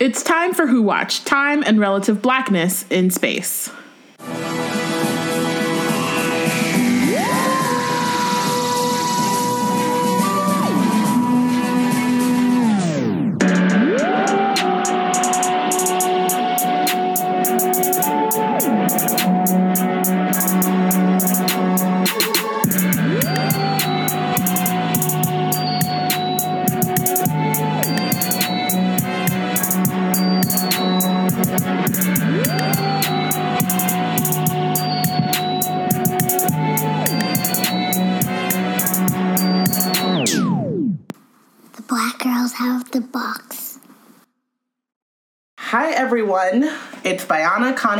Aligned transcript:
It's 0.00 0.22
time 0.22 0.54
for 0.54 0.66
Who 0.66 0.80
Watch 0.80 1.26
Time 1.26 1.62
and 1.62 1.78
Relative 1.78 2.22
Blackness 2.22 2.86
in 2.88 3.10
Space. 3.10 3.70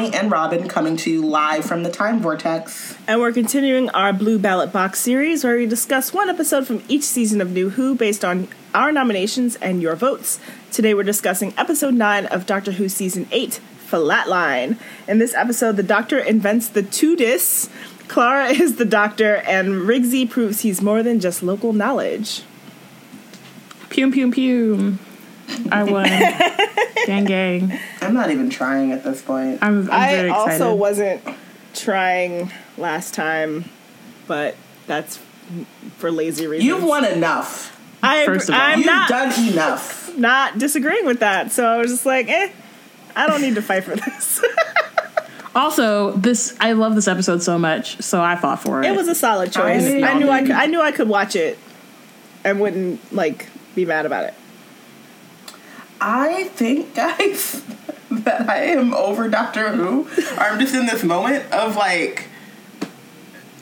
Connie, 0.01 0.17
and 0.17 0.31
Robin 0.31 0.67
coming 0.67 0.97
to 0.97 1.11
you 1.11 1.21
live 1.21 1.63
from 1.63 1.83
the 1.83 1.91
Time 1.91 2.21
Vortex. 2.21 2.97
And 3.07 3.21
we're 3.21 3.33
continuing 3.33 3.91
our 3.91 4.15
Blue 4.15 4.39
Ballot 4.39 4.73
Box 4.73 4.99
series 4.99 5.45
where 5.45 5.59
we 5.59 5.67
discuss 5.67 6.15
one 6.15 6.31
episode 6.31 6.67
from 6.67 6.83
each 6.89 7.03
season 7.03 7.43
of 7.43 7.51
New 7.51 7.69
Who 7.69 7.95
based 7.95 8.25
on 8.25 8.49
our 8.75 8.93
nominations 8.93 9.57
and 9.57 9.83
your 9.83 9.95
votes. 9.97 10.41
Today 10.73 10.95
we're 10.95 11.03
discussing 11.03 11.53
episode 11.59 11.93
9 11.93 12.25
of 12.27 12.47
Doctor 12.47 12.73
Who 12.73 12.89
season 12.89 13.29
8, 13.31 13.61
Flatline. 13.91 14.79
In 15.07 15.19
this 15.19 15.35
episode, 15.35 15.77
the 15.77 15.83
Doctor 15.83 16.19
invents 16.19 16.69
the 16.69 16.83
two 16.83 17.15
TUDIS. 17.15 17.69
Clara 18.09 18.49
is 18.49 18.77
the 18.77 18.87
Doctor, 18.87 19.37
and 19.47 19.83
Rigsy 19.83 20.29
proves 20.31 20.61
he's 20.61 20.81
more 20.81 21.03
than 21.03 21.21
just 21.21 21.43
local 21.43 21.75
knowledge. 21.75 22.43
Pew 23.91 24.11
pew 24.11 24.31
pew. 24.31 24.99
I 25.73 25.83
won. 25.91 26.05
gang 27.07 27.25
gang. 27.25 27.79
I'm 28.01 28.15
not 28.15 28.31
even 28.31 28.51
trying 28.51 28.93
at 28.93 29.05
this 29.05 29.23
point. 29.23 29.59
I'm, 29.63 29.83
I'm 29.85 29.91
I 29.91 30.11
excited. 30.13 30.31
also 30.31 30.75
wasn't 30.75 31.23
trying 31.75 32.51
last 32.77 33.15
time, 33.15 33.65
but 34.27 34.57
that's 34.87 35.19
for 35.99 36.11
lazy 36.11 36.47
reasons. 36.47 36.67
You've 36.67 36.85
won 36.85 37.05
enough. 37.05 37.77
I, 38.03 38.25
First 38.25 38.49
of 38.49 38.55
all. 38.55 38.61
I'm 38.61 38.79
You've 38.79 38.87
not 38.87 39.09
done 39.09 39.49
enough. 39.49 40.17
not 40.17 40.59
disagreeing 40.59 41.05
with 41.07 41.21
that. 41.21 41.53
So 41.53 41.67
I 41.67 41.77
was 41.79 41.91
just 41.91 42.07
like, 42.07 42.29
eh, 42.29 42.51
I 43.15 43.27
don't 43.27 43.43
need 43.43 43.57
to 43.57 43.63
fight 43.63 43.85
for 43.85 43.95
this. 43.97 44.43
Also, 45.53 46.13
this 46.13 46.57
I 46.61 46.73
love 46.73 46.95
this 46.95 47.09
episode 47.09 47.43
so 47.43 47.59
much, 47.59 48.01
so 48.01 48.23
I 48.23 48.37
fought 48.37 48.63
for 48.63 48.83
it. 48.83 48.87
it 48.87 48.95
was 48.97 49.09
a 49.09 49.17
solid 49.17 49.51
choice. 49.53 49.85
I- 49.85 50.01
I, 50.03 50.15
knew 50.15 50.31
I 50.31 50.43
could. 50.43 50.51
I 50.53 50.67
knew 50.67 50.81
I 50.81 50.93
could 50.93 51.09
watch 51.09 51.35
it 51.35 51.59
and 52.45 52.61
wouldn't 52.61 53.13
like 53.13 53.49
be 53.75 53.85
mad 53.85 54.07
about 54.07 54.27
it. 54.27 54.35
I 56.01 56.45
think, 56.55 56.95
guys, 56.95 57.63
that 58.11 58.49
I 58.49 58.65
am 58.65 58.95
over 58.95 59.29
Doctor 59.29 59.71
Who. 59.71 60.03
Or 60.37 60.41
I'm 60.43 60.59
just 60.61 60.75
in 60.75 60.87
this 60.87 61.05
moment 61.05 61.51
of 61.53 61.77
like 61.77 62.29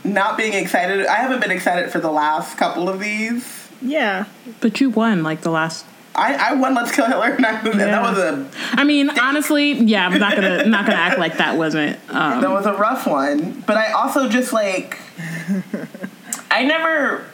not 0.04 0.36
being 0.36 0.54
excited. 0.54 1.06
I 1.06 1.16
haven't 1.16 1.40
been 1.40 1.50
excited 1.50 1.90
for 1.90 2.00
the 2.00 2.10
last 2.10 2.56
couple 2.56 2.88
of 2.88 3.00
these. 3.00 3.68
Yeah, 3.82 4.24
but 4.60 4.80
you 4.80 4.90
won 4.90 5.22
like 5.22 5.42
the 5.42 5.50
last. 5.50 5.84
I, 6.14 6.34
I 6.50 6.52
won 6.54 6.74
Let's 6.74 6.90
Kill 6.90 7.06
Hitler, 7.06 7.26
and 7.36 7.46
I- 7.46 7.62
Yeah. 7.64 7.72
that 7.74 8.02
was 8.02 8.18
a 8.18 8.48
I 8.72 8.82
mean, 8.84 9.08
honestly, 9.10 9.72
yeah, 9.74 10.06
I'm 10.08 10.18
not 10.18 10.34
gonna 10.34 10.64
not 10.64 10.84
gonna 10.86 10.98
act 10.98 11.18
like 11.18 11.36
that 11.38 11.56
wasn't. 11.56 12.04
that 12.08 12.42
Um, 12.44 12.52
was 12.52 12.66
a 12.66 12.72
rough 12.72 13.06
one. 13.06 13.62
But 13.66 13.76
I 13.76 13.92
also 13.92 14.28
just 14.28 14.52
like 14.52 14.98
I 16.50 16.64
never 16.64 17.24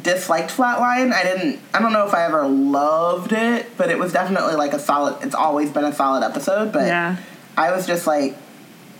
disliked 0.00 0.50
Flatline. 0.50 1.12
I 1.12 1.22
didn't. 1.22 1.60
I 1.74 1.80
don't 1.80 1.92
know 1.92 2.06
if 2.06 2.14
I 2.14 2.24
ever 2.24 2.46
loved 2.46 3.32
it, 3.32 3.76
but 3.76 3.90
it 3.90 3.98
was 3.98 4.12
definitely 4.12 4.54
like 4.54 4.72
a 4.72 4.78
solid. 4.78 5.22
It's 5.22 5.34
always 5.34 5.70
been 5.70 5.84
a 5.84 5.92
solid 5.94 6.24
episode. 6.24 6.72
But 6.72 6.86
Yeah. 6.86 7.16
I 7.56 7.70
was 7.74 7.86
just 7.86 8.06
like 8.06 8.36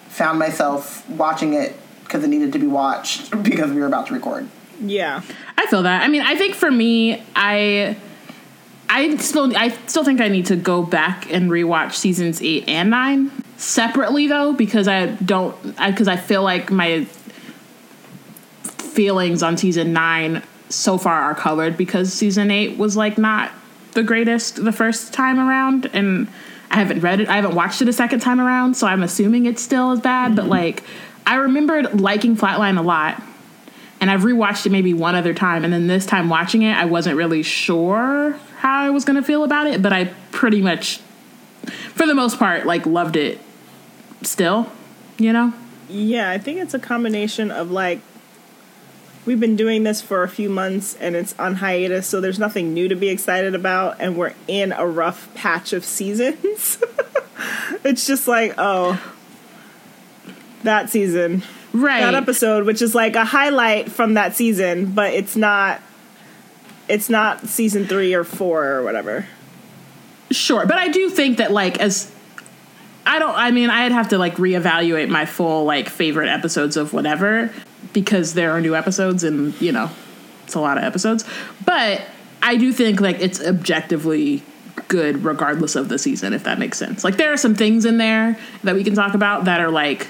found 0.09 0.39
myself 0.39 1.09
watching 1.09 1.55
it 1.55 1.75
because 2.05 2.23
it 2.23 2.29
needed 2.29 2.53
to 2.53 2.59
be 2.59 2.67
watched 2.67 3.31
because 3.43 3.71
we 3.71 3.81
were 3.81 3.87
about 3.87 4.09
to 4.09 4.15
record. 4.15 4.49
yeah. 4.81 5.23
I 5.57 5.67
feel 5.67 5.83
that. 5.85 6.03
I 6.03 6.09
mean, 6.09 6.23
I 6.23 6.37
think 6.37 6.55
for 6.55 6.71
me, 6.71 7.23
I. 7.35 7.97
I 8.95 9.17
still, 9.17 9.57
I 9.57 9.69
still 9.87 10.05
think 10.05 10.21
I 10.21 10.29
need 10.29 10.47
to 10.47 10.57
go 10.57 10.83
back 10.83 11.33
and 11.33 11.51
rewatch 11.51 11.95
seasons 11.95 12.43
eight 12.43 12.69
and 12.69 12.91
nine 12.91 13.31
separately, 13.57 14.27
though, 14.27 14.53
because 14.53 14.87
I 14.87 15.07
don't, 15.07 15.57
because 15.63 16.09
I, 16.09 16.17
feel 16.17 16.43
like 16.43 16.71
my 16.71 17.07
feelings 18.63 19.43
on 19.43 19.57
season 19.57 19.95
nine 19.95 20.43
so 20.73 20.99
far 20.99 21.21
are 21.23 21.35
colored 21.35 21.77
because 21.77 22.13
season 22.13 22.51
eight 22.51 22.79
was 22.79 22.97
like 22.97 23.19
not 23.19 23.53
the 23.93 24.03
greatest 24.03 24.63
the 24.65 24.73
first 24.73 25.13
time 25.13 25.39
around, 25.39 25.91
and 25.93 26.29
I 26.71 26.77
haven't 26.77 27.01
read 27.01 27.21
it, 27.21 27.29
I 27.29 27.37
haven't 27.37 27.55
watched 27.55 27.83
it 27.83 27.89
a 27.89 27.93
second 27.93 28.21
time 28.21 28.41
around, 28.41 28.75
so 28.75 28.87
I'm 28.87 29.03
assuming 29.03 29.47
it's 29.47 29.63
still 29.63 29.93
as 29.93 30.01
bad. 30.01 30.35
But 30.35 30.43
mm-hmm. 30.43 30.51
like, 30.51 30.85
I 31.27 31.37
remembered 31.37 32.01
liking 32.01 32.37
Flatline 32.37 32.79
a 32.79 32.83
lot 32.83 33.23
and 34.01 34.11
I've 34.11 34.23
rewatched 34.23 34.67
it 34.67 34.71
maybe 34.71 34.93
one 34.93 35.15
other 35.15 35.33
time, 35.33 35.63
and 35.63 35.73
then 35.73 35.87
this 35.87 36.05
time 36.05 36.29
watching 36.29 36.63
it, 36.63 36.77
I 36.77 36.87
wasn't 36.87 37.17
really 37.17 37.45
sure 37.45 38.33
how 38.59 38.81
I 38.81 38.91
was 38.91 39.05
gonna 39.05 39.23
feel 39.23 39.45
about 39.45 39.69
it, 39.69 39.81
but 39.81 39.93
I 39.93 40.07
pretty 40.33 40.61
much, 40.61 40.99
for 41.95 42.05
the 42.05 42.15
most 42.15 42.37
part, 42.37 42.67
like 42.67 42.85
loved 42.85 43.15
it. 43.15 43.39
Still, 44.23 44.73
you 45.19 45.33
know. 45.33 45.53
Yeah, 45.89 46.31
I 46.31 46.39
think 46.39 46.59
it's 46.59 46.75
a 46.75 46.81
combination 46.81 47.53
of 47.53 47.71
like 47.71 48.01
we've 49.25 49.41
been 49.41 49.57
doing 49.57 49.83
this 49.85 50.01
for 50.03 50.23
a 50.23 50.29
few 50.29 50.49
months 50.51 50.95
and 51.01 51.15
it's 51.17 51.35
on 51.39 51.57
hiatus, 51.57 52.07
so 52.07 52.21
there's 52.21 52.39
nothing 52.39 52.75
new 52.75 52.89
to 52.89 52.95
be 52.97 53.09
excited 53.09 53.55
about, 53.55 53.97
and 54.01 54.17
we're 54.17 54.35
in 54.49 54.73
a 54.73 54.87
rough 54.87 55.33
patch 55.35 55.73
of 55.73 55.85
seasons. 55.85 56.79
it's 57.85 58.07
just 58.07 58.27
like, 58.29 58.55
oh, 58.59 59.01
that 60.65 60.91
season, 60.91 61.43
Right. 61.73 62.01
that 62.01 62.15
episode, 62.15 62.67
which 62.67 62.83
is 62.83 62.95
like 62.95 63.17
a 63.17 63.25
highlight 63.25 63.91
from 63.91 64.15
that 64.15 64.37
season, 64.37 64.93
but 64.93 65.13
it's 65.15 65.37
not. 65.37 65.81
It's 66.89 67.09
not 67.09 67.47
season 67.47 67.87
three 67.87 68.13
or 68.13 68.25
four 68.25 68.67
or 68.67 68.83
whatever. 68.83 69.25
Sure, 70.31 70.67
but 70.67 70.77
I 70.77 70.89
do 70.89 71.09
think 71.09 71.39
that 71.39 71.51
like 71.53 71.79
as 71.79 72.13
I 73.07 73.19
don't 73.19 73.35
I 73.37 73.51
mean 73.53 73.71
I'd 73.71 73.93
have 73.93 74.09
to 74.09 74.19
like 74.19 74.35
reevaluate 74.37 75.09
my 75.09 75.25
full 75.25 75.65
like 75.65 75.89
favorite 75.89 76.29
episodes 76.29 76.77
of 76.77 76.93
whatever 76.93 77.51
because 77.93 78.35
there 78.35 78.53
are 78.53 78.61
new 78.61 78.75
episodes 78.75 79.25
and 79.25 79.59
you 79.61 79.73
know 79.73 79.91
it's 80.45 80.55
a 80.55 80.61
lot 80.61 80.79
of 80.79 80.85
episodes. 80.85 81.25
But 81.65 82.03
I 82.43 82.57
do 82.57 82.73
think 82.73 83.01
like 83.01 83.21
it's 83.21 83.41
objectively 83.41 84.43
good 84.89 85.25
regardless 85.25 85.77
of 85.77 85.89
the 85.89 85.99
season 85.99 86.33
if 86.33 86.45
that 86.45 86.59
makes 86.59 86.79
sense. 86.79 87.05
Like 87.05 87.17
there 87.17 87.33
are 87.33 87.37
some 87.37 87.55
things 87.55 87.85
in 87.85 87.99
there 87.99 88.39
that 88.65 88.75
we 88.75 88.85
can 88.85 88.95
talk 88.95 89.15
about 89.15 89.45
that 89.45 89.61
are 89.61 89.71
like 89.71 90.09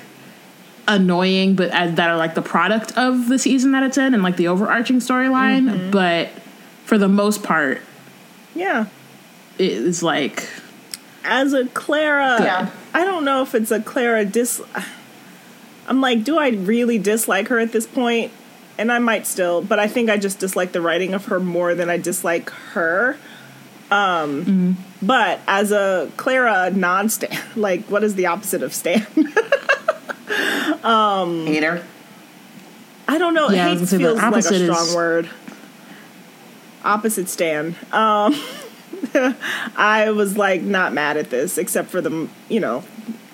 annoying 0.88 1.54
but 1.54 1.70
as, 1.70 1.94
that 1.94 2.10
are 2.10 2.16
like 2.16 2.34
the 2.34 2.42
product 2.42 2.96
of 2.98 3.28
the 3.28 3.38
season 3.38 3.72
that 3.72 3.82
it's 3.84 3.96
in 3.98 4.14
and 4.14 4.22
like 4.22 4.36
the 4.36 4.48
overarching 4.48 4.96
storyline, 4.96 5.70
mm-hmm. 5.70 5.90
but 5.90 6.28
for 6.84 6.98
the 6.98 7.08
most 7.08 7.42
part 7.42 7.80
Yeah. 8.54 8.86
it 9.58 9.70
is 9.70 10.02
like 10.02 10.48
as 11.24 11.52
a 11.52 11.66
Clara, 11.66 12.38
Yeah. 12.40 12.70
I 12.92 13.04
don't 13.04 13.24
know 13.24 13.42
if 13.42 13.54
it's 13.54 13.70
a 13.70 13.80
Clara 13.80 14.24
dis. 14.24 14.60
I'm 15.86 16.00
like, 16.00 16.24
do 16.24 16.38
I 16.38 16.50
really 16.50 16.98
dislike 16.98 17.48
her 17.48 17.58
at 17.58 17.72
this 17.72 17.86
point? 17.86 18.32
And 18.78 18.90
I 18.90 18.98
might 18.98 19.26
still, 19.26 19.62
but 19.62 19.78
I 19.78 19.86
think 19.86 20.08
I 20.10 20.16
just 20.16 20.38
dislike 20.38 20.72
the 20.72 20.80
writing 20.80 21.12
of 21.14 21.26
her 21.26 21.38
more 21.38 21.74
than 21.74 21.90
I 21.90 21.98
dislike 21.98 22.50
her. 22.50 23.16
Um, 23.90 24.78
but 25.02 25.40
as 25.46 25.70
a 25.72 26.10
Clara 26.16 26.70
non-stan, 26.70 27.38
like, 27.56 27.84
what 27.86 28.02
is 28.02 28.14
the 28.14 28.26
opposite 28.26 28.62
of 28.62 28.72
stan? 28.72 29.06
um, 30.82 31.46
Hater. 31.46 31.84
I 33.08 33.18
don't 33.18 33.34
know. 33.34 33.50
Yeah, 33.50 33.66
I 33.66 33.70
was 33.72 33.72
Hate 33.72 33.74
gonna 33.76 33.86
say 33.86 33.96
the 33.98 34.02
feels 34.04 34.14
like 34.16 34.22
a 34.22 34.26
opposite 34.26 34.60
is- 34.62 34.70
strong 34.78 34.94
word. 34.96 35.30
Opposite 36.84 37.28
stan. 37.28 37.76
Um, 37.92 38.34
I 39.76 40.10
was 40.14 40.36
like 40.36 40.62
not 40.62 40.92
mad 40.92 41.16
at 41.16 41.30
this, 41.30 41.58
except 41.58 41.90
for 41.90 42.00
the 42.00 42.28
you 42.48 42.60
know 42.60 42.82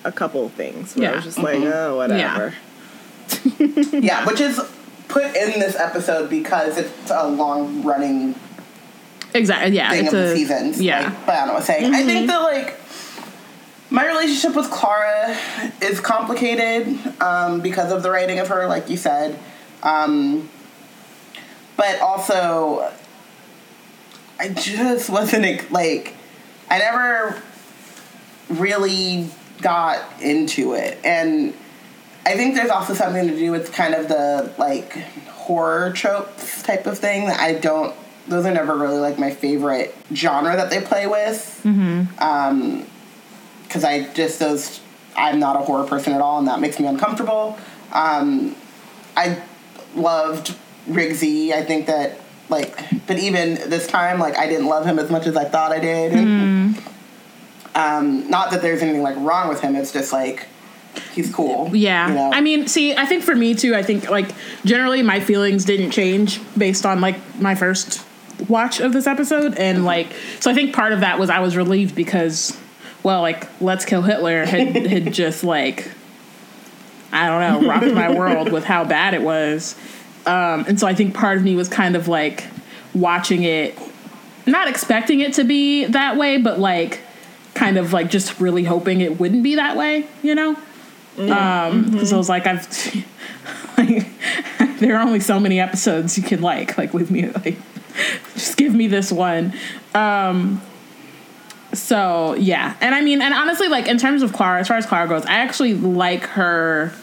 a 0.03 0.11
couple 0.11 0.45
of 0.45 0.53
things. 0.53 0.95
Where 0.95 1.11
I 1.11 1.15
was 1.15 1.23
just 1.23 1.37
like, 1.39 1.59
oh, 1.61 1.97
whatever. 1.97 2.53
Yeah, 3.91 4.25
which 4.25 4.41
is 4.41 4.59
put 5.07 5.23
in 5.25 5.59
this 5.59 5.75
episode 5.75 6.29
because 6.29 6.77
it's 6.77 7.11
a 7.11 7.27
long 7.27 7.83
running 7.83 8.35
exactly 9.35 9.75
yeah 9.75 9.91
thing 9.91 10.05
it's 10.05 10.13
of 10.13 10.19
a 10.19 10.23
the 10.23 10.35
seasons. 10.35 10.81
yeah 10.81 11.01
like 11.01 11.25
Bayana 11.25 11.53
was 11.53 11.65
saying. 11.65 11.93
I 11.93 12.03
think 12.03 12.27
that 12.27 12.37
like 12.39 12.79
my 13.91 14.05
relationship 14.07 14.55
with 14.55 14.69
Clara 14.71 15.35
is 15.81 15.99
complicated 15.99 16.97
um, 17.21 17.61
because 17.61 17.91
of 17.91 18.03
the 18.03 18.11
writing 18.11 18.39
of 18.39 18.47
her, 18.49 18.67
like 18.67 18.87
you 18.89 18.97
said, 18.97 19.37
um, 19.83 20.47
but 21.75 21.99
also 21.99 22.91
I 24.39 24.49
just 24.49 25.09
wasn't 25.09 25.71
like 25.71 26.15
I 26.69 26.77
never 26.77 27.41
really 28.49 29.29
got 29.61 30.21
into 30.21 30.73
it. 30.73 30.97
And 31.03 31.53
I 32.25 32.35
think 32.35 32.55
there's 32.55 32.69
also 32.69 32.93
something 32.93 33.27
to 33.27 33.35
do 33.35 33.51
with 33.51 33.71
kind 33.73 33.93
of 33.93 34.07
the 34.07 34.53
like 34.57 34.93
horror 35.27 35.91
tropes 35.91 36.61
type 36.63 36.85
of 36.85 36.97
thing 36.97 37.25
that 37.27 37.39
I 37.39 37.53
don't 37.53 37.95
those 38.27 38.45
are 38.45 38.53
never 38.53 38.75
really 38.75 38.99
like 38.99 39.17
my 39.17 39.31
favorite 39.31 39.95
genre 40.13 40.55
that 40.55 40.69
they 40.69 40.81
play 40.81 41.07
with. 41.07 41.61
Mm-hmm. 41.63 42.21
Um, 42.21 42.85
because 43.63 43.83
I 43.83 44.11
just 44.13 44.39
those 44.39 44.79
I'm 45.15 45.39
not 45.39 45.55
a 45.55 45.59
horror 45.59 45.85
person 45.85 46.13
at 46.13 46.21
all, 46.21 46.39
and 46.39 46.47
that 46.47 46.59
makes 46.59 46.79
me 46.79 46.87
uncomfortable. 46.87 47.57
Um, 47.91 48.55
I 49.15 49.41
loved 49.95 50.55
Rigsy. 50.87 51.51
I 51.51 51.63
think 51.63 51.87
that 51.87 52.19
like, 52.49 52.75
but 53.05 53.19
even 53.19 53.55
this 53.69 53.85
time, 53.85 54.19
like 54.19 54.37
I 54.37 54.47
didn't 54.47 54.67
love 54.67 54.85
him 54.85 54.97
as 54.97 55.09
much 55.09 55.27
as 55.27 55.35
I 55.35 55.45
thought 55.45 55.71
I 55.71 55.79
did. 55.79 56.13
Mm. 56.13 56.81
Um, 57.79 58.29
not 58.29 58.51
that 58.51 58.61
there's 58.61 58.81
anything 58.81 59.03
like 59.03 59.15
wrong 59.17 59.47
with 59.47 59.61
him. 59.61 59.75
It's 59.75 59.91
just 59.91 60.11
like 60.11 60.47
he's 61.13 61.33
cool. 61.33 61.75
Yeah. 61.75 62.09
you 62.09 62.15
know? 62.15 62.31
I 62.33 62.41
mean, 62.41 62.67
see, 62.67 62.95
I 62.95 63.05
think 63.05 63.23
for 63.23 63.35
me 63.35 63.55
too, 63.55 63.75
I 63.75 63.83
think 63.83 64.09
like 64.09 64.29
generally 64.65 65.01
my 65.01 65.19
feelings 65.19 65.65
didn't 65.65 65.91
change 65.91 66.41
based 66.57 66.85
on 66.85 67.01
like 67.01 67.17
my 67.39 67.55
first 67.55 68.05
watch 68.47 68.79
of 68.79 68.93
this 68.93 69.07
episode. 69.07 69.55
And 69.55 69.85
like, 69.85 70.11
so 70.39 70.51
I 70.51 70.53
think 70.53 70.73
part 70.73 70.91
of 70.91 71.01
that 71.01 71.19
was 71.19 71.29
I 71.29 71.39
was 71.39 71.55
relieved 71.55 71.95
because, 71.95 72.57
well, 73.03 73.21
like, 73.21 73.47
Let's 73.61 73.85
Kill 73.85 74.01
Hitler 74.01 74.45
had, 74.45 74.75
had 74.87 75.13
just 75.13 75.43
like, 75.43 75.89
I 77.11 77.27
don't 77.27 77.63
know, 77.63 77.69
rocked 77.69 77.93
my 77.93 78.11
world 78.11 78.51
with 78.51 78.65
how 78.65 78.83
bad 78.83 79.13
it 79.13 79.21
was. 79.21 79.75
Um, 80.25 80.65
and 80.67 80.79
so 80.79 80.85
I 80.85 80.93
think 80.93 81.15
part 81.15 81.37
of 81.37 81.43
me 81.43 81.55
was 81.55 81.69
kind 81.69 81.95
of 81.95 82.07
like 82.07 82.45
watching 82.93 83.43
it, 83.43 83.77
not 84.45 84.67
expecting 84.67 85.21
it 85.21 85.33
to 85.33 85.43
be 85.43 85.85
that 85.85 86.17
way, 86.17 86.37
but 86.37 86.59
like, 86.59 87.01
kind 87.59 87.77
of 87.77 87.91
like 87.91 88.09
just 88.09 88.39
really 88.39 88.63
hoping 88.63 89.01
it 89.01 89.19
wouldn't 89.19 89.43
be 89.43 89.55
that 89.55 89.75
way, 89.75 90.07
you 90.23 90.33
know? 90.33 90.55
Um, 91.17 91.91
because 91.91 92.13
I 92.13 92.17
was 92.17 92.29
like, 92.29 92.47
I've 92.47 92.65
like, 93.77 94.07
there 94.79 94.95
are 94.95 95.01
only 95.01 95.19
so 95.19 95.41
many 95.41 95.59
episodes 95.59 96.17
you 96.17 96.23
can 96.23 96.41
like, 96.41 96.77
like 96.77 96.93
with 96.93 97.11
me, 97.11 97.29
like 97.29 97.57
just 98.33 98.55
give 98.55 98.73
me 98.73 98.87
this 98.87 99.11
one. 99.11 99.53
Um, 99.93 100.61
so 101.73 102.33
yeah, 102.35 102.77
and 102.79 102.95
I 102.95 103.01
mean, 103.01 103.21
and 103.21 103.33
honestly, 103.33 103.67
like 103.67 103.87
in 103.87 103.97
terms 103.97 104.23
of 104.23 104.31
Clara, 104.31 104.61
as 104.61 104.67
far 104.69 104.77
as 104.77 104.85
Clara 104.85 105.09
goes, 105.09 105.25
I 105.25 105.39
actually 105.39 105.73
like 105.73 106.23
her 106.23 106.93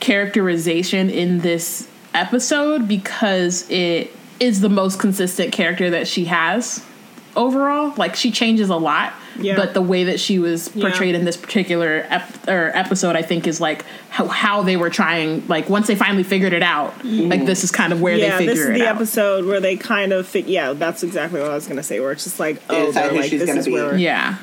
characterization 0.00 1.10
in 1.10 1.40
this 1.40 1.86
episode 2.14 2.88
because 2.88 3.70
it 3.70 4.10
is 4.40 4.60
the 4.60 4.70
most 4.70 4.98
consistent 4.98 5.52
character 5.52 5.90
that 5.90 6.08
she 6.08 6.24
has 6.24 6.84
overall. 7.36 7.92
Like 7.96 8.16
she 8.16 8.30
changes 8.30 8.70
a 8.70 8.76
lot, 8.76 9.12
Yeah. 9.38 9.56
but 9.56 9.74
the 9.74 9.80
way 9.82 10.04
that 10.04 10.20
she 10.20 10.38
was 10.38 10.70
Yeah. 10.74 10.88
portrayed 10.88 11.14
in 11.14 11.24
this 11.24 11.36
particular 11.36 12.06
ep- 12.10 12.48
or 12.48 12.70
episode, 12.74 13.16
I 13.16 13.22
think, 13.22 13.46
is 13.46 13.60
like 13.60 13.84
how, 14.10 14.26
how 14.28 14.62
they 14.62 14.76
were 14.76 14.90
trying. 14.90 15.46
Like 15.48 15.68
once 15.68 15.86
they 15.86 15.94
finally 15.94 16.22
figured 16.22 16.52
it 16.52 16.62
out, 16.62 17.04
like 17.04 17.46
this 17.46 17.64
is 17.64 17.70
kind 17.70 17.92
of 17.92 18.00
where 18.00 18.16
yeah, 18.16 18.38
they 18.38 18.46
this 18.46 18.58
figure 18.58 18.72
is 18.72 18.78
the 18.80 18.86
out. 18.88 18.96
episode 18.96 19.44
where 19.46 19.60
they 19.60 19.76
kind 19.76 20.12
of 20.12 20.26
fit. 20.26 20.46
Yeah, 20.46 20.72
that's 20.74 21.02
exactly 21.02 21.40
what 21.40 21.50
I 21.50 21.54
was 21.54 21.66
gonna 21.66 21.82
say. 21.82 22.00
Where 22.00 22.12
it's 22.12 22.24
just 22.24 22.38
like, 22.40 22.60
oh, 22.70 22.86
decide 22.86 23.04
they're 23.10 23.12
like 23.20 23.30
she's 23.30 23.40
this 23.40 23.48
gonna 23.48 23.60
is 23.60 23.66
be. 23.66 23.72
where, 23.72 23.96
Yeah, 23.96 24.36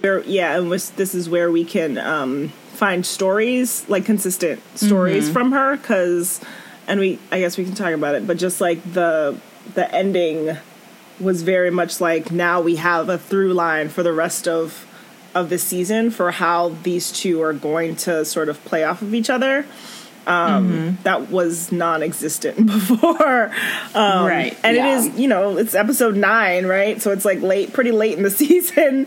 where, 0.00 0.20
yeah, 0.24 0.58
and 0.58 0.70
this, 0.70 0.90
this 0.90 1.14
is 1.14 1.28
where 1.28 1.50
we 1.50 1.64
can 1.64 1.98
um, 1.98 2.48
find 2.74 3.04
stories, 3.04 3.84
like 3.88 4.04
consistent 4.04 4.60
stories 4.76 5.24
Mm-hmm. 5.24 5.32
from 5.32 5.52
her, 5.52 5.76
because, 5.76 6.40
and 6.86 7.00
we, 7.00 7.18
I 7.30 7.40
guess 7.40 7.56
we 7.58 7.64
can 7.64 7.74
talk 7.74 7.92
about 7.92 8.14
it, 8.14 8.26
but 8.26 8.36
just 8.38 8.60
like 8.60 8.80
the 8.92 9.36
the 9.74 9.92
ending 9.94 10.56
was 11.22 11.42
very 11.42 11.70
much 11.70 12.00
like 12.00 12.30
now 12.30 12.60
we 12.60 12.76
have 12.76 13.08
a 13.08 13.18
through 13.18 13.54
line 13.54 13.88
for 13.88 14.02
the 14.02 14.12
rest 14.12 14.46
of 14.48 14.86
of 15.34 15.48
the 15.48 15.56
season 15.58 16.10
for 16.10 16.30
how 16.30 16.70
these 16.82 17.10
two 17.10 17.40
are 17.42 17.54
going 17.54 17.96
to 17.96 18.24
sort 18.24 18.48
of 18.50 18.62
play 18.66 18.84
off 18.84 19.00
of 19.02 19.14
each 19.14 19.30
other. 19.30 19.64
Um, 20.24 20.68
Mm-hmm. 20.70 21.02
That 21.02 21.30
was 21.32 21.72
non-existent 21.72 22.66
before, 22.66 23.46
um, 23.94 24.24
right. 24.26 24.56
and 24.62 24.76
Yeah. 24.76 24.94
it 24.94 24.98
is 24.98 25.18
you 25.18 25.26
know 25.26 25.56
it's 25.58 25.74
episode 25.74 26.14
nine, 26.16 26.66
right? 26.66 27.02
So 27.02 27.10
it's 27.10 27.24
like 27.24 27.40
late, 27.40 27.72
pretty 27.72 27.90
late 27.90 28.16
in 28.16 28.22
the 28.22 28.30
season, 28.42 29.06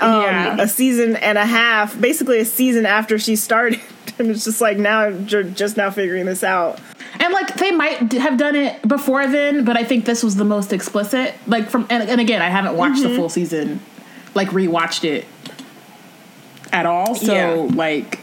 um, 0.00 0.22
Yeah. 0.22 0.56
a 0.60 0.66
season 0.66 1.14
and 1.16 1.38
a 1.38 1.46
half, 1.46 2.00
basically 2.00 2.40
a 2.40 2.44
season 2.44 2.84
after 2.84 3.16
she 3.18 3.36
started, 3.36 3.80
and 4.18 4.28
it's 4.30 4.44
just 4.44 4.60
like 4.60 4.76
now 4.78 5.06
you're 5.06 5.44
just 5.44 5.76
now 5.76 5.90
figuring 5.90 6.26
this 6.26 6.42
out. 6.42 6.80
And 7.20 7.32
like 7.32 7.54
they 7.54 7.70
might 7.72 8.12
have 8.12 8.36
done 8.38 8.54
it 8.56 8.86
before 8.86 9.26
then, 9.26 9.64
but 9.64 9.76
I 9.76 9.84
think 9.84 10.04
this 10.04 10.22
was 10.22 10.36
the 10.36 10.44
most 10.44 10.72
explicit. 10.72 11.34
Like 11.46 11.68
from 11.70 11.86
and, 11.90 12.08
and 12.08 12.20
again, 12.20 12.42
I 12.42 12.48
haven't 12.48 12.76
watched 12.76 13.00
Mm-hmm. 13.00 13.10
the 13.10 13.16
full 13.16 13.28
season, 13.28 13.80
like 14.34 14.48
rewatched 14.48 15.04
it 15.04 15.24
at 16.72 16.86
all. 16.86 17.14
So 17.14 17.32
Yeah. 17.32 17.74
like, 17.74 18.20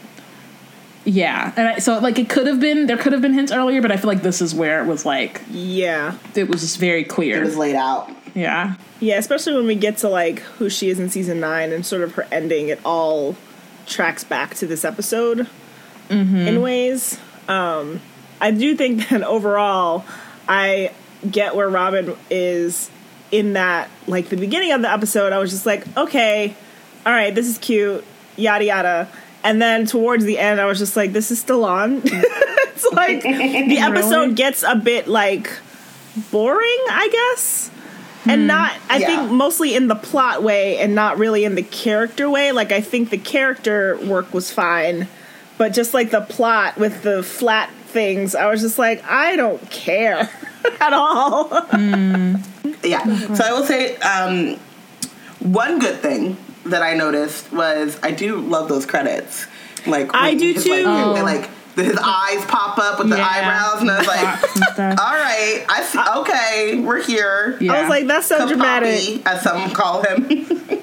yeah, 1.06 1.51
and 1.57 1.68
I, 1.68 1.80
so 1.80 2.00
like 2.00 2.18
it 2.19 2.30
could 2.30 2.48
have 2.48 2.60
been 2.60 2.88
there 2.88 2.98
could 2.98 3.12
have 3.13 3.22
been 3.22 3.34
hints 3.34 3.51
earlier, 3.51 3.81
but 3.81 3.92
I 3.92 3.98
feel 3.98 4.07
like 4.07 4.22
this 4.22 4.42
is 4.42 4.54
where 4.56 4.81
it 4.84 4.88
was 4.88 5.06
like 5.06 5.42
Yeah, 5.50 6.18
it 6.36 6.48
was 6.48 6.62
just 6.62 6.78
very 6.78 7.04
clear. 7.04 7.42
it 7.42 7.45
was 7.45 7.57
laid 7.57 7.75
out. 7.75 8.10
yeah, 8.34 8.75
yeah, 9.00 9.18
especially 9.18 9.56
when 9.56 9.68
we 9.68 9.75
get 9.75 9.98
to 9.98 10.07
like 10.10 10.40
who 10.40 10.69
she 10.69 10.90
is 10.90 11.00
in 11.00 11.10
season 11.10 11.40
nine 11.40 11.72
and 11.74 11.86
sort 11.86 12.04
of 12.04 12.13
her 12.13 12.25
ending, 12.31 12.69
it 12.69 12.80
all 12.86 13.36
tracks 13.86 14.24
back 14.24 14.56
to 14.56 14.66
this 14.68 14.86
episode 14.86 15.48
in 16.10 16.62
ways. 16.62 17.18
Um, 17.50 18.00
I 18.44 18.51
do 18.51 18.75
think 18.75 19.07
that 19.10 19.24
overall, 19.24 20.04
I 20.50 20.92
get 21.30 21.56
where 21.56 21.69
Robin 21.69 22.16
is 22.30 22.92
in 23.31 23.54
that. 23.54 23.90
Like 24.06 24.28
the 24.28 24.36
beginning 24.36 24.74
of 24.74 24.81
the 24.81 24.92
episode, 24.92 25.31
I 25.31 25.40
was 25.40 25.50
just 25.50 25.66
like, 25.66 25.86
okay, 25.98 26.54
all 27.06 27.13
right, 27.13 27.34
this 27.34 27.48
is 27.48 27.57
cute, 27.57 28.04
yada 28.36 28.66
yada. 28.66 29.07
And 29.45 29.62
then 29.62 29.86
towards 29.86 30.25
the 30.25 30.40
end, 30.40 30.60
I 30.60 30.66
was 30.66 30.78
just 30.78 30.98
like, 30.98 31.13
this 31.13 31.31
is 31.31 31.40
still 31.40 31.63
on. 31.63 32.01
it's 32.04 32.86
like 32.92 33.22
the 33.24 33.78
episode 33.80 34.19
Really? 34.19 34.34
gets 34.34 34.63
a 34.63 34.75
bit 34.75 35.07
like 35.07 35.50
boring, 36.30 36.80
I 36.90 37.10
guess. 37.12 37.72
And 38.25 38.42
hmm. 38.42 38.48
not, 38.48 38.74
I 38.90 38.98
Yeah. 38.98 39.07
think 39.07 39.31
mostly 39.31 39.74
in 39.75 39.88
the 39.88 39.95
plot 39.95 40.44
way 40.44 40.80
and 40.80 40.94
not 40.95 41.18
really 41.18 41.45
in 41.45 41.56
the 41.56 41.63
character 41.63 42.30
way. 42.30 42.51
Like, 42.51 42.74
I 42.74 42.81
think 42.81 43.10
the 43.10 43.18
character 43.18 43.98
work 44.06 44.34
was 44.34 44.51
fine, 44.51 45.07
but 45.57 45.74
just 45.74 45.94
like 45.94 46.12
the 46.12 46.22
plot 46.22 46.78
with 46.78 47.04
the 47.04 47.24
flat 47.24 47.69
things, 47.94 48.36
I 48.36 48.50
was 48.50 48.62
just 48.62 48.78
like, 48.78 49.04
I 49.06 49.36
don't 49.38 49.62
care 49.72 50.30
at 50.81 50.94
all. 50.94 51.50
Yeah. 52.84 53.06
So 53.36 53.44
I 53.45 53.54
will 53.54 53.63
say 53.66 53.95
um, 53.98 54.57
one 55.40 55.80
good 55.80 56.00
thing 56.01 56.36
that 56.66 56.81
I 56.81 56.95
noticed 56.95 57.50
was 57.54 57.98
I 58.04 58.12
do 58.12 58.42
love 58.42 58.68
those 58.68 58.86
credits. 58.86 59.47
Like 59.88 60.09
I 60.14 60.33
do 60.35 60.52
his, 60.52 60.66
like, 60.68 60.80
too. 60.80 61.14
they, 61.14 61.21
like 61.21 61.50
his 61.76 61.97
eyes 61.97 62.44
pop 62.45 62.78
up 62.78 63.00
with 63.00 63.09
the 63.09 63.16
Yeah. 63.18 63.26
eyebrows, 63.26 63.81
and 63.81 63.90
I 63.90 63.97
was 64.00 64.07
like, 64.07 64.19
Props 64.19 64.56
and 64.56 64.64
stuff. 64.73 65.00
"All 65.00 65.14
right, 65.14 65.66
I 65.69 65.83
see. 65.83 66.19
Okay, 66.21 66.80
we're 66.85 67.02
here." 67.02 67.57
Yeah. 67.62 67.71
I 67.73 67.81
was 67.81 67.90
like, 67.90 68.06
that's 68.07 68.28
so 68.28 68.38
Come 68.40 68.50
dramatic. 68.50 69.23
Poppy, 69.23 69.23
as 69.26 69.42
some 69.44 69.71
call 69.71 70.04
him. 70.04 70.82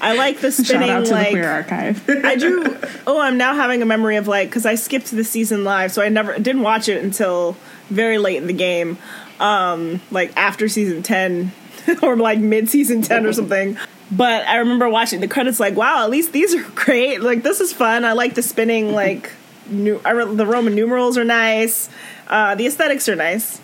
I 0.00 0.16
like 0.16 0.40
the 0.40 0.50
Shout 0.50 0.66
spinning, 0.66 0.90
out 0.90 1.04
to 1.04 1.10
the 1.10 1.14
like, 1.14 1.30
Queer 1.30 1.48
Archive. 1.48 2.08
I 2.24 2.36
drew. 2.36 2.76
Oh, 3.06 3.20
I'm 3.20 3.36
now 3.36 3.54
having 3.54 3.82
a 3.82 3.86
memory 3.86 4.16
of 4.16 4.26
like 4.28 4.48
because 4.48 4.66
I 4.66 4.74
skipped 4.74 5.10
the 5.10 5.24
season 5.24 5.64
live, 5.64 5.92
so 5.92 6.02
I 6.02 6.08
never 6.08 6.38
didn't 6.38 6.62
watch 6.62 6.88
it 6.88 7.02
until 7.02 7.56
very 7.88 8.18
late 8.18 8.36
in 8.36 8.46
the 8.46 8.52
game, 8.52 8.98
um, 9.38 10.00
like 10.10 10.36
after 10.36 10.68
season 10.68 11.02
ten 11.02 11.52
or 12.02 12.16
like 12.16 12.38
mid 12.38 12.68
season 12.68 13.02
ten 13.02 13.26
or 13.26 13.32
something. 13.32 13.76
But 14.12 14.46
I 14.48 14.56
remember 14.56 14.88
watching 14.88 15.20
the 15.20 15.28
credits, 15.28 15.60
like, 15.60 15.76
wow, 15.76 16.02
at 16.02 16.10
least 16.10 16.32
these 16.32 16.54
are 16.54 16.62
great. 16.70 17.20
Like 17.20 17.42
this 17.42 17.60
is 17.60 17.72
fun. 17.72 18.04
I 18.04 18.12
like 18.12 18.34
the 18.34 18.42
spinning, 18.42 18.92
like, 18.92 19.30
new. 19.68 20.00
I 20.04 20.10
re- 20.10 20.34
the 20.34 20.46
Roman 20.46 20.74
numerals 20.74 21.16
are 21.16 21.24
nice. 21.24 21.88
Uh, 22.26 22.54
the 22.54 22.66
aesthetics 22.66 23.08
are 23.08 23.16
nice. 23.16 23.60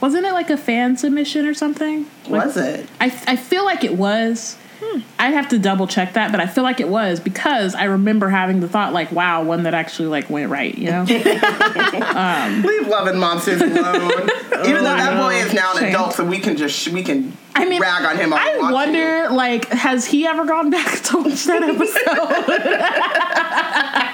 Wasn't 0.00 0.24
it 0.24 0.32
like 0.32 0.50
a 0.50 0.56
fan 0.56 0.96
submission 0.96 1.46
or 1.46 1.54
something? 1.54 2.06
Like, 2.28 2.46
was 2.46 2.56
it? 2.56 2.88
I, 3.00 3.06
I 3.26 3.36
feel 3.36 3.64
like 3.64 3.84
it 3.84 3.96
was. 3.96 4.57
Hmm. 4.80 5.00
I'd 5.18 5.34
have 5.34 5.48
to 5.48 5.58
double 5.58 5.86
check 5.86 6.12
that, 6.12 6.30
but 6.30 6.40
I 6.40 6.46
feel 6.46 6.62
like 6.62 6.78
it 6.78 6.88
was 6.88 7.18
because 7.18 7.74
I 7.74 7.84
remember 7.84 8.28
having 8.28 8.60
the 8.60 8.68
thought 8.68 8.92
like, 8.92 9.10
wow, 9.10 9.42
one 9.42 9.64
that 9.64 9.74
actually 9.74 10.08
like 10.08 10.30
went 10.30 10.50
right, 10.50 10.76
you 10.76 10.90
know? 10.90 11.06
Um, 12.18 12.62
Leave 12.62 12.88
loving 12.88 13.18
monsters 13.18 13.60
alone. 13.60 13.74
Even 14.64 14.84
though 14.84 14.92
oh, 14.92 14.96
that 14.96 15.16
boy 15.16 15.34
is 15.34 15.52
now 15.52 15.72
an 15.72 15.78
Shame. 15.78 15.88
adult, 15.90 16.14
so 16.14 16.24
we 16.24 16.38
can 16.38 16.56
just 16.56 16.88
we 16.88 17.02
can 17.02 17.36
I 17.54 17.64
mean, 17.68 17.80
rag 17.80 18.04
on 18.04 18.16
him. 18.16 18.32
I 18.32 18.70
wonder, 18.70 19.28
like, 19.30 19.68
has 19.68 20.06
he 20.06 20.26
ever 20.26 20.44
gone 20.44 20.70
back 20.70 21.00
to 21.04 21.18
watch 21.18 21.44
that 21.44 21.62
episode? 21.62 21.98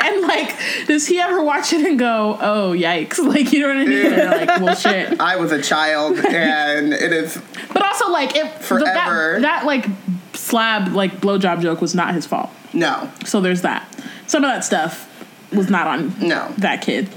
and 0.00 0.20
like, 0.22 0.54
does 0.86 1.06
he 1.06 1.18
ever 1.20 1.42
watch 1.42 1.72
it 1.72 1.84
and 1.86 1.98
go, 1.98 2.38
"Oh, 2.40 2.72
yikes!" 2.72 3.18
Like, 3.26 3.52
you 3.52 3.60
know 3.60 3.68
what 3.68 3.76
I 3.78 3.84
mean? 3.84 4.12
Or 4.12 4.24
like, 4.26 4.48
well, 4.60 4.74
shit. 4.74 5.20
I 5.20 5.36
was 5.36 5.52
a 5.52 5.60
child, 5.62 6.18
and 6.18 6.92
it 6.92 7.12
is 7.12 7.40
But 7.72 7.82
also, 7.84 8.10
like, 8.10 8.36
it 8.36 8.62
Forever. 8.62 9.40
That, 9.40 9.42
that 9.42 9.64
like 9.66 9.86
slab 10.34 10.92
like 10.94 11.20
blowjob 11.20 11.62
joke 11.62 11.80
was 11.80 11.94
not 11.94 12.14
his 12.14 12.26
fault. 12.26 12.50
no, 12.72 13.10
So 13.24 13.40
there's 13.40 13.62
that. 13.62 13.88
Some 14.26 14.44
of 14.44 14.50
that 14.50 14.64
stuff 14.64 15.10
was 15.52 15.70
not 15.70 15.86
on 15.86 16.14
no. 16.20 16.52
that 16.58 16.82
kid. 16.82 17.08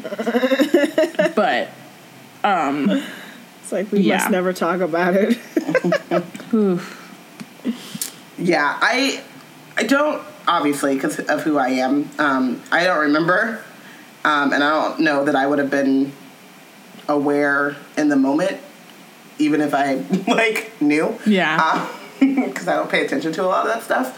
but 1.36 1.70
um 2.44 2.90
It's 3.62 3.72
like 3.72 3.92
we 3.92 4.02
Yeah. 4.02 4.18
must 4.18 4.30
never 4.32 4.54
talk 4.54 4.82
about 4.82 5.16
it. 5.16 5.38
oof, 6.54 6.84
Yeah, 8.38 8.78
I 8.82 9.22
I 9.78 9.84
don't 9.84 10.22
obviously 10.48 10.96
because 10.96 11.20
of 11.20 11.44
who 11.44 11.58
I 11.58 11.70
am. 11.70 12.10
Um, 12.18 12.62
I 12.72 12.84
don't 12.84 13.00
remember, 13.00 13.64
um, 14.24 14.54
and 14.54 14.64
I 14.64 14.70
don't 14.70 15.02
know 15.02 15.26
that 15.26 15.36
I 15.36 15.46
would 15.46 15.60
have 15.60 15.70
been 15.70 16.12
aware 17.08 17.76
in 17.98 18.10
the 18.10 18.16
moment, 18.16 18.60
even 19.40 19.62
if 19.62 19.74
I 19.74 19.96
like 20.28 20.82
knew. 20.82 21.18
Yeah. 21.26 21.88
because 22.20 22.68
I 22.68 22.76
don't 22.76 22.90
pay 22.90 23.06
attention 23.06 23.32
to 23.34 23.44
a 23.44 23.48
lot 23.48 23.68
of 23.68 23.74
that 23.74 23.84
stuff. 23.84 24.18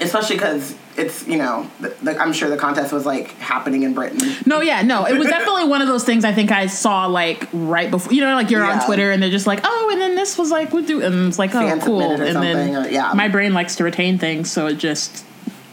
Especially 0.00 0.36
because 0.36 0.76
it's 0.98 1.26
you 1.26 1.36
know 1.36 1.70
the, 1.80 1.88
the, 2.02 2.18
I'm 2.18 2.32
sure 2.32 2.48
the 2.48 2.56
contest 2.56 2.92
was 2.92 3.04
like 3.06 3.28
happening 3.38 3.82
in 3.82 3.94
Britain. 3.94 4.18
No, 4.46 4.60
yeah, 4.60 4.82
no. 4.82 5.04
It 5.06 5.18
was 5.18 5.26
definitely 5.28 5.64
one 5.64 5.82
of 5.82 5.88
those 5.88 6.04
things 6.04 6.24
I 6.24 6.32
think 6.32 6.50
I 6.50 6.66
saw 6.66 7.06
like 7.06 7.48
right 7.52 7.90
before. 7.90 8.12
You 8.12 8.22
know, 8.22 8.34
like 8.34 8.50
you're 8.50 8.64
on 8.64 8.84
Twitter 8.86 9.10
and 9.10 9.22
they're 9.22 9.30
just 9.30 9.46
like, 9.46 9.60
oh, 9.64 9.88
and 9.92 10.00
then 10.00 10.14
this 10.14 10.38
was 10.38 10.50
like, 10.50 10.72
we 10.72 10.84
do, 10.84 11.02
and 11.02 11.28
it's 11.28 11.38
like, 11.38 11.54
oh, 11.54 11.60
Fan 11.60 11.80
cool. 11.80 12.00
And 12.02 12.36
then 12.36 12.76
or- 12.86 12.88
yeah. 12.88 13.12
my 13.14 13.28
brain 13.28 13.52
likes 13.54 13.76
to 13.76 13.84
retain 13.84 14.18
things, 14.18 14.50
so 14.50 14.66
it 14.68 14.76
just 14.76 15.24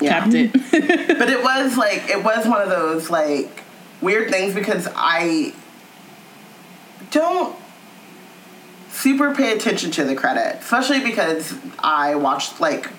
Yeah. 0.01 0.19
kept 0.21 0.33
it. 0.33 0.51
but 1.19 1.29
it 1.29 1.41
was 1.43 1.77
like 1.77 2.09
it 2.09 2.23
was 2.23 2.45
one 2.47 2.61
of 2.61 2.69
those 2.69 3.09
like 3.09 3.63
weird 4.01 4.29
things 4.29 4.53
because 4.53 4.87
I 4.95 5.53
don't 7.11 7.55
super 8.89 9.33
pay 9.33 9.53
attention 9.53 9.91
to 9.91 10.03
the 10.03 10.15
credit, 10.15 10.57
especially 10.59 10.99
because 11.01 11.53
I 11.79 12.15
watched 12.15 12.59
like 12.59 12.89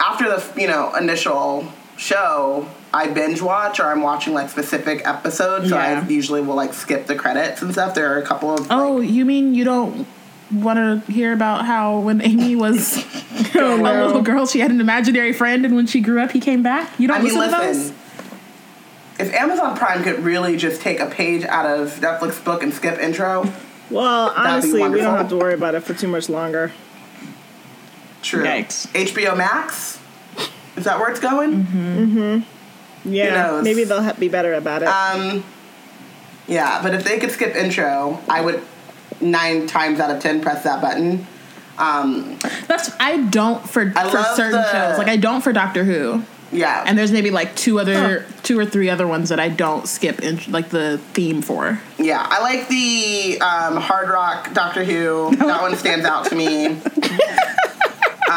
after 0.00 0.24
the 0.24 0.60
you 0.60 0.66
know 0.66 0.94
initial 0.94 1.66
show. 1.96 2.68
I 2.92 3.08
binge 3.08 3.42
watch 3.42 3.80
or 3.80 3.86
I'm 3.86 4.02
watching 4.02 4.34
like 4.34 4.48
specific 4.50 5.02
episodes, 5.04 5.68
so 5.68 5.74
Yeah. 5.76 6.04
I 6.06 6.08
usually 6.08 6.40
will 6.42 6.54
like 6.54 6.72
skip 6.72 7.06
the 7.08 7.16
credits 7.16 7.60
and 7.60 7.72
stuff. 7.72 7.92
There 7.96 8.14
are 8.14 8.18
a 8.18 8.24
couple 8.24 8.54
of 8.54 8.68
oh, 8.70 9.00
you 9.00 9.24
mean 9.24 9.52
you 9.52 9.64
don't 9.64 10.06
want 10.52 10.78
to 11.06 11.12
hear 11.12 11.32
about 11.32 11.64
how 11.66 11.98
when 11.98 12.20
Amy 12.22 12.54
was 12.54 12.98
a 13.54 13.74
little 13.74 14.22
girl, 14.22 14.46
she 14.46 14.60
had 14.60 14.70
an 14.70 14.80
imaginary 14.80 15.32
friend, 15.32 15.64
and 15.64 15.74
when 15.74 15.86
she 15.88 16.00
grew 16.00 16.20
up, 16.22 16.30
he 16.30 16.38
came 16.38 16.62
back? 16.62 16.88
You 17.00 17.08
don't 17.08 17.16
I 17.16 17.20
mean, 17.22 17.34
listen 17.34 17.50
to 17.50 17.66
listen. 17.66 17.82
those? 17.88 19.26
If 19.28 19.34
Amazon 19.34 19.76
Prime 19.76 20.02
could 20.04 20.20
really 20.20 20.56
just 20.56 20.80
take 20.80 21.00
a 21.00 21.06
page 21.06 21.44
out 21.44 21.66
of 21.66 21.94
Netflix 22.00 22.44
book 22.44 22.62
and 22.62 22.72
skip 22.72 22.98
intro, 23.00 23.50
Well, 23.90 24.30
be 24.30 24.36
honestly, 24.36 24.88
we 24.88 25.00
don't 25.00 25.16
have 25.16 25.28
to 25.30 25.36
worry 25.36 25.54
about 25.54 25.74
it 25.74 25.80
for 25.80 25.94
too 25.94 26.08
much 26.08 26.28
longer. 26.28 26.72
True. 28.24 28.44
Yikes. 28.44 28.86
HBO 28.92 29.36
Max? 29.36 29.98
Is 30.76 30.84
that 30.84 30.98
where 30.98 31.10
it's 31.10 31.20
going? 31.20 32.44
Yeah, 33.04 33.34
knows? 33.34 33.62
maybe 33.64 33.84
they'll 33.84 34.12
be 34.14 34.28
better 34.28 34.54
about 34.54 34.82
it. 34.82 34.88
Um, 34.88 35.44
yeah, 36.48 36.82
but 36.82 36.94
if 36.94 37.04
they 37.04 37.18
could 37.18 37.30
skip 37.30 37.54
intro, 37.54 38.18
I 38.28 38.40
would 38.40 38.62
nine 39.20 39.66
times 39.66 40.00
out 40.00 40.10
of 40.10 40.20
ten 40.22 40.40
press 40.40 40.64
that 40.64 40.80
button. 40.80 41.26
Um, 41.76 42.38
That's 42.66 42.90
I 42.98 43.18
don't 43.28 43.68
for 43.68 43.92
I 43.94 44.10
for 44.10 44.22
certain 44.36 44.52
the- 44.52 44.72
shows. 44.72 44.98
Like 44.98 45.08
I 45.08 45.16
don't 45.16 45.42
for 45.42 45.52
Doctor 45.52 45.84
Who. 45.84 46.22
yeah, 46.52 46.84
And 46.86 46.96
there's 46.96 47.10
maybe 47.12 47.30
like 47.30 47.54
two 47.56 47.78
other, 47.80 48.24
two 48.42 48.58
or 48.58 48.64
three 48.64 48.88
other 48.88 49.06
ones 49.06 49.28
that 49.30 49.40
I 49.40 49.48
don't 49.48 49.86
skip 49.88 50.20
in 50.22 50.38
like 50.50 50.70
the 50.70 50.98
theme 51.12 51.42
for. 51.42 51.80
yeah, 51.98 52.24
I 52.28 52.40
like 52.42 52.68
the 52.68 53.38
um, 53.40 53.76
Hard 53.76 54.08
Rock 54.08 54.52
Doctor 54.54 54.84
Who. 54.84 55.34
that 55.36 55.60
one 55.62 55.76
stands 55.76 56.06
out 56.06 56.26
to 56.26 56.34
me. 56.36 56.80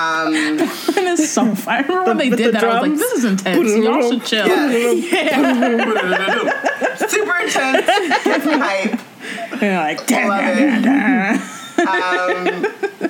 And 0.98 1.08
it's 1.08 1.30
so 1.30 1.56
fun. 1.56 1.74
I 1.76 1.80
remember 1.82 2.04
when 2.06 2.18
they 2.18 2.30
did 2.30 2.48
the 2.48 2.52
that. 2.54 2.64
I 2.64 2.82
was 2.82 2.90
like, 2.90 2.98
this 3.00 3.12
is 3.14 3.24
intense. 3.26 3.70
Y'all 3.86 4.12
should 4.12 4.26
chill. 4.26 4.48
Yeah. 5.08 6.96
Super 7.08 7.38
intense, 7.38 7.86
gets 8.24 8.46
me 8.46 8.54
hype. 8.54 9.00
They're 9.60 9.78
like, 9.78 10.06
"Dun, 10.08 10.28
Love 10.28 10.58
it. 10.58 10.84
dun, 10.84 10.84
dun." 10.84 11.40
Um, 13.06 13.10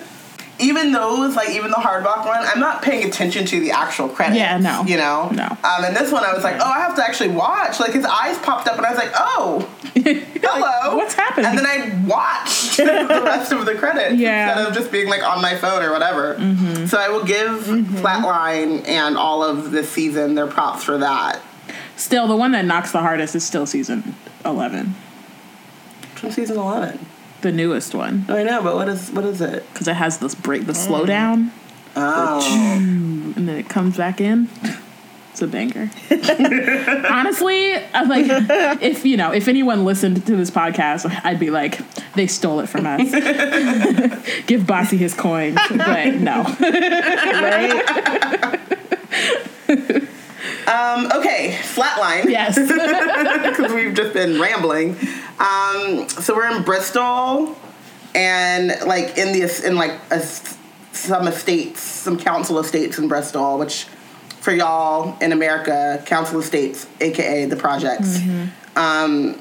even 0.60 0.92
those, 0.92 1.36
like 1.36 1.50
even 1.50 1.70
the 1.72 1.78
hard 1.78 2.04
rock 2.04 2.26
one, 2.26 2.40
I'm 2.42 2.60
not 2.60 2.82
paying 2.82 3.08
attention 3.08 3.46
to 3.48 3.60
the 3.60 3.72
actual 3.72 4.10
credits. 4.10 4.38
Yeah, 4.40 4.58
no. 4.58 4.84
You 4.86 4.98
know? 4.98 5.30
No. 5.30 5.46
Um, 5.46 5.84
and 5.86 5.96
this 5.96 6.12
one 6.12 6.24
I 6.24 6.34
was 6.34 6.44
like, 6.44 6.56
oh, 6.60 6.66
I 6.66 6.80
have 6.80 6.96
to 6.96 7.04
actually 7.04 7.30
watch. 7.30 7.80
Like 7.80 7.94
his 7.94 8.06
eyes 8.06 8.38
popped 8.40 8.68
up 8.68 8.78
and 8.78 8.86
I 8.86 8.90
was 8.90 8.98
like, 9.00 9.12
oh, 9.16 9.70
hello. 9.96 10.96
what's 10.98 11.14
happening? 11.14 11.46
And 11.46 11.58
then 11.58 11.66
I 11.66 12.04
watched 12.08 12.78
the 12.78 12.84
rest 13.26 13.52
of 13.52 13.66
the 13.66 13.76
credits 13.76 14.16
Yeah. 14.20 14.50
instead 14.50 14.68
of 14.68 14.74
just 14.74 14.92
being 14.92 15.08
like 15.10 15.24
on 15.24 15.42
my 15.42 15.56
phone 15.56 15.84
or 15.84 15.92
whatever. 15.92 16.36
So 16.88 16.98
I 16.98 17.10
will 17.10 17.24
give 17.26 17.64
Flatline 17.66 18.88
and 18.88 19.18
all 19.18 19.44
of 19.44 19.72
this 19.72 19.90
season 19.90 20.36
their 20.36 20.48
props 20.48 20.84
for 20.84 20.98
that. 20.98 21.42
Still, 21.96 22.28
the 22.28 22.36
one 22.36 22.52
that 22.52 22.66
knocks 22.66 22.92
the 22.92 23.00
hardest 23.02 23.36
is 23.36 23.44
still 23.44 23.66
season 23.66 24.16
eleven, 24.46 24.96
From 26.16 26.32
season 26.32 26.58
11. 26.58 27.00
The 27.42 27.52
newest 27.52 27.94
one, 27.96 28.26
I 28.30 28.44
know, 28.44 28.62
but 28.64 28.76
what 28.76 28.88
is 28.90 29.10
what 29.12 29.26
is 29.26 29.42
it? 29.42 29.66
because 29.72 29.88
it 29.88 29.96
has 29.96 30.18
this 30.20 30.36
break, 30.36 30.66
the 30.66 30.74
slowdown, 30.74 31.52
Oh. 31.96 32.42
and 32.78 33.34
then 33.36 33.58
it 33.58 33.70
comes 33.70 33.98
back 33.98 34.20
in. 34.22 34.50
It's 35.32 35.42
a 35.44 35.48
banger. 35.48 35.92
Honestly, 37.12 37.76
I'm 37.94 38.10
like, 38.10 38.26
if 38.82 39.06
you 39.06 39.18
know, 39.18 39.32
if 39.32 39.48
anyone 39.48 39.86
listened 39.86 40.26
to 40.26 40.36
this 40.36 40.50
podcast, 40.50 41.06
I'd 41.24 41.40
be 41.40 41.52
like, 41.52 41.80
they 42.16 42.26
stole 42.26 42.60
it 42.62 42.68
from 42.70 42.88
us. 42.88 43.02
Give 44.48 44.66
Bossy 44.66 44.98
his 44.98 45.14
coin, 45.14 45.54
but 45.54 46.16
no. 46.16 46.42
right? 46.44 47.84
Um, 50.68 51.06
okay, 51.16 51.58
Flatline. 51.62 52.26
yes. 52.30 52.56
because 53.50 53.72
we've 53.74 53.94
just 53.94 54.14
been 54.14 54.40
rambling. 54.40 54.98
Um, 55.40 56.08
so 56.10 56.36
we're 56.36 56.50
in 56.56 56.64
Bristol, 56.64 57.56
and 58.16 58.70
like 58.88 59.18
in 59.18 59.34
the 59.34 59.62
in 59.66 59.76
like 59.76 59.94
a, 60.12 60.22
some 60.94 61.28
estates, 61.28 61.80
some 61.82 62.18
council 62.18 62.58
estates 62.60 62.98
in 62.98 63.08
Bristol, 63.08 63.58
which 63.60 63.86
for 64.42 64.52
y'all 64.52 65.18
in 65.22 65.32
America, 65.32 66.02
council 66.06 66.40
estates, 66.40 66.88
aka 67.00 67.46
the 67.46 67.56
projects. 67.56 68.20
Um, 68.76 69.40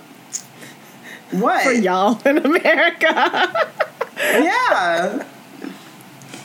what? 1.30 1.62
For 1.64 1.72
y'all 1.72 2.20
in 2.26 2.38
America. 2.38 3.70
Yeah, 4.18 5.24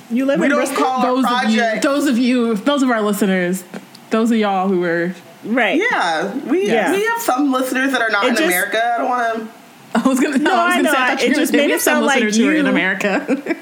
You 0.09 0.25
live 0.25 0.39
we 0.39 0.47
in 0.47 0.51
Bristol? 0.53 1.01
those 1.01 1.25
our 1.25 1.45
of 1.45 1.51
you, 1.51 1.59
project. 1.59 1.83
those 1.83 2.05
of 2.07 2.17
you, 2.17 2.55
those 2.55 2.83
of 2.83 2.89
our 2.89 3.01
listeners, 3.01 3.63
those 4.09 4.31
of 4.31 4.37
y'all 4.37 4.67
who 4.67 4.79
were, 4.81 5.13
right. 5.43 5.79
yeah, 5.79 6.33
we 6.47 6.67
Yeah. 6.67 6.91
we 6.93 7.03
have 7.05 7.21
some 7.21 7.51
listeners 7.51 7.91
that 7.91 8.01
are 8.01 8.09
not 8.09 8.25
It 8.25 8.29
in 8.29 8.35
just- 8.35 8.45
America. 8.47 8.81
I 8.95 8.97
don't 8.97 9.09
want 9.09 9.39
to. 9.39 9.47
I 9.95 10.07
was 10.07 10.19
gonna, 10.21 10.37
no, 10.37 10.53
I 10.53 10.65
was 10.67 10.75
I 10.77 10.81
know, 10.81 10.91
say, 10.91 10.97
I 10.97 11.07
thought 11.15 11.23
it 11.23 11.29
were 11.29 11.35
just 11.35 11.51
made 11.53 11.69
it 11.69 11.81
sound 11.81 12.05
like 12.05 12.15
listeners 12.23 12.37
who 12.37 12.47
are 12.49 12.53
in 12.55 12.65
you- 12.65 12.71
America. 12.71 13.55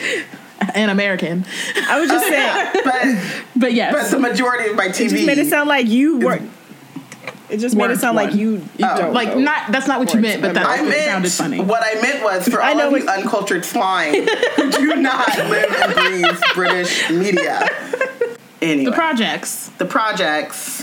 and 0.74 0.90
American, 0.90 1.44
I 1.88 2.00
was 2.00 2.08
just 2.10 2.26
saying, 2.26 2.74
But 2.84 3.42
but 3.56 3.72
yes, 3.74 3.92
but 3.94 4.10
the 4.10 4.18
majority 4.18 4.70
of 4.70 4.76
my 4.76 4.88
TV 4.88 5.06
it 5.06 5.10
just 5.10 5.26
made 5.26 5.38
it 5.38 5.48
sound 5.48 5.68
like 5.68 5.86
you 5.86 6.18
were. 6.18 6.40
It 7.48 7.58
just 7.58 7.76
made 7.76 7.84
it 7.84 7.88
Weren't 7.90 8.00
sound 8.00 8.16
like 8.16 8.34
you, 8.34 8.54
you 8.76 8.84
Oh. 8.84 8.96
don't 8.98 9.12
like 9.14 9.28
know. 9.28 9.38
not 9.38 9.70
that's 9.70 9.86
not 9.86 10.00
what 10.00 10.12
you 10.14 10.20
meant, 10.20 10.42
but 10.42 10.54
that 10.54 10.66
I 10.66 10.82
meant 10.82 11.04
sounded 11.04 11.30
funny. 11.32 11.60
what 11.60 11.82
I 11.84 12.00
meant 12.00 12.22
was 12.24 12.48
for 12.48 12.60
I 12.60 12.70
all 12.72 12.78
know 12.78 12.94
of 12.94 13.02
you 13.02 13.08
uncultured 13.08 13.64
swine 13.64 14.14
who 14.56 14.70
do 14.70 14.96
not 14.96 15.28
live 15.38 15.72
and 15.72 15.94
breathe 15.94 16.42
British 16.54 17.08
media. 17.10 17.68
Anyway, 18.60 18.86
the 18.86 18.92
projects. 18.92 19.68
the 19.78 19.84
projects, 19.84 20.75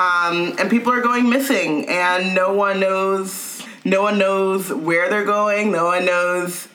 um, 0.00 0.54
and 0.58 0.70
people 0.70 0.92
are 0.92 1.02
going 1.02 1.28
missing, 1.28 1.88
and 1.88 2.34
no 2.34 2.54
one 2.54 2.80
knows. 2.80 3.62
No 3.84 4.02
one 4.02 4.18
knows 4.18 4.72
where 4.72 5.10
they're 5.10 5.24
going. 5.24 5.72
No 5.72 5.86
one 5.86 6.04
knows 6.06 6.68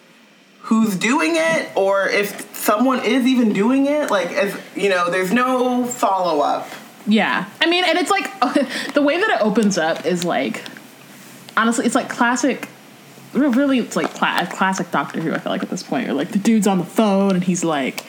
who's 0.61 0.95
doing 0.95 1.33
it, 1.35 1.69
or 1.75 2.07
if 2.07 2.55
someone 2.55 3.03
is 3.03 3.25
even 3.25 3.53
doing 3.53 3.87
it. 3.87 4.11
Like, 4.11 4.31
as 4.31 4.55
you 4.75 4.89
know, 4.89 5.09
there's 5.09 5.31
no 5.31 5.85
follow 5.85 6.41
up. 6.41 6.67
Yeah, 7.07 7.49
I 7.61 7.65
mean, 7.67 7.83
and 7.83 7.97
it's 7.97 8.11
like 8.11 8.25
the 8.93 9.01
way 9.01 9.19
that 9.19 9.29
it 9.29 9.41
opens 9.41 9.77
up 9.77 10.05
is 10.05 10.23
like 10.23 10.63
honestly, 11.57 11.85
it's 11.85 11.95
like 11.95 12.09
classic. 12.09 12.67
Really, 13.33 13.79
it's 13.79 13.95
like 13.95 14.13
cla- 14.13 14.47
classic 14.51 14.91
Doctor 14.91 15.19
Who. 15.19 15.33
I 15.33 15.39
feel 15.39 15.51
like 15.51 15.63
at 15.63 15.69
this 15.69 15.83
point, 15.83 16.07
or 16.07 16.13
like 16.13 16.29
the 16.29 16.39
dude's 16.39 16.67
on 16.67 16.77
the 16.77 16.85
phone 16.85 17.31
and 17.31 17.43
he's 17.43 17.63
like, 17.63 18.05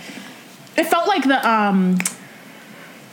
it 0.76 0.84
felt 0.84 1.08
like 1.08 1.24
the 1.24 1.48
um 1.48 1.98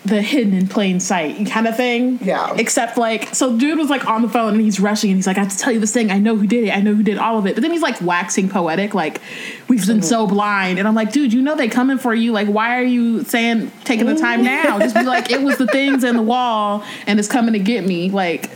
the 0.06 0.22
hidden 0.22 0.54
in 0.54 0.68
plain 0.68 1.00
sight 1.00 1.48
kind 1.48 1.66
of 1.66 1.78
thing. 1.78 2.20
Yeah. 2.22 2.54
Except 2.58 2.98
like, 2.98 3.34
so 3.34 3.58
dude 3.58 3.78
was 3.78 3.90
like 3.90 4.06
on 4.06 4.22
the 4.22 4.28
phone 4.28 4.54
and 4.54 4.62
he's 4.62 4.80
rushing 4.80 5.10
and 5.12 5.18
he's 5.18 5.28
like, 5.28 5.38
I 5.38 5.42
have 5.44 5.52
to 5.52 5.58
tell 5.58 5.72
you 5.72 5.80
this 5.80 5.94
thing. 5.94 6.12
I 6.12 6.20
know 6.20 6.36
who 6.36 6.46
did 6.46 6.66
it. 6.66 6.72
I 6.76 6.82
know 6.82 6.94
who 6.94 7.04
did 7.04 7.18
all 7.18 7.38
of 7.38 7.46
it. 7.48 7.56
But 7.56 7.62
then 7.62 7.72
he's 7.72 7.82
like 7.82 8.02
waxing 8.02 8.50
poetic, 8.50 8.94
like 8.94 9.22
we've 9.70 9.86
been 9.88 10.02
so 10.02 10.28
blind. 10.28 10.78
And 10.78 10.88
I'm 10.88 10.96
like, 10.96 11.14
dude, 11.14 11.32
you 11.32 11.42
know 11.42 11.56
they 11.56 11.70
coming 11.70 11.98
for 11.98 12.14
you. 12.14 12.34
Like, 12.34 12.48
why 12.50 12.78
are 12.78 12.84
you 12.84 13.24
saying 13.24 13.72
taking 13.86 14.06
the 14.06 14.16
time 14.16 14.44
now? 14.44 14.78
Just 14.80 14.94
be 14.96 15.04
like, 15.04 15.32
it 15.32 15.42
was 15.42 15.58
the 15.58 15.68
things 15.68 16.04
in 16.04 16.18
the 16.18 16.22
wall 16.22 16.84
and 17.08 17.18
it's 17.18 17.30
coming 17.30 17.54
to 17.54 17.60
get 17.60 17.86
me. 17.86 18.10
Like, 18.10 18.50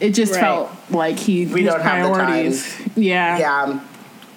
it 0.00 0.10
just 0.14 0.32
Right. 0.32 0.40
felt 0.40 0.70
like 0.90 1.18
he 1.18 1.44
We 1.46 1.62
don't 1.64 1.82
have 1.82 2.08
the 2.08 2.14
priorities. 2.14 2.80
Yeah. 2.96 3.38
Yeah. 3.38 3.80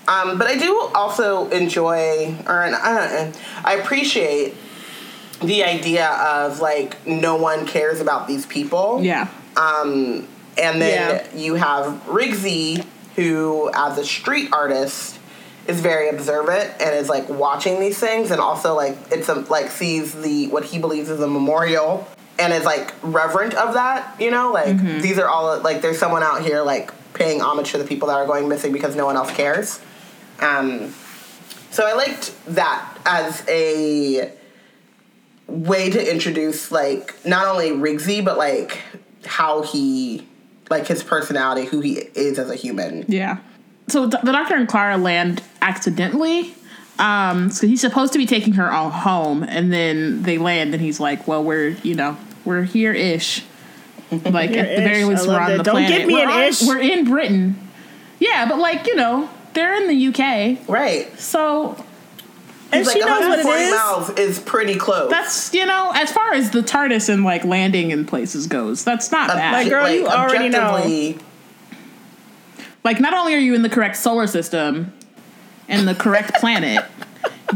Um, 0.07 0.37
but 0.37 0.47
I 0.47 0.57
do 0.57 0.89
also 0.93 1.49
enjoy, 1.49 2.35
or 2.45 2.61
I, 2.65 2.69
don't, 3.23 3.41
I 3.63 3.75
appreciate 3.75 4.53
the 5.41 5.63
idea 5.63 6.07
of 6.09 6.59
like 6.59 7.05
no 7.05 7.35
one 7.35 7.65
cares 7.65 7.99
about 7.99 8.27
these 8.27 8.45
people. 8.45 8.99
Yeah. 9.03 9.27
Um, 9.57 10.27
and 10.57 10.81
then 10.81 11.25
Yeah. 11.33 11.37
you 11.37 11.55
have 11.55 12.01
Rigsy, 12.07 12.85
who, 13.15 13.69
as 13.73 13.97
a 13.97 14.05
street 14.05 14.49
artist, 14.53 15.19
is 15.67 15.79
very 15.81 16.09
observant 16.09 16.71
and 16.79 16.95
is 16.95 17.09
like 17.09 17.27
watching 17.27 17.79
these 17.79 17.97
things 17.97 18.29
and 18.29 18.39
also 18.39 18.75
like 18.75 18.95
it's 19.11 19.27
a 19.29 19.33
like 19.33 19.71
sees 19.71 20.13
the 20.13 20.47
what 20.49 20.63
he 20.63 20.77
believes 20.77 21.09
is 21.09 21.19
a 21.19 21.27
memorial 21.27 22.07
and 22.37 22.53
is 22.53 22.63
like 22.65 22.93
reverent 23.01 23.55
of 23.55 23.73
that 23.73 24.15
you 24.21 24.29
know 24.29 24.51
like 24.51 24.77
these 25.01 25.17
are 25.17 25.27
all 25.27 25.59
like 25.61 25.81
there's 25.81 25.97
someone 25.97 26.21
out 26.21 26.43
here 26.43 26.61
like 26.61 26.91
paying 27.13 27.41
homage 27.41 27.71
to 27.71 27.79
the 27.79 27.83
people 27.83 28.07
that 28.09 28.13
are 28.13 28.27
going 28.27 28.47
missing 28.47 28.71
because 28.71 28.95
no 28.95 29.07
one 29.07 29.15
else 29.15 29.31
cares 29.31 29.79
um 30.39 30.93
so 31.71 31.83
i 31.87 31.93
liked 31.93 32.31
that 32.45 32.87
as 33.03 33.43
a 33.47 34.31
way 35.47 35.89
to 35.89 36.11
introduce 36.13 36.71
like 36.71 37.13
not 37.25 37.47
only 37.47 37.69
Rigsy 37.71 38.23
but 38.23 38.37
like 38.37 38.79
how 39.25 39.61
he 39.61 40.25
like 40.69 40.87
his 40.87 41.03
personality, 41.03 41.65
who 41.65 41.81
he 41.81 41.93
is 42.15 42.39
as 42.39 42.49
a 42.49 42.55
human. 42.55 43.05
Yeah. 43.07 43.37
So 43.87 44.07
the 44.07 44.17
doctor 44.31 44.55
and 44.55 44.67
Clara 44.67 44.97
land 44.97 45.43
accidentally. 45.61 46.55
Um, 46.97 47.51
so 47.51 47.67
he's 47.67 47.81
supposed 47.81 48.13
to 48.13 48.17
be 48.19 48.25
taking 48.25 48.53
her 48.53 48.71
all 48.71 48.89
home, 48.89 49.43
and 49.43 49.71
then 49.71 50.23
they 50.23 50.37
land, 50.37 50.73
and 50.73 50.81
he's 50.81 50.97
like, 50.99 51.27
"Well, 51.27 51.43
we're 51.43 51.69
you 51.83 51.93
know 51.93 52.17
we're 52.45 52.63
here 52.63 52.93
ish. 52.93 53.43
Like 54.11 54.51
at 54.51 54.75
the 54.77 54.81
very 54.83 54.99
Here-ish. 54.99 55.07
least, 55.07 55.27
we're 55.27 55.39
on 55.39 55.49
that. 55.49 55.57
the 55.57 55.63
Don't 55.63 55.73
planet. 55.75 55.97
give 55.97 56.07
me 56.07 56.13
we're 56.13 56.23
an 56.23 56.29
on- 56.29 56.43
ish. 56.43 56.61
We're 56.65 56.79
in 56.79 57.05
Britain. 57.05 57.59
Yeah, 58.19 58.45
but 58.47 58.59
like 58.59 58.87
you 58.87 58.95
know 58.95 59.29
they're 59.53 59.73
in 59.75 59.87
the 59.87 60.07
UK, 60.07 60.69
Right. 60.69 61.19
so 61.19 61.75
and 62.75 62.83
He's 62.85 62.93
she 62.93 63.01
like, 63.01 63.09
knows 63.09 63.27
what 63.27 63.39
it 63.39 63.45
140 63.45 63.71
miles 63.71 64.19
is 64.19 64.39
pretty 64.39 64.75
close. 64.75 65.09
that's 65.09 65.53
you 65.53 65.65
know 65.65 65.91
as 65.95 66.11
far 66.11 66.33
as 66.33 66.51
the 66.51 66.61
TARDIS 66.61 67.09
and 67.09 67.23
like 67.23 67.45
landing 67.45 67.91
in 67.91 68.05
places 68.05 68.47
goes, 68.47 68.83
that's 68.83 69.11
not 69.11 69.29
bad. 69.29 69.53
Like, 69.53 69.69
girl, 69.69 69.89
you 69.89 70.07
already 70.07 70.49
know. 70.49 71.15
like 72.83 72.99
not 72.99 73.13
only 73.13 73.33
are 73.33 73.39
you 73.39 73.55
in 73.55 73.61
the 73.61 73.69
correct 73.69 73.95
solar 73.97 74.27
system 74.27 74.93
and 75.67 75.87
the 75.87 75.95
correct 75.95 76.33
planet, 76.39 76.83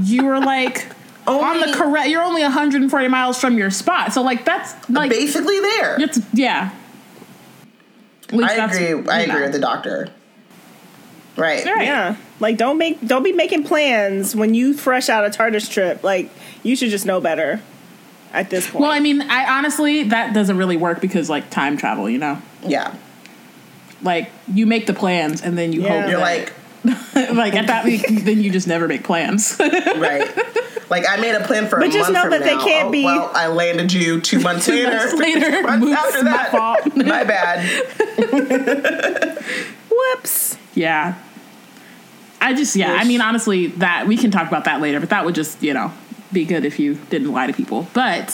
you 0.02 0.28
are 0.28 0.40
like 0.40 0.88
on 1.28 1.60
the 1.60 1.74
correct. 1.76 2.10
You're 2.10 2.24
only 2.24 2.42
140 2.42 3.08
miles 3.08 3.40
from 3.40 3.58
your 3.58 3.70
spot, 3.72 4.14
so 4.14 4.22
like 4.22 4.46
that's 4.46 4.90
like 4.90 5.10
basically 5.10 5.60
there. 5.60 6.02
it's 6.02 6.20
yeah. 6.34 6.72
At 8.30 8.36
least 8.36 8.52
I 8.52 8.66
agree. 8.66 9.12
I 9.12 9.24
you 9.24 9.24
agree 9.24 9.26
know. 9.28 9.42
with 9.42 9.52
the 9.54 9.60
doctor. 9.60 10.08
Right. 11.36 11.66
Right. 11.66 11.84
Yeah. 11.86 12.16
Like 12.39 12.58
don't 12.58 12.77
make 12.77 13.05
don't 13.05 13.24
be 13.24 13.34
making 13.34 13.63
plans 13.65 14.36
when 14.36 14.53
you 14.53 14.74
fresh 14.74 15.10
out 15.10 15.25
a 15.25 15.29
TARDIS 15.29 15.69
trip. 15.69 16.03
Like 16.03 16.29
you 16.63 16.75
should 16.75 16.89
just 16.89 17.05
know 17.05 17.19
better 17.19 17.62
at 18.34 18.50
this 18.50 18.69
point. 18.69 18.81
Well, 18.81 18.91
I 18.91 19.00
mean, 19.00 19.22
I 19.22 19.58
honestly 19.58 20.03
that 20.03 20.34
doesn't 20.34 20.58
really 20.58 20.77
work 20.77 21.01
because 21.01 21.29
like 21.29 21.50
time 21.50 21.75
travel, 21.77 22.10
you 22.10 22.17
know, 22.19 22.41
Yeah. 22.65 22.96
like 24.01 24.29
you 24.53 24.65
make 24.65 24.86
the 24.88 24.93
plans 24.93 25.41
and 25.41 25.58
then 25.58 25.74
you 25.74 25.81
Yeah. 25.84 26.01
hope 26.01 26.10
You're 26.12 26.19
that- 26.19 26.53
like, 26.86 27.34
like 27.36 27.55
at 27.55 27.67
that 27.67 27.84
week, 27.84 28.05
then 28.08 28.39
you 28.41 28.50
just 28.51 28.67
never 28.67 28.88
make 28.88 29.03
plans. 29.03 29.58
right. 29.60 30.29
Like 30.89 31.03
I 31.10 31.17
made 31.17 31.36
a 31.36 31.41
plan 31.46 31.67
for 31.67 31.75
a 31.75 31.79
But 31.81 31.91
just 31.91 32.10
month 32.12 32.13
know 32.13 32.22
from 32.22 32.31
that 32.31 32.43
they 32.43 32.55
now. 32.55 32.63
can't 32.63 32.88
Oh, 32.88 32.91
be- 32.91 33.03
Well, 33.03 33.29
I 33.34 33.48
landed 33.48 33.91
you 33.91 34.22
two 34.22 34.39
months 34.39 34.65
Two 34.65 34.72
later. 34.74 34.91
months 34.96 35.13
later, 35.15 35.62
Months 35.62 35.86
oops, 35.88 35.98
after 36.00 36.24
my 36.24 36.31
that. 36.31 36.51
fault. 36.51 36.96
My 36.96 37.24
bad. 37.25 37.60
Whoops. 39.89 40.58
Yeah. 40.74 41.15
I 42.41 42.53
just 42.53 42.75
yeah, 42.75 42.93
I 42.93 43.03
mean 43.05 43.22
honestly 43.22 43.67
that 43.67 44.08
we 44.08 44.17
can 44.17 44.31
talk 44.31 44.48
about 44.48 44.65
that 44.65 44.81
later, 44.81 45.00
but 45.00 45.10
that 45.10 45.25
would 45.25 45.36
just, 45.36 45.62
you 45.62 45.74
know, 45.74 45.91
be 46.31 46.46
good 46.46 46.65
if 46.65 46.79
you 46.79 46.96
didn't 47.10 47.31
lie 47.31 47.48
to 47.48 47.53
people. 47.53 47.88
But 47.93 48.29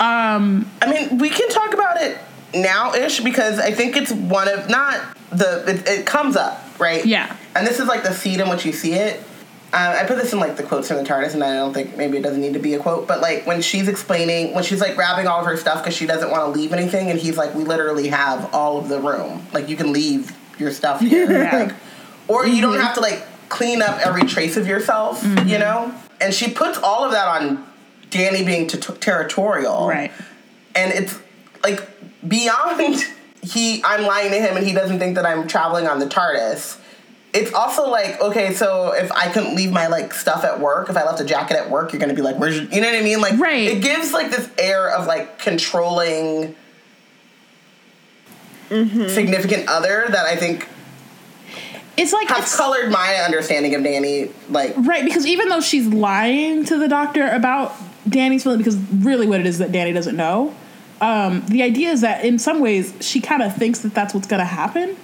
um 0.00 0.70
I 0.82 0.90
mean, 0.90 1.18
we 1.18 1.30
can 1.30 1.48
talk 1.50 1.74
about 1.74 2.00
it 2.00 2.18
now 2.54 2.94
ish 2.94 3.20
because 3.20 3.58
I 3.58 3.72
think 3.72 3.96
it's 3.96 4.10
one 4.12 4.48
of 4.48 4.68
not 4.70 5.16
the 5.30 5.64
it, 5.68 5.88
it 6.00 6.06
comes 6.06 6.36
up 6.36 6.62
right. 6.78 7.04
Yeah. 7.04 7.34
And 7.54 7.66
this 7.66 7.80
is 7.80 7.86
like 7.86 8.02
the 8.02 8.12
seed 8.14 8.40
in 8.40 8.48
which 8.48 8.64
you 8.64 8.72
see 8.72 8.94
it. 8.94 9.22
Uh, 9.70 9.98
I 10.00 10.06
put 10.06 10.16
this 10.16 10.32
in 10.32 10.40
like 10.40 10.56
the 10.56 10.62
quotes 10.62 10.88
from 10.88 10.96
the 10.96 11.02
TARDIS, 11.02 11.34
and 11.34 11.44
I 11.44 11.52
don't 11.56 11.74
think 11.74 11.94
maybe 11.98 12.16
it 12.16 12.22
doesn't 12.22 12.40
need 12.40 12.54
to 12.54 12.58
be 12.58 12.72
a 12.72 12.78
quote, 12.78 13.06
but 13.06 13.20
like 13.20 13.46
when 13.46 13.60
she's 13.60 13.86
explaining, 13.86 14.54
when 14.54 14.64
she's 14.64 14.80
like 14.80 14.94
grabbing 14.94 15.26
all 15.26 15.40
of 15.40 15.46
her 15.46 15.58
stuff 15.58 15.82
because 15.84 15.94
she 15.94 16.06
doesn't 16.06 16.30
want 16.30 16.42
to 16.54 16.58
leave 16.58 16.72
anything, 16.72 17.10
and 17.10 17.18
he's 17.20 17.36
like, 17.36 17.54
"We 17.54 17.64
literally 17.64 18.08
have 18.08 18.54
all 18.54 18.78
of 18.78 18.88
the 18.88 18.98
room. 18.98 19.46
Like 19.52 19.68
you 19.68 19.76
can 19.76 19.92
leave 19.92 20.34
your 20.58 20.70
stuff 20.70 21.00
here, 21.02 21.30
Yeah. 21.30 21.64
like, 21.66 21.74
or 22.28 22.46
you 22.46 22.60
don't 22.60 22.74
mm-hmm. 22.74 22.82
have 22.82 22.94
to 22.94 23.00
like 23.00 23.26
clean 23.48 23.82
up 23.82 23.98
every 24.06 24.22
trace 24.22 24.56
of 24.56 24.66
yourself, 24.66 25.22
you 25.24 25.30
mm-hmm. 25.30 25.60
know." 25.60 25.94
And 26.20 26.34
she 26.34 26.50
puts 26.50 26.78
all 26.78 27.04
of 27.04 27.12
that 27.12 27.28
on 27.28 27.66
Danny 28.10 28.44
being 28.44 28.66
t- 28.66 28.78
territorial, 28.78 29.88
right. 29.88 30.12
and 30.74 30.92
it's 30.92 31.18
like 31.62 31.88
beyond 32.26 33.02
he 33.42 33.82
I'm 33.84 34.04
lying 34.04 34.30
to 34.30 34.40
him 34.40 34.56
and 34.56 34.66
he 34.66 34.72
doesn't 34.72 34.98
think 34.98 35.14
that 35.16 35.26
I'm 35.26 35.46
traveling 35.48 35.86
on 35.86 35.98
the 35.98 36.06
TARDIS. 36.06 36.78
It's 37.34 37.52
also 37.52 37.88
like, 37.88 38.20
okay, 38.22 38.54
so 38.54 38.92
if 38.92 39.12
I 39.12 39.30
couldn't 39.30 39.54
leave 39.54 39.70
my 39.70 39.86
like 39.86 40.14
stuff 40.14 40.44
at 40.44 40.60
work, 40.60 40.88
if 40.88 40.96
I 40.96 41.04
left 41.04 41.20
a 41.20 41.24
jacket 41.24 41.56
at 41.56 41.70
work, 41.70 41.92
you're 41.92 42.00
gonna 42.00 42.14
be 42.14 42.22
like, 42.22 42.36
where's 42.36 42.56
your, 42.56 42.64
you 42.64 42.80
know 42.80 42.90
what 42.90 42.98
I 42.98 43.02
mean? 43.02 43.20
Like, 43.20 43.38
Right. 43.38 43.68
it 43.68 43.82
gives 43.82 44.12
like 44.12 44.30
this 44.30 44.48
air 44.58 44.90
of 44.90 45.06
like 45.06 45.38
controlling 45.38 46.56
mm-hmm. 48.70 49.08
significant 49.08 49.68
other 49.68 50.06
that 50.08 50.26
I 50.26 50.36
think 50.36 50.68
It's 51.98 52.12
like 52.12 52.28
has 52.28 52.44
it's 52.44 52.56
colored 52.56 52.90
my 52.90 53.16
understanding 53.16 53.74
of 53.74 53.82
Danny. 53.82 54.30
Like, 54.48 54.74
right 54.76 55.04
because 55.04 55.26
even 55.26 55.48
though 55.48 55.60
she's 55.60 55.86
lying 55.86 56.64
to 56.66 56.78
the 56.78 56.88
doctor 56.88 57.28
about 57.28 57.74
Danny's 58.08 58.44
feeling 58.44 58.58
because 58.58 58.76
really 58.76 59.26
what 59.26 59.40
it 59.40 59.46
is 59.46 59.58
that 59.58 59.72
Danny 59.72 59.92
doesn't 59.92 60.16
know. 60.16 60.54
Um, 61.00 61.44
the 61.46 61.62
idea 61.62 61.90
is 61.90 62.00
that 62.00 62.24
in 62.24 62.38
some 62.38 62.60
ways 62.60 62.94
she 63.00 63.20
kind 63.20 63.42
of 63.42 63.54
thinks 63.54 63.80
that 63.80 63.94
that's 63.94 64.14
what's 64.14 64.26
going 64.26 64.40
to 64.40 64.46
happen. 64.46 64.96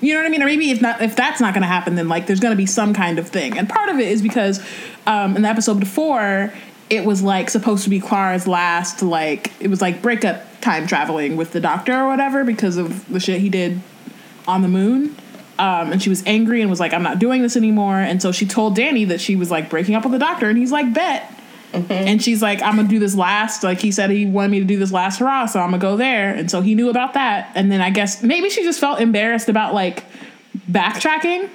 You 0.00 0.12
know 0.12 0.20
what 0.20 0.26
I 0.26 0.30
mean? 0.30 0.42
Or 0.42 0.46
maybe 0.46 0.70
if 0.70 0.82
not, 0.82 1.00
if 1.00 1.16
that's 1.16 1.40
not 1.40 1.54
going 1.54 1.62
to 1.62 1.68
happen, 1.68 1.94
then 1.94 2.08
like 2.08 2.26
there's 2.26 2.40
going 2.40 2.52
to 2.52 2.56
be 2.56 2.66
some 2.66 2.92
kind 2.92 3.18
of 3.18 3.28
thing. 3.28 3.56
And 3.56 3.68
part 3.68 3.88
of 3.88 3.98
it 3.98 4.08
is 4.08 4.20
because 4.20 4.60
um, 5.06 5.36
in 5.36 5.42
the 5.42 5.48
episode 5.48 5.80
before, 5.80 6.52
it 6.90 7.04
was 7.04 7.22
like 7.22 7.50
supposed 7.50 7.84
to 7.84 7.90
be 7.90 7.98
Clara's 7.98 8.46
last 8.46 9.02
like 9.02 9.52
it 9.60 9.68
was 9.68 9.80
like 9.80 10.02
breakup 10.02 10.60
time 10.60 10.86
traveling 10.86 11.36
with 11.36 11.52
the 11.52 11.60
doctor 11.60 11.94
or 11.94 12.08
whatever 12.08 12.44
because 12.44 12.76
of 12.76 13.08
the 13.08 13.20
shit 13.20 13.40
he 13.40 13.48
did 13.48 13.80
on 14.46 14.62
the 14.62 14.68
moon. 14.68 15.16
Um, 15.58 15.92
and 15.92 16.02
she 16.02 16.08
was 16.10 16.22
angry 16.26 16.60
and 16.60 16.70
was 16.70 16.80
like, 16.80 16.92
"I'm 16.92 17.02
not 17.02 17.18
doing 17.18 17.42
this 17.42 17.56
anymore." 17.56 17.98
And 17.98 18.20
so 18.20 18.32
she 18.32 18.46
told 18.46 18.76
Danny 18.76 19.04
that 19.06 19.20
she 19.20 19.36
was 19.36 19.50
like 19.50 19.70
breaking 19.70 19.94
up 19.94 20.02
with 20.02 20.12
the 20.12 20.18
doctor, 20.18 20.48
and 20.48 20.58
he's 20.58 20.72
like, 20.72 20.92
"Bet." 20.92 21.32
And 21.72 22.22
she's 22.22 22.40
like, 22.40 22.62
"I'm 22.62 22.76
gonna 22.76 22.88
do 22.88 22.98
this 22.98 23.14
last." 23.14 23.62
Like 23.62 23.80
he 23.80 23.90
said, 23.90 24.10
he 24.10 24.24
wanted 24.24 24.50
me 24.50 24.60
to 24.60 24.64
do 24.64 24.78
this 24.78 24.92
last 24.92 25.18
hurrah, 25.18 25.46
so 25.46 25.60
I'm 25.60 25.70
gonna 25.70 25.78
go 25.78 25.96
there. 25.96 26.34
And 26.34 26.50
so 26.50 26.60
he 26.60 26.74
knew 26.74 26.88
about 26.88 27.14
that. 27.14 27.52
And 27.54 27.70
then 27.70 27.80
I 27.80 27.90
guess 27.90 28.22
maybe 28.22 28.48
she 28.50 28.62
just 28.62 28.80
felt 28.80 29.00
embarrassed 29.00 29.48
about 29.48 29.74
like 29.74 30.04
backtracking. 30.70 31.50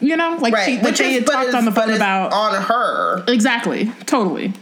You 0.00 0.16
know, 0.16 0.36
like 0.40 0.54
right, 0.54 0.64
she, 0.64 0.76
like 0.76 0.84
which 0.84 0.98
they 0.98 1.14
is 1.14 1.18
had 1.20 1.26
talked 1.26 1.54
on 1.54 1.64
the 1.64 1.70
but 1.72 1.86
phone 1.86 1.94
about 1.94 2.32
on 2.32 2.62
her. 2.62 3.24
Exactly. 3.28 3.92
Totally. 4.06 4.52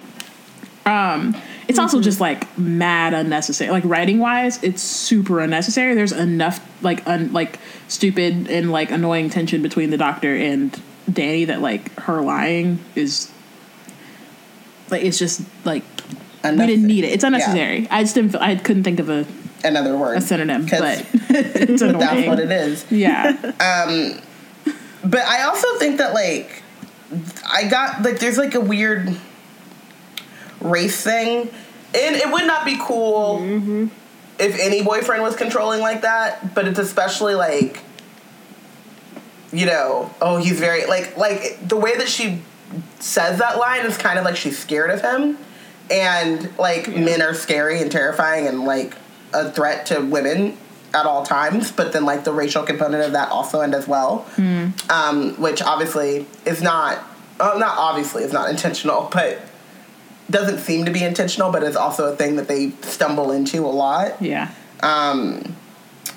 Um, 0.86 1.36
it's 1.68 1.78
also 1.78 2.00
just 2.00 2.20
like 2.20 2.56
mad 2.58 3.12
unnecessary. 3.14 3.70
Like 3.70 3.84
writing 3.84 4.18
wise, 4.18 4.62
it's 4.62 4.82
super 4.82 5.40
unnecessary. 5.40 5.94
There's 5.94 6.12
enough 6.12 6.60
like 6.82 7.06
un, 7.06 7.32
like 7.32 7.58
stupid 7.88 8.48
and 8.48 8.70
like 8.72 8.90
annoying 8.90 9.30
tension 9.30 9.62
between 9.62 9.90
the 9.90 9.96
doctor 9.96 10.34
and 10.34 10.80
Danny 11.12 11.44
that 11.46 11.60
like 11.60 11.92
her 12.00 12.20
lying 12.20 12.78
is 12.94 13.30
like 14.90 15.02
it's 15.02 15.18
just 15.18 15.42
like 15.64 15.82
we 16.44 16.50
didn't 16.66 16.86
need 16.86 17.04
it. 17.04 17.08
It's 17.12 17.24
unnecessary. 17.24 17.88
I 17.90 18.02
just 18.02 18.14
didn't. 18.14 18.30
Feel, 18.30 18.40
I 18.40 18.54
couldn't 18.56 18.84
think 18.84 19.00
of 19.00 19.08
a, 19.08 19.26
Another 19.64 19.96
word. 19.96 20.18
a 20.18 20.20
synonym, 20.20 20.66
but 20.66 21.04
it's 21.30 21.82
annoying. 21.82 21.98
that's 21.98 22.26
what 22.28 22.38
it 22.38 22.52
is. 22.52 22.86
Yeah. 22.92 23.36
um, 23.60 24.20
But 25.04 25.22
I 25.26 25.42
also 25.44 25.66
think 25.78 25.98
that 25.98 26.14
like 26.14 26.62
I 27.50 27.66
got 27.68 28.02
like 28.02 28.20
there's 28.20 28.38
like 28.38 28.54
a 28.54 28.60
weird 28.60 29.16
race 30.60 31.02
thing, 31.02 31.50
and 31.94 32.16
it 32.16 32.30
would 32.30 32.46
not 32.46 32.64
be 32.64 32.76
cool 32.80 33.40
if 34.38 34.58
any 34.60 34.82
boyfriend 34.82 35.22
was 35.22 35.36
controlling 35.36 35.80
like 35.80 36.02
that. 36.02 36.54
But 36.54 36.68
it's 36.68 36.78
especially 36.78 37.34
like 37.34 37.80
you 39.52 39.66
know, 39.66 40.10
oh, 40.20 40.36
he's 40.38 40.58
very 40.58 40.86
like 40.86 41.16
like 41.16 41.66
the 41.66 41.76
way 41.76 41.96
that 41.96 42.08
she 42.08 42.42
says 42.98 43.38
that 43.38 43.58
line 43.58 43.86
is 43.86 43.96
kind 43.96 44.18
of 44.18 44.24
like 44.24 44.36
she's 44.36 44.58
scared 44.58 44.90
of 44.90 45.00
him, 45.00 45.38
and 45.90 46.56
like 46.58 46.88
men 46.88 47.22
are 47.22 47.34
scary 47.34 47.80
and 47.80 47.90
terrifying 47.90 48.46
and 48.46 48.64
like 48.64 48.94
a 49.32 49.50
threat 49.50 49.86
to 49.86 50.00
women 50.00 50.56
at 50.94 51.06
all 51.06 51.24
times. 51.24 51.70
But 51.72 51.92
then 51.92 52.04
like 52.04 52.24
the 52.24 52.32
racial 52.32 52.64
component 52.64 53.04
of 53.04 53.12
that 53.12 53.30
also 53.30 53.60
and 53.60 53.74
as 53.74 53.86
well, 53.86 54.26
um, 54.90 55.40
which 55.40 55.62
obviously 55.62 56.26
is 56.44 56.60
not 56.60 56.98
uh, 57.38 57.54
not 57.58 57.78
obviously 57.78 58.24
is 58.24 58.32
not 58.32 58.50
intentional, 58.50 59.08
but 59.12 59.40
doesn't 60.30 60.58
seem 60.58 60.84
to 60.86 60.90
be 60.90 61.02
intentional, 61.04 61.50
but 61.52 61.62
it's 61.62 61.76
also 61.76 62.12
a 62.12 62.16
thing 62.16 62.36
that 62.36 62.48
they 62.48 62.70
stumble 62.82 63.30
into 63.32 63.64
a 63.64 63.68
lot. 63.68 64.20
yeah. 64.22 64.50
Um, 64.82 65.54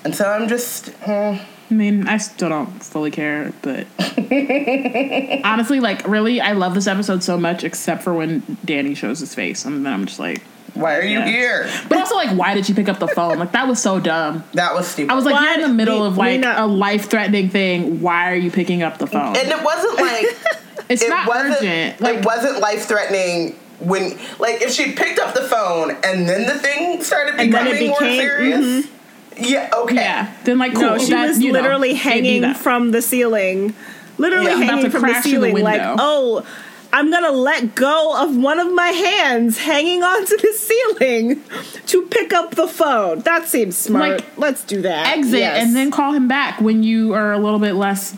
and 0.04 0.14
so 0.14 0.24
I'm 0.28 0.48
just. 0.48 0.92
eh. 1.06 1.38
I 1.70 1.74
mean, 1.74 2.08
I 2.08 2.16
still 2.18 2.48
don't 2.48 2.82
fully 2.82 3.10
care, 3.12 3.52
but 3.62 3.86
honestly, 5.44 5.80
like, 5.80 6.06
really, 6.06 6.40
I 6.40 6.52
love 6.52 6.74
this 6.74 6.86
episode 6.86 7.22
so 7.22 7.38
much, 7.38 7.64
except 7.64 8.02
for 8.02 8.12
when 8.12 8.56
Danny 8.64 8.94
shows 8.94 9.20
his 9.20 9.34
face, 9.34 9.64
and 9.64 9.84
then 9.86 9.92
I'm 9.92 10.06
just 10.06 10.18
like, 10.18 10.42
Why 10.74 10.96
are 10.96 11.02
you 11.02 11.18
Yeah. 11.20 11.26
here? 11.26 11.70
But 11.88 11.98
also, 11.98 12.16
like, 12.16 12.36
why 12.36 12.54
did 12.54 12.68
you 12.68 12.74
pick 12.74 12.88
up 12.88 12.98
the 12.98 13.08
phone? 13.08 13.38
Like, 13.38 13.52
that 13.52 13.68
was 13.68 13.80
so 13.80 14.00
dumb. 14.00 14.42
That 14.54 14.74
was 14.74 14.86
stupid. 14.88 15.12
I 15.12 15.14
was 15.14 15.24
like, 15.24 15.34
Why 15.34 15.44
you're 15.54 15.54
in 15.54 15.60
the 15.62 15.68
middle 15.74 16.00
we- 16.02 16.06
of 16.08 16.16
like 16.16 16.40
not- 16.40 16.58
a 16.58 16.66
life 16.66 17.08
threatening 17.08 17.48
thing. 17.50 18.00
Why 18.00 18.32
are 18.32 18.36
you 18.36 18.50
picking 18.50 18.82
up 18.82 18.98
the 18.98 19.06
phone? 19.06 19.36
and 19.36 19.48
it 19.48 19.62
wasn't 19.62 19.94
like 20.00 20.26
it's 20.88 21.02
it 21.02 21.08
not 21.08 21.28
wasn't 21.28 21.56
urgent. 21.62 22.00
Like, 22.00 22.16
it 22.18 22.24
wasn't 22.24 22.58
life 22.60 22.86
threatening 22.86 23.56
when 23.80 24.10
like 24.38 24.62
if 24.62 24.70
she 24.72 24.92
picked 24.92 25.18
up 25.18 25.34
the 25.34 25.42
phone 25.42 25.90
and 26.04 26.28
then 26.28 26.46
the 26.46 26.58
thing 26.58 27.02
started 27.02 27.34
And 27.40 27.52
then 27.52 27.64
becoming 27.64 27.84
it 27.84 27.88
more 27.88 27.98
became- 28.00 28.20
serious. 28.20 28.86
Mm-hmm. 28.86 28.94
Yeah, 29.42 29.70
okay. 29.74 29.94
yeah. 29.94 30.34
Then 30.44 30.58
like, 30.58 30.74
cool. 30.74 30.82
No, 30.82 30.98
she 30.98 31.10
that, 31.12 31.28
was 31.28 31.40
you 31.40 31.50
know, 31.52 31.60
literally 31.60 31.94
hanging 31.94 32.52
from 32.54 32.90
the 32.90 33.00
ceiling. 33.00 33.74
Literally 34.18 34.46
Yeah, 34.50 34.56
hanging 34.56 34.90
from 34.90 34.92
the 34.92 34.98
crash 34.98 35.22
through 35.22 35.30
the 35.40 35.46
ceiling, 35.46 35.64
like, 35.64 35.80
oh, 35.82 36.44
I'm 36.92 37.10
gonna 37.10 37.30
let 37.32 37.74
go 37.74 38.22
of 38.22 38.36
one 38.36 38.58
of 38.58 38.70
my 38.74 38.88
hands 38.88 39.56
hanging 39.56 40.02
onto 40.12 40.36
the 40.36 40.52
ceiling 40.52 41.42
to 41.86 42.02
pick 42.08 42.34
up 42.34 42.54
the 42.54 42.68
phone. 42.68 43.20
That 43.20 43.48
seems 43.48 43.78
smart. 43.78 44.18
Like, 44.20 44.36
Let's 44.36 44.62
do 44.64 44.82
that. 44.82 45.16
exit 45.16 45.38
Yes. 45.40 45.64
and 45.64 45.74
then 45.74 45.90
call 45.90 46.12
him 46.12 46.28
back 46.28 46.60
when 46.60 46.82
you 46.82 47.14
are 47.14 47.32
a 47.32 47.38
little 47.38 47.60
bit 47.60 47.72
less, 47.74 48.14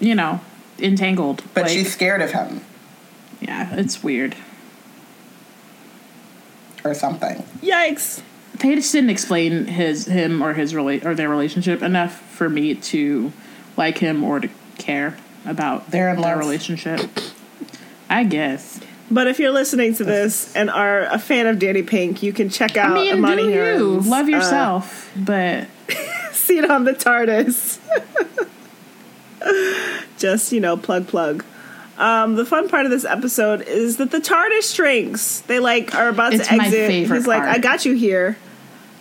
you 0.00 0.16
know, 0.16 0.40
entangled. 0.80 1.44
But 1.54 1.64
Like, 1.64 1.72
she's 1.72 1.92
scared 1.92 2.20
of 2.20 2.32
him 2.32 2.62
yeah, 3.40 3.74
it's 3.76 4.02
weird. 4.02 4.34
Or 6.84 6.94
something. 6.94 7.42
Yikes. 7.60 8.22
They 8.58 8.74
just 8.76 8.92
didn't 8.92 9.10
explain 9.10 9.66
his 9.66 10.06
him 10.06 10.42
or 10.42 10.54
his 10.54 10.72
rela- 10.72 11.04
or 11.04 11.14
their 11.14 11.28
relationship 11.28 11.82
enough 11.82 12.20
for 12.30 12.48
me 12.48 12.74
to 12.74 13.32
like 13.76 13.98
him 13.98 14.22
or 14.22 14.40
to 14.40 14.48
care 14.78 15.16
about 15.44 15.90
They're 15.90 16.14
their 16.14 16.20
love. 16.22 16.38
relationship. 16.38 17.00
I 18.08 18.24
guess. 18.24 18.80
But 19.10 19.26
if 19.26 19.38
you're 19.38 19.50
listening 19.52 19.94
to 19.96 20.04
this 20.04 20.54
and 20.56 20.70
are 20.70 21.00
a 21.02 21.18
fan 21.18 21.46
of 21.46 21.58
Danny 21.58 21.82
Pink, 21.82 22.22
you 22.22 22.32
can 22.32 22.48
check 22.48 22.76
out 22.76 22.92
I 22.92 22.94
mean, 22.94 23.16
Imani 23.16 23.42
do 23.42 23.48
you 23.48 23.54
Heron's, 23.54 24.08
love 24.08 24.26
uh, 24.26 24.30
yourself? 24.30 25.10
but 25.16 25.66
it 26.48 26.70
on 26.70 26.84
the 26.84 26.92
TARDIS. 26.92 27.78
Just, 30.18 30.52
you 30.52 30.60
know, 30.60 30.76
plug 30.76 31.06
plug. 31.08 31.44
Um, 31.96 32.34
the 32.34 32.44
fun 32.44 32.68
part 32.68 32.86
of 32.86 32.90
this 32.90 33.04
episode 33.04 33.62
is 33.62 33.98
that 33.98 34.10
the 34.10 34.18
TARDIS 34.18 34.74
shrinks. 34.74 35.40
They 35.42 35.60
like 35.60 35.94
are 35.94 36.08
about 36.08 36.34
It's 36.34 36.48
to 36.48 36.54
exit. 36.54 36.90
He's 36.90 37.26
like, 37.26 37.42
part. 37.42 37.56
I 37.56 37.58
got 37.58 37.84
you 37.84 37.94
here. 37.94 38.36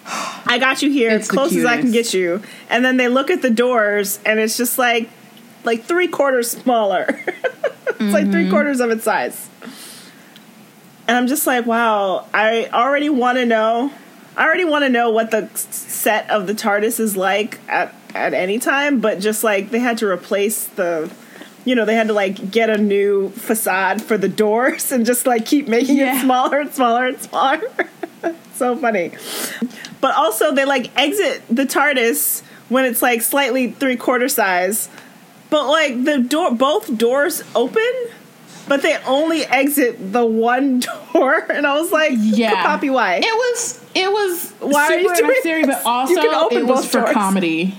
I 0.05 0.57
got 0.59 0.81
you 0.81 0.91
here 0.91 1.11
It's 1.11 1.25
as 1.27 1.31
close 1.31 1.55
as 1.55 1.63
I 1.65 1.79
can 1.79 1.91
get 1.91 2.13
you. 2.13 2.41
And 2.69 2.83
then 2.83 2.97
they 2.97 3.07
look 3.07 3.29
at 3.31 3.41
the 3.41 3.49
doors 3.49 4.19
and 4.25 4.37
it's 4.39 4.57
just 4.57 4.77
like 4.77 5.09
like 5.63 5.83
three 5.85 6.07
quarters 6.09 6.51
smaller. 6.51 7.05
it's 7.27 8.01
like 8.13 8.23
Mm-hmm. 8.25 8.31
three 8.31 8.49
quarters 8.49 8.79
of 8.81 8.91
its 8.91 9.05
size. 9.05 9.49
And 11.07 11.17
I'm 11.17 11.27
just 11.27 11.47
like, 11.47 11.65
wow, 11.65 12.27
I 12.33 12.69
already 12.73 13.09
want 13.09 13.37
to 13.37 13.45
know. 13.45 13.91
I 14.35 14.45
already 14.45 14.65
want 14.65 14.83
to 14.83 14.89
know 14.89 15.09
what 15.09 15.31
the 15.31 15.49
set 15.55 16.29
of 16.29 16.47
the 16.47 16.53
TARDIS 16.53 16.99
is 16.99 17.15
like 17.17 17.59
at 17.69 17.93
at 18.13 18.33
any 18.33 18.59
time, 18.59 18.99
but 18.99 19.19
just 19.19 19.43
like 19.43 19.69
they 19.71 19.79
had 19.79 19.97
to 19.99 20.07
replace 20.07 20.65
the 20.67 21.11
you 21.65 21.75
know, 21.75 21.85
they 21.85 21.95
had 21.95 22.07
to 22.07 22.13
like 22.13 22.51
get 22.51 22.69
a 22.69 22.77
new 22.77 23.29
facade 23.29 24.01
for 24.01 24.17
the 24.17 24.27
doors 24.29 24.91
and 24.91 25.05
just 25.05 25.25
like 25.25 25.45
keep 25.45 25.67
making 25.67 25.97
Yeah. 25.97 26.17
it 26.17 26.21
smaller 26.21 26.59
and 26.61 26.73
smaller 26.73 27.07
and 27.07 27.19
smaller. 27.21 27.61
so 28.53 28.75
funny. 28.75 29.11
But 30.01 30.15
also 30.15 30.53
they 30.53 30.65
like 30.65 30.91
exit 30.97 31.41
the 31.49 31.63
TARDIS 31.65 32.41
when 32.69 32.85
it's 32.85 33.01
like 33.01 33.21
slightly 33.21 33.71
three 33.71 33.95
quarter 33.95 34.27
size. 34.27 34.89
But 35.49 35.67
like 35.67 36.03
the 36.03 36.19
door 36.19 36.53
both 36.55 36.97
doors 36.97 37.43
open, 37.55 37.91
but 38.67 38.81
they 38.81 38.97
only 39.05 39.45
exit 39.45 40.11
the 40.11 40.25
one 40.25 40.79
door. 41.13 41.45
And 41.51 41.65
I 41.67 41.79
was 41.79 41.91
like, 41.91 42.13
yeah, 42.15 42.63
Poppy, 42.63 42.89
why? 42.89 43.17
It 43.17 43.23
was 43.23 43.79
it 43.95 44.11
was 44.11 44.51
Why 44.59 44.87
are 44.87 44.97
you 44.97 45.03
super 45.09 45.15
doing 45.15 45.27
necessary, 45.29 45.63
this? 45.65 45.75
but 45.83 45.85
also 45.85 46.13
You 46.13 46.19
can 46.21 46.33
open 46.33 46.57
it 46.57 46.65
was 46.65 46.85
for 46.89 47.01
doors. 47.01 47.13
comedy. 47.13 47.77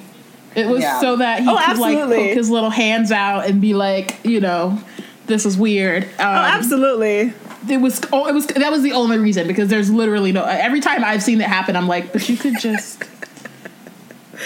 It 0.55 0.67
was 0.69 0.83
Yeah. 0.83 1.01
so 1.01 1.17
that 1.17 1.41
he 1.41 1.49
Oh, 1.49 1.57
could 1.57 1.79
like 1.79 1.99
poke 1.99 2.15
his 2.15 2.51
little 2.51 2.71
hands 2.71 3.11
out 3.13 3.47
and 3.47 3.61
be 3.61 3.75
like, 3.75 4.19
you 4.25 4.41
know, 4.41 4.79
this 5.27 5.45
is 5.47 5.57
weird. 5.57 6.05
Um, 6.05 6.11
oh, 6.21 6.25
absolutely. 6.27 7.33
It 7.69 7.79
was. 7.81 8.01
Oh, 8.13 8.27
it 8.27 8.35
was. 8.35 8.47
That 8.47 8.71
was 8.71 8.83
the 8.83 8.93
only 8.93 9.19
reason 9.19 9.47
because 9.47 9.69
there's 9.69 9.91
literally 9.91 10.33
no. 10.33 10.45
Every 10.45 10.81
time 10.81 11.03
I've 11.03 11.23
seen 11.23 11.41
it 11.41 11.47
happen, 11.49 11.77
I'm 11.77 11.89
like, 11.89 12.13
but 12.13 12.29
you 12.29 12.37
could 12.37 12.59
just. 12.61 13.03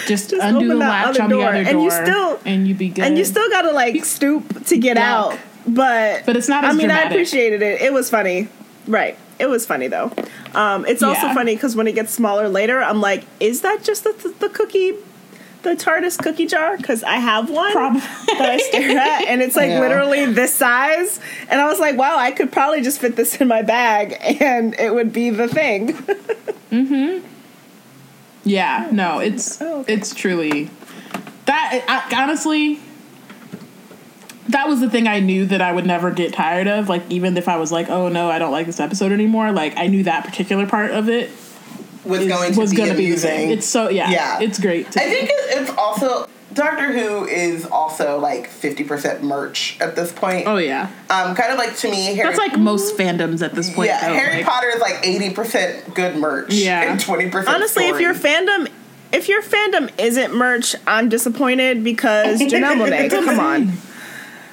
Just, 0.07 0.29
Just 0.29 0.43
undo 0.43 0.67
the 0.67 0.75
latch 0.75 1.07
other 1.17 1.23
on 1.23 1.29
the 1.29 1.35
door, 1.35 1.45
other 1.49 1.63
door, 1.63 1.71
and 1.73 1.81
you 1.83 1.89
still- 1.91 2.39
and 2.45 2.67
you 2.67 2.75
be 2.75 2.89
good. 2.89 3.03
And 3.03 3.17
you 3.17 3.25
still 3.25 3.49
gotta 3.49 3.71
like 3.71 4.05
stoop 4.05 4.65
to 4.67 4.77
get 4.77 4.97
Yeah. 4.97 5.17
out. 5.19 5.37
But 5.65 6.25
But 6.27 6.37
it's 6.37 6.47
not 6.47 6.63
I 6.63 6.69
as 6.69 6.75
mean, 6.75 6.91
I 6.91 7.01
appreciated 7.03 7.63
it. 7.63 7.81
It 7.81 7.91
was 7.91 8.07
funny. 8.09 8.47
Right. 8.87 9.17
It 9.39 9.47
was 9.49 9.65
funny 9.65 9.87
though. 9.87 10.11
Um, 10.53 10.85
it's 10.85 11.01
also 11.01 11.23
Yeah. 11.27 11.33
funny 11.33 11.55
because 11.55 11.75
when 11.75 11.87
it 11.87 11.93
gets 11.95 12.13
smaller 12.13 12.47
later, 12.47 12.81
I'm 12.83 13.01
like, 13.01 13.23
is 13.39 13.61
that 13.61 13.83
just 13.83 14.03
the, 14.03 14.13
the, 14.13 14.29
the 14.47 14.49
cookie, 14.49 14.93
the 15.63 15.71
TARDIS 15.75 16.17
cookie 16.17 16.45
jar? 16.45 16.77
Because 16.77 17.03
I 17.03 17.15
have 17.15 17.49
one 17.49 17.71
Probably. 17.71 17.99
that 17.99 18.41
I 18.49 18.57
stare 18.57 18.97
at, 18.97 19.25
and 19.27 19.41
it's 19.41 19.55
like 19.55 19.69
Yeah. 19.69 19.79
literally 19.81 20.25
this 20.25 20.53
size. 20.53 21.19
And 21.49 21.59
I 21.59 21.65
was 21.67 21.79
like, 21.79 21.97
wow, 21.97 22.17
I 22.17 22.31
could 22.31 22.51
probably 22.51 22.81
just 22.81 22.99
fit 22.99 23.15
this 23.15 23.35
in 23.41 23.47
my 23.47 23.61
bag, 23.61 24.15
and 24.41 24.73
it 24.75 24.93
would 24.93 25.11
be 25.13 25.29
the 25.29 25.47
thing. 25.47 25.93
mm-hmm. 26.71 27.25
Yeah, 28.45 28.87
no, 28.91 29.19
it's 29.19 29.61
Oh, 29.61 29.81
okay. 29.81 29.93
it's 29.93 30.13
truly 30.15 30.69
that. 31.45 31.83
I, 31.87 32.23
honestly, 32.23 32.79
that 34.47 34.67
was 34.67 34.79
the 34.79 34.89
thing 34.89 35.07
I 35.07 35.19
knew 35.19 35.45
that 35.47 35.61
I 35.61 35.71
would 35.71 35.85
never 35.85 36.09
get 36.09 36.33
tired 36.33 36.67
of. 36.67 36.87
Like 36.89 37.03
even 37.09 37.35
if 37.37 37.47
I 37.47 37.57
was 37.57 37.71
like, 37.71 37.89
oh 37.89 38.07
no, 38.09 38.29
I 38.31 38.39
don't 38.39 38.51
like 38.51 38.65
this 38.65 38.79
episode 38.79 39.11
anymore. 39.11 39.51
Like 39.51 39.73
I 39.77 39.87
knew 39.87 40.03
that 40.03 40.23
particular 40.25 40.65
part 40.65 40.91
of 40.91 41.09
it 41.09 41.29
Was 42.09 42.21
is- 42.21 42.27
going 42.27 42.53
to 42.53 42.59
was 42.59 42.71
be 42.71 42.77
gonna 42.77 42.89
be 42.91 42.97
the 42.97 43.03
amusing. 43.05 43.29
same. 43.29 43.49
It's 43.51 43.67
so 43.67 43.89
yeah, 43.89 44.09
Yeah. 44.09 44.39
it's 44.41 44.59
great. 44.59 44.91
To 44.91 44.99
I 45.01 45.09
think 45.09 45.29
it's 45.31 45.71
also 45.77 46.27
Doctor 46.51 46.91
Who 46.91 47.25
is 47.25 47.65
also 47.67 48.17
like 48.19 48.49
fifty 48.49 48.83
percent 48.83 49.23
merch 49.23 49.77
at 49.79 49.95
this 49.95 50.11
point. 50.11 50.47
oh 50.47 50.57
yeah, 50.57 50.89
Um, 51.09 51.35
kind 51.35 51.51
of 51.51 51.57
like 51.59 51.77
to 51.77 51.89
me, 51.91 52.15
Harry. 52.15 52.27
that's 52.27 52.39
like 52.39 52.57
most 52.57 52.97
fandoms 52.97 53.43
at 53.43 53.53
this 53.53 53.69
point. 53.71 53.87
yeah, 53.89 54.07
though, 54.07 54.13
Harry 54.15 54.37
like- 54.37 54.45
Potter 54.45 54.69
is 54.75 54.81
like 54.81 54.97
eighty 55.03 55.29
percent 55.29 55.93
good 55.93 56.15
merch. 56.15 56.53
Yeah. 56.53 56.91
and 56.91 56.99
twenty 56.99 57.29
percent. 57.29 57.55
Honestly, 57.55 57.87
if 57.87 57.99
your 58.01 58.15
fandom, 58.15 58.67
if 59.11 59.29
your 59.29 59.43
fandom 59.43 59.91
isn't 59.99 60.33
merch, 60.33 60.75
I'm 60.87 61.07
disappointed 61.07 61.83
because 61.83 62.39
Janelle 62.41 62.75
Monae, 62.83 63.09
come 63.11 63.39
on. 63.39 63.73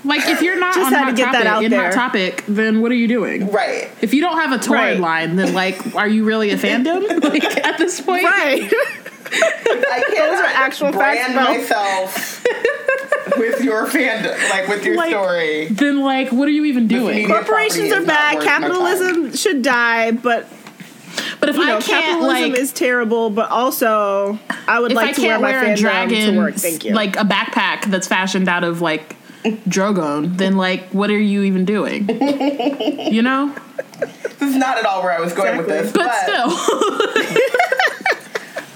Like 0.05 0.27
if 0.29 0.41
you're 0.43 0.59
not 0.59 0.75
Just 0.75 0.87
on 0.87 0.93
had 0.93 1.01
to 1.01 1.07
Hot 1.07 1.17
get 1.17 1.33
that 1.33 1.45
Topic, 1.45 1.47
out 1.49 1.65
in 1.65 1.71
there. 1.73 1.85
Hot 1.85 1.93
Topic, 1.93 2.45
then 2.47 2.81
what 2.81 2.93
are 2.93 2.97
you 2.97 3.09
doing? 3.09 3.51
right, 3.51 3.91
If 4.01 4.15
you 4.15 4.21
don't 4.21 4.37
have 4.39 4.53
a 4.53 4.63
torrid 4.63 4.81
Right. 4.83 5.01
line, 5.01 5.37
then 5.37 5.53
like, 5.55 5.97
are 5.97 6.07
you 6.09 6.25
really 6.25 6.51
a 6.51 6.57
fandom? 6.59 7.23
like 7.25 7.45
at 7.45 7.79
this 7.79 8.01
point, 8.01 8.25
Right. 8.25 8.73
I 9.29 10.05
can't 10.07 10.31
Those 10.31 10.41
are 10.41 10.45
actual 10.45 10.93
facts, 10.93 11.33
brand 11.33 11.35
though. 11.37 11.59
myself 11.59 12.45
with 13.39 13.61
your 13.65 13.87
fandom, 13.87 14.51
like 14.51 14.69
with 14.69 14.85
your 14.85 14.97
Like, 14.97 15.11
story. 15.11 15.67
Then 15.69 16.01
like, 16.01 16.31
what 16.31 16.47
are 16.47 16.53
you 16.53 16.65
even 16.67 16.87
doing? 16.87 17.17
media- 17.17 17.27
Corporations 17.27 17.89
property 17.89 17.93
are 17.93 18.01
is 18.03 18.07
not 18.07 18.15
bad. 18.15 18.35
worth 18.37 18.45
my 18.45 18.51
Capitalism 18.51 19.37
should 19.37 19.63
die, 19.63 20.13
but 20.13 20.47
But 21.41 21.49
if 21.49 21.57
you 21.57 21.67
know, 21.67 21.79
I 21.79 21.81
can't 21.81 22.05
capitalism 22.05 22.51
like, 22.53 22.61
is 22.61 22.73
terrible. 22.73 23.31
But 23.31 23.51
also, 23.51 24.39
I 24.69 24.79
would 24.79 24.93
if 24.93 24.97
like 24.97 25.09
I 25.11 25.13
to 25.15 25.21
wear 25.23 25.31
can't 25.31 25.43
my 25.43 25.51
wear 25.51 25.65
a 25.65 25.67
fandom 25.69 25.77
dragon, 25.81 26.33
to 26.35 26.39
work. 26.39 26.55
Thank 26.55 26.85
you. 26.85 26.95
like 26.95 27.17
a 27.17 27.25
backpack 27.25 27.87
that's 27.87 28.07
fashioned 28.07 28.49
out 28.49 28.63
of 28.63 28.81
like 28.81 29.17
Drogon, 29.69 30.37
then 30.37 30.57
like, 30.57 30.89
what 30.89 31.11
are 31.11 31.19
you 31.19 31.43
even 31.43 31.65
doing? 31.65 32.09
you 33.13 33.23
know? 33.23 33.55
This 33.99 34.51
is 34.51 34.57
not 34.57 34.79
at 34.79 34.85
all 34.85 35.03
where 35.03 35.13
I 35.13 35.21
was 35.21 35.33
going 35.33 35.57
with 35.57 35.69
this, 35.69 35.93
But 35.93 36.13
still, 36.23 36.49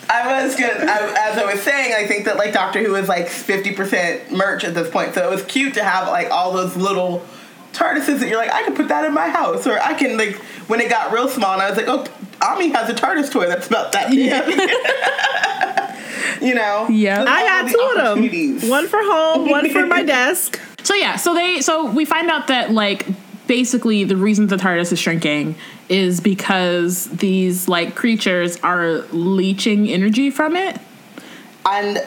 I 0.09 0.45
was 0.45 0.57
gonna, 0.57 0.73
as 0.73 1.39
I 1.39 1.45
was 1.45 1.63
saying, 1.63 1.95
I 1.95 2.07
think 2.07 2.25
that 2.25 2.37
like 2.37 2.53
Doctor 2.53 2.83
Who 2.83 2.95
is 2.97 3.09
like 3.09 3.29
fifty 3.29 3.73
percent 3.75 4.33
merch 4.33 4.65
at 4.65 4.75
this 4.75 4.91
point, 4.91 5.15
so 5.15 5.25
it 5.27 5.31
was 5.31 5.45
cute 5.45 5.75
to 5.75 5.85
have 5.85 6.09
like 6.09 6.31
all 6.31 6.53
those 6.53 6.77
little 6.77 7.25
TARDISes 7.73 8.19
that 8.21 8.29
you're 8.29 8.39
like, 8.39 8.53
I 8.53 8.63
can 8.63 8.75
put 8.75 8.89
that 8.89 9.05
in 9.05 9.13
my 9.13 9.29
house, 9.29 9.67
or 9.67 9.79
I 9.79 9.95
can 9.95 10.17
like 10.17 10.37
when 10.67 10.81
it 10.81 10.89
got 10.91 11.13
real 11.13 11.29
small, 11.29 11.53
and 11.53 11.63
I 11.63 11.69
was 11.69 11.77
like, 11.77 11.89
oh, 11.89 12.07
Ami 12.43 12.71
has 12.71 12.89
a 12.89 12.95
TARDIS 12.95 13.31
toy 13.31 13.47
that's 13.47 13.67
about 13.69 13.93
that 13.93 14.11
big. 14.11 14.31
you 16.43 16.55
know, 16.55 16.87
Yeah. 16.89 17.25
I 17.27 17.43
all 17.43 17.47
got 17.63 17.71
two 17.71 18.01
of 18.01 18.31
them. 18.63 18.71
One 18.71 18.87
for 18.89 19.01
home, 19.03 19.49
one 19.51 19.69
for 19.71 19.87
my 19.87 20.03
desk. 20.17 20.61
so 20.83 20.95
yeah, 20.95 21.17
so 21.17 21.35
they, 21.35 21.61
so 21.61 21.91
we 21.91 22.05
find 22.05 22.31
out 22.31 22.49
that 22.49 22.71
like 22.73 23.07
basically 23.47 24.05
the 24.05 24.17
reason 24.17 24.47
the 24.47 24.57
TARDIS 24.57 24.93
is 24.93 24.99
shrinking 24.99 25.57
is 25.89 26.21
because 26.21 27.07
these 27.07 27.67
like 27.69 27.95
creatures 27.97 28.57
are 28.59 29.01
leeching 29.13 29.89
energy 29.89 30.31
from 30.31 30.55
it. 30.57 30.79
and 31.67 32.07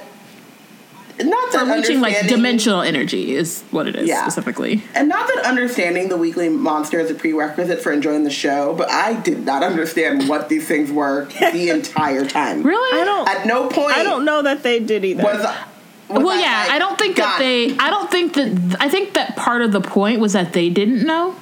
not 1.19 1.51
that 1.51 1.67
Or 1.67 1.75
leeching 1.75 2.01
like 2.01 2.27
dimensional 2.27 2.81
energy 2.81 3.35
is 3.35 3.63
what 3.71 3.87
it 3.87 3.95
is 3.95 4.07
Yeah. 4.07 4.23
specifically. 4.23 4.83
And 4.95 5.07
not 5.07 5.27
that 5.27 5.45
understanding 5.45 6.09
the 6.09 6.17
weekly 6.17 6.49
monster 6.49 6.99
is 6.99 7.11
a 7.11 7.13
prerequisite 7.13 7.81
for 7.81 7.91
enjoying 7.91 8.23
the 8.23 8.31
show, 8.31 8.73
but 8.73 8.89
I 8.89 9.13
did 9.13 9.45
not 9.45 9.63
understand 9.63 10.27
what 10.27 10.49
these 10.49 10.67
things 10.67 10.91
were 10.91 11.25
the 11.25 11.69
entire 11.69 12.25
time. 12.25 12.63
Really? 12.63 12.99
I 12.99 13.05
don't. 13.05 13.29
At 13.29 13.45
no 13.45 13.67
point 13.69 13.95
I 13.95 14.03
don't 14.03 14.25
know 14.25 14.41
that 14.41 14.63
they 14.63 14.79
did 14.79 15.05
either. 15.05 15.23
was, 15.23 15.37
was 15.39 16.23
well, 16.23 16.29
I 16.29 16.41
yeah, 16.41 16.59
like, 16.63 16.71
I 16.71 16.79
don't 16.79 16.97
think 16.97 17.15
that 17.17 17.39
got 17.39 17.41
it. 17.41 17.43
they. 17.43 17.77
I 17.77 17.89
don't 17.89 18.09
think 18.09 18.33
that. 18.33 18.77
I 18.79 18.89
think 18.89 19.13
that 19.13 19.35
part 19.35 19.61
of 19.61 19.71
the 19.71 19.81
point 19.81 20.19
was 20.19 20.33
that 20.33 20.53
they 20.53 20.69
didn't 20.69 21.05
know. 21.05 21.35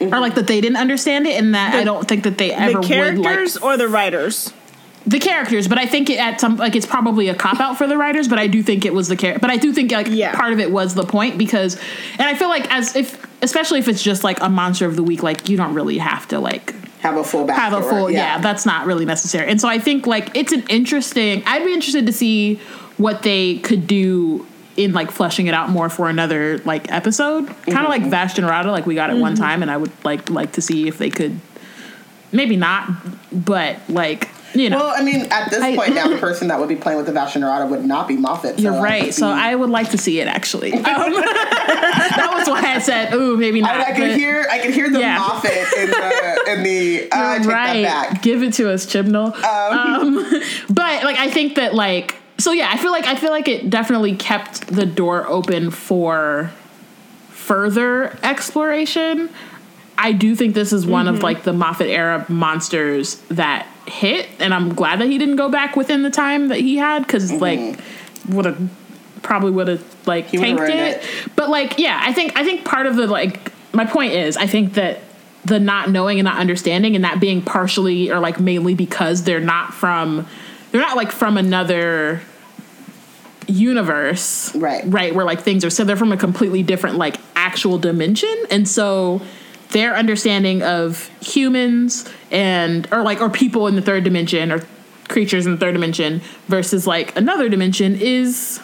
or 0.00 0.06
mm-hmm. 0.06 0.20
like 0.20 0.34
that 0.36 0.46
they 0.46 0.60
didn't 0.60 0.78
understand 0.78 1.26
it, 1.26 1.38
and 1.38 1.54
that 1.54 1.74
I 1.74 1.84
don't 1.84 2.08
think 2.08 2.24
that 2.24 2.38
they 2.38 2.52
ever 2.52 2.72
the 2.72 2.78
would 2.78 2.86
characters 2.88 3.56
like 3.56 3.64
or 3.64 3.76
the 3.76 3.88
writers? 3.88 4.52
The 5.06 5.18
characters. 5.18 5.66
But 5.66 5.78
I 5.78 5.86
think 5.86 6.10
it 6.10 6.18
at 6.18 6.40
some 6.40 6.56
like 6.56 6.76
it's 6.76 6.86
probably 6.86 7.28
a 7.28 7.34
cop 7.34 7.60
out 7.60 7.78
for 7.78 7.86
the 7.86 7.96
writers, 7.96 8.28
but 8.28 8.38
I 8.38 8.46
do 8.46 8.62
think 8.62 8.84
it 8.84 8.92
was 8.92 9.08
the 9.08 9.16
character. 9.16 9.40
But 9.40 9.50
I 9.50 9.56
do 9.56 9.72
think 9.72 9.92
like 9.92 10.08
Yeah. 10.08 10.34
part 10.34 10.52
of 10.52 10.60
it 10.60 10.70
was 10.70 10.94
the 10.94 11.04
point 11.04 11.38
because, 11.38 11.76
and 12.18 12.22
I 12.22 12.34
feel 12.34 12.48
like 12.48 12.70
as 12.72 12.94
if 12.96 13.26
especially 13.42 13.78
if 13.78 13.88
it's 13.88 14.02
just 14.02 14.24
like 14.24 14.40
a 14.40 14.48
monster 14.48 14.86
of 14.86 14.96
the 14.96 15.02
week, 15.02 15.22
like 15.22 15.48
you 15.48 15.56
don't 15.56 15.74
really 15.74 15.98
have 15.98 16.28
to 16.28 16.38
like 16.38 16.74
Have 17.00 17.16
a 17.16 17.24
full 17.24 17.46
backstory. 17.46 17.54
have 17.54 17.72
a 17.72 17.82
full 17.82 18.10
yeah. 18.10 18.38
that's 18.40 18.66
not 18.66 18.86
really 18.86 19.06
necessary 19.06 19.50
and 19.50 19.58
so 19.58 19.66
i 19.68 19.78
think 19.78 20.06
like 20.06 20.36
it's 20.36 20.52
an 20.52 20.62
interesting 20.68 21.42
i'd 21.46 21.64
be 21.64 21.72
interested 21.72 22.04
to 22.06 22.12
see 22.12 22.56
what 22.98 23.22
they 23.22 23.56
could 23.58 23.86
do 23.86 24.46
in 24.76 24.92
like 24.92 25.10
fleshing 25.10 25.46
it 25.46 25.54
out 25.54 25.70
more 25.70 25.88
for 25.88 26.10
another 26.10 26.58
like 26.58 26.92
episode 26.92 27.46
kind 27.64 27.78
of 27.78 27.88
like 27.88 28.02
mm-hmm. 28.02 28.12
Vashta 28.12 28.46
Nerada 28.46 28.66
like 28.66 28.84
we 28.84 28.94
got 28.94 29.10
it 29.10 29.16
one 29.16 29.34
mm-hmm. 29.34 29.42
time 29.42 29.62
and 29.62 29.70
i 29.70 29.76
would 29.76 29.92
like 30.04 30.28
like 30.28 30.52
to 30.52 30.60
see 30.60 30.88
if 30.88 30.98
they 30.98 31.08
could 31.08 31.40
maybe 32.32 32.56
not 32.56 32.90
but 33.32 33.78
like 33.88 34.28
you 34.54 34.68
know 34.70 34.78
Well, 34.78 34.94
I 34.96 35.02
mean, 35.02 35.22
at 35.30 35.50
this 35.50 35.60
I- 35.62 35.76
point 35.76 35.94
now, 35.94 36.08
the 36.08 36.16
person 36.28 36.48
that 36.48 36.58
would 36.58 36.68
be 36.68 36.76
playing 36.76 36.96
with 36.98 37.06
the 37.06 37.12
Vashta 37.12 37.40
Nerada 37.40 37.68
would 37.68 37.84
not 37.84 38.08
be 38.08 38.16
Moffat. 38.16 38.56
so 38.56 38.62
you're 38.62 38.80
right 38.82 39.04
would 39.04 39.14
so 39.14 39.28
i 39.28 39.54
would 39.54 39.70
like 39.70 39.90
to 39.90 39.98
see 39.98 40.20
it 40.20 40.26
actually 40.26 40.72
um, 40.74 40.82
that 40.84 42.30
was 42.34 42.48
why 42.48 42.74
i 42.74 42.78
said 42.78 43.12
ooh 43.14 43.36
maybe 43.36 43.60
not 43.60 43.76
I, 43.76 43.92
I 43.92 43.96
could 43.96 44.16
hear, 44.16 44.46
I 44.50 44.58
could 44.58 44.74
hear 44.74 44.90
the 44.90 45.00
Yeah. 45.00 45.18
Moffat 45.18 45.52
in 45.52 45.90
the 45.90 46.44
in 46.48 46.62
the. 46.62 47.08
Uh, 47.12 47.38
take 47.38 47.46
right. 47.48 47.82
that 47.82 48.10
back. 48.12 48.22
Give 48.22 48.42
it 48.42 48.52
to 48.54 48.70
us, 48.70 48.86
Chibnall. 48.86 49.34
Um, 49.42 50.24
but 50.68 51.04
like, 51.04 51.18
I 51.18 51.30
think 51.30 51.54
that 51.56 51.74
like, 51.74 52.16
so 52.38 52.52
yeah, 52.52 52.68
I 52.72 52.76
feel 52.78 52.90
like 52.90 53.06
I 53.06 53.14
feel 53.14 53.30
like 53.30 53.46
it 53.48 53.70
definitely 53.70 54.16
kept 54.16 54.66
the 54.66 54.84
door 54.86 55.26
open 55.26 55.70
for 55.70 56.50
further 57.30 58.18
exploration. 58.22 59.28
I 59.98 60.12
do 60.12 60.34
think 60.34 60.54
this 60.54 60.72
is 60.72 60.86
one 60.86 61.08
of 61.08 61.22
like 61.22 61.42
the 61.44 61.52
Moffat 61.52 61.88
era 61.88 62.24
monsters 62.28 63.16
that 63.28 63.66
hit, 63.90 64.28
and 64.38 64.54
I'm 64.54 64.74
glad 64.74 65.00
that 65.00 65.08
he 65.08 65.18
didn't 65.18 65.36
go 65.36 65.48
back 65.48 65.76
within 65.76 66.02
the 66.02 66.10
time 66.10 66.48
that 66.48 66.58
he 66.58 66.76
had 66.76 67.00
because 67.00 67.30
mm-hmm. 67.30 67.40
like 67.40 67.80
would 68.28 68.44
have 68.44 68.70
probably 69.22 69.50
would 69.50 69.68
have 69.68 70.06
like 70.06 70.26
He 70.28 70.38
tanked 70.38 70.60
ruined 70.60 70.78
it. 70.78 71.04
But 71.36 71.50
like, 71.50 71.78
yeah, 71.78 72.00
I 72.02 72.12
think 72.12 72.36
I 72.36 72.44
think 72.44 72.64
part 72.64 72.86
of 72.86 72.96
the 72.96 73.06
like 73.06 73.52
my 73.72 73.84
point 73.84 74.12
is 74.12 74.36
I 74.36 74.46
think 74.46 74.74
that 74.74 75.00
the 75.44 75.58
not 75.58 75.90
knowing 75.90 76.18
and 76.18 76.24
not 76.24 76.38
understanding 76.38 76.94
and 76.94 77.04
that 77.04 77.20
being 77.20 77.42
partially 77.42 78.10
or 78.10 78.20
like 78.20 78.38
mainly 78.40 78.74
because 78.74 79.24
they're 79.24 79.40
not 79.40 79.72
from 79.72 80.26
they're 80.70 80.80
not 80.80 80.96
like 80.96 81.10
from 81.10 81.36
another 81.36 82.20
universe 83.46 84.54
Right. 84.54 84.84
right 84.86 85.14
where 85.14 85.24
like 85.24 85.40
things 85.40 85.64
are 85.64 85.70
so 85.70 85.82
they're 85.84 85.96
from 85.96 86.12
a 86.12 86.16
completely 86.16 86.62
different 86.62 86.96
like 86.96 87.16
actual 87.34 87.78
dimension 87.78 88.32
and 88.50 88.68
so 88.68 89.22
their 89.70 89.96
understanding 89.96 90.62
of 90.62 91.08
humans 91.20 92.08
and 92.30 92.88
or 92.92 93.02
like 93.02 93.20
or 93.20 93.30
people 93.30 93.66
in 93.66 93.76
the 93.76 93.82
third 93.82 94.04
dimension 94.04 94.50
or 94.52 94.62
creatures 95.08 95.46
in 95.46 95.52
the 95.52 95.58
third 95.58 95.72
dimension 95.72 96.20
versus 96.46 96.86
like 96.86 97.16
another 97.16 97.48
dimension 97.48 97.96
is 97.96 98.60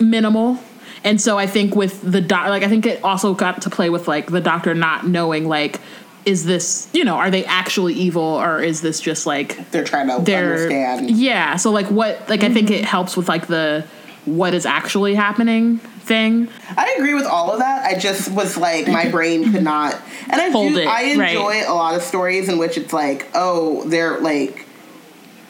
minimal. 0.00 0.58
And 1.02 1.20
so 1.20 1.38
i 1.38 1.46
think 1.46 1.76
with 1.76 2.00
the 2.00 2.22
doc 2.22 2.48
like 2.48 2.62
i 2.62 2.68
think 2.68 2.86
it 2.86 3.04
also 3.04 3.34
got 3.34 3.60
to 3.62 3.70
play 3.70 3.90
with 3.90 4.08
like 4.08 4.28
the 4.28 4.40
doctor 4.40 4.74
not 4.74 5.06
knowing 5.06 5.46
like 5.46 5.78
is 6.24 6.46
this 6.46 6.88
you 6.94 7.04
know 7.04 7.16
are 7.16 7.30
they 7.30 7.44
actually 7.44 7.92
evil 7.92 8.22
or 8.22 8.62
is 8.62 8.80
this 8.80 9.00
just 9.00 9.26
like 9.26 9.70
They're 9.70 9.84
trying 9.84 10.08
to 10.08 10.24
they're 10.24 10.52
understand. 10.52 11.10
yeah 11.10 11.56
so 11.56 11.70
like 11.70 11.86
what 11.88 12.26
like 12.30 12.42
i 12.42 12.50
think 12.50 12.68
mm-hmm. 12.68 12.76
it 12.76 12.84
helps 12.86 13.18
with 13.18 13.28
like 13.28 13.48
the 13.48 13.84
what 14.24 14.54
is 14.54 14.64
actually 14.64 15.14
happening 15.14 15.78
thing 16.04 16.48
I 16.76 16.94
agree 16.98 17.14
with 17.14 17.26
all 17.26 17.50
of 17.52 17.60
that. 17.60 17.84
I 17.84 17.98
just 17.98 18.30
was 18.30 18.56
like, 18.56 18.86
my 18.86 19.10
brain 19.10 19.52
could 19.52 19.62
not. 19.62 20.00
And 20.30 20.40
I 20.40 20.50
Hold 20.50 20.74
do. 20.74 20.80
it, 20.80 20.86
I 20.86 21.02
enjoy 21.04 21.20
right. 21.20 21.66
a 21.66 21.74
lot 21.74 21.94
of 21.94 22.02
stories 22.02 22.48
in 22.48 22.58
which 22.58 22.76
it's 22.76 22.92
like, 22.92 23.28
oh, 23.34 23.88
they're 23.88 24.18
like, 24.20 24.66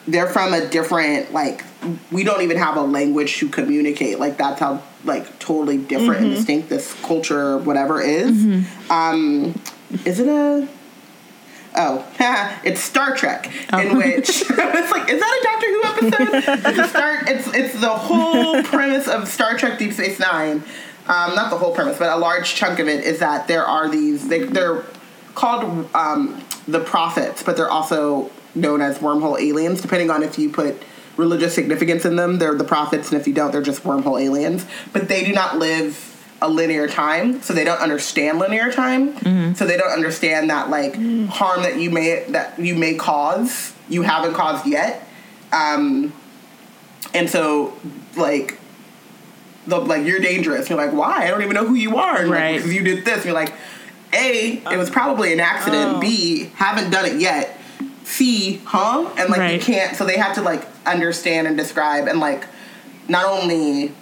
they're 0.07 0.27
from 0.27 0.53
a 0.53 0.67
different 0.67 1.33
like. 1.33 1.63
We 2.11 2.23
don't 2.23 2.41
even 2.41 2.57
have 2.57 2.77
a 2.77 2.81
language 2.81 3.37
to 3.37 3.49
communicate. 3.49 4.17
Like 4.19 4.37
that's 4.37 4.59
how 4.59 4.81
like 5.03 5.37
totally 5.39 5.77
different 5.77 6.21
and 6.21 6.31
distinct 6.31 6.69
this 6.69 6.93
culture, 7.03 7.59
whatever 7.59 8.01
is. 8.01 8.65
Um, 8.89 9.53
is 10.03 10.19
it 10.19 10.27
a? 10.27 10.67
Oh, 11.75 12.05
it's 12.63 12.81
Star 12.81 13.15
Trek, 13.15 13.47
in 13.73 13.97
which 13.97 14.29
it's 14.49 14.91
like, 14.91 15.09
is 15.09 15.19
that 15.19 15.39
a 15.39 15.43
Doctor 15.43 15.67
Who 15.67 15.83
episode? 15.83 16.67
it's, 16.67 16.79
a 16.79 16.87
Star, 16.87 17.21
it's 17.27 17.47
it's 17.53 17.79
the 17.79 17.89
whole 17.89 18.63
premise 18.63 19.07
of 19.07 19.27
Star 19.27 19.57
Trek 19.57 19.77
Deep 19.77 19.93
Space 19.93 20.19
Nine. 20.19 20.63
Um, 21.07 21.35
not 21.35 21.51
the 21.51 21.57
whole 21.57 21.73
premise, 21.75 21.99
but 21.99 22.09
a 22.09 22.17
large 22.17 22.55
chunk 22.55 22.79
of 22.79 22.87
it 22.87 23.03
is 23.03 23.19
that 23.19 23.47
there 23.47 23.65
are 23.65 23.89
these. 23.89 24.27
They, 24.27 24.43
they're 24.43 24.83
called 25.35 25.87
um, 25.93 26.43
the 26.67 26.79
prophets, 26.79 27.43
but 27.43 27.57
they're 27.57 27.69
also 27.69 28.31
known 28.55 28.81
as 28.81 28.99
wormhole 28.99 29.39
aliens, 29.39 29.81
depending 29.81 30.09
on 30.09 30.23
if 30.23 30.39
you 30.39 30.49
put 30.49 30.81
religious 31.17 31.53
significance 31.53 32.05
in 32.05 32.15
them. 32.15 32.39
They're 32.39 32.55
the 32.55 32.63
prophets, 32.63 33.11
and 33.11 33.21
if 33.21 33.27
you 33.27 33.33
don't, 33.33 33.51
they're 33.51 33.61
just 33.61 33.83
wormhole 33.83 34.19
aliens. 34.21 34.65
But 34.93 35.07
they 35.07 35.23
do 35.23 35.33
not 35.33 35.57
live 35.59 36.14
a 36.41 36.49
linear 36.49 36.87
time, 36.87 37.41
so 37.41 37.53
they 37.53 37.63
don't 37.63 37.79
understand 37.81 38.39
linear 38.39 38.71
time. 38.71 39.55
So 39.55 39.65
they 39.65 39.77
don't 39.77 39.91
understand 39.91 40.49
that 40.49 40.69
like 40.69 40.95
harm 41.29 41.63
that 41.63 41.79
you 41.79 41.89
may 41.89 42.25
that 42.29 42.59
you 42.59 42.75
may 42.75 42.95
cause, 42.95 43.73
you 43.89 44.01
haven't 44.03 44.33
caused 44.33 44.65
yet. 44.67 45.07
Um, 45.53 46.13
and 47.13 47.29
so 47.29 47.73
like 48.17 48.59
the 49.67 49.77
like 49.79 50.05
you're 50.05 50.19
dangerous. 50.19 50.69
You're 50.69 50.77
like, 50.77 50.93
why? 50.93 51.25
I 51.25 51.27
don't 51.29 51.41
even 51.41 51.55
know 51.55 51.65
who 51.65 51.75
you 51.75 51.97
are. 51.97 52.17
And, 52.17 52.29
like, 52.29 52.39
Right. 52.39 52.55
because 52.57 52.73
you 52.73 52.83
did 52.83 53.05
this. 53.05 53.25
You're 53.25 53.33
like, 53.33 53.53
A, 54.13 54.61
it 54.71 54.77
was 54.77 54.89
probably 54.89 55.31
an 55.33 55.39
accident. 55.39 55.97
Oh. 55.97 55.99
B, 56.01 56.51
haven't 56.55 56.91
done 56.91 57.05
it 57.05 57.19
yet. 57.19 57.59
C, 58.03 58.61
huh? 58.65 59.09
And 59.17 59.29
like 59.29 59.53
you 59.53 59.59
can't 59.59 59.95
so 59.95 60.05
they 60.05 60.17
have 60.17 60.35
to 60.35 60.41
like 60.41 60.67
understand 60.85 61.47
and 61.47 61.57
describe 61.57 62.07
and 62.07 62.19
like 62.19 62.45
not 63.07 63.25
only 63.25 63.93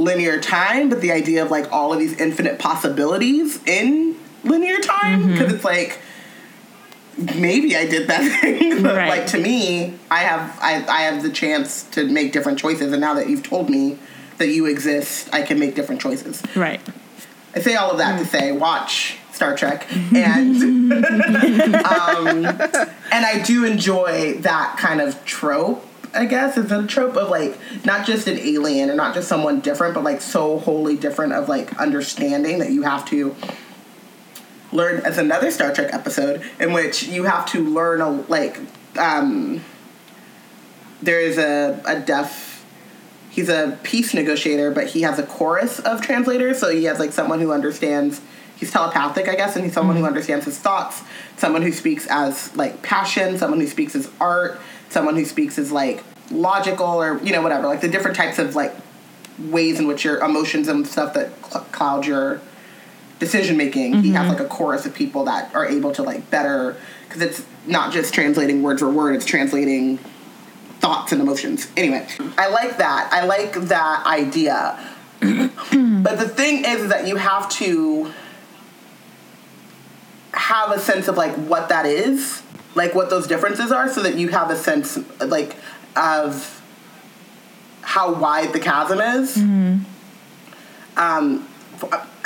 linear 0.00 0.40
time, 0.40 0.88
but 0.88 1.00
the 1.00 1.12
idea 1.12 1.42
of 1.44 1.50
like 1.50 1.70
all 1.72 1.92
of 1.92 1.98
these 1.98 2.18
infinite 2.20 2.58
possibilities 2.58 3.62
in 3.66 4.16
linear 4.44 4.78
time. 4.80 5.20
Mm-hmm. 5.22 5.32
Because 5.32 5.52
it's 5.52 5.64
like 5.64 5.98
maybe 7.36 7.76
I 7.76 7.86
did 7.86 8.08
that 8.08 8.40
thing. 8.40 8.82
but 8.82 8.96
Right. 8.96 9.08
like 9.08 9.26
to 9.28 9.38
me, 9.38 9.94
I 10.10 10.18
have 10.20 10.58
I, 10.62 10.84
I 10.88 11.02
have 11.02 11.22
the 11.22 11.30
chance 11.30 11.82
to 11.92 12.04
make 12.06 12.32
different 12.32 12.58
choices 12.58 12.92
and 12.92 13.00
now 13.00 13.14
that 13.14 13.28
you've 13.28 13.42
told 13.42 13.68
me 13.70 13.98
that 14.38 14.48
you 14.48 14.66
exist, 14.66 15.28
I 15.32 15.42
can 15.42 15.58
make 15.58 15.74
different 15.74 16.00
choices. 16.00 16.42
right 16.56 16.80
I 17.54 17.60
say 17.60 17.74
all 17.74 17.90
of 17.90 17.98
that 17.98 18.18
to 18.20 18.24
say 18.24 18.52
watch 18.52 19.18
Star 19.32 19.54
Trek 19.56 19.86
and 20.14 20.92
um, 20.94 22.46
and 22.46 23.26
I 23.26 23.42
do 23.44 23.64
enjoy 23.64 24.34
that 24.40 24.76
kind 24.78 25.00
of 25.00 25.22
trope. 25.24 25.84
I 26.12 26.24
guess 26.26 26.56
it's 26.56 26.72
a 26.72 26.86
trope 26.86 27.16
of 27.16 27.28
like 27.28 27.58
not 27.84 28.06
just 28.06 28.26
an 28.26 28.38
alien 28.38 28.90
or 28.90 28.94
not 28.94 29.14
just 29.14 29.28
someone 29.28 29.60
different, 29.60 29.94
but 29.94 30.04
like 30.04 30.20
so 30.20 30.58
wholly 30.58 30.96
different 30.96 31.32
of 31.32 31.48
like 31.48 31.76
understanding 31.78 32.58
that 32.58 32.70
you 32.70 32.82
have 32.82 33.04
to 33.06 33.34
learn 34.72 35.00
as 35.00 35.18
another 35.18 35.50
Star 35.50 35.72
Trek 35.72 35.92
episode 35.92 36.42
in 36.58 36.72
which 36.72 37.04
you 37.04 37.24
have 37.24 37.46
to 37.46 37.64
learn 37.64 38.00
a 38.00 38.08
like 38.08 38.58
um 38.98 39.62
there 41.02 41.20
is 41.20 41.38
a 41.38 41.80
a 41.86 41.98
deaf 42.00 42.50
he's 43.30 43.48
a 43.48 43.78
peace 43.82 44.12
negotiator, 44.12 44.70
but 44.70 44.88
he 44.88 45.02
has 45.02 45.18
a 45.18 45.22
chorus 45.22 45.78
of 45.80 46.02
translators. 46.02 46.58
So 46.58 46.68
he 46.70 46.84
has 46.84 46.98
like 46.98 47.12
someone 47.12 47.40
who 47.40 47.52
understands. 47.52 48.20
He's 48.56 48.70
telepathic, 48.70 49.26
I 49.26 49.36
guess, 49.36 49.56
and 49.56 49.64
he's 49.64 49.72
someone 49.72 49.96
who 49.96 50.04
understands 50.04 50.44
his 50.44 50.58
thoughts. 50.58 51.02
Someone 51.38 51.62
who 51.62 51.72
speaks 51.72 52.06
as 52.08 52.54
like 52.56 52.82
passion. 52.82 53.38
Someone 53.38 53.60
who 53.60 53.66
speaks 53.66 53.94
as 53.94 54.10
art. 54.20 54.60
Someone 54.90 55.16
who 55.16 55.24
speaks 55.24 55.58
is 55.58 55.72
like 55.72 56.04
logical 56.30 56.86
or 56.86 57.18
you 57.22 57.32
know 57.32 57.42
whatever. 57.42 57.66
Like 57.66 57.80
the 57.80 57.88
different 57.88 58.16
types 58.16 58.38
of 58.38 58.54
like 58.54 58.74
ways 59.38 59.80
in 59.80 59.86
which 59.86 60.04
your 60.04 60.18
emotions 60.18 60.68
and 60.68 60.86
stuff 60.86 61.14
that 61.14 61.32
cl- 61.44 61.64
cloud 61.72 62.06
your 62.06 62.40
decision 63.18 63.56
making. 63.56 64.02
He 64.02 64.10
has 64.10 64.26
mm-hmm. 64.26 64.30
like 64.30 64.40
a 64.40 64.48
chorus 64.48 64.86
of 64.86 64.94
people 64.94 65.24
that 65.24 65.54
are 65.54 65.66
able 65.66 65.92
to 65.92 66.02
like 66.02 66.30
better 66.30 66.76
because 67.06 67.22
it's 67.22 67.46
not 67.66 67.92
just 67.92 68.12
translating 68.12 68.62
word 68.62 68.78
for 68.78 68.90
word. 68.90 69.14
It's 69.14 69.24
translating 69.24 69.98
thoughts 70.80 71.12
and 71.12 71.20
emotions. 71.20 71.70
Anyway, 71.76 72.06
I 72.38 72.48
like 72.48 72.78
that. 72.78 73.10
I 73.12 73.24
like 73.24 73.54
that 73.54 74.06
idea. 74.06 74.78
but 75.20 76.18
the 76.18 76.28
thing 76.28 76.64
is 76.64 76.88
that 76.88 77.06
you 77.06 77.16
have 77.16 77.48
to 77.50 78.12
have 80.32 80.72
a 80.72 80.78
sense 80.78 81.08
of 81.08 81.16
like 81.16 81.34
what 81.34 81.68
that 81.68 81.84
is, 81.84 82.42
like 82.74 82.94
what 82.94 83.10
those 83.10 83.26
differences 83.26 83.72
are, 83.72 83.88
so 83.92 84.02
that 84.02 84.16
you 84.16 84.28
have 84.28 84.50
a 84.50 84.56
sense 84.56 84.98
like 85.20 85.56
of 85.96 86.60
how 87.82 88.12
wide 88.14 88.52
the 88.52 88.60
chasm 88.60 89.00
is. 89.00 89.36
Um, 90.96 91.46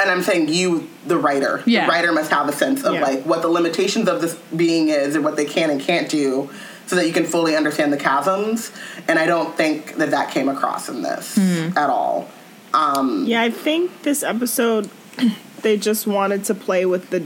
and 0.01 0.11
I'm 0.11 0.23
saying 0.23 0.49
you, 0.49 0.89
the 1.07 1.17
writer, 1.17 1.63
Yeah. 1.65 1.87
the 1.87 1.93
writer 1.93 2.13
must 2.13 2.31
have 2.31 2.49
a 2.49 2.53
sense 2.53 2.83
of 2.83 2.95
Yeah. 2.95 3.03
like 3.03 3.23
what 3.25 3.43
the 3.43 3.49
limitations 3.49 4.09
of 4.09 4.21
this 4.21 4.35
being 4.55 4.89
is 4.89 5.15
and 5.15 5.25
what 5.25 5.37
they 5.37 5.45
can 5.45 5.71
and 5.71 5.81
can't 5.81 6.09
do, 6.09 6.51
so 6.87 6.97
that 6.97 7.07
you 7.07 7.13
can 7.13 7.25
fully 7.25 7.57
understand 7.57 7.93
the 7.93 7.97
chasms. 7.97 8.71
And 9.09 9.19
I 9.19 9.27
don't 9.27 9.57
think 9.57 9.97
that 9.97 10.11
that 10.11 10.31
came 10.31 10.49
across 10.49 10.89
in 10.89 11.03
this 11.03 11.39
at 11.77 11.89
all. 11.89 12.29
Um, 12.75 13.25
Yeah, 13.27 13.43
I 13.43 13.51
think 13.51 14.03
this 14.03 14.23
episode 14.23 14.91
they 15.63 15.77
just 15.77 16.07
wanted 16.07 16.45
to 16.45 16.55
play 16.55 16.85
with 16.85 17.11
the 17.11 17.23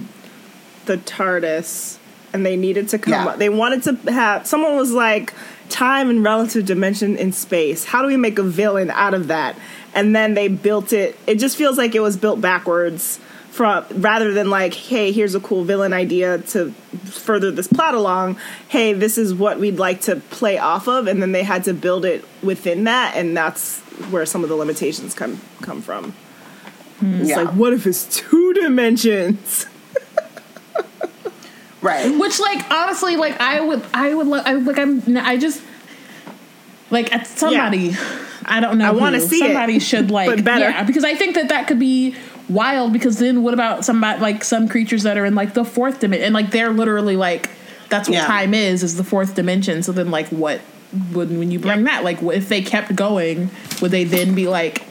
the 0.85 0.96
TARDIS, 0.98 1.97
and 2.32 2.44
they 2.44 2.56
needed 2.56 2.88
to 2.90 2.98
come 2.98 3.12
Yeah. 3.12 3.26
up. 3.26 3.38
They 3.38 3.48
wanted 3.48 3.82
to 3.84 4.12
have 4.12 4.46
someone 4.46 4.76
was 4.76 4.92
like 4.92 5.32
time 5.68 6.08
and 6.10 6.22
relative 6.24 6.64
dimension 6.66 7.16
in 7.16 7.32
space. 7.32 7.84
How 7.84 8.02
do 8.02 8.08
we 8.08 8.16
make 8.16 8.38
a 8.38 8.42
villain 8.42 8.90
out 8.90 9.14
of 9.14 9.28
that? 9.28 9.56
And 9.94 10.14
then 10.14 10.34
they 10.34 10.48
built 10.48 10.92
it. 10.92 11.16
It 11.26 11.36
just 11.36 11.56
feels 11.56 11.76
like 11.78 11.94
it 11.94 12.00
was 12.00 12.16
built 12.16 12.40
backwards 12.40 13.18
from 13.50 13.84
rather 13.96 14.32
than 14.32 14.50
like, 14.50 14.72
hey, 14.74 15.10
here's 15.10 15.34
a 15.34 15.40
cool 15.40 15.64
villain 15.64 15.92
idea 15.92 16.38
to 16.38 16.70
further 17.06 17.50
this 17.50 17.66
plot 17.66 17.94
along. 17.94 18.36
Hey, 18.68 18.92
this 18.92 19.18
is 19.18 19.34
what 19.34 19.58
we'd 19.58 19.78
like 19.78 20.02
to 20.02 20.16
play 20.16 20.58
off 20.58 20.86
of, 20.86 21.06
and 21.08 21.20
then 21.20 21.32
they 21.32 21.42
had 21.42 21.64
to 21.64 21.74
build 21.74 22.04
it 22.04 22.24
within 22.42 22.84
that, 22.84 23.14
and 23.16 23.36
that's 23.36 23.80
where 24.10 24.24
some 24.26 24.42
of 24.44 24.48
the 24.48 24.54
limitations 24.54 25.12
come 25.14 25.40
come 25.62 25.82
from. 25.82 26.14
It's 27.02 27.30
Yeah. 27.30 27.36
like, 27.42 27.54
what 27.54 27.72
if 27.72 27.86
it's 27.86 28.04
two 28.04 28.52
dimensions? 28.54 29.66
right. 31.82 32.18
Which, 32.18 32.38
like, 32.40 32.70
honestly, 32.70 33.16
like, 33.16 33.40
I 33.40 33.60
would, 33.60 33.82
I 33.94 34.14
would, 34.14 34.26
lo- 34.26 34.42
I, 34.44 34.54
like, 34.54 34.78
I'm, 34.78 35.02
I 35.16 35.36
just, 35.36 35.62
like, 36.90 37.12
at 37.14 37.26
somebody, 37.26 37.92
I 38.44 38.60
don't 38.60 38.78
know. 38.78 38.86
I 38.88 38.90
wanna 38.92 39.18
who, 39.18 39.26
see 39.26 39.36
it, 39.36 39.48
somebody 39.48 39.78
should 39.78 40.10
like, 40.10 40.28
but 40.28 40.44
better. 40.44 40.70
yeah, 40.70 40.82
because 40.84 41.04
I 41.04 41.14
think 41.14 41.34
that 41.34 41.50
that 41.50 41.66
could 41.68 41.78
be 41.78 42.14
wild. 42.48 42.92
Because 42.94 43.18
then, 43.18 43.42
what 43.42 43.52
about 43.54 43.84
somebody 43.84 44.20
like 44.20 44.42
some 44.42 44.68
creatures 44.68 45.02
that 45.02 45.18
are 45.18 45.24
in 45.26 45.34
like 45.34 45.52
the 45.54 45.64
fourth 45.64 46.00
dimension, 46.00 46.24
and 46.24 46.34
like 46.34 46.50
they're 46.50 46.70
literally 46.72 47.16
like, 47.16 47.50
that's 47.90 48.08
what 48.08 48.14
Yeah. 48.16 48.26
time 48.26 48.54
is, 48.54 48.82
is 48.82 48.96
the 48.96 49.04
fourth 49.04 49.34
dimension. 49.34 49.82
So 49.82 49.92
then, 49.92 50.10
like, 50.10 50.28
what 50.28 50.60
would 51.12 51.30
when 51.30 51.50
you 51.50 51.58
bring 51.58 51.84
that, 51.84 52.04
like, 52.04 52.22
what 52.22 52.36
if 52.36 52.48
they 52.48 52.62
kept 52.62 52.96
going, 52.96 53.50
would 53.82 53.90
they 53.90 54.04
then 54.04 54.34
be 54.34 54.48
like? 54.48 54.82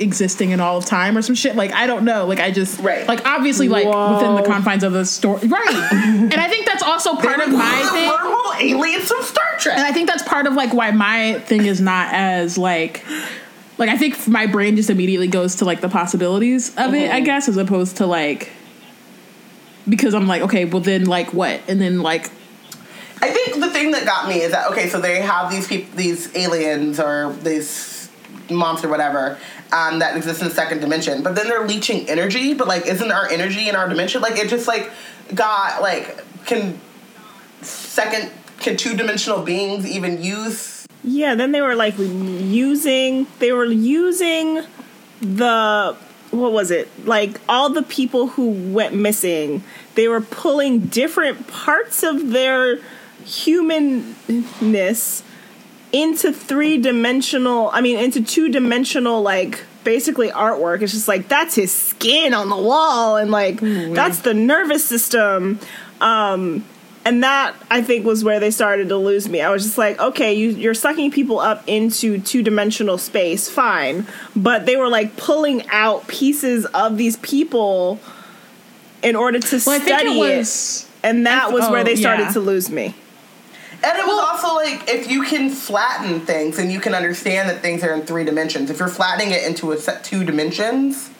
Existing 0.00 0.50
in 0.50 0.60
all 0.60 0.76
of 0.76 0.84
time 0.84 1.16
or 1.16 1.22
some 1.22 1.34
shit 1.34 1.56
like 1.56 1.72
i 1.72 1.86
don't 1.86 2.04
know 2.04 2.26
like 2.26 2.40
i 2.40 2.50
just 2.50 2.80
Right. 2.80 3.06
like 3.08 3.26
obviously 3.26 3.68
like 3.68 3.84
within 3.84 4.34
the 4.36 4.42
confines 4.42 4.84
of 4.84 4.92
the 4.92 5.04
story 5.04 5.46
right 5.48 5.88
and 5.92 6.34
i 6.34 6.48
think 6.48 6.66
that's 6.66 6.82
also 6.82 7.16
part 7.16 7.40
of 7.40 7.50
my 7.50 7.88
thing 7.92 8.10
Wormhole 8.10 8.60
aliens 8.60 9.08
from 9.08 9.22
Star 9.22 9.44
Trek. 9.58 9.76
and 9.78 9.86
I 9.86 9.92
think 9.92 10.08
that's 10.08 10.22
part 10.22 10.46
of 10.46 10.54
like 10.54 10.72
why 10.72 10.90
my 10.90 11.40
thing 11.40 11.64
is 11.66 11.80
not 11.80 12.12
as 12.12 12.58
like 12.58 13.04
like 13.76 13.88
I 13.88 13.96
think 13.96 14.26
my 14.26 14.46
brain 14.46 14.76
just 14.76 14.90
immediately 14.90 15.28
goes 15.28 15.56
to 15.56 15.64
like 15.64 15.80
the 15.80 15.88
possibilities 15.88 16.70
of 16.76 16.94
it, 16.94 17.10
I 17.10 17.16
mm-hmm. 17.16 17.24
guess, 17.24 17.48
as 17.48 17.56
opposed 17.56 17.98
to 17.98 18.06
like 18.06 18.50
because 19.88 20.14
I'm 20.14 20.26
like, 20.26 20.42
okay, 20.42 20.64
well 20.64 20.80
then 20.80 21.06
like 21.06 21.32
what? 21.32 21.60
And 21.68 21.80
then 21.80 22.02
like 22.02 22.30
I 23.20 23.30
think 23.30 23.60
the 23.60 23.70
thing 23.70 23.92
that 23.92 24.04
got 24.04 24.28
me 24.28 24.40
is 24.40 24.52
that 24.52 24.70
okay, 24.72 24.88
so 24.88 25.00
they 25.00 25.20
have 25.20 25.50
these 25.50 25.66
people, 25.66 25.96
these 25.96 26.34
aliens 26.36 26.98
or 27.00 27.32
these 27.42 28.10
monster, 28.50 28.88
whatever, 28.88 29.38
um, 29.72 29.98
that 29.98 30.16
exist 30.16 30.40
in 30.42 30.48
the 30.48 30.54
second 30.54 30.80
dimension. 30.80 31.22
But 31.22 31.34
then 31.34 31.48
they're 31.48 31.66
leeching 31.66 32.08
energy. 32.08 32.54
But 32.54 32.68
like, 32.68 32.86
isn't 32.86 33.10
our 33.10 33.28
energy 33.28 33.68
in 33.68 33.76
our 33.76 33.88
dimension? 33.88 34.22
Like, 34.22 34.38
it 34.38 34.48
just 34.48 34.66
like 34.68 34.90
got 35.34 35.82
like 35.82 36.24
can 36.46 36.80
second 37.62 38.30
can 38.60 38.76
two 38.76 38.96
dimensional 38.96 39.42
beings 39.42 39.86
even 39.86 40.22
use? 40.22 40.86
Yeah, 41.04 41.34
then 41.34 41.52
they 41.52 41.60
were 41.60 41.74
like 41.74 41.94
using 41.98 43.26
they 43.38 43.52
were 43.52 43.64
using 43.64 44.62
the 45.20 45.96
what 46.30 46.52
was 46.52 46.70
it? 46.70 46.88
Like 47.06 47.40
all 47.48 47.70
the 47.70 47.82
people 47.82 48.28
who 48.28 48.50
went 48.72 48.94
missing, 48.94 49.62
they 49.94 50.08
were 50.08 50.20
pulling 50.20 50.86
different 50.86 51.46
parts 51.46 52.02
of 52.02 52.30
their 52.30 52.80
humanness 53.24 55.22
into 55.92 56.32
three 56.32 56.78
dimensional, 56.78 57.70
I 57.72 57.80
mean 57.80 57.98
into 57.98 58.22
two 58.22 58.48
dimensional 58.48 59.22
like 59.22 59.62
basically 59.84 60.30
artwork. 60.30 60.82
It's 60.82 60.92
just 60.92 61.08
like 61.08 61.28
that's 61.28 61.54
his 61.54 61.72
skin 61.72 62.34
on 62.34 62.48
the 62.48 62.56
wall 62.56 63.16
and 63.16 63.30
like 63.30 63.60
that's 63.60 64.20
the 64.20 64.34
nervous 64.34 64.84
system. 64.84 65.60
Um 66.00 66.64
and 67.04 67.22
that 67.24 67.54
I 67.70 67.80
think 67.80 68.04
was 68.04 68.22
where 68.22 68.38
they 68.38 68.50
started 68.50 68.90
to 68.90 68.96
lose 68.96 69.28
me. 69.28 69.40
I 69.40 69.50
was 69.50 69.62
just 69.62 69.78
like, 69.78 69.98
okay, 69.98 70.34
you, 70.34 70.50
you're 70.50 70.74
sucking 70.74 71.10
people 71.10 71.38
up 71.38 71.64
into 71.66 72.20
two 72.20 72.42
dimensional 72.42 72.98
space, 72.98 73.48
fine, 73.48 74.06
but 74.36 74.66
they 74.66 74.76
were 74.76 74.88
like 74.88 75.16
pulling 75.16 75.66
out 75.68 76.06
pieces 76.06 76.66
of 76.66 76.98
these 76.98 77.16
people 77.18 77.98
in 79.02 79.16
order 79.16 79.38
to 79.38 79.60
well 79.64 79.80
study 79.80 80.18
it 80.18 80.38
was 80.40 80.88
and 81.02 81.26
that 81.26 81.52
was 81.52 81.68
where 81.70 81.80
oh, 81.80 81.84
they 81.84 81.96
started 81.96 82.24
yeah. 82.24 82.32
to 82.32 82.40
lose 82.40 82.70
me. 82.70 82.94
And 83.82 83.96
it 83.98 84.04
was 84.06 84.18
also 84.24 84.54
like 84.56 84.88
if 84.88 85.08
you 85.10 85.22
can 85.22 85.50
flatten 85.50 86.20
things 86.20 86.58
and 86.58 86.72
you 86.72 86.80
can 86.80 86.94
understand 86.94 87.48
that 87.48 87.60
things 87.62 87.84
are 87.84 87.92
in 87.94 88.02
three 88.02 88.24
dimensions. 88.24 88.70
If 88.70 88.78
you're 88.80 88.88
flattening 88.88 89.32
it 89.32 89.44
into 89.44 89.70
a 89.72 89.76
set 89.78 90.02
two 90.04 90.24
dimensions, 90.24 91.10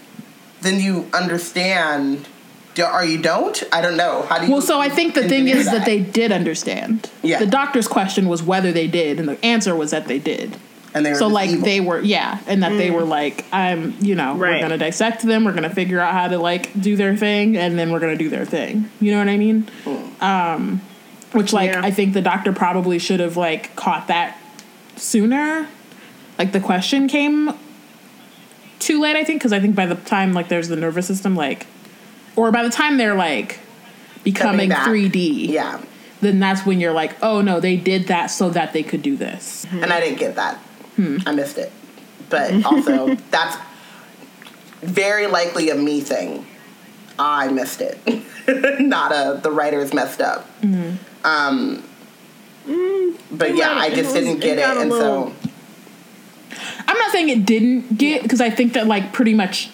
then 0.63 0.81
you 0.81 1.09
understand. 1.15 2.27
Do, 2.75 2.85
or 2.85 3.05
you 3.05 3.19
don't? 3.21 3.61
I 3.73 3.81
don't 3.81 3.97
know. 3.97 4.23
How 4.29 4.39
do 4.39 4.47
you? 4.47 4.53
Well, 4.53 4.61
so 4.61 4.81
I 4.81 4.89
think 4.89 5.15
the 5.15 5.29
thing 5.29 5.49
is 5.49 5.67
that 5.67 5.85
they 5.85 5.99
did 6.01 6.31
understand. 6.33 7.11
Yeah. 7.23 7.39
The 7.41 7.47
doctor's 7.47 7.89
question 7.89 8.29
was 8.29 8.43
whether 8.43 8.71
they 8.73 8.87
did, 8.87 9.19
and 9.19 9.29
the 9.29 9.45
answer 9.45 9.75
was 9.75 9.91
that 9.91 10.07
they 10.07 10.19
did. 10.21 10.57
and 10.95 11.05
they 11.05 11.11
were 11.11 11.17
so 11.17 11.27
like 11.29 11.51
evil. 11.51 11.65
they 11.65 11.81
were 11.81 12.01
yeah 12.01 12.39
and 12.47 12.63
that 12.63 12.71
they 12.79 12.91
were 12.91 13.03
like 13.05 13.45
i'm 13.53 13.95
you 14.01 14.15
know 14.15 14.35
Right. 14.35 14.55
we're 14.55 14.61
gonna 14.63 14.79
dissect 14.79 15.21
them 15.23 15.45
we're 15.45 15.53
gonna 15.53 15.69
figure 15.69 16.01
out 16.01 16.15
how 16.15 16.29
to 16.29 16.39
like 16.39 16.73
do 16.81 16.97
their 16.97 17.15
thing 17.15 17.59
and 17.59 17.79
then 17.79 17.93
we're 17.93 18.01
gonna 18.01 18.17
do 18.17 18.31
their 18.31 18.47
thing 18.47 18.89
you 18.99 19.13
know 19.13 19.19
what 19.19 19.29
i 19.29 19.37
mean 19.37 19.69
um 20.23 20.81
which 21.33 21.53
like 21.53 21.71
Yeah. 21.71 21.81
i 21.85 21.91
think 21.91 22.15
the 22.15 22.23
doctor 22.23 22.53
probably 22.53 22.99
should 22.99 23.21
have 23.21 23.37
like 23.37 23.75
caught 23.77 24.09
that 24.09 24.39
sooner 24.97 25.69
like 26.39 26.53
the 26.53 26.61
question 26.61 27.09
came 27.09 27.51
too 28.79 29.01
late 29.01 29.17
i 29.17 29.25
think 29.25 29.41
because 29.41 29.53
i 29.53 29.61
think 29.61 29.75
by 29.77 29.87
the 29.87 29.95
time 29.95 30.33
like 30.33 30.49
there's 30.49 30.69
the 30.69 30.77
nervous 30.77 31.07
system 31.07 31.35
like 31.37 31.67
or 32.37 32.51
by 32.53 32.63
the 32.63 32.71
time 32.71 32.97
they're 32.99 33.15
like 33.15 33.59
becoming 34.25 34.71
3d 34.71 35.49
Yeah, 35.49 35.81
then 36.21 36.39
that's 36.41 36.65
when 36.67 36.81
you're 36.81 36.93
like 36.93 37.17
oh 37.23 37.41
no 37.41 37.61
they 37.61 37.77
did 37.77 38.09
that 38.09 38.27
so 38.27 38.51
that 38.51 38.73
they 38.73 38.83
could 38.83 39.03
do 39.03 39.17
this 39.17 39.67
and 39.71 39.87
I 39.93 40.01
didn't 40.01 40.19
get 40.19 40.35
that. 40.37 40.57
Hmm. 40.97 41.19
I 41.27 41.33
missed 41.33 41.59
it. 41.59 41.71
But 42.31 42.65
also, 42.65 43.15
that's 43.31 43.57
very 44.83 45.27
likely 45.29 45.71
a 45.71 45.75
me 45.75 46.01
thing. 46.01 46.47
I 47.19 47.49
missed 47.49 47.81
it, 47.81 47.99
not 48.81 49.13
a 49.13 49.41
the 49.41 49.51
writers 49.51 49.93
messed 49.95 50.21
up. 50.21 50.47
Mm-hmm. 50.61 50.97
Um, 51.29 51.83
but 53.31 53.57
yeah, 53.57 53.73
I 53.73 53.89
just 53.91 54.05
was- 54.05 54.15
didn't 54.15 54.37
it 54.37 54.41
get 54.41 54.59
it, 54.59 54.63
a 54.77 54.81
and 54.81 54.91
little- 54.91 55.33
so 55.33 55.51
I'm 56.87 56.97
not 56.99 57.11
saying 57.13 57.29
it 57.29 57.45
didn't 57.47 57.99
get 57.99 58.23
because 58.23 58.41
I 58.41 58.51
think 58.51 58.73
that 58.75 58.87
like 58.87 59.13
pretty 59.13 59.35
much 59.35 59.71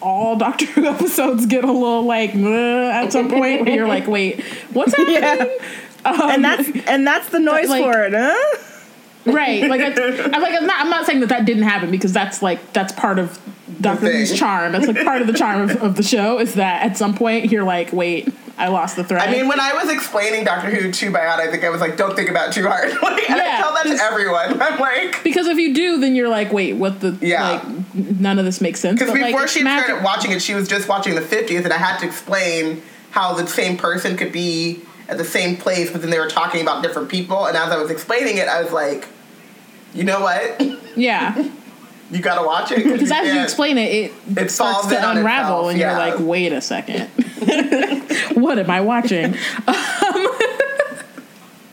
all 0.00 0.36
Doctor 0.36 0.66
Who 0.66 0.86
episodes 0.94 1.46
get 1.46 1.64
a 1.64 1.72
little 1.72 2.02
like 2.04 2.34
at 2.34 3.12
some 3.12 3.28
point 3.30 3.64
where 3.66 3.74
you're 3.74 3.88
like, 3.88 4.06
wait, 4.06 4.42
what's 4.72 4.94
happening? 4.96 5.58
Um, 6.04 6.20
and 6.30 6.44
that's 6.44 6.68
and 6.86 7.06
that's 7.06 7.28
the 7.30 7.38
noise 7.40 7.68
like- 7.68 7.82
for 7.82 8.04
it, 8.04 8.12
huh? 8.14 8.58
right. 9.26 9.68
Like, 9.70 9.80
I'm 9.80 10.42
like, 10.42 10.54
I'm 10.54 10.66
not, 10.66 10.80
I'm 10.80 10.90
not 10.90 11.06
saying 11.06 11.20
that 11.20 11.30
that 11.30 11.46
didn't 11.46 11.62
happen 11.62 11.90
because 11.90 12.12
that's 12.12 12.42
like 12.42 12.72
that's 12.74 12.92
part 12.92 13.18
of 13.18 13.38
Doctor 13.84 14.06
thing. 14.06 14.18
Who's 14.18 14.34
charm. 14.38 14.72
That's 14.72 14.86
like 14.86 15.04
part 15.04 15.20
of 15.20 15.26
the 15.26 15.32
charm 15.32 15.70
of, 15.70 15.82
of 15.82 15.96
the 15.96 16.02
show 16.02 16.38
is 16.38 16.54
that 16.54 16.82
at 16.82 16.96
some 16.96 17.14
point 17.14 17.50
you're 17.52 17.64
like, 17.64 17.92
wait, 17.92 18.28
I 18.56 18.68
lost 18.68 18.96
the 18.96 19.04
thread. 19.04 19.26
I 19.26 19.30
mean, 19.30 19.48
when 19.48 19.58
I 19.60 19.72
was 19.72 19.90
explaining 19.90 20.44
Doctor 20.44 20.70
Who 20.70 20.90
to 20.92 21.10
Bayard, 21.12 21.40
I 21.40 21.50
think 21.50 21.64
I 21.64 21.70
was 21.70 21.80
like, 21.80 21.96
"Don't 21.96 22.14
think 22.14 22.30
about 22.30 22.48
it 22.48 22.52
too 22.54 22.66
hard." 22.68 22.90
like, 23.02 23.28
and 23.30 23.40
I 23.40 23.56
tell 23.60 23.74
that 23.74 23.84
to 23.84 24.02
everyone. 24.02 24.60
I'm 24.62 24.78
like, 24.78 25.22
because 25.24 25.46
if 25.48 25.58
you 25.58 25.74
do, 25.74 25.98
then 25.98 26.14
you're 26.14 26.28
like, 26.28 26.52
wait, 26.52 26.74
what 26.74 27.00
the? 27.00 27.18
Yeah. 27.20 27.50
Like, 27.64 27.94
none 27.94 28.38
of 28.38 28.44
this 28.44 28.60
makes 28.60 28.78
sense. 28.80 28.98
because 29.00 29.12
But, 29.12 29.20
like, 29.20 29.32
before 29.32 29.48
she 29.48 29.62
magic- 29.64 29.86
started 29.86 30.04
watching 30.04 30.30
it, 30.32 30.40
she 30.42 30.54
was 30.54 30.68
just 30.68 30.88
watching 30.88 31.14
the 31.14 31.20
50th, 31.20 31.64
and 31.64 31.72
I 31.72 31.78
had 31.78 31.98
to 31.98 32.06
explain 32.06 32.82
how 33.10 33.34
the 33.34 33.46
same 33.46 33.76
person 33.76 34.16
could 34.16 34.30
be 34.32 34.82
at 35.08 35.18
the 35.18 35.24
same 35.24 35.56
place, 35.56 35.90
but 35.90 36.00
then 36.00 36.10
they 36.10 36.18
were 36.18 36.28
talking 36.30 36.60
about 36.62 36.82
different 36.82 37.08
people. 37.08 37.46
And 37.46 37.56
as 37.56 37.70
I 37.70 37.76
was 37.76 37.90
explaining 37.90 38.38
it, 38.38 38.48
I 38.48 38.62
was 38.62 38.72
like, 38.72 39.08
"You 39.94 40.04
know 40.04 40.20
what? 40.20 40.60
yeah. 40.96 41.48
You 42.14 42.20
gotta 42.22 42.46
watch 42.46 42.70
it 42.72 42.84
Because 42.84 43.10
as 43.10 43.34
you 43.34 43.42
explain 43.42 43.76
it, 43.76 43.92
it, 43.92 44.12
It 44.38 44.50
starts 44.50 44.86
to 44.88 45.10
unravel, 45.10 45.68
itself, 45.68 45.70
and 45.72 45.78
you're 45.80 45.92
like, 45.92 46.18
"Wait 46.20 46.52
a 46.52 46.60
second, 46.60 47.08
what 48.34 48.58
am 48.58 48.70
I 48.70 48.80
watching?" 48.80 49.34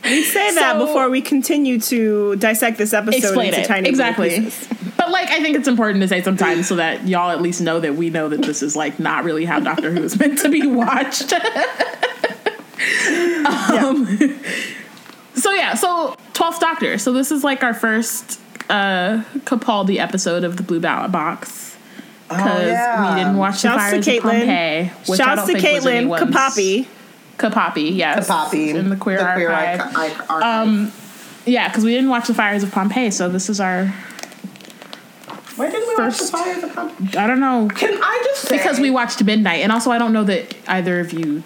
We 0.04 0.24
say 0.24 0.54
that 0.56 0.74
So- 0.78 0.86
before 0.88 1.10
we 1.10 1.22
continue 1.22 1.80
to 1.82 2.36
dissect 2.38 2.78
this 2.80 2.92
episode 2.92 3.18
Explain 3.24 3.50
into 3.50 3.62
it 3.62 3.68
tiny 3.68 3.88
exactly. 3.88 4.50
But 4.98 5.12
like, 5.12 5.30
I 5.30 5.42
think 5.42 5.56
it's 5.56 5.68
important 5.68 6.02
to 6.02 6.08
say 6.08 6.22
sometimes 6.24 6.68
so 6.68 6.76
that 6.78 7.08
y'all 7.08 7.30
at 7.30 7.42
least 7.42 7.62
know 7.62 7.80
that 7.80 7.96
we 7.96 8.10
know 8.10 8.28
that 8.28 8.42
this 8.42 8.62
is 8.64 8.76
like 8.76 9.00
not 9.00 9.24
really 9.24 9.46
how 9.46 9.60
Doctor 9.60 9.92
Who 9.92 10.02
is 10.04 10.20
meant 10.20 10.40
to 10.40 10.50
be 10.50 10.66
watched. 10.68 11.32
um, 13.46 14.18
So 15.36 15.52
yeah, 15.54 15.76
so 15.76 16.16
Twelfth 16.34 16.60
Doctor. 16.60 16.98
So 16.98 17.14
this 17.14 17.32
is 17.32 17.44
like 17.44 17.64
our 17.64 17.74
first 17.74 18.40
uh 18.70 19.24
Capaldi 19.40 19.98
episode 19.98 20.44
of 20.44 20.58
the 20.58 20.64
Blue 20.64 20.80
Ballot 20.80 21.12
Box. 21.12 21.78
Because 22.30 22.62
Oh, 22.62 22.66
yeah. 22.66 23.14
we 23.16 23.20
didn't 23.20 23.38
watch 23.38 23.60
Shouts 23.60 23.92
the 23.92 23.98
to 23.98 24.04
Fires 24.04 24.08
of 24.08 24.14
Caitlin. 24.14 24.22
Pompeii. 24.22 24.92
Which 25.08 25.20
I 25.20 25.24
Shouts 25.26 25.42
don't 25.48 25.56
to 25.56 25.62
think 25.62 25.84
Caitlin 25.84 25.94
anyone's- 25.94 26.24
Kapapi. 26.36 26.88
Kapapi, 27.38 27.96
yes. 27.96 28.28
Poppy 28.28 28.70
In 28.70 28.90
the 28.90 28.96
queer 28.96 29.20
archive. 29.20 29.80
archi- 29.82 29.96
archive. 30.30 30.42
um, 30.44 30.92
yeah, 31.46 31.68
because 31.68 31.84
we 31.84 31.92
didn't 31.92 32.10
watch 32.10 32.28
the 32.28 32.34
Fires 32.36 32.62
of 32.64 32.72
Pompeii, 32.72 33.10
so 33.12 33.28
this 33.30 33.50
is 33.50 33.60
our 33.60 33.92
Why 35.56 35.70
didn't 35.70 35.88
we 35.90 35.96
watch 35.96 35.98
watch 35.98 36.18
first. 36.20 36.32
The 36.32 36.38
Fires 36.38 36.64
of 36.64 36.74
Pompeii? 36.76 37.18
I 37.18 37.28
don't 37.28 37.40
know 37.40 37.68
Can 37.76 37.98
I 38.02 38.22
just 38.26 38.44
say 38.44 38.58
because 38.58 38.80
we 38.80 38.92
watched 38.92 39.24
Midnight, 39.24 39.62
and 39.64 39.72
also 39.72 39.92
I 39.92 39.98
don't 39.98 40.14
know 40.14 40.24
that 40.24 40.54
either 40.68 41.00
of 41.00 41.12
you 41.14 41.44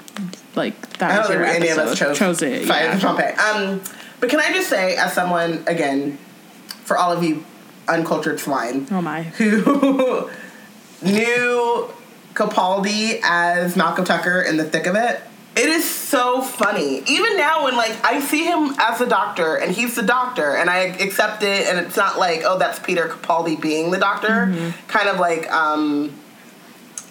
like 0.55 0.79
that 0.99 1.11
I 1.11 1.17
was 1.19 1.27
don't 1.29 1.37
your 1.39 1.47
think 1.47 1.61
any 1.63 1.69
of 1.71 1.77
episode. 1.79 2.07
us 2.11 2.17
chose, 2.19 2.41
it. 2.41 2.65
Fires 2.65 3.01
yeah. 3.01 3.09
of 3.09 3.17
Pompeii. 3.17 3.33
Um, 3.35 3.81
but 4.19 4.29
can 4.29 4.39
I 4.39 4.49
just 4.51 4.69
say, 4.69 4.95
as 4.97 5.13
someone 5.13 5.63
again, 5.65 6.17
for 6.85 6.97
all 6.97 7.11
of 7.11 7.23
you 7.23 7.43
uncultured 7.87 8.39
swine 8.39 8.87
Oh 8.89 9.01
my. 9.01 9.23
who 9.37 10.29
knew 11.01 11.89
Capaldi 12.33 13.19
as 13.23 13.75
Malcolm 13.75 14.05
Tucker 14.05 14.41
in 14.41 14.57
the 14.57 14.65
thick 14.65 14.87
of 14.87 14.95
it. 14.95 15.21
It 15.55 15.69
is 15.69 15.89
so 15.89 16.41
funny. 16.41 17.01
Even 17.07 17.37
now, 17.37 17.63
when 17.63 17.77
like 17.77 17.95
I 18.03 18.19
see 18.19 18.43
him 18.43 18.75
as 18.77 18.99
the 18.99 19.05
doctor, 19.05 19.55
and 19.55 19.71
he's 19.71 19.95
the 19.95 20.01
doctor, 20.03 20.53
and 20.55 20.69
I 20.69 20.79
accept 20.79 21.43
it, 21.43 21.67
and 21.67 21.79
it's 21.79 21.95
not 21.95 22.19
like 22.19 22.41
oh 22.43 22.59
that's 22.59 22.77
Peter 22.79 23.07
Capaldi 23.07 23.59
being 23.61 23.89
the 23.91 23.97
doctor. 23.97 24.73
Kind 24.89 25.07
of 25.07 25.17
like 25.17 25.49
um, 25.53 26.11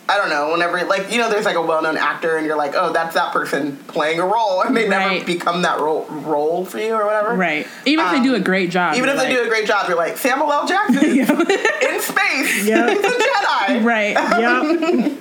I 0.07 0.18
don't 0.18 0.28
know. 0.28 0.52
Whenever 0.52 0.84
like 0.84 1.11
you 1.11 1.18
know, 1.18 1.30
there's 1.30 1.46
like 1.46 1.57
a 1.57 1.62
well-known 1.62 1.96
actor, 1.96 2.36
and 2.36 2.46
you're 2.46 2.57
like 2.57 2.74
oh 2.74 2.92
that's 2.92 3.14
that 3.14 3.32
person 3.32 3.76
playing 3.88 4.20
a 4.20 4.26
role, 4.26 4.61
and 4.62 4.76
they 4.76 4.86
never 4.86 5.24
become 5.24 5.62
that 5.62 5.80
role 5.80 6.05
role 6.07 6.64
for 6.66 6.78
you 6.78 6.92
or 6.94 7.07
whatever. 7.07 7.34
Right. 7.34 7.66
Even 7.86 8.05
if 8.05 8.12
they 8.12 8.22
do 8.22 8.34
a 8.34 8.40
great 8.40 8.70
job. 8.70 8.92
Um, 8.92 8.98
Even 8.98 9.09
if 9.11 9.16
you're 9.16 9.24
they 9.24 9.34
do 9.34 9.42
a 9.44 9.48
great 9.48 9.66
job, 9.66 9.88
you're 9.88 9.96
like 9.96 10.18
Samuel 10.18 10.52
L. 10.52 10.66
Jackson 10.66 10.98
in 11.05 12.00
space. 12.00 12.64
Yeah. 12.64 12.88
He's 12.90 13.05
a 13.05 13.09
Jedi. 13.09 13.84
Right. 13.84 14.14
Yep. 15.14 15.18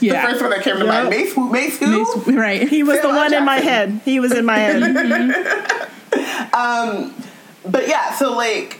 Yeah. 0.00 0.26
First 0.26 0.40
one 0.40 0.50
that 0.50 0.62
came 0.62 0.78
to 0.78 0.84
mind, 0.84 1.10
Mace, 1.10 1.36
Mace 1.36 1.78
who? 1.78 2.04
Mace- 2.26 2.36
right. 2.36 2.68
He 2.68 2.82
was 2.82 2.96
the 2.96 3.02
Samuel 3.02 3.18
L. 3.18 3.24
one 3.24 3.34
in 3.34 3.44
my 3.44 3.58
head. 3.58 4.00
He 4.04 4.18
was 4.18 4.32
in 4.32 4.44
my 4.44 4.58
head. 4.58 4.80
But 7.64 7.88
yeah, 7.88 8.12
so 8.14 8.34
like 8.34 8.78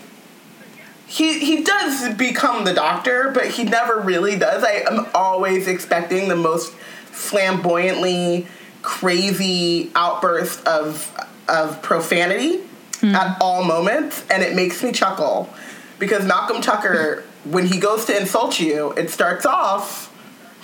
he 1.13 1.39
he 1.41 1.63
does 1.63 2.15
become 2.15 2.65
the 2.65 2.73
doctor, 2.73 3.31
but 3.35 3.49
he 3.49 3.65
never 3.65 4.01
really 4.01 4.35
does. 4.35 4.65
I 4.65 4.83
am 4.91 5.07
always 5.15 5.69
expecting 5.69 6.29
the 6.29 6.37
most 6.37 6.73
flamboyantly 6.73 8.47
crazy 8.81 9.91
outburst 9.95 10.67
of 10.67 11.15
of 11.49 11.83
profanity 11.83 12.63
hmm. 13.01 13.15
at 13.15 13.37
all 13.43 13.63
moments, 13.63 14.25
and 14.31 14.43
it 14.43 14.57
makes 14.57 14.83
me 14.83 14.91
chuckle 14.91 15.53
because 15.99 16.25
Malcolm 16.25 16.63
Tucker, 16.63 17.25
when 17.45 17.67
he 17.67 17.79
goes 17.79 18.07
to 18.07 18.19
insult 18.19 18.59
you, 18.59 18.93
it 18.93 19.11
starts 19.11 19.45
off 19.45 20.09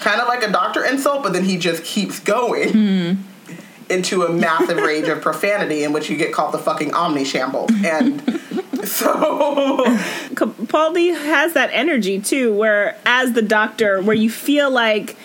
kind 0.00 0.18
of 0.18 0.28
like 0.28 0.42
a 0.42 0.50
doctor 0.50 0.82
insult, 0.82 1.24
but 1.24 1.34
then 1.34 1.44
he 1.44 1.58
just 1.58 1.84
keeps 1.84 2.20
going. 2.20 2.72
Hmm. 2.72 3.12
Into 3.90 4.22
a 4.22 4.30
massive 4.30 4.76
rage 4.76 5.08
of 5.08 5.22
profanity 5.22 5.82
in 5.82 5.94
which 5.94 6.10
you 6.10 6.16
get 6.18 6.30
called 6.30 6.52
the 6.52 6.58
fucking 6.58 6.90
omnishambles. 6.90 7.70
And 7.86 8.20
so 8.84 9.84
Capaldi 10.34 11.14
has 11.14 11.54
that 11.54 11.70
energy 11.72 12.20
too, 12.20 12.54
where 12.54 12.98
as 13.04 13.32
the 13.32 13.42
doctor, 13.42 14.00
where 14.02 14.16
you 14.16 14.30
feel 14.30 14.70
like, 14.70 15.16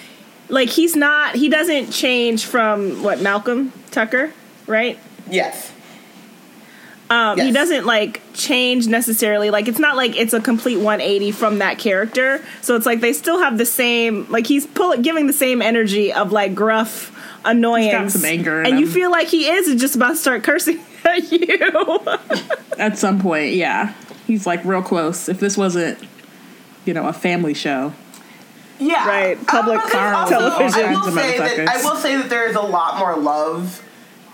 like 0.49 0.69
he's 0.69 0.95
not, 0.95 1.35
he 1.35 1.49
doesn't 1.49 1.91
change 1.91 2.45
from 2.45 3.03
what 3.03 3.21
Malcolm 3.21 3.71
Tucker, 3.91 4.31
right? 4.67 4.99
yes. 5.29 5.71
Um, 7.09 7.37
He 7.37 7.51
doesn't 7.51 7.85
like 7.85 8.21
change 8.33 8.87
necessarily. 8.87 9.51
Like 9.51 9.67
it's 9.67 9.77
not 9.77 9.95
like 9.95 10.15
it's 10.15 10.33
a 10.33 10.41
complete 10.41 10.77
180 10.77 11.31
from 11.31 11.59
that 11.59 11.77
character. 11.77 12.43
So 12.61 12.75
it's 12.75 12.87
like 12.87 13.01
they 13.01 13.13
still 13.13 13.39
have 13.39 13.57
the 13.59 13.65
same. 13.65 14.25
Like 14.31 14.47
he's 14.47 14.65
pull, 14.65 14.97
giving 14.97 15.27
the 15.27 15.33
same 15.33 15.61
energy 15.61 16.11
of 16.11 16.31
like 16.31 16.55
gruff 16.55 17.11
annoyance, 17.45 18.13
some 18.13 18.25
anger 18.25 18.61
in 18.61 18.67
and 18.67 18.79
you 18.79 18.87
feel 18.87 19.11
like 19.11 19.27
he 19.27 19.47
is 19.47 19.79
just 19.79 19.95
about 19.95 20.11
to 20.11 20.15
start 20.15 20.43
cursing 20.43 20.79
at 21.05 21.31
you. 21.31 22.77
At 22.77 22.97
some 22.97 23.19
point, 23.21 23.53
yeah. 23.53 23.93
He's 24.27 24.45
like 24.47 24.63
real 24.65 24.81
close. 24.81 25.27
If 25.29 25.39
this 25.39 25.57
wasn't, 25.57 25.99
you 26.85 26.93
know, 26.93 27.07
a 27.07 27.13
family 27.13 27.53
show. 27.53 27.93
Yeah. 28.79 29.07
Right, 29.07 29.47
public 29.47 29.79
but 29.81 29.91
there's 29.91 30.15
also- 30.15 30.39
television. 30.49 30.85
I 30.85 30.91
will, 30.93 31.11
say 31.11 31.37
that, 31.37 31.69
I 31.69 31.83
will 31.83 31.95
say 31.97 32.15
that 32.17 32.29
there 32.29 32.47
is 32.49 32.55
a 32.55 32.61
lot 32.61 32.97
more 32.99 33.15
love 33.17 33.81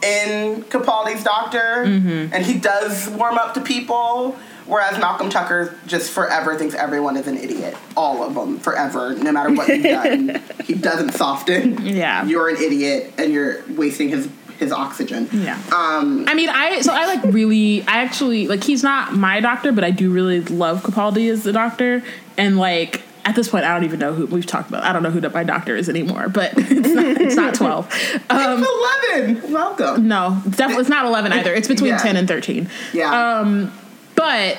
in 0.01 0.63
Capaldi's 0.63 1.24
Doctor, 1.24 1.84
Mm-hmm. 1.86 2.34
and 2.34 2.45
he 2.45 2.57
does 2.57 3.09
warm 3.09 3.38
up 3.38 3.53
to 3.55 3.61
people. 3.61 4.38
Whereas 4.65 4.99
Malcolm 4.99 5.32
Tucker 5.32 5.76
just 5.88 6.11
forever 6.11 6.55
thinks 6.55 6.76
everyone 6.76 7.17
is 7.17 7.26
an 7.28 7.38
idiot. 7.38 7.76
All 7.97 8.22
of 8.24 8.36
them, 8.36 8.59
forever, 8.59 9.15
no 9.15 9.32
matter 9.32 9.51
what 9.51 9.67
you've 9.67 9.82
done. 9.82 10.41
he 10.63 10.76
doesn't 10.76 11.13
soften. 11.13 11.84
Yeah. 11.84 12.24
You're 12.26 12.49
an 12.49 12.57
idiot, 12.57 13.11
and 13.17 13.34
you're 13.34 13.63
wasting 13.70 14.09
his 14.09 14.30
his 14.60 14.72
oxygen. 14.72 15.28
Yeah. 15.32 15.55
Um, 15.76 16.26
I 16.28 16.34
mean, 16.36 16.49
I 16.49 16.82
so 16.82 16.93
I 16.93 17.05
like 17.16 17.34
really, 17.34 17.82
I 17.84 18.01
actually 18.03 18.47
like 18.47 18.64
he's 18.64 18.84
not 18.84 19.14
my 19.16 19.39
doctor, 19.39 19.72
but 19.72 19.84
I 19.84 19.91
do 19.91 20.12
really 20.12 20.41
love 20.41 20.84
Capaldi 20.84 21.32
as 21.32 21.43
the 21.43 21.53
doctor, 21.53 22.03
and 22.38 22.57
like 22.57 23.01
at 23.26 23.36
this 23.36 23.49
point, 23.49 23.66
I 23.66 23.74
don't 23.74 23.84
even 23.84 23.99
know 23.99 24.14
who 24.14 24.26
we've 24.28 24.45
talked 24.45 24.70
about. 24.70 24.84
I 24.84 24.93
don't 24.93 25.03
know 25.03 25.12
who 25.12 25.22
my 25.30 25.43
doctor 25.43 25.76
is 25.76 25.88
anymore, 25.89 26.30
but 26.30 26.53
it's 26.57 26.89
not, 26.89 27.05
it's 27.05 27.36
not 27.36 27.53
twelve. 27.62 27.86
Um, 28.30 28.64
it's 28.64 28.70
eleven. 29.14 29.51
Welcome. 29.53 30.07
no, 30.07 30.41
definitely 30.49 30.82
it's 30.82 30.89
not 30.89 31.05
eleven 31.05 31.32
either. 31.34 31.53
It's 31.53 31.68
between 31.68 31.91
Yeah. 31.91 31.97
ten 31.97 32.16
and 32.18 32.28
thirteen. 32.28 32.70
Yeah. 32.93 33.39
Um, 33.39 33.72
but 34.16 34.57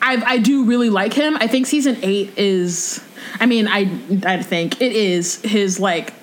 I 0.00 0.22
I 0.26 0.38
do 0.38 0.64
really 0.64 0.90
like 0.90 1.12
him. 1.12 1.36
I 1.38 1.46
think 1.46 1.66
season 1.66 1.98
eight 2.02 2.32
is. 2.38 3.04
I 3.40 3.46
mean, 3.46 3.68
I 3.68 3.90
I 4.24 4.42
think 4.42 4.80
it 4.80 4.92
is 4.92 5.40
his 5.42 5.78
like 5.80 6.14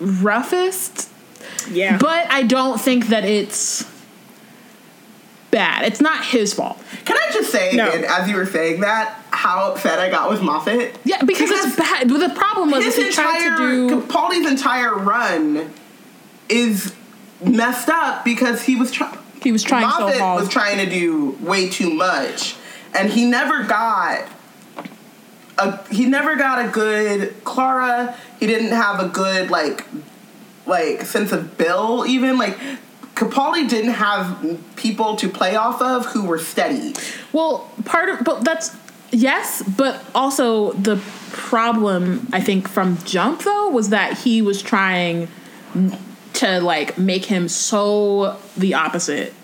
roughest 0.00 1.09
yeah, 1.68 1.98
but 1.98 2.30
I 2.30 2.42
don't 2.42 2.80
think 2.80 3.08
that 3.08 3.24
it's 3.24 3.84
bad. 5.50 5.84
It's 5.84 6.00
not 6.00 6.24
his 6.24 6.54
fault. 6.54 6.78
Can 7.04 7.16
I 7.16 7.32
just 7.32 7.50
say, 7.50 7.72
No. 7.74 7.88
again, 7.88 8.04
as 8.08 8.28
you 8.28 8.36
were 8.36 8.46
saying 8.46 8.80
that, 8.80 9.20
how 9.30 9.72
upset 9.72 9.98
I 9.98 10.08
got 10.10 10.30
with 10.30 10.42
Moffat? 10.42 10.96
Yeah, 11.04 11.22
because 11.24 11.50
it's 11.50 11.76
bad. 11.76 12.08
The 12.08 12.32
problem 12.34 12.70
was 12.70 12.84
his 12.84 12.96
is 12.98 13.06
he 13.06 13.12
tried 13.12 13.42
entire 13.42 13.56
to 13.56 13.88
do. 13.88 14.00
Capaldi's 14.02 14.46
entire 14.50 14.94
run 14.94 15.72
is 16.48 16.94
messed 17.44 17.88
up 17.88 18.24
because 18.24 18.62
he 18.62 18.76
was 18.76 18.90
trying. 18.90 19.18
He 19.42 19.52
was 19.52 19.62
trying 19.62 19.90
so 19.90 20.00
Moffat 20.06 20.20
hard. 20.20 20.40
was 20.40 20.48
trying 20.50 20.78
to 20.84 20.90
do 20.90 21.30
way 21.40 21.68
too 21.68 21.90
much, 21.94 22.56
and 22.96 23.10
he 23.10 23.24
never 23.24 23.64
got. 23.64 24.28
A, 25.58 25.82
he 25.92 26.06
never 26.06 26.36
got 26.36 26.64
a 26.64 26.68
good 26.70 27.42
Clara. 27.44 28.16
He 28.38 28.46
didn't 28.46 28.70
have 28.72 28.98
a 29.00 29.08
good 29.08 29.50
like, 29.50 29.86
like 30.70 31.02
sense 31.02 31.32
of 31.32 31.58
Bill. 31.58 32.06
Even 32.06 32.38
like, 32.38 32.56
Capaldi 33.14 33.68
didn't 33.68 33.92
have 33.92 34.58
people 34.76 35.16
to 35.16 35.28
play 35.28 35.54
off 35.56 35.82
of 35.82 36.06
who 36.06 36.24
were 36.24 36.38
steady. 36.38 36.94
Well, 37.32 37.70
part 37.84 38.08
of 38.08 38.24
but 38.24 38.44
that's 38.44 38.74
yes, 39.10 39.62
but 39.62 40.02
also 40.14 40.72
the 40.72 40.96
problem 41.32 42.28
I 42.32 42.40
think 42.40 42.66
from 42.68 42.96
Jump 43.04 43.42
though 43.42 43.68
was 43.68 43.90
that 43.90 44.18
he 44.18 44.40
was 44.40 44.62
trying 44.62 45.28
to 46.34 46.60
like 46.60 46.96
make 46.98 47.26
him 47.26 47.48
so 47.48 48.38
the 48.56 48.74
opposite 48.74 49.34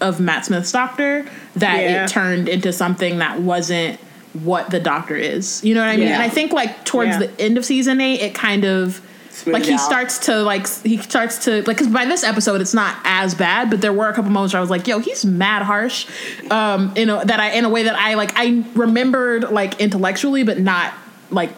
of 0.00 0.20
Matt 0.20 0.44
Smith's 0.44 0.70
doctor 0.72 1.26
that 1.56 1.80
Yeah. 1.80 2.04
it 2.04 2.08
turned 2.08 2.48
into 2.48 2.72
something 2.72 3.18
that 3.18 3.40
wasn't 3.40 3.98
what 4.34 4.70
the 4.70 4.80
doctor 4.80 5.16
is. 5.16 5.62
You 5.64 5.74
know 5.74 5.80
what 5.80 5.90
I 5.90 5.96
mean? 5.96 6.08
Yeah. 6.08 6.14
And 6.14 6.22
I 6.22 6.28
think 6.28 6.52
like 6.52 6.84
towards 6.84 7.12
Yeah. 7.12 7.18
the 7.26 7.40
end 7.40 7.56
of 7.56 7.64
season 7.64 8.00
8 8.00 8.20
it 8.20 8.34
kind 8.34 8.64
of 8.64 9.00
Like 9.46 9.64
he 9.64 9.72
out. 9.72 9.80
starts 9.80 10.18
to 10.26 10.42
like 10.42 10.68
he 10.82 10.98
starts 10.98 11.44
to 11.46 11.62
like 11.66 11.78
because 11.78 11.88
by 11.88 12.04
this 12.04 12.22
episode 12.22 12.60
it's 12.60 12.74
not 12.74 12.96
as 13.04 13.34
bad 13.34 13.70
but 13.70 13.80
there 13.80 13.92
were 13.92 14.08
a 14.08 14.12
couple 14.14 14.30
moments 14.30 14.52
where 14.52 14.58
i 14.58 14.60
was 14.60 14.68
like 14.70 14.86
yo 14.86 14.98
he's 14.98 15.24
mad 15.24 15.62
harsh 15.62 16.06
um 16.50 16.92
you 16.96 17.06
know 17.06 17.24
that 17.24 17.40
i 17.40 17.52
in 17.52 17.64
a 17.64 17.68
way 17.70 17.84
that 17.84 17.94
i 17.96 18.12
like 18.14 18.32
i 18.36 18.62
remembered 18.74 19.50
like 19.50 19.80
intellectually 19.80 20.44
but 20.44 20.58
not 20.60 20.92
like 21.30 21.50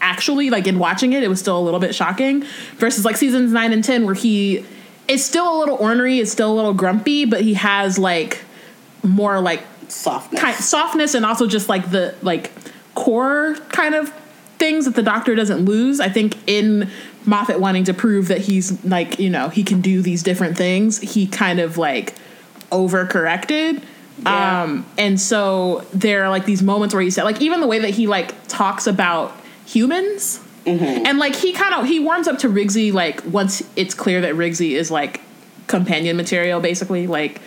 actually 0.00 0.48
like 0.48 0.66
in 0.66 0.78
watching 0.78 1.12
it 1.12 1.22
it 1.22 1.28
was 1.28 1.38
still 1.38 1.58
a 1.58 1.62
little 1.62 1.78
bit 1.80 1.94
shocking 1.94 2.42
versus 2.76 3.04
like 3.04 3.16
seasons 3.16 3.52
9 3.52 3.72
and 3.74 3.84
10 3.84 4.06
where 4.06 4.14
he 4.14 4.64
is 5.06 5.22
still 5.24 5.54
a 5.54 5.58
little 5.58 5.76
ornery 5.76 6.20
it's 6.20 6.32
still 6.32 6.52
a 6.52 6.56
little 6.56 6.74
grumpy 6.74 7.26
but 7.26 7.42
he 7.42 7.54
has 7.54 7.98
like 7.98 8.42
more 9.02 9.40
like 9.40 9.62
Softness. 9.88 10.40
kind 10.40 10.56
softness 10.56 11.14
and 11.14 11.26
also 11.26 11.46
just 11.46 11.68
like 11.68 11.90
the 11.90 12.14
like 12.22 12.50
core 12.94 13.54
kind 13.68 13.94
of 13.94 14.12
things 14.58 14.84
that 14.84 14.94
the 14.94 15.02
doctor 15.02 15.34
doesn't 15.34 15.64
lose. 15.64 16.00
I 16.00 16.08
think 16.08 16.36
in 16.46 16.90
Moffat 17.24 17.60
wanting 17.60 17.84
to 17.84 17.94
prove 17.94 18.28
that 18.28 18.38
he's 18.38 18.84
like 18.84 19.18
you 19.18 19.30
know 19.30 19.48
he 19.48 19.62
can 19.62 19.80
do 19.80 20.02
these 20.02 20.22
different 20.22 20.56
things, 20.56 21.00
he 21.00 21.26
kind 21.26 21.60
of 21.60 21.78
like 21.78 22.14
overcorrected. 22.70 23.82
Yeah. 24.22 24.62
Um, 24.62 24.86
and 24.96 25.20
so 25.20 25.86
there 25.92 26.24
are 26.24 26.30
like 26.30 26.44
these 26.44 26.62
moments 26.62 26.94
where 26.94 27.02
he 27.02 27.10
said 27.10 27.24
like 27.24 27.40
even 27.40 27.60
the 27.60 27.66
way 27.66 27.80
that 27.80 27.90
he 27.90 28.06
like 28.06 28.46
talks 28.48 28.86
about 28.86 29.34
humans. 29.66 30.40
And 31.06 31.18
like 31.18 31.34
he 31.34 31.52
kind 31.52 31.74
of 31.74 31.86
he 31.86 32.00
warms 32.00 32.26
up 32.26 32.38
to 32.38 32.48
Rigsy 32.48 32.92
like 32.92 33.22
once 33.26 33.62
it's 33.76 33.94
clear 33.94 34.22
that 34.22 34.34
Rigsy 34.34 34.70
is 34.70 34.90
like 34.90 35.20
companion 35.66 36.16
material 36.16 36.60
basically 36.60 37.06
like 37.06 37.40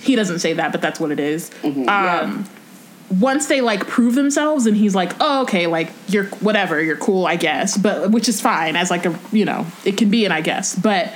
he 0.00 0.14
doesn't 0.16 0.38
say 0.38 0.52
that 0.54 0.72
but 0.72 0.80
that's 0.80 0.98
what 0.98 1.10
it 1.10 1.20
is. 1.20 1.50
Um 1.64 2.48
once 3.20 3.46
they 3.46 3.60
like 3.60 3.86
prove 3.86 4.14
themselves 4.14 4.66
and 4.66 4.76
he's 4.76 4.94
like 4.94 5.12
oh 5.20 5.42
okay 5.42 5.66
like 5.66 5.90
you're 6.08 6.24
whatever 6.40 6.82
you're 6.82 6.96
cool 6.96 7.26
i 7.26 7.36
guess. 7.36 7.76
But 7.76 8.10
which 8.10 8.28
is 8.28 8.40
fine 8.40 8.76
as 8.76 8.90
like 8.90 9.04
a 9.06 9.18
you 9.32 9.44
know 9.44 9.66
it 9.84 9.96
can 9.98 10.10
be 10.10 10.24
an 10.24 10.32
i 10.32 10.40
guess. 10.40 10.74
But 10.74 11.12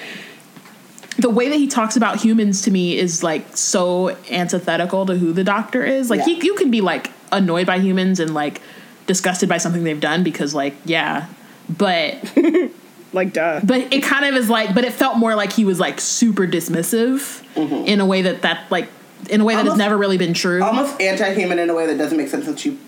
the 1.18 1.30
way 1.30 1.48
that 1.48 1.56
he 1.56 1.66
talks 1.66 1.96
about 1.96 2.20
humans 2.20 2.62
to 2.62 2.70
me 2.70 2.96
is 2.98 3.22
like 3.22 3.56
so 3.56 4.16
antithetical 4.30 5.06
to 5.06 5.16
who 5.16 5.32
the 5.32 5.44
doctor 5.44 5.82
is. 5.84 6.10
Like 6.10 6.20
Yeah. 6.20 6.34
he, 6.34 6.44
you 6.46 6.54
can 6.54 6.70
be 6.70 6.80
like 6.82 7.10
annoyed 7.32 7.66
by 7.66 7.78
humans 7.78 8.20
and 8.20 8.34
like 8.34 8.60
disgusted 9.06 9.48
by 9.48 9.56
something 9.58 9.82
they've 9.84 10.00
done 10.00 10.22
because 10.22 10.54
like 10.54 10.74
yeah, 10.84 11.26
but 11.74 12.16
Like, 13.12 13.32
duh. 13.32 13.60
but 13.64 13.92
it 13.94 14.02
kind 14.02 14.26
of 14.26 14.34
is 14.34 14.50
like 14.50 14.74
but 14.74 14.84
it 14.84 14.92
felt 14.92 15.16
more 15.16 15.34
like 15.34 15.52
he 15.52 15.64
was 15.64 15.80
like 15.80 16.00
super 16.00 16.46
dismissive 16.46 17.42
mm-hmm. 17.54 17.86
in 17.86 18.00
a 18.00 18.04
way 18.04 18.20
that 18.22 18.42
that 18.42 18.70
like 18.70 18.88
in 19.30 19.40
a 19.40 19.44
way 19.44 19.54
that 19.56 19.64
has 19.66 19.76
never 19.76 19.96
really 19.96 20.18
been 20.18 20.34
true. 20.34 20.62
Almost 20.62 21.00
anti-human 21.00 21.58
in 21.58 21.70
a 21.70 21.74
way 21.74 21.86
that 21.86 21.98
doesn't 21.98 22.16
make 22.16 22.28
sense 22.28 22.46
that 22.46 22.64
you 22.64 22.78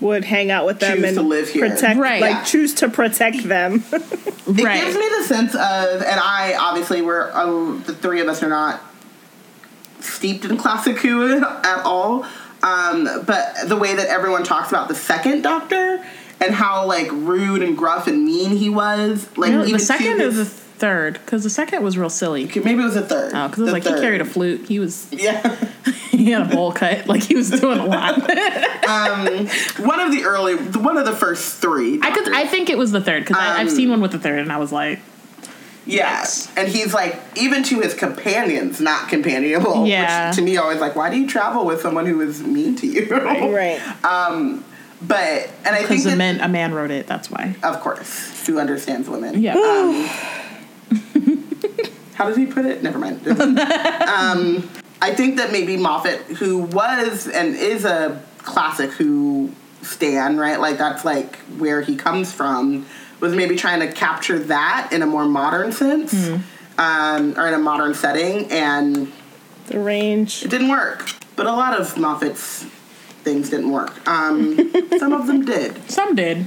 Would 0.00 0.24
hang 0.24 0.50
out 0.50 0.66
with 0.66 0.78
them 0.80 0.96
Choose 0.98 1.04
and 1.06 1.16
to 1.16 1.22
live 1.22 1.48
here. 1.48 1.68
protect, 1.70 1.98
Right. 1.98 2.20
like, 2.20 2.30
Yeah. 2.32 2.44
choose 2.44 2.74
to 2.74 2.88
protect 2.88 3.44
them. 3.44 3.82
It 4.50 4.64
right. 4.64 4.82
gives 4.82 4.96
me 4.96 5.08
the 5.18 5.24
sense 5.24 5.54
of, 5.54 6.02
and 6.02 6.18
I 6.20 6.56
obviously 6.58 7.02
we're 7.02 7.30
um, 7.32 7.84
the 7.86 7.94
three 7.94 8.20
of 8.20 8.26
us 8.28 8.42
are 8.42 8.48
not 8.48 8.80
steeped 10.00 10.44
in 10.44 10.56
classic 10.56 10.98
Who 10.98 11.36
at 11.44 11.82
all. 11.84 12.24
Um, 12.62 13.04
but 13.26 13.54
the 13.66 13.76
way 13.76 13.94
that 13.94 14.08
everyone 14.08 14.42
talks 14.42 14.68
about 14.70 14.88
the 14.88 14.94
second 14.94 15.42
Doctor 15.42 16.04
and 16.40 16.52
how 16.54 16.84
like 16.86 17.10
rude 17.12 17.62
and 17.62 17.76
gruff 17.76 18.06
and 18.06 18.24
mean 18.24 18.50
he 18.56 18.68
was, 18.68 19.28
like 19.36 19.52
Really? 19.52 19.68
even 19.68 19.72
the 19.74 19.84
second 19.84 20.20
is. 20.20 20.34
his- 20.36 20.54
the 20.54 20.60
third? 20.80 21.14
Because 21.14 21.44
the 21.44 21.50
second 21.50 21.84
was 21.84 21.96
real 21.96 22.10
silly. 22.10 22.46
maybe 22.46 22.70
it 22.72 22.76
was 22.84 22.94
the 22.94 23.02
third. 23.02 23.32
Oh, 23.34 23.46
because 23.46 23.58
it 23.60 23.62
was 23.62 23.72
The 23.72 23.72
like 23.72 23.84
he 23.84 24.00
carried 24.02 24.20
a 24.20 24.24
flute. 24.24 24.66
He 24.66 24.78
was 24.80 25.06
Yeah, 25.12 25.54
he 26.10 26.30
had 26.32 26.50
a 26.50 26.54
bowl 26.54 26.72
cut. 26.72 27.06
Like 27.06 27.22
he 27.22 27.36
was 27.36 27.50
doing 27.50 27.78
a 27.78 27.86
lot. 27.86 28.16
one 29.78 30.00
of 30.00 30.10
the 30.12 30.22
early, 30.24 30.54
one 30.56 30.96
of 30.96 31.04
the 31.06 31.14
first 31.14 31.58
three. 31.60 32.00
I 32.02 32.10
could. 32.10 32.32
I 32.34 32.46
think 32.46 32.68
it 32.70 32.78
was 32.78 32.90
the 32.92 33.00
third 33.00 33.24
because 33.24 33.36
I've 33.38 33.68
Um, 33.68 33.74
seen 33.74 33.90
one 33.90 34.00
with 34.00 34.12
the 34.12 34.18
third, 34.18 34.40
and 34.40 34.50
I 34.52 34.56
was 34.58 34.72
like, 34.72 35.00
Yes. 35.86 36.52
And 36.56 36.68
he's 36.68 36.92
like, 36.94 37.18
even 37.36 37.62
to 37.64 37.80
his 37.80 37.94
companions, 37.94 38.80
not 38.80 39.08
companionable. 39.08 39.86
Yeah. 39.86 40.28
Which 40.28 40.36
to 40.36 40.42
me, 40.42 40.56
always 40.56 40.78
like, 40.78 40.94
why 40.94 41.10
do 41.10 41.16
you 41.18 41.26
travel 41.26 41.64
with 41.64 41.80
someone 41.80 42.06
who 42.06 42.20
is 42.20 42.42
mean 42.42 42.76
to 42.76 42.86
you? 42.86 43.08
right. 43.08 43.80
Um. 44.04 44.64
But, 45.02 45.48
and 45.64 45.74
I 45.74 45.78
think 45.78 45.88
because 46.02 46.06
a 46.06 46.16
man 46.16 46.40
a 46.42 46.48
man 46.48 46.74
wrote 46.74 46.90
it. 46.90 47.06
That's 47.06 47.30
why. 47.30 47.56
of 47.62 47.80
course, 47.80 48.46
who 48.46 48.58
understands 48.58 49.08
women. 49.08 49.40
Yeah. 49.42 49.54
How 52.20 52.28
did 52.28 52.36
he 52.36 52.44
put 52.44 52.66
it? 52.66 52.82
Never 52.82 52.98
mind. 52.98 53.26
um, 53.28 54.68
I 55.00 55.14
think 55.14 55.38
that 55.38 55.52
maybe 55.52 55.78
Moffat, 55.78 56.20
who 56.36 56.58
was 56.58 57.26
and 57.26 57.56
is 57.56 57.86
a 57.86 58.22
classic 58.36 58.90
Who 58.90 59.50
stan, 59.80 60.36
right? 60.36 60.60
Like 60.60 60.76
that's 60.76 61.02
like 61.02 61.36
where 61.56 61.80
he 61.80 61.96
comes 61.96 62.30
from, 62.30 62.84
was 63.20 63.34
maybe 63.34 63.56
trying 63.56 63.80
to 63.80 63.90
capture 63.90 64.38
that 64.38 64.90
in 64.92 65.00
a 65.00 65.06
more 65.06 65.24
modern 65.24 65.72
sense, 65.72 66.12
um, 66.76 67.38
or 67.38 67.48
in 67.48 67.54
a 67.54 67.58
modern 67.58 67.94
setting, 67.94 68.50
and 68.50 69.10
The 69.68 69.80
range. 69.80 70.44
it 70.44 70.50
didn't 70.50 70.68
work. 70.68 71.08
But 71.36 71.46
a 71.46 71.52
lot 71.52 71.80
of 71.80 71.96
Moffat's 71.96 72.64
things 73.24 73.48
didn't 73.48 73.70
work. 73.70 74.06
Um, 74.06 74.58
some 74.98 75.14
of 75.14 75.26
them 75.26 75.46
did. 75.46 75.90
Some 75.90 76.14
did. 76.14 76.44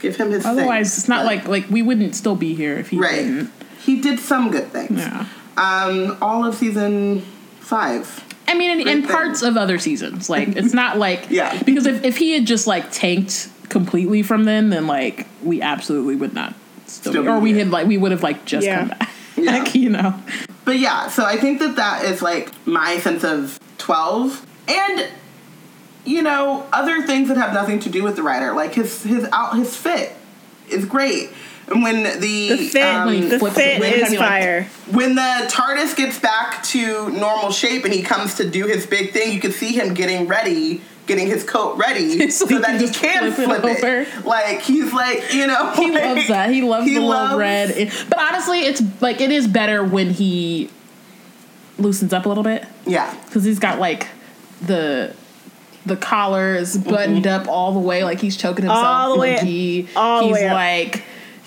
Give 0.00 0.14
him 0.14 0.30
his. 0.30 0.46
Otherwise, 0.46 0.90
things, 0.90 0.98
it's 0.98 1.08
not 1.08 1.24
like 1.24 1.48
like 1.48 1.68
we 1.68 1.82
wouldn't 1.82 2.14
still 2.14 2.36
be 2.36 2.54
here 2.54 2.76
if 2.76 2.90
he 2.90 2.98
right. 2.98 3.16
didn't. 3.16 3.57
He 3.88 4.00
did 4.02 4.20
some 4.20 4.50
good 4.50 4.68
things. 4.70 4.98
Yeah. 5.00 5.24
Um, 5.56 6.18
all 6.20 6.44
of 6.44 6.54
season 6.54 7.22
five. 7.60 8.22
I 8.46 8.52
mean, 8.52 8.80
in, 8.80 8.86
and 8.88 9.02
Great 9.04 9.12
parts 9.14 9.40
of 9.42 9.56
other 9.56 9.78
seasons. 9.78 10.28
Like, 10.28 10.48
it's 10.48 10.74
not 10.74 10.98
like 10.98 11.26
Yeah. 11.30 11.62
Because 11.62 11.86
if 11.86 12.04
if 12.04 12.18
he 12.18 12.32
had 12.34 12.46
just 12.46 12.66
like 12.66 12.92
tanked 12.92 13.48
completely 13.70 14.22
from 14.22 14.44
then, 14.44 14.68
then 14.68 14.86
like 14.86 15.26
we 15.42 15.62
absolutely 15.62 16.16
would 16.16 16.34
not 16.34 16.54
still, 16.86 17.12
Still 17.12 17.22
be, 17.22 17.28
be 17.28 17.32
or 17.32 17.40
we 17.40 17.58
had 17.58 17.70
like 17.70 17.86
we 17.86 17.96
would 17.96 18.12
have 18.12 18.22
like 18.22 18.44
just 18.44 18.66
Yeah. 18.66 18.80
come 18.80 18.88
back. 18.90 19.10
Yeah. 19.38 19.58
like 19.58 19.74
you 19.74 19.88
know. 19.88 20.20
But 20.66 20.78
yeah, 20.80 21.08
so 21.08 21.24
I 21.24 21.36
think 21.38 21.60
that 21.60 21.76
that 21.76 22.04
is 22.04 22.20
like 22.20 22.50
my 22.66 22.98
sense 22.98 23.24
of 23.24 23.58
12 23.78 24.44
and 24.68 25.08
you 26.04 26.22
know, 26.22 26.66
other 26.72 27.02
things 27.06 27.28
that 27.28 27.36
have 27.36 27.54
nothing 27.54 27.80
to 27.80 27.88
do 27.88 28.02
with 28.02 28.16
the 28.16 28.22
writer, 28.22 28.52
like 28.52 28.74
his 28.74 29.02
his 29.02 29.24
out 29.32 29.56
his 29.56 29.74
fit 29.76 30.12
is 30.68 30.84
great. 30.84 31.30
And 31.70 31.82
when 31.82 32.02
the 32.20 32.48
The 32.48 32.56
fit, 32.68 32.82
um, 32.82 33.28
the 33.28 33.38
flips 33.38 33.56
fit 33.56 33.76
it, 33.76 33.80
when 33.80 33.92
is 33.94 34.10
he, 34.10 34.18
like- 34.18 34.28
fire. 34.28 34.66
when 34.90 35.14
the 35.14 35.46
TARDIS 35.50 35.94
gets 35.96 36.18
back 36.18 36.62
to 36.64 37.10
normal 37.10 37.50
shape 37.50 37.84
and 37.84 37.92
he 37.92 38.02
comes 38.02 38.34
to 38.36 38.48
do 38.48 38.66
his 38.66 38.86
big 38.86 39.12
thing, 39.12 39.32
you 39.32 39.40
can 39.40 39.52
see 39.52 39.72
him 39.72 39.92
getting 39.94 40.26
ready, 40.26 40.80
getting 41.06 41.26
his 41.26 41.44
coat 41.44 41.76
ready 41.76 42.30
So 42.30 42.46
so, 42.46 42.54
he 42.56 42.58
that 42.62 42.80
he 42.80 42.88
can 42.88 43.32
flip 43.32 43.60
flip 43.60 43.82
it 43.82 43.84
it. 43.84 44.24
Like 44.24 44.60
he's 44.62 44.92
like, 44.92 45.32
you 45.34 45.46
know, 45.46 45.70
He 45.72 45.90
like, 45.90 46.04
loves 46.04 46.28
that. 46.28 46.50
He 46.50 46.62
loves 46.62 46.86
he 46.86 46.94
the 46.94 47.00
little 47.00 47.10
loves- 47.10 47.38
red. 47.38 47.92
But 48.08 48.18
honestly, 48.18 48.60
it's 48.60 48.82
like 49.00 49.20
it 49.20 49.30
is 49.30 49.46
better 49.46 49.84
when 49.84 50.10
he 50.10 50.70
loosens 51.78 52.12
up 52.12 52.24
a 52.26 52.28
little 52.28 52.44
bit 52.44 52.64
Yeah. 52.86 53.14
because 53.26 53.44
he's 53.44 53.58
got 53.58 53.78
like 53.78 54.08
the 54.62 55.14
the 55.86 55.96
collar 55.96 56.54
is 56.54 56.76
buttoned 56.76 57.26
up 57.26 57.48
all 57.48 57.72
the 57.72 57.78
way, 57.78 58.04
like 58.04 58.20
he's 58.20 58.36
choking 58.36 58.64
himself. 58.64 58.84
All 58.84 59.14
the 59.14 59.20
way- 59.20 59.36
Like 59.36 59.44
he, 59.46 59.88
all 59.96 60.20
the 60.20 60.26
he's 60.26 60.34
way 60.34 60.48
up. 60.48 60.54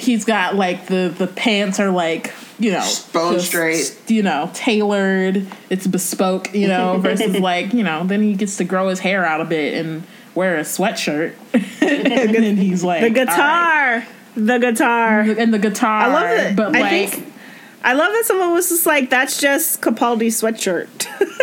He's 0.02 0.26
got 0.26 0.56
like 0.56 0.88
the 0.88 1.14
the 1.18 1.28
pants 1.28 1.80
are 1.80 1.92
like 1.92 2.34
you 2.60 2.72
know 2.72 2.88
Bone 3.14 3.34
just, 3.36 3.48
straight. 3.48 3.98
you 4.08 4.24
know 4.24 4.50
tailored. 4.54 5.48
It's 5.70 5.88
bespoke, 5.88 6.54
you 6.54 6.68
know, 6.68 6.98
versus 7.02 7.38
like 7.40 7.74
you 7.74 7.84
know 7.84 8.04
then 8.06 8.22
he 8.22 8.34
gets 8.36 8.58
to 8.58 8.64
grow 8.64 8.90
his 8.90 9.00
hair 9.00 9.26
out 9.26 9.42
a 9.42 9.46
bit 9.46 9.74
and 9.74 10.04
wear 10.36 10.58
a 10.58 10.62
sweatshirt, 10.62 11.34
and 11.82 12.36
then 12.36 12.58
he's 12.58 12.84
like 12.84 13.02
The 13.02 13.08
all 13.22 13.26
right. 13.26 13.28
guitar. 13.28 14.08
The 14.36 14.58
guitar. 14.60 15.20
and 15.22 15.54
the 15.54 15.60
guitar. 15.60 16.02
I 16.04 16.08
love 16.08 16.40
it. 16.40 16.56
but 16.56 16.76
I 16.76 16.80
like. 16.82 17.10
think- 17.10 17.28
I 17.84 17.94
love 17.94 18.12
that 18.14 18.26
someone 18.26 18.52
was 18.54 18.70
just 18.70 18.86
like, 18.86 19.10
that's 19.10 19.40
just 19.42 19.82
Capaldi's 19.82 20.40
sweatshirt. 20.40 20.88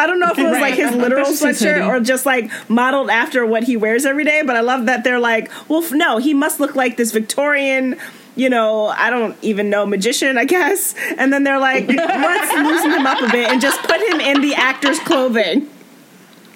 I 0.00 0.06
don't 0.06 0.18
know 0.18 0.30
if 0.30 0.38
it 0.38 0.44
was 0.44 0.52
Right. 0.54 0.62
like 0.62 0.74
his 0.74 0.94
literal 0.94 1.26
sweatshirt 1.26 1.86
or 1.86 2.00
just 2.00 2.24
like 2.24 2.50
modeled 2.70 3.10
after 3.10 3.44
what 3.44 3.64
he 3.64 3.76
wears 3.76 4.06
every 4.06 4.24
day, 4.24 4.42
but 4.44 4.56
I 4.56 4.60
love 4.60 4.86
that 4.86 5.04
they're 5.04 5.20
like, 5.20 5.50
well, 5.68 5.82
f- 5.84 5.92
no, 5.92 6.16
he 6.18 6.32
must 6.32 6.58
look 6.58 6.74
like 6.74 6.96
this 6.96 7.12
Victorian, 7.12 7.96
you 8.34 8.48
know, 8.48 8.86
I 8.86 9.10
don't 9.10 9.36
even 9.42 9.68
know, 9.68 9.84
magician, 9.84 10.38
I 10.38 10.46
guess. 10.46 10.94
And 11.18 11.30
then 11.32 11.44
they're 11.44 11.58
like, 11.60 11.86
let's 11.88 12.52
loosen 12.54 12.92
him 12.92 13.06
up 13.06 13.20
a 13.20 13.30
bit 13.30 13.50
and 13.50 13.60
just 13.60 13.80
put 13.82 14.00
him 14.00 14.20
in 14.20 14.40
the 14.40 14.54
actor's 14.54 14.98
clothing. 15.00 15.68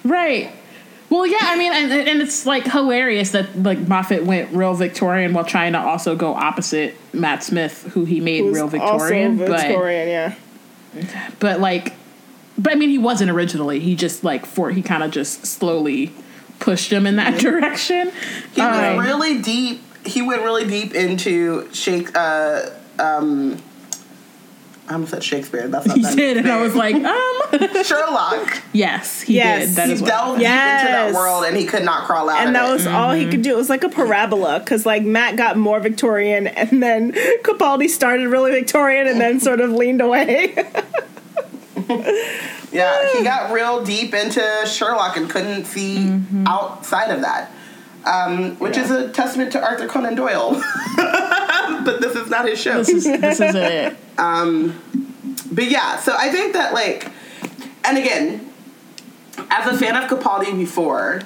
Right. 0.03 0.51
Well, 1.09 1.27
yeah, 1.27 1.37
I 1.41 1.55
mean, 1.55 1.71
and, 1.71 1.91
and 1.91 2.21
it's 2.21 2.47
like 2.47 2.65
hilarious 2.65 3.29
that 3.31 3.61
like 3.61 3.77
Moffat 3.87 4.23
went 4.25 4.51
real 4.53 4.73
Victorian 4.73 5.33
while 5.33 5.45
trying 5.45 5.73
to 5.73 5.79
also 5.79 6.15
go 6.15 6.33
opposite 6.33 6.95
Matt 7.13 7.43
Smith, 7.43 7.83
who 7.93 8.05
he 8.05 8.19
made 8.21 8.39
Who's 8.41 8.55
real 8.55 8.67
Victorian. 8.67 9.37
Victorian, 9.37 10.07
yeah. 10.07 10.35
But 10.93 11.39
but 11.39 11.59
like, 11.59 11.93
but 12.57 12.73
I 12.73 12.75
mean, 12.75 12.89
he 12.89 12.97
wasn't 12.97 13.31
originally. 13.31 13.79
He 13.79 13.95
just 13.95 14.23
like 14.23 14.45
for 14.45 14.71
he 14.71 14.81
kind 14.81 15.03
of 15.03 15.11
just 15.11 15.45
slowly 15.45 16.11
pushed 16.59 16.91
him 16.91 17.05
in 17.05 17.17
that 17.17 17.39
direction. 17.39 18.11
He 18.53 18.61
Um, 18.61 18.95
went 18.97 19.07
really 19.07 19.41
deep. 19.41 19.81
He 20.05 20.21
went 20.21 20.41
really 20.43 20.65
deep 20.65 20.93
into 20.93 21.67
Shake. 21.73 22.15
Uh, 22.15 22.69
um, 22.99 23.57
I 24.87 24.93
almost 24.93 25.11
said 25.11 25.23
Shakespeare. 25.23 25.67
That's 25.67 25.87
not 25.87 25.97
he 25.97 26.03
that 26.03 26.15
did, 26.15 26.37
and 26.37 26.47
I 26.47 26.61
was 26.61 26.75
like, 26.75 26.93
um, 27.73 27.83
Sherlock. 27.83 28.61
yes, 28.71 29.21
he 29.21 29.33
Yes. 29.33 29.69
did. 29.69 29.75
That 29.77 29.87
He 29.87 29.93
is 29.93 30.01
delved 30.03 30.39
Yes. 30.41 30.81
deep 30.83 30.89
into 30.91 30.91
that 31.13 31.13
world, 31.19 31.43
and 31.45 31.57
he 31.57 31.65
could 31.65 31.83
not 31.83 32.05
crawl 32.05 32.29
out. 32.29 32.37
and 32.41 32.49
of 32.49 32.53
that 32.53 32.69
it. 32.69 32.73
was 32.73 32.85
all 32.87 33.11
he 33.11 33.25
could 33.27 33.41
do. 33.41 33.53
It 33.53 33.57
was 33.57 33.69
like 33.69 33.83
a 33.83 33.89
parabola 33.89 34.59
because 34.59 34.85
like 34.85 35.01
Matt 35.03 35.37
got 35.37 35.57
more 35.57 35.79
Victorian, 35.79 36.45
and 36.45 36.83
then 36.83 37.11
Capaldi 37.41 37.89
started 37.89 38.27
really 38.29 38.51
Victorian, 38.51 39.07
and 39.07 39.19
then 39.19 39.39
sort 39.39 39.59
of 39.59 39.71
leaned 39.71 40.01
away. 40.01 40.53
yeah. 42.71 43.11
He 43.13 43.23
got 43.23 43.51
real 43.51 43.83
deep 43.83 44.13
into 44.13 44.41
Sherlock 44.65 45.17
and 45.17 45.29
couldn't 45.29 45.65
see 45.65 45.97
Mm-hmm. 45.97 46.47
outside 46.47 47.11
of 47.11 47.21
that, 47.21 47.51
um, 48.05 48.55
which 48.57 48.77
is 48.77 48.91
a 48.91 49.09
testament 49.11 49.51
to 49.53 49.63
Arthur 49.63 49.87
Conan 49.87 50.15
Doyle. 50.15 50.51
but 50.97 52.01
this 52.01 52.15
is 52.15 52.29
not 52.29 52.47
his 52.47 52.59
show. 52.59 52.77
This 52.77 52.89
is 52.89 53.03
this 53.05 53.39
is 53.39 53.55
it. 53.55 53.97
But 55.51 55.69
yeah, 55.69 55.97
so 55.99 56.15
I 56.17 56.29
think 56.29 56.53
that 56.53 56.73
like, 56.73 57.09
and 57.85 57.97
again, 57.97 58.51
as 59.49 59.67
a 59.73 59.77
fan 59.77 59.95
of 59.95 60.09
Capaldi 60.09 60.57
before, 60.57 61.21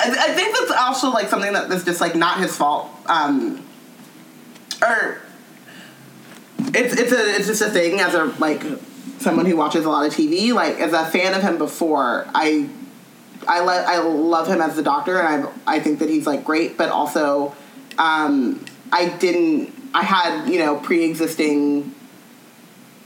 I, 0.00 0.10
I 0.10 0.32
think 0.34 0.56
that's 0.56 0.70
also 0.72 1.10
like 1.10 1.28
something 1.28 1.52
that 1.52 1.70
is 1.70 1.84
just 1.84 2.00
like 2.00 2.14
not 2.14 2.38
his 2.40 2.56
fault. 2.56 2.90
Um, 3.06 3.64
or 4.82 5.20
it's 6.74 6.94
it's 6.94 7.12
a 7.12 7.36
it's 7.36 7.46
just 7.46 7.62
a 7.62 7.70
thing 7.70 8.00
as 8.00 8.14
a 8.14 8.24
like 8.38 8.62
someone 9.18 9.46
who 9.46 9.56
watches 9.56 9.84
a 9.84 9.88
lot 9.88 10.06
of 10.06 10.12
TV. 10.12 10.52
Like 10.52 10.78
as 10.80 10.92
a 10.92 11.06
fan 11.06 11.34
of 11.34 11.42
him 11.42 11.58
before, 11.58 12.26
I 12.34 12.68
I 13.46 13.60
le- 13.60 13.84
I 13.86 13.98
love 13.98 14.48
him 14.48 14.60
as 14.60 14.76
the 14.76 14.82
Doctor, 14.82 15.20
and 15.20 15.48
I 15.66 15.76
I 15.76 15.80
think 15.80 15.98
that 16.00 16.08
he's 16.08 16.26
like 16.26 16.44
great, 16.44 16.76
but 16.76 16.90
also 16.90 17.54
um, 17.98 18.64
I 18.92 19.08
didn't 19.08 19.72
I 19.94 20.02
had 20.02 20.48
you 20.48 20.58
know 20.58 20.76
pre 20.76 21.04
existing 21.04 21.94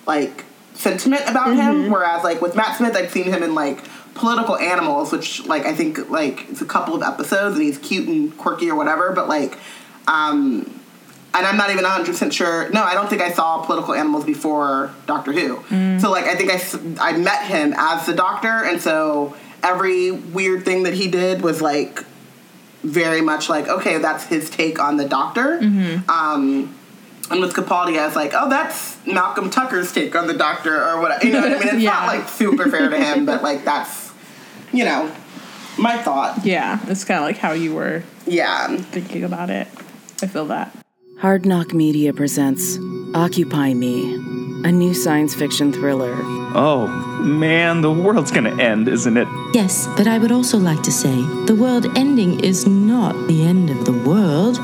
like 0.07 0.45
sentiment 0.75 1.23
about 1.29 1.55
him. 1.55 1.91
Whereas 1.91 2.25
like 2.25 2.41
with 2.41 2.57
Matt 2.57 2.77
Smith, 2.77 2.97
I'd 2.97 3.11
seen 3.11 3.25
him 3.25 3.43
in 3.43 3.55
like 3.55 3.85
political 4.15 4.57
animals, 4.57 5.13
which 5.13 5.45
like 5.47 5.65
I 5.65 5.75
think 5.75 6.11
like 6.11 6.49
it's 6.51 6.61
a 6.61 6.67
couple 6.67 6.95
of 6.95 7.03
episodes 7.03 7.57
and 7.57 7.65
he's 7.65 7.79
cute 7.79 8.09
and 8.09 8.37
quirky 8.37 8.71
or 8.71 8.75
whatever. 8.75 9.13
But 9.13 9.29
like, 9.29 9.59
um, 10.07 10.81
and 11.35 11.47
I'm 11.47 11.57
not 11.57 11.71
even 11.71 11.83
100 11.85 12.07
percent 12.07 12.35
sure. 12.35 12.69
No, 12.71 12.83
I 12.83 12.95
don't 12.95 13.09
think 13.09 13.23
I 13.23 13.31
saw 13.33 13.65
political 13.65 13.95
animals 13.95 14.25
before 14.25 14.93
Doctor 15.07 15.33
Who. 15.33 15.99
So 16.01 16.11
like 16.11 16.25
I 16.25 16.35
think 16.35 16.51
I, 16.51 17.09
I 17.13 17.17
met 17.17 17.47
him 17.47 17.75
as 17.77 18.07
the 18.07 18.15
Doctor, 18.15 18.49
and 18.65 18.81
so 18.81 19.35
every 19.63 20.11
weird 20.11 20.65
thing 20.65 20.83
that 20.85 20.95
he 20.95 21.09
did 21.09 21.43
was 21.43 21.61
like 21.63 22.05
very 22.83 23.21
much 23.21 23.49
like 23.49 23.69
okay, 23.69 23.99
that's 23.99 24.25
his 24.25 24.51
take 24.51 24.79
on 24.79 24.97
the 24.97 25.07
Doctor. 25.09 25.59
Mm-hmm. 25.61 26.11
Um, 26.11 26.75
and 27.31 27.41
with 27.41 27.55
Capaldi, 27.55 27.99
I 27.99 28.05
was 28.07 28.17
like, 28.17 28.33
oh, 28.35 28.51
that's 28.51 28.99
Malcolm 29.07 29.49
Tucker's 29.49 29.91
take 29.93 30.15
on 30.15 30.27
the 30.27 30.35
Doctor, 30.35 30.77
or 30.85 31.01
what? 31.01 31.23
You 31.25 31.33
know 31.33 31.41
what 31.41 31.53
I 31.53 31.59
mean? 31.59 31.69
It's 31.75 31.83
Yeah. 31.83 31.91
not 31.93 32.07
like 32.09 32.29
super 32.29 32.69
fair 32.69 32.91
to 32.91 32.99
him, 32.99 33.25
but 33.25 33.43
like 33.43 33.65
that's 33.65 34.11
you 34.73 34.85
know 34.85 35.11
my 35.79 35.97
thought. 35.97 36.45
Yeah, 36.45 36.79
it's 36.89 37.05
kind 37.05 37.19
of 37.21 37.25
like 37.25 37.39
how 37.39 37.53
you 37.53 37.75
were 37.75 38.03
Yeah. 38.27 38.77
thinking 38.77 39.25
about 39.25 39.49
it. 39.49 39.69
I 40.21 40.27
feel 40.27 40.45
that. 40.47 40.77
Hard 41.23 41.47
Knock 41.47 41.73
Media 41.73 42.13
presents 42.13 42.81
Occupy 43.15 43.75
Me, 43.75 44.13
a 44.65 44.73
new 44.73 44.93
science 44.93 45.37
fiction 45.37 45.73
thriller. 45.73 46.17
Oh, 46.57 46.89
man, 47.23 47.81
the 47.81 47.93
world's 47.93 48.33
gonna 48.33 48.61
end, 48.61 48.89
isn't 48.89 49.17
it? 49.17 49.29
Yes, 49.55 49.87
but 49.97 50.09
I 50.09 50.19
would 50.19 50.33
also 50.33 50.59
like 50.59 50.83
to 50.83 50.91
say 50.91 51.15
the 51.47 51.55
world 51.55 51.87
ending 51.97 52.41
is 52.41 52.67
not 52.67 53.15
the 53.29 53.45
end 53.45 53.71
of 53.71 53.85
the 53.85 53.93
world. 53.93 54.59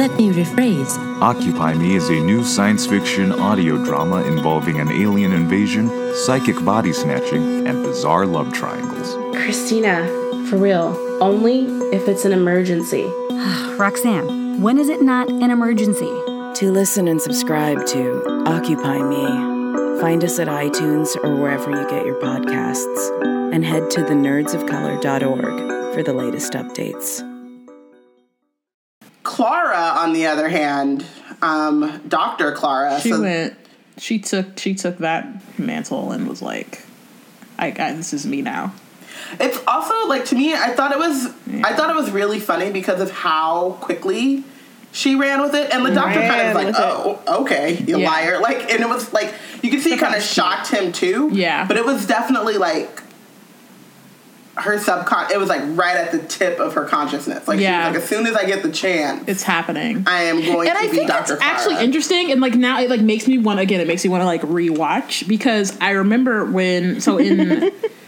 Let 0.00 0.16
me 0.16 0.30
rephrase. 0.32 0.96
Occupy 1.20 1.74
Me 1.74 1.96
is 1.96 2.08
a 2.08 2.18
new 2.20 2.42
science 2.42 2.86
fiction 2.86 3.30
audio 3.30 3.76
drama 3.84 4.22
involving 4.22 4.80
an 4.80 4.88
alien 4.90 5.32
invasion, 5.32 5.90
psychic 6.14 6.56
body 6.64 6.94
snatching, 6.94 7.66
and 7.66 7.82
bizarre 7.82 8.24
love 8.24 8.54
triangles. 8.54 9.12
Christina, 9.36 10.06
for 10.48 10.56
real, 10.56 10.96
only 11.20 11.66
if 11.94 12.08
it's 12.08 12.24
an 12.24 12.32
emergency. 12.32 13.04
Roxanne, 13.76 14.47
when 14.58 14.78
is 14.78 14.88
it 14.88 15.00
not 15.00 15.30
an 15.30 15.50
emergency? 15.52 16.10
To 16.54 16.72
listen 16.72 17.06
and 17.06 17.22
subscribe 17.22 17.86
to 17.86 18.44
Occupy 18.46 18.98
Me, 19.02 20.00
find 20.00 20.24
us 20.24 20.40
at 20.40 20.48
iTunes 20.48 21.16
or 21.22 21.36
wherever 21.36 21.70
you 21.70 21.88
get 21.88 22.04
your 22.04 22.20
podcasts, 22.20 23.52
and 23.54 23.64
head 23.64 23.88
to 23.92 24.00
thenerdsofcolor.org 24.00 25.94
for 25.94 26.02
the 26.02 26.12
latest 26.12 26.54
updates. 26.54 27.24
Clara, 29.22 29.94
on 29.98 30.12
the 30.12 30.26
other 30.26 30.48
hand, 30.48 31.06
um, 31.40 32.02
Doctor 32.08 32.50
Clara. 32.50 33.00
She 33.00 33.12
so- 33.12 33.22
went. 33.22 33.54
She 33.98 34.18
took. 34.18 34.58
She 34.58 34.74
took 34.74 34.98
that 34.98 35.58
mantle 35.58 36.10
and 36.12 36.28
was 36.28 36.42
like, 36.42 36.84
"I, 37.58 37.68
I 37.68 37.92
this 37.92 38.12
is 38.12 38.26
me 38.26 38.42
now." 38.42 38.72
It's 39.40 39.58
also 39.66 40.06
like 40.08 40.24
to 40.26 40.34
me, 40.36 40.54
I 40.54 40.70
thought 40.74 40.92
it 40.92 40.98
was 40.98 41.26
I 41.64 41.74
thought 41.74 41.90
it 41.90 41.96
was 41.96 42.10
really 42.10 42.40
funny 42.40 42.70
because 42.70 43.00
of 43.00 43.10
how 43.10 43.76
quickly 43.80 44.44
she 44.90 45.14
ran 45.16 45.42
with 45.42 45.54
it, 45.54 45.70
and 45.72 45.84
the 45.84 45.90
doctor 45.90 46.18
kind 46.20 46.30
Ran 46.30 46.48
of 46.48 46.54
like, 46.54 46.66
with 46.68 46.76
it. 46.76 46.82
oh, 46.82 47.40
okay, 47.42 47.76
you 47.86 47.98
Yeah. 47.98 48.08
liar. 48.10 48.40
Like, 48.40 48.72
and 48.72 48.80
it 48.80 48.88
was 48.88 49.12
like 49.12 49.34
you 49.62 49.70
could 49.70 49.80
see 49.80 49.92
it 49.92 50.00
kind 50.00 50.14
of 50.14 50.22
shocked 50.22 50.68
him 50.68 50.92
too. 50.92 51.28
Yeah. 51.32 51.66
but 51.66 51.76
it 51.76 51.84
was 51.84 52.06
definitely 52.06 52.56
like 52.58 53.02
her 54.56 54.76
subcon. 54.76 55.30
It 55.30 55.38
was 55.38 55.48
like 55.48 55.62
right 55.78 55.96
at 55.96 56.10
the 56.10 56.18
tip 56.18 56.58
of 56.58 56.74
her 56.74 56.84
consciousness. 56.84 57.46
Like, 57.46 57.60
Yeah. 57.60 57.84
she 57.84 57.88
was 57.90 57.94
like, 57.94 58.02
as 58.02 58.08
soon 58.08 58.26
as 58.26 58.34
I 58.34 58.44
get 58.44 58.62
the 58.64 58.72
chance, 58.72 59.22
It's 59.28 59.44
happening. 59.44 60.02
I 60.06 60.22
am 60.24 60.40
going 60.40 60.68
and 60.68 60.76
to 60.76 60.84
I 60.84 60.88
be 60.90 60.96
think 60.96 61.08
Doctor 61.08 61.36
that's 61.36 61.44
actually 61.46 61.84
interesting, 61.84 62.32
and 62.32 62.40
like 62.40 62.54
now 62.54 62.80
it 62.80 62.90
like 62.90 63.00
makes 63.02 63.28
me 63.28 63.38
want 63.38 63.60
again. 63.60 63.80
It 63.80 63.86
makes 63.86 64.02
me 64.04 64.10
want 64.10 64.22
to 64.22 64.26
like 64.26 64.42
rewatch 64.42 65.28
because 65.28 65.76
I 65.80 65.90
remember 65.90 66.44
when 66.46 67.00
so 67.00 67.18
in 67.18 67.70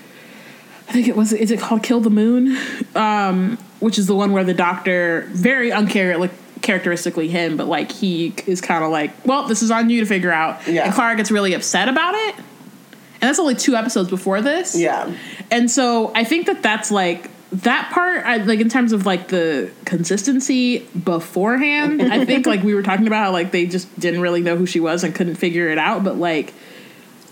I 0.91 0.93
think 0.93 1.07
it 1.07 1.15
was 1.17 1.33
is 1.33 1.53
it 1.53 1.61
called 1.61 1.85
Kill 1.85 2.01
the 2.01 2.11
Moon, 2.11 2.57
um, 2.97 3.57
which 3.79 3.97
is 3.97 4.09
the 4.09 4.15
one 4.17 4.33
where 4.33 4.43
the 4.43 4.53
Doctor 4.55 5.23
very 5.31 5.71
unchar 5.71 6.19
like 6.19 6.33
characteristically 6.63 7.29
him, 7.29 7.57
but 7.57 7.69
like 7.69 7.93
he 7.93 8.35
is 8.47 8.61
kind 8.61 8.83
of 8.83 8.91
like, 8.91 9.13
well, 9.25 9.47
this 9.47 9.63
is 9.63 9.71
on 9.71 9.89
you 9.89 10.01
to 10.01 10.07
figure 10.07 10.33
out, 10.33 10.67
Yeah. 10.67 10.87
and 10.87 10.93
Clara 10.93 11.15
gets 11.17 11.31
really 11.31 11.55
upset 11.55 11.89
about 11.89 12.15
it, 12.17 12.35
and 12.35 13.23
that's 13.29 13.39
only 13.39 13.55
two 13.55 13.77
episodes 13.77 14.11
before 14.11 14.43
this, 14.43 14.77
Yeah. 14.77 15.13
and 15.51 15.71
so 15.71 16.11
I 16.13 16.25
think 16.25 16.47
that 16.47 16.61
that's 16.61 16.91
like 16.91 17.31
that 17.53 17.91
part, 17.93 18.27
I, 18.27 18.39
like 18.39 18.59
in 18.61 18.69
terms 18.69 18.93
of 18.93 19.07
like 19.07 19.29
the 19.29 19.71
consistency 19.85 20.81
beforehand. 21.05 22.03
I 22.03 22.25
think 22.25 22.47
like 22.47 22.65
we 22.65 22.75
were 22.75 22.83
talking 22.83 23.07
about 23.07 23.25
how 23.27 23.31
like 23.33 23.53
they 23.53 23.67
just 23.67 23.97
didn't 23.99 24.21
really 24.23 24.41
know 24.43 24.57
who 24.57 24.67
she 24.67 24.81
was 24.81 25.05
and 25.05 25.15
couldn't 25.15 25.37
figure 25.37 25.69
it 25.69 25.79
out. 25.79 26.03
But 26.05 26.17
like 26.17 26.53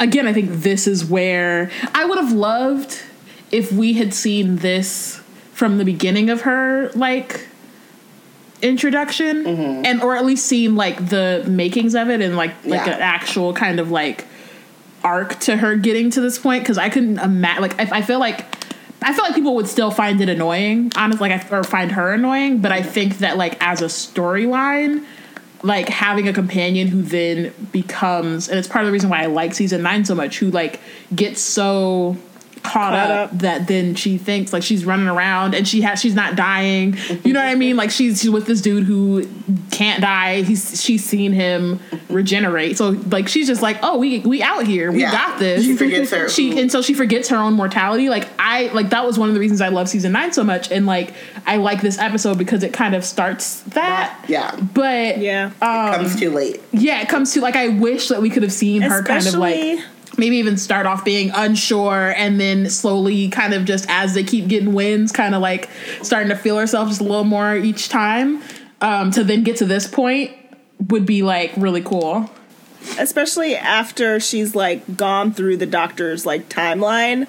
again, 0.01 0.27
I 0.29 0.33
think 0.33 0.51
this 0.51 0.87
is 0.87 1.05
where 1.05 1.71
I 1.95 2.05
would 2.05 2.19
have 2.19 2.33
loved 2.33 3.01
if 3.51 3.73
we 3.73 3.95
had 3.95 4.13
seen 4.15 4.57
this 4.57 5.21
from 5.53 5.79
the 5.79 5.85
beginning 5.85 6.31
of 6.31 6.43
her 6.43 6.91
like 6.95 7.47
introduction 8.61 9.45
mm-hmm. 9.45 9.85
and 9.85 10.03
or 10.03 10.17
at 10.17 10.25
least 10.25 10.47
seen 10.47 10.75
like 10.77 11.09
the 11.09 11.45
makings 11.49 11.95
of 11.95 12.11
it 12.11 12.21
and 12.21 12.37
like 12.37 12.51
like 12.65 12.87
Yeah. 12.87 12.95
an 12.95 13.01
actual 13.01 13.53
kind 13.53 13.81
of 13.81 13.91
like 13.91 14.27
arc 15.05 15.39
to 15.41 15.57
her 15.57 15.77
getting 15.77 16.11
to 16.11 16.21
this 16.21 16.39
point 16.39 16.63
because 16.63 16.79
I 16.79 16.89
couldn't 16.89 17.19
imagine. 17.19 17.63
Like, 17.63 17.81
I, 17.81 17.99
I 17.99 18.03
feel 18.03 18.19
like 18.19 18.45
I 19.01 19.13
feel 19.13 19.25
like 19.25 19.35
people 19.35 19.55
would 19.55 19.69
still 19.69 19.91
find 19.91 20.21
it 20.21 20.29
annoying, 20.29 20.93
honestly, 20.97 21.29
like 21.29 21.53
I, 21.53 21.57
or 21.57 21.63
find 21.63 21.93
her 21.93 22.13
annoying. 22.13 22.61
But 22.61 22.73
I 22.73 22.81
mm-hmm. 22.81 22.91
think 22.91 23.19
that 23.19 23.37
like 23.37 23.57
as 23.63 23.81
a 23.81 23.87
storyline, 23.87 25.05
like 25.63 25.89
having 25.89 26.29
a 26.29 26.33
companion 26.33 26.89
who 26.89 27.03
then 27.03 27.53
becomes, 27.73 28.49
and 28.49 28.59
it's 28.59 28.69
part 28.69 28.85
of 28.85 28.87
the 28.87 28.93
reason 28.93 29.11
why 29.11 29.23
I 29.23 29.27
like 29.27 29.55
season 29.55 29.83
nine 29.83 30.05
so 30.05 30.15
much, 30.15 30.39
who 30.39 30.51
like 30.51 30.81
gets 31.15 31.41
so 31.41 32.17
caught, 32.63 32.93
Caught 32.93 32.95
up, 33.11 33.33
up. 33.33 33.39
that 33.41 33.67
then 33.67 33.95
she 33.95 34.19
thinks 34.19 34.53
like 34.53 34.63
she's 34.63 34.85
running 34.85 35.09
around 35.09 35.55
and 35.55 35.67
she 35.67 35.81
has 35.83 36.01
she's 36.01 36.15
not 36.15 36.37
dying. 36.37 36.97
You 37.25 37.33
know 37.33 37.41
what 37.41 37.49
I 37.49 37.55
mean? 37.55 37.77
Like 37.77 37.91
she's 37.91 38.21
she's 38.21 38.31
with 38.31 38.47
this 38.47 38.61
dude 38.61 38.85
who 38.85 39.27
can't 39.71 40.01
die. 40.01 40.43
He's 40.43 40.83
she's 40.83 41.05
seen 41.05 41.33
him 41.33 41.81
regenerate. 42.09 42.77
So 42.79 42.91
like 42.91 43.29
she's 43.29 43.47
just 43.47 43.63
like, 43.63 43.79
oh, 43.83 43.99
we 43.99 44.21
we 44.21 44.43
out 44.43 44.67
here. 44.67 44.91
We 44.93 45.01
Yeah. 45.03 45.13
got 45.13 45.39
this. 45.39 45.65
She 45.65 45.77
forgets 45.77 46.11
her- 46.11 46.29
She 46.29 46.59
and 46.61 46.71
so 46.71 46.83
she 46.83 46.95
forgets 46.95 47.29
her 47.29 47.37
own 47.37 47.55
mortality. 47.55 48.09
Like 48.09 48.29
I 48.39 48.69
like 48.73 48.91
that 48.91 49.05
was 49.07 49.19
one 49.19 49.29
of 49.29 49.35
the 49.35 49.41
reasons 49.41 49.61
I 49.61 49.69
love 49.69 49.89
season 49.89 50.13
nine 50.13 50.33
so 50.33 50.45
much. 50.45 50.71
And 50.71 50.87
like 50.87 51.13
I 51.47 51.57
like 51.57 51.81
this 51.83 51.99
episode 51.99 52.39
because 52.39 52.63
it 52.63 52.73
kind 52.73 52.95
of 52.95 53.05
starts 53.05 53.61
that. 53.75 54.25
Yeah. 54.29 54.55
But 54.75 55.19
Yeah. 55.19 55.51
comes 55.61 56.15
um, 56.15 56.19
too 56.21 56.31
late. 56.31 56.61
yeah, 56.73 57.01
it 57.01 57.09
comes 57.09 57.33
to 57.35 57.41
like 57.41 57.57
I 57.57 57.69
wish 57.69 58.09
that 58.09 58.21
we 58.23 58.31
could 58.31 58.43
have 58.43 58.53
seen 58.53 58.83
her 58.83 59.03
kind 59.03 59.27
of 59.27 59.35
like 59.35 59.81
maybe 60.19 60.37
even 60.37 60.57
start 60.57 60.85
off 60.87 61.05
being 61.05 61.31
unsure 61.35 62.13
and 62.17 62.41
then 62.41 62.69
slowly 62.69 63.29
kind 63.29 63.55
of 63.55 63.65
just 63.65 63.87
as 63.89 64.15
they 64.15 64.25
keep 64.25 64.49
getting 64.49 64.73
wins, 64.75 65.13
kind 65.13 65.35
of 65.35 65.41
like 65.41 65.71
starting 66.03 66.29
to 66.29 66.37
feel 66.37 66.59
herself 66.59 66.89
just 66.89 67.01
a 67.01 67.05
little 67.05 67.25
more 67.25 67.55
each 67.57 67.89
time. 67.89 68.43
Um, 68.81 69.11
to 69.13 69.25
then 69.25 69.43
get 69.43 69.57
to 69.57 69.65
this 69.65 69.87
point 69.89 70.33
would 70.89 71.05
be 71.07 71.23
like 71.23 71.53
really 71.57 71.83
cool. 71.83 72.31
especially 72.99 73.57
after 73.57 74.21
she's 74.21 74.55
like 74.55 74.97
gone 74.97 75.33
through 75.33 75.57
the 75.57 75.67
doctor's 75.67 76.25
like 76.25 76.49
timeline 76.49 77.27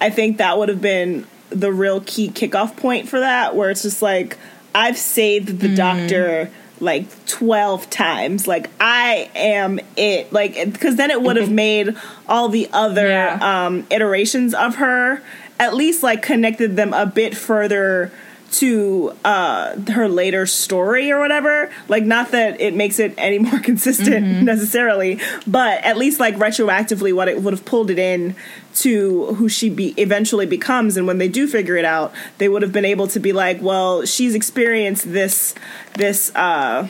i 0.00 0.10
think 0.10 0.38
that 0.38 0.58
would 0.58 0.68
have 0.68 0.80
been 0.82 1.24
the 1.50 1.72
real 1.72 2.00
key 2.00 2.28
kickoff 2.28 2.76
point 2.76 3.08
for 3.08 3.20
that 3.20 3.54
where 3.54 3.70
it's 3.70 3.82
just 3.82 4.02
like 4.02 4.36
i've 4.74 4.98
saved 4.98 5.60
the 5.60 5.74
doctor 5.76 6.50
like 6.80 7.06
12 7.26 7.88
times. 7.90 8.48
Like 8.48 8.70
i 8.80 9.30
am 9.34 9.80
it. 9.96 10.32
Like 10.32 10.54
because 10.72 10.96
then 10.96 11.10
it 11.10 11.20
would 11.22 11.36
have 11.36 11.50
made 11.68 11.94
all 12.28 12.48
the 12.48 12.68
other 12.72 13.06
Yeah. 13.08 13.38
um 13.66 13.86
iterations 13.90 14.54
of 14.54 14.76
her 14.76 15.22
at 15.58 15.74
least 15.74 16.02
like 16.02 16.22
connected 16.22 16.76
them 16.76 16.94
a 16.94 17.04
bit 17.04 17.36
further 17.36 18.10
to 18.52 19.14
uh 19.24 19.78
her 19.92 20.08
later 20.08 20.44
story 20.46 21.12
or 21.12 21.20
whatever. 21.20 21.70
Like 21.88 22.04
not 22.04 22.32
that 22.32 22.60
it 22.60 22.74
makes 22.74 22.98
it 22.98 23.14
any 23.18 23.38
more 23.48 23.60
consistent 23.60 24.42
necessarily 24.42 25.20
but 25.46 25.84
at 25.84 25.96
least 25.96 26.18
like 26.18 26.34
retroactively 26.36 27.12
what 27.14 27.28
it 27.28 27.42
would 27.42 27.52
have 27.52 27.64
pulled 27.64 27.90
it 27.90 27.98
in 27.98 28.34
to 28.74 29.26
who 29.34 29.48
she 29.48 29.68
be 29.68 29.94
eventually 29.96 30.46
becomes 30.46 30.96
and 30.96 31.06
when 31.06 31.18
they 31.18 31.28
do 31.28 31.46
figure 31.46 31.76
it 31.76 31.84
out 31.84 32.12
they 32.38 32.48
would 32.48 32.62
have 32.62 32.72
been 32.72 32.84
able 32.84 33.06
to 33.06 33.18
be 33.18 33.32
like 33.32 33.60
well 33.60 34.04
she's 34.04 34.34
experienced 34.34 35.12
this 35.12 35.54
this 35.94 36.34
uh 36.34 36.88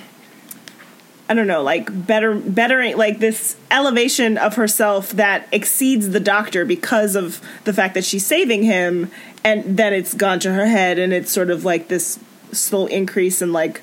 I 1.31 1.35
don't 1.35 1.47
know, 1.47 1.63
like 1.63 2.07
better, 2.09 2.35
bettering, 2.35 2.97
like 2.97 3.21
this 3.21 3.55
elevation 3.71 4.37
of 4.37 4.57
herself 4.57 5.11
that 5.11 5.47
exceeds 5.53 6.09
the 6.09 6.19
doctor 6.19 6.65
because 6.65 7.15
of 7.15 7.41
the 7.63 7.73
fact 7.73 7.95
that 7.95 8.03
she's 8.03 8.27
saving 8.27 8.65
him, 8.65 9.13
and 9.45 9.77
then 9.77 9.93
it's 9.93 10.13
gone 10.13 10.41
to 10.41 10.53
her 10.53 10.67
head, 10.67 10.99
and 10.99 11.13
it's 11.13 11.31
sort 11.31 11.51
of 11.51 11.65
like 11.65 11.87
this 11.87 12.19
slow 12.51 12.87
increase 12.87 13.41
in 13.41 13.53
like 13.53 13.81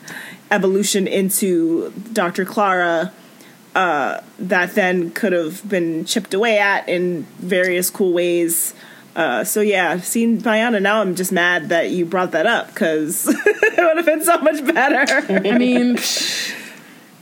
evolution 0.51 1.07
into 1.07 1.93
Dr. 2.11 2.43
Clara 2.43 3.13
uh, 3.77 4.23
that 4.39 4.73
then 4.73 5.11
could 5.11 5.33
have 5.33 5.67
been 5.69 6.03
chipped 6.03 6.33
away 6.33 6.57
at 6.57 6.89
in 6.89 7.23
various 7.37 7.91
cool 7.91 8.11
ways. 8.11 8.73
Uh, 9.15 9.43
so 9.43 9.61
yeah, 9.61 9.99
seeing 9.99 10.41
Bayana 10.41 10.81
now, 10.81 10.99
I'm 10.99 11.13
just 11.13 11.31
mad 11.31 11.69
that 11.69 11.91
you 11.91 12.03
brought 12.03 12.31
that 12.31 12.47
up 12.47 12.69
because 12.69 13.27
it 13.45 13.77
would 13.77 13.97
have 13.97 14.05
been 14.05 14.23
so 14.23 14.39
much 14.39 14.65
better. 14.65 15.31
I 15.31 15.55
mean, 15.59 15.99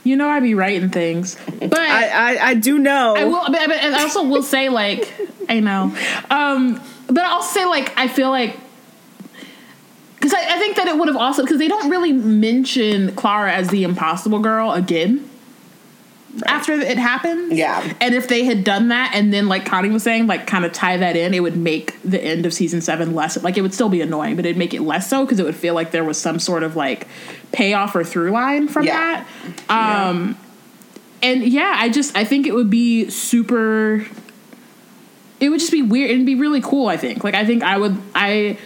you 0.05 0.15
know, 0.15 0.29
I'd 0.29 0.43
be 0.43 0.53
writing 0.53 0.89
things, 0.89 1.37
but 1.59 1.77
I, 1.77 2.37
I, 2.37 2.49
I 2.49 2.53
do 2.53 2.79
know. 2.79 3.15
I 3.17 3.25
will, 3.25 3.43
but, 3.47 3.67
but 3.67 3.71
and 3.71 3.93
I 3.93 4.03
also 4.03 4.23
will 4.23 4.43
say 4.43 4.69
like 4.69 5.13
I 5.49 5.59
know, 5.59 5.93
um, 6.29 6.81
but 7.07 7.25
I'll 7.25 7.43
say 7.43 7.65
like 7.65 7.91
I 7.97 8.07
feel 8.07 8.29
like 8.29 8.57
because 10.15 10.33
I, 10.33 10.55
I 10.55 10.59
think 10.59 10.77
that 10.77 10.87
it 10.87 10.97
would 10.97 11.09
have 11.09 11.17
also 11.17 11.43
because 11.43 11.59
they 11.59 11.67
don't 11.67 11.89
really 11.89 12.13
mention 12.13 13.13
Clara 13.15 13.51
as 13.51 13.67
the 13.67 13.83
impossible 13.83 14.39
girl 14.39 14.71
again. 14.71 15.29
After 16.45 16.73
it 16.73 16.97
happens. 16.97 17.53
Yeah. 17.53 17.93
And 18.01 18.13
if 18.15 18.27
they 18.27 18.43
had 18.43 18.63
done 18.63 18.89
that 18.89 19.11
and 19.13 19.33
then 19.33 19.47
like 19.47 19.65
Connie 19.65 19.89
was 19.89 20.03
saying, 20.03 20.27
like 20.27 20.47
kind 20.47 20.65
of 20.65 20.73
tie 20.73 20.97
that 20.97 21.15
in, 21.15 21.33
it 21.33 21.39
would 21.41 21.55
make 21.57 22.01
the 22.03 22.21
end 22.21 22.45
of 22.45 22.53
season 22.53 22.81
seven 22.81 23.13
less 23.13 23.41
like 23.43 23.57
it 23.57 23.61
would 23.61 23.73
still 23.73 23.89
be 23.89 24.01
annoying, 24.01 24.35
but 24.35 24.45
it'd 24.45 24.57
make 24.57 24.73
it 24.73 24.81
less 24.81 25.09
so 25.09 25.25
because 25.25 25.39
it 25.39 25.45
would 25.45 25.55
feel 25.55 25.73
like 25.73 25.91
there 25.91 26.03
was 26.03 26.19
some 26.19 26.39
sort 26.39 26.63
of 26.63 26.75
like 26.75 27.07
payoff 27.51 27.95
or 27.95 28.03
through 28.03 28.31
line 28.31 28.67
from 28.67 28.85
Yeah. 28.85 29.25
that. 29.67 30.07
Um 30.09 30.37
and 31.23 31.43
yeah, 31.43 31.73
I 31.77 31.89
just 31.89 32.15
I 32.15 32.23
think 32.23 32.45
it 32.47 32.53
would 32.53 32.69
be 32.69 33.09
super 33.09 34.05
it 35.39 35.49
would 35.49 35.59
just 35.59 35.71
be 35.71 35.81
weird 35.81 36.11
it'd 36.11 36.25
be 36.25 36.35
really 36.35 36.61
cool, 36.61 36.87
I 36.87 36.97
think. 36.97 37.23
Like 37.23 37.35
I 37.35 37.45
think 37.45 37.63
I 37.63 37.77
would 37.77 37.97
I 38.13 38.57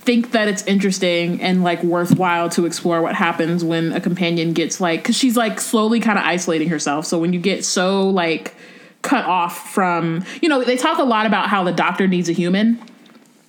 think 0.00 0.30
that 0.32 0.48
it's 0.48 0.62
interesting 0.66 1.40
and 1.42 1.62
like 1.62 1.82
worthwhile 1.82 2.48
to 2.48 2.64
explore 2.64 3.02
what 3.02 3.14
happens 3.14 3.62
when 3.62 3.92
a 3.92 4.00
companion 4.00 4.54
gets 4.54 4.80
like 4.80 5.02
because 5.02 5.14
she's 5.14 5.36
like 5.36 5.60
slowly 5.60 6.00
kind 6.00 6.18
of 6.18 6.24
isolating 6.24 6.70
herself 6.70 7.04
so 7.04 7.18
when 7.18 7.34
you 7.34 7.40
get 7.40 7.64
so 7.66 8.08
like 8.08 8.54
cut 9.02 9.26
off 9.26 9.70
from 9.72 10.24
you 10.40 10.48
know 10.48 10.64
they 10.64 10.76
talk 10.76 10.98
a 10.98 11.02
lot 11.02 11.26
about 11.26 11.48
how 11.48 11.62
the 11.62 11.72
doctor 11.72 12.08
needs 12.08 12.30
a 12.30 12.32
human 12.32 12.82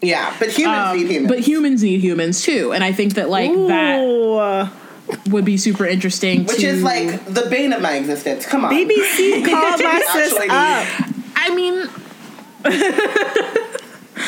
Yeah, 0.02 0.36
but 0.40 0.50
humans 0.50 0.90
um, 0.90 0.98
need 0.98 1.08
humans. 1.10 1.28
but 1.32 1.40
humans 1.40 1.84
need 1.84 2.02
humans 2.02 2.42
too 2.44 2.74
and 2.74 2.84
i 2.84 2.92
think 2.92 3.14
that 3.14 3.30
like 3.30 3.52
that 3.52 4.72
would 5.30 5.46
be 5.46 5.56
super 5.58 5.86
interesting 5.86 6.46
which 6.46 6.58
to, 6.60 6.68
is 6.68 6.84
like 6.84 7.26
the 7.26 7.48
bane 7.50 7.74
of 7.74 7.82
my 7.82 7.94
existence. 7.94 8.46
Come 8.46 8.66
on. 8.66 8.74
BBC 8.74 9.46
called 9.50 9.82
my 9.82 10.02
sis 10.14 10.34
up. 10.50 10.86
i 11.36 11.56
mean 11.56 11.90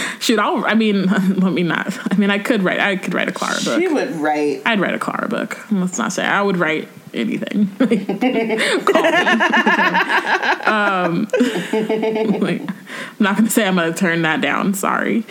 shoot 0.19 0.39
i'll 0.39 0.65
i 0.65 0.73
mean 0.73 1.05
let 1.39 1.53
me 1.53 1.63
not 1.63 1.97
i 2.11 2.15
mean 2.15 2.29
i 2.29 2.39
could 2.39 2.63
write 2.63 2.79
i 2.79 2.95
could 2.95 3.13
write 3.13 3.27
a 3.29 3.31
clara 3.31 3.55
book 3.63 3.79
She 3.79 3.87
would 3.87 4.11
write. 4.15 4.61
I'd 4.65 4.79
write 4.79 4.93
a 4.93 4.99
Clara 4.99 5.27
book. 5.27 5.59
Let's 5.71 5.97
not 5.97 6.13
say 6.13 6.23
I 6.23 6.41
would 6.41 6.57
write 6.57 6.87
anything. 7.13 7.67
Call 7.77 7.87
me. 7.87 9.09
um, 10.65 11.27
like, 12.41 12.61
I'm 12.61 13.17
not 13.19 13.37
gonna 13.37 13.49
say 13.49 13.67
I'm 13.67 13.75
gonna 13.75 13.93
turn 13.93 14.21
that 14.23 14.41
down. 14.41 14.73
Sorry. 14.73 15.25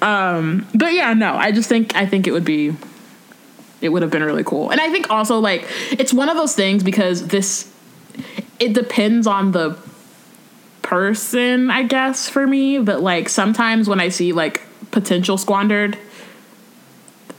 Um, 0.00 0.66
but 0.74 0.92
yeah, 0.92 1.14
no. 1.14 1.34
I 1.34 1.52
just 1.52 1.68
think 1.68 1.94
I 1.94 2.06
think 2.06 2.26
it 2.26 2.32
would 2.32 2.44
be. 2.44 2.74
It 3.80 3.88
would 3.90 4.02
have 4.02 4.10
been 4.10 4.22
really 4.22 4.44
cool, 4.44 4.70
and 4.70 4.80
I 4.80 4.90
think 4.90 5.10
also 5.10 5.38
like 5.38 5.66
it's 5.90 6.12
one 6.12 6.28
of 6.28 6.36
those 6.36 6.54
things 6.54 6.82
because 6.82 7.26
this. 7.28 7.70
It 8.58 8.74
depends 8.74 9.26
on 9.26 9.52
the 9.52 9.76
person, 10.82 11.70
I 11.70 11.84
guess, 11.84 12.28
for 12.28 12.46
me. 12.46 12.78
But 12.78 13.00
like 13.02 13.28
sometimes 13.28 13.88
when 13.88 14.00
I 14.00 14.08
see 14.08 14.32
like 14.32 14.62
potential 14.90 15.38
squandered, 15.38 15.96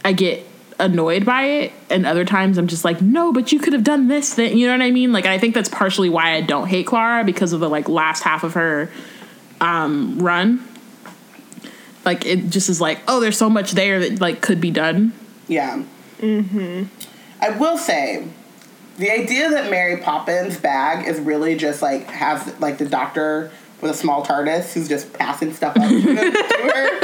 I 0.03 0.13
get 0.13 0.45
annoyed 0.79 1.23
by 1.25 1.43
it, 1.43 1.71
and 1.89 2.05
other 2.05 2.25
times 2.25 2.57
I'm 2.57 2.67
just 2.67 2.83
like, 2.83 3.01
no, 3.01 3.31
but 3.31 3.51
you 3.51 3.59
could 3.59 3.73
have 3.73 3.83
done 3.83 4.07
this 4.07 4.33
thing. 4.33 4.57
You 4.57 4.67
know 4.67 4.73
what 4.73 4.81
I 4.81 4.91
mean? 4.91 5.11
Like 5.13 5.25
I 5.25 5.37
think 5.37 5.53
that's 5.55 5.69
partially 5.69 6.09
why 6.09 6.33
I 6.33 6.41
don't 6.41 6.67
hate 6.67 6.87
Clara 6.87 7.23
because 7.23 7.53
of 7.53 7.59
the 7.59 7.69
like 7.69 7.87
last 7.87 8.23
half 8.23 8.43
of 8.43 8.55
her 8.55 8.89
um, 9.61 10.19
run. 10.19 10.67
Like 12.05 12.25
it 12.25 12.49
just 12.49 12.69
is 12.69 12.81
like, 12.81 12.99
oh, 13.07 13.19
there's 13.19 13.37
so 13.37 13.49
much 13.49 13.71
there 13.71 13.99
that 13.99 14.19
like 14.19 14.41
could 14.41 14.59
be 14.59 14.71
done. 14.71 15.13
Yeah. 15.47 15.83
Mm-hmm. 16.19 16.85
I 17.41 17.49
will 17.57 17.77
say, 17.77 18.27
the 18.97 19.09
idea 19.11 19.49
that 19.49 19.69
Mary 19.71 19.97
Poppins' 19.97 20.57
bag 20.57 21.07
is 21.07 21.19
really 21.19 21.55
just 21.55 21.81
like 21.81 22.05
has 22.09 22.53
like 22.59 22.77
the 22.77 22.85
doctor 22.85 23.51
with 23.81 23.91
a 23.91 23.93
small 23.93 24.25
TARDIS 24.25 24.73
who's 24.73 24.87
just 24.87 25.11
passing 25.13 25.53
stuff 25.53 25.75
up 25.75 25.89
to 25.89 26.01
her. 26.01 26.99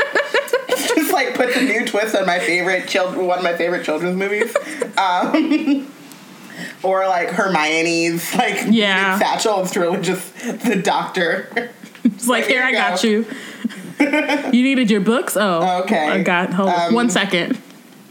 just 0.95 1.11
like 1.11 1.33
puts 1.35 1.55
a 1.57 1.61
new 1.61 1.85
twist 1.85 2.15
on 2.15 2.25
my 2.25 2.39
favorite 2.39 2.87
children, 2.87 3.25
one 3.27 3.37
of 3.39 3.43
my 3.43 3.55
favorite 3.57 3.83
children's 3.83 4.15
movies. 4.17 4.55
Um, 4.97 5.91
or 6.83 7.07
like 7.07 7.29
Hermione's 7.29 8.33
like 8.35 8.65
Yeah. 8.69 9.19
satchel. 9.19 9.61
It's 9.63 9.75
really 9.75 10.01
just 10.01 10.33
the 10.63 10.75
doctor. 10.81 11.71
It's 12.03 12.27
like, 12.27 12.45
Here 12.45 12.59
here 12.59 12.63
I 12.65 12.69
you 12.69 12.75
got 12.75 13.03
you. 13.03 14.51
you 14.57 14.63
needed 14.63 14.89
your 14.89 15.01
books. 15.01 15.35
Oh, 15.35 15.81
Okay. 15.83 16.07
I 16.07 16.23
got. 16.23 16.53
Hold 16.53 16.69
on 16.69 16.87
Um, 16.89 16.93
one 16.93 17.09
second. 17.09 17.57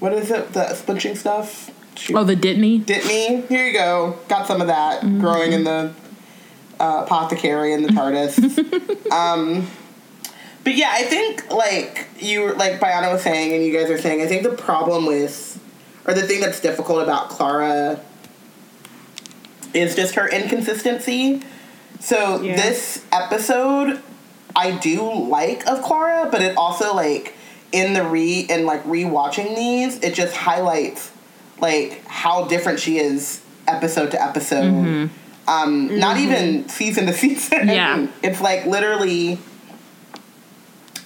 What 0.01 0.13
is 0.13 0.31
it? 0.31 0.53
The 0.53 0.61
splinching 0.75 1.17
stuff. 1.17 1.71
Shoot. 1.99 2.17
Oh, 2.17 2.23
the 2.25 2.37
Dittany. 2.37 2.85
Dittany. 2.85 3.47
Here 3.49 3.67
you 3.67 3.73
go. 3.73 4.17
Got 4.29 4.47
some 4.47 4.61
of 4.61 4.69
that 4.69 5.01
growing 5.19 5.53
in 5.53 5.65
the 5.65 5.93
uh, 6.79 7.03
apothecary 7.05 7.73
and 7.75 7.85
the 7.85 7.89
TARDIS. 7.89 9.11
um, 9.11 9.67
but 10.63 10.77
yeah, 10.77 10.91
I 10.93 11.03
think 11.03 11.51
like 11.51 12.07
you 12.21 12.43
were 12.43 12.53
like 12.55 12.79
Biana 12.79 13.13
was 13.13 13.23
saying, 13.23 13.53
and 13.53 13.65
you 13.65 13.73
guys 13.73 13.91
are 13.91 13.99
saying, 13.99 14.23
I 14.23 14.27
think 14.27 14.45
the 14.45 14.51
problem 14.51 15.07
with, 15.07 15.61
or 16.07 16.15
the 16.15 16.23
thing 16.23 16.41
that's 16.41 16.61
difficult 16.61 17.03
about 17.03 17.31
Clara, 17.31 18.01
is 19.75 19.97
just 19.97 20.15
her 20.15 20.29
inconsistency. 20.29 21.43
So 21.99 22.41
Yeah. 22.41 22.55
this 22.57 23.05
episode, 23.11 24.01
I 24.55 24.71
do 24.71 25.03
like 25.13 25.67
of 25.67 25.83
Clara, 25.83 26.29
but 26.31 26.43
it 26.43 26.57
also 26.57 26.95
like 26.95 27.35
in 27.73 27.93
the 27.93 28.05
re 28.05 28.47
and 28.49 28.67
like 28.67 28.85
rewatching 28.85 29.57
these, 29.57 29.99
it 29.99 30.15
just 30.15 30.37
highlights 30.37 31.11
like 31.61 32.05
how 32.07 32.45
different 32.47 32.81
she 32.81 32.99
is 32.99 33.43
episode 33.67 34.11
to 34.13 34.23
episode. 34.23 35.11
Um, 35.47 35.99
not 35.99 36.19
even 36.19 36.69
season 36.69 37.07
to 37.07 37.13
season. 37.25 37.69
Yeah. 37.69 38.07
it's 38.23 38.41
like 38.41 38.67
literally. 38.67 39.39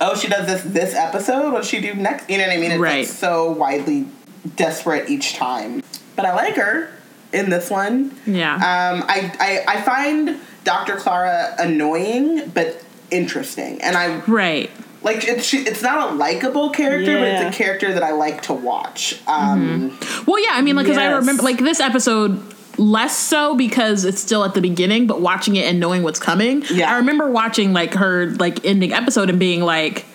Oh, 0.00 0.16
she 0.16 0.26
does 0.28 0.46
this 0.46 0.62
this 0.64 0.94
episode. 0.94 1.52
What 1.52 1.60
does 1.62 1.68
she 1.68 1.80
do 1.80 1.94
next? 1.94 2.28
You 2.28 2.38
know 2.38 2.46
what 2.46 2.52
I 2.52 2.56
mean? 2.56 2.72
It's 2.72 2.80
like 2.80 2.90
Right. 2.90 3.06
so 3.06 3.52
widely 3.52 4.08
desperate 4.56 5.08
each 5.08 5.34
time. 5.34 5.82
But 6.16 6.24
I 6.26 6.34
like 6.34 6.56
her 6.56 6.90
in 7.32 7.50
this 7.50 7.70
one. 7.70 8.16
Yeah. 8.26 8.54
Um, 8.56 9.04
I, 9.08 9.32
I 9.68 9.76
I 9.76 9.82
find 9.82 10.40
Dr. 10.64 10.96
Clara 10.96 11.54
annoying 11.58 12.50
but 12.52 12.82
interesting, 13.12 13.80
and 13.82 13.96
I 13.96 14.18
right. 14.26 14.70
Like 15.02 15.24
it's 15.26 15.44
she, 15.44 15.58
it's 15.58 15.82
not 15.82 16.12
a 16.12 16.14
likable 16.14 16.70
character, 16.70 17.18
but 17.18 17.28
it's 17.28 17.54
a 17.54 17.58
character 17.58 17.92
that 17.92 18.02
I 18.02 18.12
like 18.12 18.42
to 18.42 18.52
watch. 18.52 19.20
Um, 19.26 19.98
Well, 20.26 20.38
yeah, 20.42 20.50
I 20.52 20.62
mean, 20.62 20.76
like, 20.76 20.84
because 20.86 20.98
I 20.98 21.12
remember, 21.12 21.42
like, 21.42 21.58
this 21.58 21.80
episode 21.80 22.40
less 22.78 23.16
so 23.18 23.54
because 23.54 24.04
it's 24.04 24.20
still 24.20 24.44
at 24.44 24.54
the 24.54 24.60
beginning, 24.60 25.06
but 25.06 25.20
watching 25.20 25.56
it 25.56 25.64
and 25.66 25.78
knowing 25.80 26.02
what's 26.02 26.18
coming. 26.20 26.62
Yeah. 26.70 26.90
I 26.92 26.96
remember 26.98 27.30
watching, 27.30 27.72
like, 27.72 27.94
her, 27.94 28.30
like, 28.36 28.64
ending 28.64 28.92
episode 28.92 29.28
and 29.28 29.38
being 29.38 29.60
like, 29.62 30.06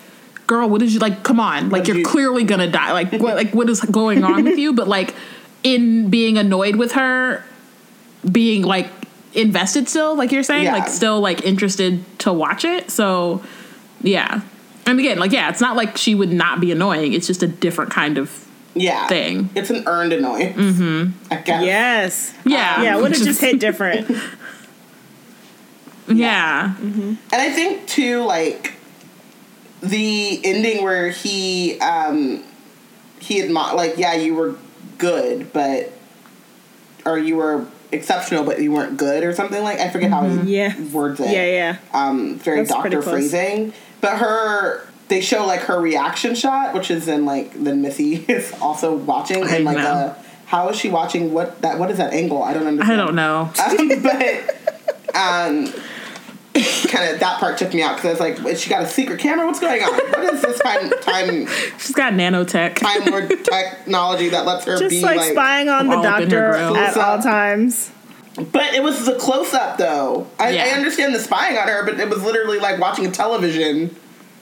girl, 0.47 0.67
what 0.69 0.81
is 0.81 0.93
you, 0.93 0.99
like, 0.99 1.23
come 1.23 1.39
on. 1.39 1.69
Like, 1.69 1.87
you're 1.87 1.97
you- 1.97 2.05
clearly 2.05 2.43
gonna 2.45 2.71
die. 2.71 2.93
Like, 2.93 3.11
what, 3.11 3.35
like, 3.35 3.53
what 3.53 3.69
is 3.69 3.81
going 3.81 4.23
on 4.23 4.43
with 4.43 4.57
you? 4.57 4.73
But, 4.73 4.87
like, 4.87 5.13
in 5.63 6.09
being 6.09 6.37
annoyed 6.37 6.77
with 6.77 6.93
her, 6.93 7.43
being, 8.31 8.63
like, 8.63 8.87
invested 9.33 9.87
still, 9.89 10.15
like 10.15 10.31
you're 10.31 10.41
saying, 10.43 10.63
Yeah. 10.63 10.73
like, 10.77 10.87
still, 10.87 11.19
like, 11.19 11.43
interested 11.45 12.03
to 12.19 12.31
watch 12.33 12.63
it. 12.65 12.89
So, 12.89 13.43
yeah. 14.01 14.41
And 14.87 14.99
again, 14.99 15.19
like, 15.19 15.31
yeah, 15.31 15.49
it's 15.49 15.61
not 15.61 15.75
like 15.75 15.97
she 15.97 16.15
would 16.15 16.31
not 16.31 16.59
be 16.59 16.71
annoying. 16.71 17.13
It's 17.13 17.27
just 17.27 17.43
a 17.43 17.47
different 17.47 17.91
kind 17.91 18.17
of 18.17 18.45
yeah, 18.73 19.07
Thing. 19.07 19.49
It's 19.55 19.69
an 19.71 19.83
earned 19.87 20.13
annoyance. 20.13 20.55
Mm-hmm. 20.55 21.33
I 21.33 21.35
guess. 21.37 21.63
Yes. 21.65 22.33
Yeah. 22.45 22.81
Yeah, 22.83 22.97
would 22.97 23.11
have 23.11 23.23
just 23.23 23.41
hit 23.41 23.59
different. 23.59 24.09
Yeah. 26.09 26.75
And 26.79 27.17
I 27.33 27.51
think 27.51 27.85
too, 27.87 28.23
like 28.23 28.73
the 29.81 30.39
ending 30.43 30.83
where 30.83 31.09
he 31.09 31.77
um 31.81 32.43
he 33.19 33.41
admi- 33.41 33.73
like 33.73 33.97
yeah 33.97 34.13
you 34.13 34.33
were 34.33 34.55
good 34.97 35.51
but 35.53 35.91
or 37.05 37.17
you 37.17 37.35
were 37.35 37.67
exceptional 37.91 38.43
but 38.43 38.61
you 38.61 38.71
weren't 38.71 38.97
good 38.97 39.23
or 39.23 39.33
something 39.33 39.61
like 39.63 39.79
I 39.79 39.89
forget 39.89 40.09
how 40.09 40.27
he 40.27 40.55
Yeah. 40.57 40.79
words 40.91 41.19
it. 41.19 41.29
Yeah, 41.29 41.45
yeah. 41.45 41.77
Um, 41.93 42.39
very 42.39 42.59
That's 42.63 42.71
pretty 42.79 42.95
doctor 42.95 43.01
close. 43.01 43.29
phrasing. 43.31 43.73
But 44.01 44.17
her 44.17 44.87
they 45.07 45.21
show 45.21 45.45
like 45.45 45.61
her 45.61 45.79
reaction 45.79 46.35
shot, 46.35 46.73
which 46.73 46.91
is 46.91 47.05
then 47.05 47.25
like 47.25 47.53
then 47.53 47.81
Missy 47.81 48.15
is 48.27 48.53
also 48.61 48.95
watching 48.95 49.43
I 49.43 49.55
and 49.57 49.65
like 49.65 49.77
know. 49.77 49.83
uh 49.83 50.15
how 50.47 50.69
is 50.69 50.77
she 50.77 50.89
watching 50.89 51.33
what 51.33 51.61
that 51.61 51.77
what 51.77 51.91
is 51.91 51.97
that 51.97 52.13
angle? 52.13 52.41
I 52.41 52.53
don't 52.53 52.67
understand. 52.67 53.01
I 53.01 53.05
don't 53.05 53.15
know. 53.15 53.51
Um, 53.59 54.01
but 54.01 54.55
um, 55.15 55.73
kind 56.87 57.13
of 57.13 57.19
that 57.19 57.37
part 57.39 57.57
took 57.57 57.73
me 57.73 57.81
out 57.81 57.95
because 57.97 58.05
I 58.05 58.11
was 58.11 58.19
like, 58.19 58.37
"Has 58.39 58.61
she 58.61 58.69
got 58.69 58.83
a 58.83 58.87
secret 58.87 59.19
camera? 59.19 59.45
What's 59.45 59.59
going 59.59 59.81
on? 59.83 59.91
What 59.91 60.33
is 60.33 60.41
this 60.41 60.59
time 60.59 60.89
time 61.01 61.47
She's 61.79 61.91
got 61.91 62.13
nanotech. 62.13 62.75
time 62.75 63.11
lord 63.11 63.29
technology 63.43 64.29
that 64.29 64.45
lets 64.45 64.65
her 64.65 64.77
Just 64.77 64.89
be 64.89 65.01
like, 65.01 65.17
like?" 65.17 65.31
spying 65.31 65.69
on 65.69 65.87
the 65.87 65.97
all 65.97 66.05
up 66.05 66.21
in 66.21 66.29
her 66.31 66.51
doctor 66.51 66.77
at 66.77 66.97
all 66.97 67.21
times. 67.21 67.91
But 68.37 68.75
it 68.75 68.83
was 68.83 69.05
the 69.05 69.15
close 69.15 69.53
up 69.53 69.77
though. 69.77 70.27
I, 70.39 70.57
I 70.57 70.69
understand 70.69 71.15
the 71.15 71.19
spying 71.19 71.57
on 71.57 71.67
her, 71.67 71.83
but 71.83 71.99
it 71.99 72.07
was 72.07 72.23
literally 72.23 72.59
like 72.59 72.79
watching 72.79 73.05
a 73.07 73.11
television. 73.11 73.95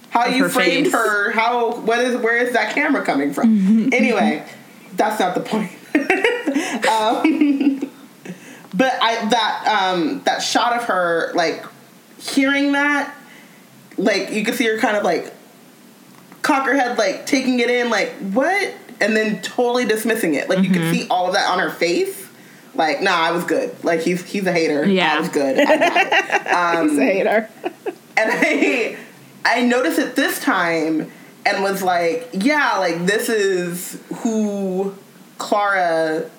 How 0.10 0.28
you 0.28 0.44
her 0.44 0.50
framed 0.50 0.88
face. 0.88 0.94
her? 0.94 1.32
How? 1.32 1.78
What 1.78 2.00
is? 2.00 2.18
Where 2.18 2.38
is 2.38 2.54
that 2.54 2.76
camera 2.76 3.06
coming 3.06 3.34
from? 3.34 3.94
anyway, 3.94 4.46
that's 4.96 5.20
not 5.20 5.36
the 5.36 5.42
point. 5.42 5.72
um, 6.88 7.92
but 8.74 8.98
I 9.02 9.30
that 9.30 9.94
um, 9.94 10.22
that 10.26 10.40
shot 10.40 10.74
of 10.74 10.84
her 10.86 11.32
like 11.34 11.66
hearing 12.20 12.74
that, 12.74 13.16
like 13.98 14.32
you 14.32 14.44
could 14.44 14.56
see 14.56 14.66
her 14.66 14.78
kind 14.78 14.98
of 14.98 15.04
like 15.04 15.34
cock 16.42 16.66
her 16.66 16.76
head, 16.76 16.98
like 16.98 17.26
taking 17.26 17.60
it 17.60 17.70
in, 17.70 17.90
like 17.90 18.12
what, 18.20 18.74
and 19.00 19.16
then 19.16 19.42
totally 19.42 19.86
dismissing 19.86 20.34
it. 20.34 20.50
Like 20.50 20.64
you 20.64 20.70
could 20.70 20.94
see 20.94 21.08
all 21.10 21.28
of 21.28 21.34
that 21.34 21.50
on 21.50 21.60
her 21.60 21.70
face. 21.70 22.25
Like, 22.76 23.02
nah, 23.02 23.12
I 23.16 23.32
was 23.32 23.44
good. 23.46 23.76
Like 23.84 24.02
he's 24.02 24.24
he's 24.24 24.46
a 24.46 24.52
hater. 24.52 24.86
Yeah. 24.86 25.16
I 25.16 25.20
was 25.20 25.30
good. 25.30 25.60
I 25.68 25.78
got. 25.78 26.78
Um, 26.78 26.90
He's 26.90 27.00
a 27.00 27.04
hater. 27.04 27.50
and 28.18 28.32
I 28.32 28.98
I 29.46 29.62
noticed 29.64 30.00
it 30.00 30.16
this 30.16 30.40
time 30.40 31.12
and 31.46 31.64
was 31.64 31.82
like, 31.84 32.30
yeah, 32.34 32.78
like 32.80 33.06
this 33.06 33.30
is 33.30 34.02
who 34.18 34.96
Clara 35.38 36.30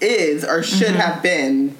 is 0.00 0.44
or 0.44 0.62
should 0.62 0.94
have 0.94 1.22
been 1.22 1.76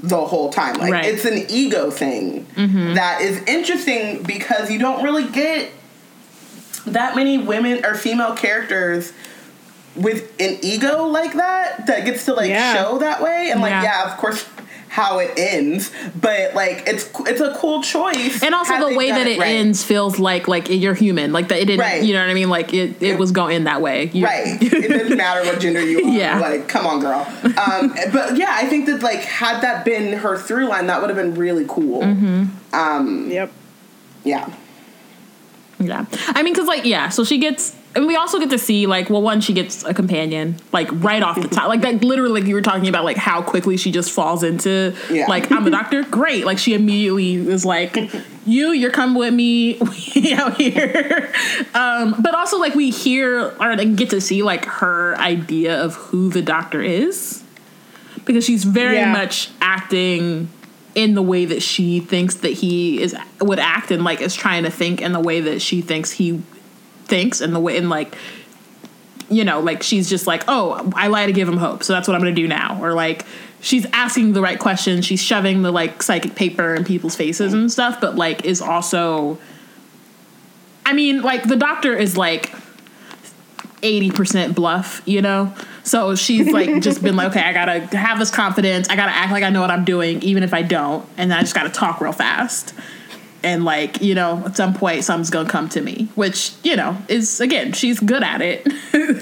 the 0.00 0.24
whole 0.26 0.50
time. 0.50 0.74
Like 0.76 0.92
Right. 0.92 1.04
it's 1.06 1.24
an 1.24 1.46
ego 1.48 1.90
thing 1.90 2.46
that 2.94 3.22
is 3.22 3.38
interesting 3.46 4.22
because 4.22 4.70
you 4.70 4.78
don't 4.78 5.02
really 5.02 5.26
get 5.28 5.70
that 6.86 7.16
many 7.16 7.38
women 7.38 7.84
or 7.86 7.94
female 7.94 8.34
characters 8.34 9.12
with 9.96 10.30
an 10.40 10.58
ego 10.62 11.04
like 11.06 11.34
that 11.34 11.86
that 11.86 12.04
gets 12.04 12.24
to 12.24 12.34
like 12.34 12.48
Yeah. 12.50 12.74
show 12.74 12.98
that 12.98 13.22
way 13.22 13.50
and 13.50 13.60
like 13.60 13.70
Yeah. 13.70 13.82
yeah 13.82 14.12
of 14.12 14.18
course 14.18 14.44
how 14.88 15.18
it 15.18 15.32
ends 15.36 15.90
but 16.20 16.54
like 16.54 16.84
it's 16.86 17.10
it's 17.26 17.40
a 17.40 17.52
cool 17.58 17.82
choice 17.82 18.42
and 18.44 18.54
also 18.54 18.78
the 18.88 18.96
way 18.96 19.10
that 19.10 19.26
it 19.26 19.40
right. 19.40 19.48
ends 19.56 19.82
feels 19.82 20.20
like 20.20 20.46
like 20.46 20.68
you're 20.68 20.94
human 20.94 21.32
like 21.32 21.48
that 21.48 21.58
it 21.58 21.64
didn't 21.64 21.80
Right. 21.80 22.04
you 22.04 22.12
know 22.12 22.20
what 22.20 22.30
i 22.30 22.34
mean 22.34 22.48
like 22.48 22.72
it, 22.72 23.02
it 23.02 23.18
was 23.18 23.32
going 23.32 23.64
that 23.64 23.82
way 23.82 24.10
You- 24.12 24.24
right 24.24 24.56
it 24.62 24.88
doesn't 24.88 25.16
matter 25.26 25.44
what 25.44 25.58
gender 25.58 25.84
you 25.84 25.98
are 26.06 26.10
Yeah. 26.12 26.38
like 26.38 26.68
come 26.68 26.86
on 26.86 27.00
girl 27.00 27.26
um 27.58 27.92
but 28.12 28.36
yeah 28.36 28.50
i 28.56 28.66
think 28.66 28.86
that 28.86 29.02
like 29.02 29.18
had 29.20 29.62
that 29.62 29.84
been 29.84 30.12
her 30.18 30.38
through 30.38 30.66
line 30.68 30.86
that 30.86 31.00
would 31.00 31.10
have 31.10 31.16
been 31.18 31.34
really 31.34 31.64
cool 31.68 32.02
Mm-hmm. 32.02 32.44
um 32.74 33.30
Yep. 33.32 33.50
yeah 34.22 34.48
Yeah. 35.80 36.06
I 36.28 36.42
mean, 36.42 36.54
because, 36.54 36.66
like, 36.68 36.84
yeah, 36.84 37.08
so 37.10 37.24
she 37.24 37.36
gets, 37.38 37.74
and 37.94 38.06
we 38.06 38.16
also 38.16 38.38
get 38.38 38.50
to 38.50 38.58
see, 38.58 38.86
like, 38.86 39.08
well, 39.10 39.22
one, 39.22 39.40
she 39.40 39.52
gets 39.52 39.84
a 39.84 39.94
companion, 39.94 40.56
like, 40.72 40.88
right 40.92 41.22
off 41.22 41.40
the 41.40 41.48
top. 41.48 41.68
Like, 41.68 41.80
that 41.82 42.02
literally, 42.02 42.40
like, 42.40 42.48
you 42.48 42.54
were 42.54 42.62
talking 42.62 42.88
about, 42.88 43.04
like, 43.04 43.16
how 43.16 43.42
quickly 43.42 43.76
she 43.76 43.92
just 43.92 44.10
falls 44.10 44.42
into, 44.42 44.94
Yeah. 45.10 45.26
like, 45.28 45.50
I'm 45.52 45.66
a 45.66 45.70
doctor. 45.70 46.02
Great. 46.10 46.44
Like, 46.44 46.58
she 46.58 46.74
immediately 46.74 47.34
is 47.36 47.64
like, 47.64 47.96
you, 48.46 48.72
you're 48.72 48.90
coming 48.90 49.16
with 49.16 49.32
me 49.34 49.78
we 50.14 50.32
out 50.34 50.56
here. 50.56 51.32
Um, 51.74 52.16
but 52.20 52.34
also, 52.34 52.58
like, 52.58 52.74
we 52.74 52.90
hear 52.90 53.54
or 53.60 53.76
like, 53.76 53.94
get 53.96 54.10
to 54.10 54.20
see, 54.20 54.42
like, 54.42 54.64
her 54.66 55.16
idea 55.18 55.80
of 55.82 55.94
who 55.94 56.30
the 56.30 56.42
doctor 56.42 56.82
is. 56.82 57.42
Because 58.24 58.44
she's 58.44 58.64
very 58.64 58.96
Yeah. 58.96 59.12
much 59.12 59.50
acting 59.60 60.48
in 60.94 61.14
the 61.14 61.22
way 61.22 61.44
that 61.44 61.62
she 61.62 62.00
thinks 62.00 62.36
that 62.36 62.52
he 62.52 63.02
is 63.02 63.14
would 63.40 63.58
act 63.58 63.90
and 63.90 64.04
like 64.04 64.20
is 64.20 64.34
trying 64.34 64.62
to 64.62 64.70
think 64.70 65.02
in 65.02 65.12
the 65.12 65.18
way 65.20 65.40
that 65.40 65.60
she 65.60 65.80
thinks 65.82 66.12
he 66.12 66.40
thinks 67.06 67.40
and 67.40 67.54
the 67.54 67.60
way 67.60 67.76
and 67.76 67.88
like 67.88 68.16
you 69.28 69.44
know 69.44 69.60
like 69.60 69.82
she's 69.82 70.08
just 70.08 70.26
like 70.26 70.44
oh 70.48 70.90
i 70.94 71.06
lie 71.08 71.26
to 71.26 71.32
give 71.32 71.48
him 71.48 71.56
hope 71.56 71.82
so 71.82 71.92
that's 71.92 72.06
what 72.06 72.14
i'm 72.14 72.20
gonna 72.20 72.32
do 72.32 72.48
now 72.48 72.78
or 72.82 72.92
like 72.92 73.24
she's 73.60 73.86
asking 73.92 74.32
the 74.32 74.40
right 74.40 74.58
questions 74.58 75.04
she's 75.04 75.22
shoving 75.22 75.62
the 75.62 75.70
like 75.70 76.02
psychic 76.02 76.34
paper 76.34 76.74
in 76.74 76.84
people's 76.84 77.16
faces 77.16 77.52
and 77.52 77.70
stuff 77.72 78.00
but 78.00 78.16
like 78.16 78.44
is 78.44 78.60
also 78.60 79.38
i 80.84 80.92
mean 80.92 81.22
like 81.22 81.46
the 81.48 81.56
doctor 81.56 81.94
is 81.94 82.16
like 82.16 82.54
80% 83.84 84.54
bluff, 84.54 85.02
you 85.04 85.20
know? 85.20 85.54
So 85.84 86.16
she's 86.16 86.50
like 86.50 86.80
just 86.80 87.02
been 87.02 87.16
like, 87.16 87.28
okay, 87.28 87.42
I 87.42 87.52
gotta 87.52 87.80
have 87.96 88.18
this 88.18 88.30
confidence. 88.30 88.88
I 88.88 88.96
gotta 88.96 89.12
act 89.12 89.30
like 89.30 89.44
I 89.44 89.50
know 89.50 89.60
what 89.60 89.70
I'm 89.70 89.84
doing, 89.84 90.22
even 90.22 90.42
if 90.42 90.54
I 90.54 90.62
don't. 90.62 91.06
And 91.18 91.30
then 91.30 91.38
I 91.38 91.42
just 91.42 91.54
gotta 91.54 91.68
talk 91.68 92.00
real 92.00 92.12
fast. 92.12 92.72
And 93.44 93.64
like, 93.64 94.00
you 94.00 94.14
know, 94.14 94.42
at 94.46 94.56
some 94.56 94.72
point 94.74 95.04
something's 95.04 95.30
gonna 95.30 95.48
come 95.48 95.68
to 95.70 95.80
me, 95.80 96.08
which, 96.14 96.52
you 96.62 96.76
know, 96.76 96.96
is 97.08 97.40
again, 97.40 97.72
she's 97.72 98.00
good 98.00 98.22
at 98.22 98.40
it. 98.40 98.66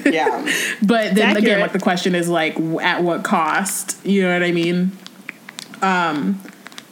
yeah 0.05 0.49
but 0.81 1.13
then 1.13 1.37
again, 1.37 1.59
like 1.59 1.73
the 1.73 1.79
question 1.79 2.15
is 2.15 2.29
like, 2.29 2.57
at 2.81 3.03
what 3.03 3.23
cost? 3.23 4.03
You 4.05 4.23
know 4.23 4.33
what 4.33 4.43
I 4.43 4.51
mean? 4.51 4.91
Um, 5.81 6.41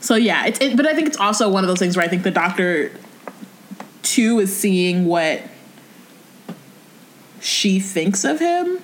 so 0.02 0.16
yeah, 0.16 0.46
it's, 0.46 0.60
it, 0.60 0.76
but 0.76 0.86
I 0.86 0.94
think 0.94 1.08
it's 1.08 1.18
also 1.18 1.50
one 1.50 1.64
of 1.64 1.68
those 1.70 1.80
things 1.80 1.96
where 1.96 2.06
I 2.06 2.10
think 2.10 2.24
the 2.24 2.32
doctor 2.32 2.92
too 4.02 4.40
is 4.40 4.56
seeing 4.56 5.06
what 5.06 5.42
she 7.40 7.80
thinks 7.80 8.26
of 8.26 8.40
him 8.40 8.80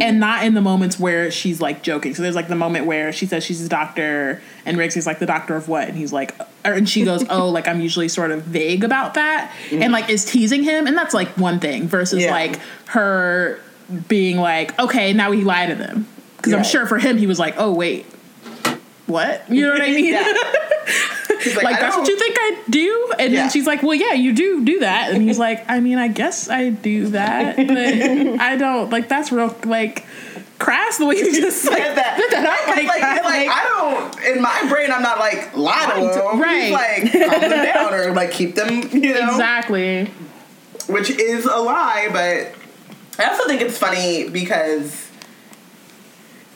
and 0.00 0.20
not 0.20 0.44
in 0.44 0.54
the 0.54 0.60
moments 0.60 0.98
where 0.98 1.30
she's 1.30 1.60
like 1.60 1.82
joking. 1.82 2.14
So 2.14 2.22
there's 2.22 2.34
like 2.34 2.48
the 2.48 2.56
moment 2.56 2.86
where 2.86 3.12
she 3.12 3.26
says 3.26 3.44
she's 3.44 3.64
a 3.64 3.68
doctor 3.68 4.42
and 4.64 4.76
Riggs 4.76 4.96
is 4.96 5.06
like 5.06 5.18
the 5.18 5.26
doctor 5.26 5.56
of 5.56 5.68
what? 5.68 5.88
And 5.88 5.96
he's 5.96 6.12
like, 6.12 6.34
or, 6.38 6.46
and 6.64 6.88
she 6.88 7.04
goes, 7.04 7.24
oh, 7.30 7.48
like 7.48 7.66
I'm 7.68 7.80
usually 7.80 8.08
sort 8.08 8.30
of 8.30 8.42
vague 8.42 8.84
about 8.84 9.14
that 9.14 9.52
and 9.72 9.92
like 9.92 10.08
is 10.10 10.24
teasing 10.24 10.62
him. 10.62 10.86
And 10.86 10.96
that's 10.96 11.14
like 11.14 11.28
one 11.38 11.58
thing 11.60 11.88
versus 11.88 12.22
Yeah. 12.22 12.30
like 12.30 12.58
her 12.86 13.60
being 14.08 14.36
like, 14.38 14.78
okay, 14.78 15.12
now 15.12 15.30
we 15.30 15.42
lie 15.42 15.66
to 15.66 15.74
them. 15.74 16.06
Because 16.36 16.52
I'm 16.54 16.64
sure 16.64 16.86
for 16.86 16.98
him, 16.98 17.18
he 17.18 17.26
was 17.26 17.38
like, 17.38 17.54
oh, 17.58 17.72
wait, 17.72 18.06
what? 19.06 19.44
You 19.50 19.66
know 19.66 19.72
what 19.72 19.82
I 19.82 19.86
mean? 19.94 20.14
Like, 21.62 21.76
I 21.76 21.80
that's 21.80 21.96
what 21.96 22.06
you 22.06 22.18
think 22.18 22.36
I 22.38 22.62
do? 22.68 23.12
And 23.18 23.32
Yeah. 23.32 23.40
then 23.42 23.50
she's 23.50 23.66
like, 23.66 23.82
well, 23.82 23.94
yeah, 23.94 24.12
you 24.12 24.34
do 24.34 24.62
do 24.62 24.80
that. 24.80 25.10
And 25.12 25.22
he's 25.22 25.38
like, 25.46 25.64
I 25.70 25.80
mean, 25.80 25.96
I 25.96 26.08
guess 26.08 26.50
I 26.50 26.68
do 26.68 27.08
that, 27.08 27.56
but 27.56 27.76
I 28.40 28.56
don't. 28.56 28.90
Like, 28.90 29.08
that's 29.08 29.32
real, 29.32 29.56
like, 29.64 30.04
crass 30.60 30.98
the 30.98 31.06
way 31.06 31.16
you 31.16 31.32
just 31.32 31.64
like 31.70 31.78
Said 31.78 31.96
that. 31.96 32.16
that 32.30 32.46
out 32.46 32.68
like, 32.76 32.86
like, 32.86 33.00
that. 33.00 33.24
like, 33.24 33.48
I 33.48 33.64
don't. 33.64 34.36
In 34.36 34.42
my 34.42 34.66
brain, 34.68 34.92
I'm 34.92 35.02
not 35.02 35.18
like 35.18 35.56
lie 35.56 35.94
to 35.96 36.18
them. 36.18 36.40
Right. 36.40 36.70
Like 36.72 37.12
calm 37.12 37.40
them 37.40 37.64
down 37.64 37.94
or 37.94 38.12
like 38.12 38.30
keep 38.30 38.54
them. 38.54 38.88
You 38.92 39.14
know. 39.14 39.30
exactly. 39.32 40.06
Which 40.86 41.10
is 41.10 41.44
a 41.46 41.56
lie, 41.56 42.08
but 42.12 42.54
I 43.22 43.28
also 43.30 43.46
think 43.48 43.60
it's 43.60 43.76
funny 43.78 44.28
because 44.28 45.08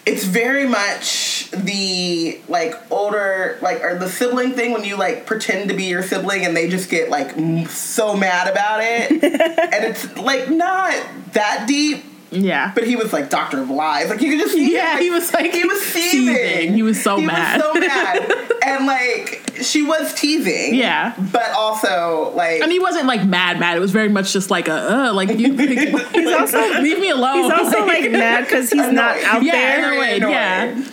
it's 0.07 0.25
very 0.25 0.67
much 0.69 1.51
the 1.53 2.39
like 2.49 2.75
older 2.91 3.59
like 3.63 3.83
or 3.83 3.99
the 3.99 4.09
sibling 4.09 4.53
thing 4.53 4.73
when 4.73 4.85
you 4.85 4.97
like 4.97 5.25
pretend 5.25 5.71
to 5.71 5.75
be 5.75 5.85
your 5.85 6.03
sibling 6.03 6.45
and 6.45 6.55
they 6.57 6.69
just 6.69 6.91
get 6.91 7.09
like 7.09 7.29
m- 7.39 7.65
so 7.67 8.15
mad 8.17 8.47
about 8.49 8.81
it 8.83 9.11
and 9.13 9.85
it's 9.85 10.17
like 10.19 10.51
not 10.51 10.93
that 11.33 11.65
deep 11.67 12.05
Yeah. 12.35 12.73
but 12.75 12.85
he 12.87 12.97
was 12.97 13.13
like 13.13 13.31
doctor 13.31 13.61
of 13.61 13.71
lies 13.71 14.11
like 14.11 14.21
you 14.21 14.31
could 14.33 14.41
just 14.41 14.55
see 14.55 14.73
Yeah, 14.75 14.95
him, 14.97 15.03
he 15.03 15.11
was 15.11 15.33
like 15.33 15.53
he 15.53 15.65
was 15.65 15.81
seething 15.83 16.35
seething. 16.35 16.73
He 16.75 16.83
was 16.83 17.03
so 17.03 17.17
He 17.19 17.27
mad. 17.27 17.61
so 17.61 17.73
mad 17.75 18.53
and 18.65 18.87
like 18.87 19.41
she 19.63 19.83
was 19.83 20.13
teasing 20.15 20.75
Yeah. 20.75 21.15
but 21.33 21.51
also 21.53 22.33
like 22.35 22.61
and 22.61 22.71
he 22.73 22.79
wasn't 22.79 23.07
like 23.07 23.25
mad, 23.25 23.59
mad. 23.61 23.77
It 23.77 23.81
was 23.81 23.93
very 23.93 24.09
much 24.09 24.33
just 24.33 24.51
like 24.51 24.69
a, 24.69 25.09
uh, 25.09 25.13
like 25.15 25.31
you. 25.39 25.53
he's 25.57 26.33
also- 26.33 26.59
leave 26.83 26.99
me 26.99 27.11
alone. 27.11 27.45
He's 27.45 27.53
also 27.53 27.87
like 27.87 28.11
mad 28.11 28.45
because 28.45 28.71
he's 28.71 28.91
not 28.91 29.17
out 29.25 29.43
yeah, 29.43 29.53
there. 29.53 29.93
annoyed, 29.93 30.17
Annoyed. 30.17 30.31
yeah. 30.33 30.85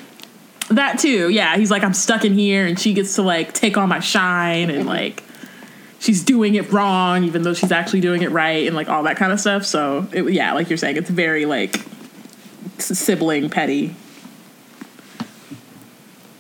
That 0.70 1.00
too, 1.00 1.30
yeah. 1.30 1.58
He's 1.58 1.70
like, 1.70 1.84
I'm 1.84 1.94
stuck 1.94 2.24
in 2.24 2.34
here, 2.34 2.66
and 2.66 2.80
she 2.80 2.94
gets 2.94 3.16
to 3.16 3.24
like 3.24 3.52
take 3.54 3.76
on 3.78 3.90
my 3.90 4.00
shine, 4.00 4.70
and 4.70 4.86
like 4.86 5.22
she's 6.02 6.24
doing 6.24 6.56
it 6.56 6.70
wrong, 6.74 7.24
even 7.24 7.44
though 7.44 7.54
she's 7.54 7.72
actually 7.72 8.02
doing 8.02 8.22
it 8.24 8.32
right, 8.32 8.68
and 8.68 8.76
like 8.76 8.90
all 8.90 9.04
that 9.04 9.16
kind 9.16 9.32
of 9.32 9.40
stuff. 9.40 9.64
So, 9.66 10.08
it, 10.12 10.30
yeah, 10.34 10.52
like 10.54 10.70
you're 10.70 10.78
saying, 10.78 10.98
it's 10.98 11.10
very 11.10 11.46
like 11.46 11.82
sibling 12.80 13.50
petty, 13.50 13.96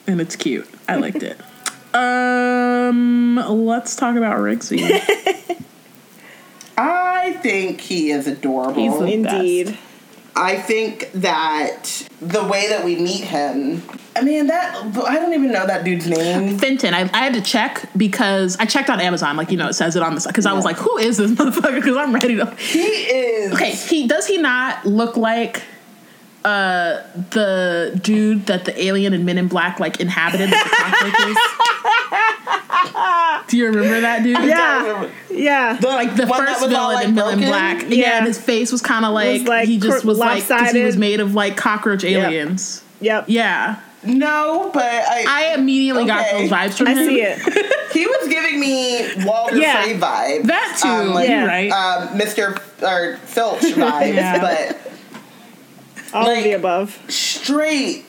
and 0.07 0.19
it's 0.19 0.35
cute. 0.35 0.67
I 0.89 0.97
liked 0.97 1.23
it. 1.23 1.39
Um, 1.93 3.35
let's 3.65 3.97
talk 3.97 4.15
about 4.15 4.37
Rigsy. 4.37 4.79
I 6.77 7.33
think 7.43 7.81
he 7.81 8.11
is 8.11 8.27
adorable. 8.27 8.75
He's 8.81 8.97
the- 8.97 9.11
Indeed. 9.13 9.77
I 10.35 10.57
think 10.57 11.11
that 11.13 12.07
the 12.21 12.43
way 12.43 12.69
that 12.69 12.85
we 12.85 12.95
meet 12.95 13.23
him, 13.23 13.83
I 14.15 14.21
mean 14.21 14.47
that 14.47 14.75
I 14.75 15.15
don't 15.15 15.33
even 15.33 15.51
know 15.51 15.67
that 15.67 15.83
dude's 15.83 16.07
name. 16.07 16.57
Fenton. 16.57 16.93
I, 16.93 17.01
I 17.13 17.17
had 17.17 17.33
to 17.33 17.41
check 17.41 17.89
because 17.97 18.55
I 18.57 18.65
checked 18.65 18.89
on 18.89 19.01
Amazon, 19.01 19.35
like 19.35 19.51
you 19.51 19.57
know, 19.57 19.67
it 19.67 19.73
says 19.73 19.95
it 19.95 20.03
on 20.03 20.15
the 20.15 20.21
side, 20.21 20.29
because 20.29 20.45
I 20.45 20.53
was 20.53 20.63
like, 20.63 20.77
who 20.77 20.97
is 20.97 21.17
this 21.17 21.31
motherfucker? 21.31 21.75
Because 21.75 21.97
I'm 21.97 22.13
ready 22.13 22.37
to. 22.37 22.45
He 22.55 22.79
is 22.79 23.53
Okay, 23.53 23.71
he 23.71 24.07
does 24.07 24.25
he 24.25 24.37
not 24.37 24.85
look 24.85 25.17
like 25.17 25.63
uh 26.43 27.03
the 27.31 27.99
dude 28.01 28.47
that 28.47 28.65
the 28.65 28.83
alien 28.83 29.13
and 29.13 29.25
Men 29.25 29.37
in 29.37 29.47
Black 29.47 29.79
like 29.79 29.99
inhabited? 29.99 30.49
Do 33.47 33.57
you 33.57 33.65
remember 33.67 34.01
that 34.01 34.23
dude? 34.23 34.37
Yeah. 34.43 35.09
Yeah. 35.29 35.77
The, 35.79 35.87
Like 35.87 36.15
the 36.15 36.27
first 36.27 36.61
was 36.61 36.73
all, 36.73 36.89
villain 36.89 36.95
like, 36.95 37.07
in 37.07 37.15
Men 37.15 37.39
in? 37.43 37.49
Black. 37.49 37.81
Yeah. 37.83 37.87
Yeah. 37.89 38.17
and 38.19 38.25
his 38.27 38.39
face 38.39 38.71
was 38.71 38.81
kind 38.81 39.05
of 39.05 39.13
like, 39.13 39.43
like 39.47 39.67
he 39.67 39.77
just 39.77 40.01
cr- 40.01 40.07
was 40.07 40.17
like 40.17 40.47
because 40.47 40.71
he 40.71 40.83
was 40.83 40.97
made 40.97 41.19
of 41.19 41.33
like 41.35 41.57
cockroach 41.57 42.03
aliens. 42.03 42.83
Yep. 43.01 43.25
Yeah, 43.27 43.79
No, 44.03 44.69
but 44.73 44.83
I, 44.85 45.25
I 45.27 45.53
immediately 45.55 46.05
got 46.05 46.29
those 46.31 46.49
vibes 46.51 46.77
from 46.77 46.87
I 46.87 46.91
him. 46.91 46.97
I 46.99 47.05
see 47.07 47.21
it. 47.21 47.39
he 47.93 48.05
was 48.05 48.27
giving 48.27 48.59
me 48.59 49.25
Walder 49.25 49.57
Yeah. 49.57 49.81
Frey 49.83 49.93
vibes. 49.95 50.43
That 50.45 50.79
too, 50.81 50.87
Um, 50.87 51.13
like, 51.15 51.27
Yeah. 51.27 51.45
right? 51.45 51.71
um, 51.71 52.09
Mr. 52.19 52.57
or 52.83 53.17
Filch 53.25 53.61
vibes, 53.61 54.13
Yeah. 54.15 54.39
but 54.39 54.77
All 56.13 56.25
Like- 56.27 56.37
of 56.39 56.43
the 56.43 56.51
above. 56.53 56.99
straight, 57.09 58.05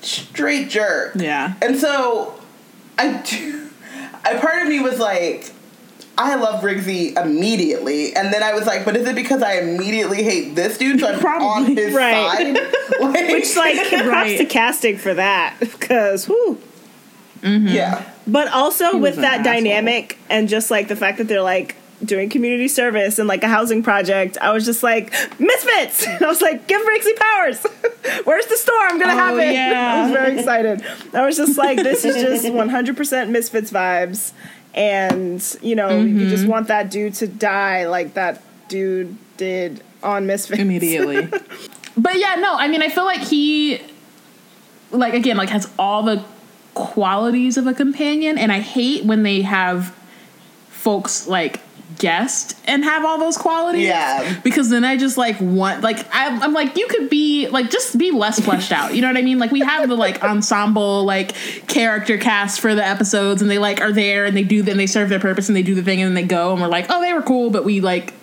straight 0.00 0.68
jerk. 0.70 1.12
yeah. 1.16 1.54
And 1.60 1.76
so, 1.78 2.34
I 3.08 3.22
do. 3.22 3.68
A 4.24 4.38
part 4.38 4.62
of 4.62 4.68
me 4.68 4.80
was 4.80 4.98
like, 4.98 5.50
I 6.18 6.34
love 6.36 6.62
Rigsy 6.62 7.16
immediately, 7.16 8.14
and 8.14 8.32
then 8.32 8.42
I 8.42 8.52
was 8.54 8.66
like, 8.66 8.84
but 8.84 8.96
is 8.96 9.08
it 9.08 9.14
because 9.14 9.42
I 9.42 9.54
immediately 9.60 10.22
hate 10.22 10.54
this 10.54 10.76
dude, 10.78 11.00
so 11.00 11.08
I'm 11.08 11.42
on 11.42 11.76
his 11.76 11.94
Right. 11.94 12.14
side? 12.56 12.58
Like, 13.00 13.28
Which, 13.30 13.56
like, 13.56 13.76
props 13.88 14.06
Right. 14.06 14.38
to 14.38 14.44
casting 14.44 14.98
for 14.98 15.14
that, 15.14 15.56
because, 15.58 16.28
whoo. 16.28 16.58
yeah, 17.42 17.48
mm-hmm. 17.96 18.30
But 18.30 18.48
also 18.52 18.92
was 18.92 19.00
with 19.02 19.14
an 19.16 19.22
that 19.22 19.40
asshole. 19.40 19.52
dynamic 19.54 20.18
and 20.28 20.48
just 20.48 20.70
like 20.70 20.86
the 20.88 20.94
fact 20.96 21.18
that 21.18 21.26
they're 21.26 21.42
like 21.42 21.74
doing 22.04 22.28
community 22.28 22.68
service 22.68 23.18
and 23.18 23.28
like 23.28 23.42
a 23.44 23.48
housing 23.48 23.82
project, 23.82 24.36
I 24.40 24.52
was 24.52 24.64
just 24.64 24.82
like, 24.82 25.12
Misfits! 25.40 26.06
I 26.20 26.26
was 26.26 26.40
like, 26.42 26.66
give 26.66 26.80
Rigsy 26.82 27.16
powers! 27.16 27.62
Where's 28.24 28.46
the 28.46 28.56
storm 28.56 28.98
gonna 28.98 29.12
Oh, 29.12 29.16
happen? 29.16 29.52
yeah. 29.52 29.94
I 29.96 30.02
was 30.02 30.12
very 30.12 30.38
excited. 30.38 30.82
I 31.14 31.24
was 31.26 31.36
just 31.36 31.56
like, 31.58 31.78
this 31.78 32.04
is 32.04 32.16
just 32.16 32.44
100% 32.44 33.28
Misfits 33.30 33.70
vibes. 33.70 34.32
And, 34.74 35.56
you 35.62 35.76
know, 35.76 35.90
you 36.00 36.14
Mm-hmm. 36.14 36.28
just 36.30 36.46
want 36.46 36.68
that 36.68 36.90
dude 36.90 37.14
to 37.14 37.26
die 37.26 37.86
like 37.86 38.14
that 38.14 38.42
dude 38.68 39.16
did 39.36 39.82
on 40.02 40.26
Misfits. 40.26 40.60
immediately. 40.60 41.26
but 41.96 42.18
yeah, 42.18 42.36
no, 42.36 42.54
I 42.56 42.68
mean, 42.68 42.82
I 42.82 42.88
feel 42.88 43.04
like 43.04 43.20
he, 43.20 43.80
like 44.90 45.14
again, 45.14 45.36
like 45.36 45.50
has 45.50 45.70
all 45.78 46.02
the 46.02 46.24
qualities 46.74 47.58
of 47.58 47.66
a 47.66 47.74
companion, 47.74 48.38
and 48.38 48.50
I 48.50 48.60
hate 48.60 49.04
when 49.04 49.22
they 49.24 49.42
have 49.42 49.94
folks 50.70 51.26
like 51.28 51.60
guest 51.98 52.56
and 52.66 52.84
have 52.84 53.04
all 53.04 53.18
those 53.18 53.36
qualities. 53.36 53.84
Yeah. 53.84 54.40
because 54.42 54.70
then 54.70 54.84
I 54.84 54.96
just 54.96 55.16
like 55.16 55.36
want 55.40 55.82
like 55.82 56.06
I'm, 56.12 56.42
I'm 56.42 56.52
like 56.52 56.76
you 56.76 56.86
could 56.88 57.10
be 57.10 57.48
like 57.48 57.70
just 57.70 57.96
be 57.98 58.10
less 58.10 58.40
fleshed 58.40 58.72
out. 58.72 58.94
You 58.94 59.02
know 59.02 59.08
what 59.08 59.16
I 59.16 59.22
mean? 59.22 59.38
Like 59.38 59.50
we 59.50 59.60
have 59.60 59.88
the 59.88 59.96
like 59.96 60.22
ensemble 60.22 61.04
like 61.04 61.34
character 61.66 62.18
cast 62.18 62.60
for 62.60 62.74
the 62.74 62.84
episodes, 62.84 63.42
and 63.42 63.50
they 63.50 63.58
like 63.58 63.80
are 63.80 63.92
there 63.92 64.24
and 64.24 64.36
they 64.36 64.44
do 64.44 64.62
then 64.62 64.76
they 64.76 64.86
serve 64.86 65.08
their 65.08 65.20
purpose 65.20 65.48
and 65.48 65.56
they 65.56 65.62
do 65.62 65.74
the 65.74 65.82
thing 65.82 66.00
and 66.00 66.08
then 66.08 66.14
they 66.22 66.28
go 66.28 66.52
and 66.52 66.60
we're 66.60 66.68
like 66.68 66.86
oh 66.88 67.00
they 67.00 67.12
were 67.12 67.22
cool, 67.22 67.50
but 67.50 67.64
we 67.64 67.80
like 67.80 68.14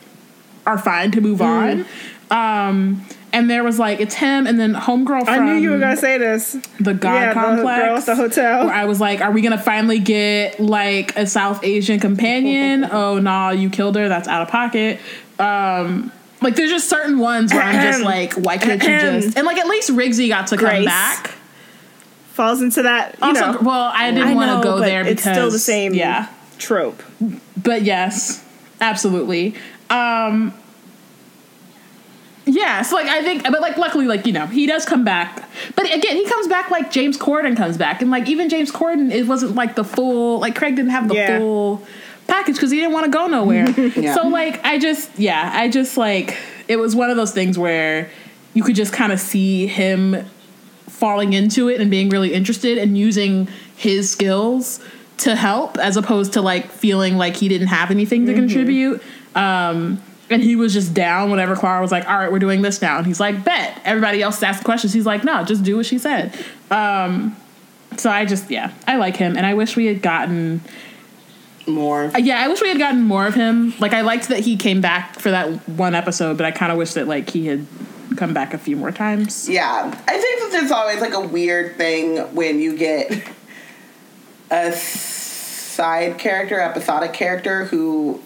are 0.65 0.77
fine 0.77 1.11
to 1.11 1.21
move 1.21 1.41
on. 1.41 1.85
Um, 2.31 3.05
and 3.33 3.49
there 3.49 3.63
was 3.63 3.77
like 3.79 3.99
it's 3.99 4.15
him 4.15 4.47
and 4.47 4.59
then 4.59 4.73
homegirl 4.73 5.25
from 5.25 5.29
I 5.29 5.37
knew 5.39 5.53
you 5.55 5.71
were 5.71 5.79
gonna 5.79 5.97
say 5.97 6.17
this. 6.17 6.53
the 6.79 6.93
God 6.93 7.13
Yeah, 7.13 7.27
the 7.29 7.33
Complex. 7.33 7.83
girl 7.83 7.97
at 7.97 8.05
the 8.05 8.15
hotel. 8.15 8.65
Where 8.65 8.73
I 8.73 8.85
was 8.85 8.99
like, 8.99 9.21
are 9.21 9.31
we 9.31 9.41
gonna 9.41 9.57
finally 9.61 9.99
get 9.99 10.59
like 10.59 11.15
a 11.15 11.25
South 11.27 11.63
Asian 11.63 11.99
companion? 11.99 12.85
oh 12.91 13.19
nah, 13.19 13.49
you 13.51 13.69
killed 13.69 13.95
her. 13.95 14.07
That's 14.09 14.27
out 14.27 14.41
of 14.41 14.47
pocket. 14.47 14.99
Um, 15.37 16.11
like 16.41 16.55
there's 16.55 16.69
just 16.71 16.89
certain 16.89 17.17
ones 17.19 17.53
where 17.53 17.61
I'm 17.61 17.81
just 17.91 18.01
like, 18.03 18.33
why 18.33 18.57
can't 18.57 18.81
you 18.81 18.87
just? 19.21 19.37
And 19.37 19.45
like 19.45 19.57
at 19.57 19.67
least 19.67 19.89
Rigsy 19.91 20.27
got 20.29 20.47
to 20.47 20.57
come 20.57 20.85
back. 20.85 21.31
Falls 22.33 22.61
into 22.61 22.83
that, 22.83 23.17
you 23.19 23.27
Also, 23.27 23.51
know. 23.51 23.59
well, 23.61 23.91
I 23.93 24.11
didn't 24.11 24.35
want 24.35 24.61
to 24.61 24.63
go 24.67 24.79
there 24.79 25.03
because 25.03 25.11
it's 25.13 25.21
still 25.35 25.51
the 25.51 25.59
same 25.59 25.93
Yeah, 25.93 26.29
trope. 26.57 27.03
but 27.61 27.81
yes, 27.81 28.43
absolutely. 28.79 29.55
Um 29.89 30.53
Yeah, 32.51 32.81
so 32.81 32.95
like 32.95 33.05
I 33.07 33.21
think, 33.21 33.43
but 33.43 33.61
like 33.61 33.77
luckily, 33.77 34.07
like 34.07 34.25
you 34.25 34.33
know, 34.33 34.47
he 34.47 34.65
does 34.65 34.83
come 34.85 35.03
back. 35.03 35.47
But 35.75 35.85
again, 35.85 36.15
he 36.15 36.25
comes 36.25 36.47
back 36.47 36.71
like 36.71 36.89
James 36.91 37.15
Corden 37.17 37.55
comes 37.55 37.77
back, 37.77 38.01
and 38.01 38.09
like 38.09 38.27
even 38.27 38.49
James 38.49 38.71
Corden, 38.71 39.11
it 39.11 39.27
wasn't 39.27 39.53
like 39.55 39.75
the 39.75 39.83
full. 39.83 40.39
Like 40.39 40.55
Craig 40.55 40.75
didn't 40.75 40.91
have 40.91 41.07
the 41.09 41.15
Yeah. 41.15 41.37
full 41.37 41.85
package 42.27 42.55
because 42.55 42.71
he 42.71 42.77
didn't 42.77 42.93
want 42.93 43.05
to 43.05 43.11
go 43.11 43.27
nowhere. 43.27 43.69
Yeah. 43.95 44.15
So 44.15 44.27
like 44.27 44.63
I 44.65 44.79
just, 44.79 45.11
yeah, 45.19 45.51
I 45.53 45.69
just 45.69 45.95
like 45.95 46.37
it 46.67 46.77
was 46.77 46.95
one 46.95 47.09
of 47.11 47.17
those 47.17 47.31
things 47.33 47.57
where 47.57 48.09
you 48.55 48.63
could 48.63 48.75
just 48.75 48.93
kind 48.93 49.11
of 49.11 49.19
see 49.19 49.67
him 49.67 50.25
falling 50.87 51.33
into 51.33 51.69
it 51.69 51.79
and 51.79 51.91
being 51.91 52.09
really 52.09 52.33
interested 52.33 52.77
and 52.79 52.97
using 52.97 53.47
his 53.75 54.09
skills 54.09 54.79
to 55.17 55.35
help 55.35 55.77
as 55.77 55.97
opposed 55.97 56.33
to 56.33 56.41
like 56.41 56.71
feeling 56.71 57.15
like 57.17 57.35
he 57.35 57.47
didn't 57.47 57.67
have 57.67 57.91
anything 57.91 58.25
to 58.25 58.33
contribute. 58.33 59.01
Um, 59.35 60.01
and 60.29 60.41
he 60.41 60.55
was 60.55 60.73
just 60.73 60.93
down 60.93 61.31
whenever 61.31 61.55
Clara 61.55 61.81
was 61.81 61.91
like, 61.91 62.07
all 62.07 62.17
right, 62.17 62.31
we're 62.31 62.39
doing 62.39 62.61
this 62.61 62.81
now. 62.81 62.97
And 62.97 63.07
he's 63.07 63.19
like, 63.19 63.43
bet. 63.43 63.81
Everybody 63.83 64.21
else 64.21 64.41
asked 64.43 64.63
questions. 64.63 64.93
He's 64.93 65.05
like, 65.05 65.23
no, 65.23 65.43
just 65.43 65.63
do 65.63 65.77
what 65.77 65.85
she 65.85 65.97
said. 65.97 66.37
Um, 66.69 67.35
so 67.97 68.09
I 68.09 68.25
just, 68.25 68.49
yeah, 68.51 68.73
I 68.87 68.97
like 68.97 69.15
him. 69.15 69.35
And 69.35 69.45
I 69.45 69.53
wish 69.55 69.75
we 69.75 69.87
had 69.87 70.01
gotten, 70.01 70.61
more. 71.67 72.05
uh, 72.13 72.17
yeah, 72.17 72.39
I 72.43 72.47
wish 72.47 72.61
we 72.61 72.69
had 72.69 72.77
gotten 72.77 73.01
more 73.01 73.27
of 73.27 73.33
him. 73.33 73.73
Like, 73.79 73.93
I 73.93 74.01
liked 74.01 74.29
that 74.29 74.39
he 74.39 74.57
came 74.57 74.81
back 74.81 75.19
for 75.19 75.31
that 75.31 75.67
one 75.69 75.95
episode, 75.95 76.37
but 76.37 76.45
I 76.45 76.51
kind 76.51 76.71
of 76.71 76.77
wish 76.77 76.93
that 76.93 77.07
like 77.07 77.29
he 77.29 77.47
had 77.47 77.65
come 78.15 78.33
back 78.33 78.53
a 78.53 78.57
few 78.57 78.75
more 78.75 78.91
times. 78.91 79.47
Yeah, 79.49 79.85
I 80.07 80.17
think 80.17 80.41
that 80.41 80.49
there's 80.51 80.71
always 80.71 81.01
like 81.01 81.13
a 81.13 81.21
weird 81.21 81.77
thing 81.77 82.17
when 82.35 82.59
you 82.59 82.77
get 82.77 83.27
a 84.51 84.71
side 84.73 86.17
character, 86.17 86.59
episodic 86.59 87.13
character 87.13 87.65
who 87.65 88.21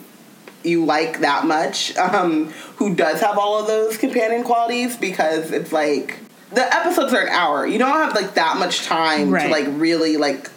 you 0.63 0.85
like 0.85 1.19
that 1.21 1.45
much, 1.45 1.95
um, 1.97 2.49
who 2.77 2.95
does 2.95 3.21
have 3.21 3.37
all 3.37 3.59
of 3.59 3.67
those 3.67 3.97
companion 3.97 4.43
qualities 4.43 4.95
because 4.97 5.51
it's 5.51 5.71
like 5.71 6.19
the 6.51 6.73
episodes 6.73 7.13
are 7.13 7.21
an 7.21 7.29
hour. 7.29 7.65
You 7.65 7.79
don't 7.79 7.89
have 7.91 8.13
like 8.15 8.35
that 8.35 8.57
much 8.57 8.85
time 8.85 9.31
Right. 9.31 9.43
to 9.47 9.49
like 9.49 9.67
really 9.79 10.17
like 10.17 10.49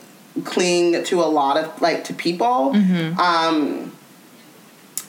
cling 0.45 1.03
to 1.05 1.23
a 1.23 1.27
lot 1.27 1.57
of 1.57 1.81
like 1.81 2.05
to 2.05 2.15
people. 2.15 2.75
Um, 3.19 3.93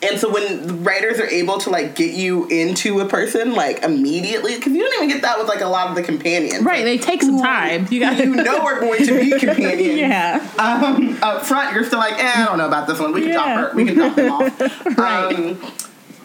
and 0.01 0.19
so 0.19 0.31
when 0.31 0.67
the 0.67 0.73
writers 0.75 1.19
are 1.19 1.25
able 1.27 1.57
to 1.59 1.69
like 1.69 1.95
get 1.95 2.13
you 2.13 2.47
into 2.47 2.99
a 2.99 3.05
person 3.07 3.53
like 3.53 3.83
immediately, 3.83 4.55
because 4.55 4.73
you 4.73 4.83
don't 4.83 4.93
even 4.95 5.09
get 5.09 5.23
that 5.23 5.39
with 5.39 5.47
like 5.47 5.61
a 5.61 5.67
lot 5.67 5.89
of 5.89 5.95
the 5.95 6.03
companions, 6.03 6.63
Right, 6.63 6.83
they 6.83 6.97
take 6.97 7.21
some 7.21 7.39
time. 7.39 7.87
You 7.89 7.99
got 7.99 8.17
You 8.19 8.35
know 8.35 8.63
we're 8.63 8.79
going 8.79 9.05
to 9.05 9.19
be 9.19 9.31
companions. 9.39 9.99
Yeah. 9.99 10.47
Um, 10.59 11.17
up 11.21 11.45
front, 11.45 11.73
you're 11.73 11.83
still 11.83 11.99
like, 11.99 12.13
eh, 12.13 12.31
I 12.35 12.45
don't 12.45 12.57
know 12.57 12.67
about 12.67 12.87
this 12.87 12.99
one. 12.99 13.11
We 13.11 13.21
can 13.21 13.31
drop 13.31 13.47
her. 13.47 13.75
We 13.75 13.85
can 13.85 13.95
drop 13.95 14.15
them 14.15 14.31
off. 14.31 14.97
Right. 14.97 15.35
Um, 15.35 15.59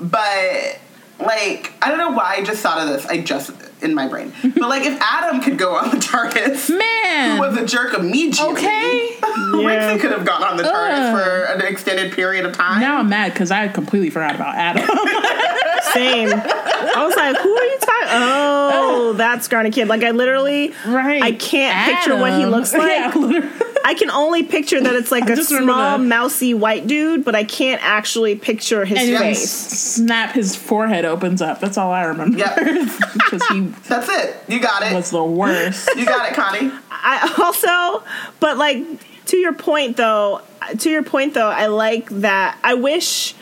but 0.00 0.80
like, 1.18 1.72
I 1.82 1.88
don't 1.88 1.98
know 1.98 2.12
why 2.12 2.36
I 2.38 2.42
just 2.42 2.62
thought 2.62 2.78
of 2.78 2.88
this. 2.88 3.06
I 3.06 3.20
just 3.20 3.50
in 3.82 3.94
my 3.94 4.06
brain. 4.08 4.32
But 4.42 4.68
like, 4.68 4.84
if 4.84 4.98
Adam 5.00 5.40
could 5.40 5.58
go 5.58 5.74
on 5.74 5.90
the 5.90 5.96
TARDIS, 5.96 6.76
Man. 6.76 7.36
who 7.36 7.42
was 7.42 7.56
a 7.56 7.66
jerk 7.66 7.94
immediately. 7.94 8.52
Okay. 8.52 9.16
Rigsy 9.22 10.00
could 10.00 10.12
have 10.12 10.24
gone 10.24 10.42
on 10.42 10.56
the 10.56 10.62
TARDIS 10.62 11.12
Ugh. 11.12 11.16
for 11.16 11.44
an 11.52 11.60
extended 11.66 12.12
period 12.12 12.46
of 12.46 12.56
time. 12.56 12.80
Now 12.80 12.98
I'm 12.98 13.08
mad 13.08 13.32
because 13.32 13.50
I 13.50 13.68
completely 13.68 14.10
forgot 14.10 14.34
about 14.34 14.54
Adam. 14.54 14.84
Same. 15.92 16.28
I 16.32 17.04
was 17.04 17.14
like, 17.16 17.36
who 17.36 17.56
are 17.56 17.64
you 17.64 17.78
talking? 17.78 18.08
Oh, 18.10 19.12
that's 19.16 19.48
Garnet 19.48 19.72
Kid. 19.72 19.88
Like 19.88 20.02
I 20.02 20.12
literally, 20.12 20.72
right. 20.86 21.22
I 21.22 21.32
can't 21.32 21.96
picture 21.96 22.16
what 22.18 22.32
he 22.38 22.46
looks 22.46 22.72
like. 22.72 23.14
Yeah. 23.14 23.50
I 23.84 23.94
can 23.94 24.10
only 24.10 24.44
picture 24.44 24.80
that 24.80 24.94
it's 24.94 25.10
like 25.10 25.28
a 25.28 25.36
small, 25.42 25.98
mousy 25.98 26.54
white 26.54 26.86
dude, 26.86 27.24
but 27.24 27.34
I 27.34 27.44
can't 27.44 27.82
actually 27.84 28.36
picture 28.36 28.84
his 28.84 28.98
and 28.98 29.18
face. 29.18 29.50
snap 29.50 30.34
his 30.34 30.54
forehead 30.54 31.01
opens 31.04 31.42
up. 31.42 31.60
That's 31.60 31.76
all 31.78 31.90
I 31.90 32.04
remember. 32.04 32.38
Yep. 32.38 32.58
Because 33.14 33.46
he 33.48 33.60
That's 33.88 34.08
it. 34.10 34.36
You 34.48 34.60
got 34.60 34.82
it. 34.82 34.94
was 34.94 35.10
the 35.10 35.24
worst. 35.24 35.88
You 35.96 36.04
got 36.04 36.30
it, 36.30 36.34
Connie. 36.34 36.70
I 36.90 37.34
also, 37.42 38.06
but 38.40 38.58
like 38.58 38.84
to 39.26 39.36
your 39.38 39.54
point 39.54 39.96
though, 39.96 40.42
to 40.78 40.90
your 40.90 41.02
point 41.02 41.32
though, 41.34 41.48
I 41.48 41.66
like 41.66 42.10
that. 42.10 42.58
I 42.62 42.74
wish, 42.74 43.34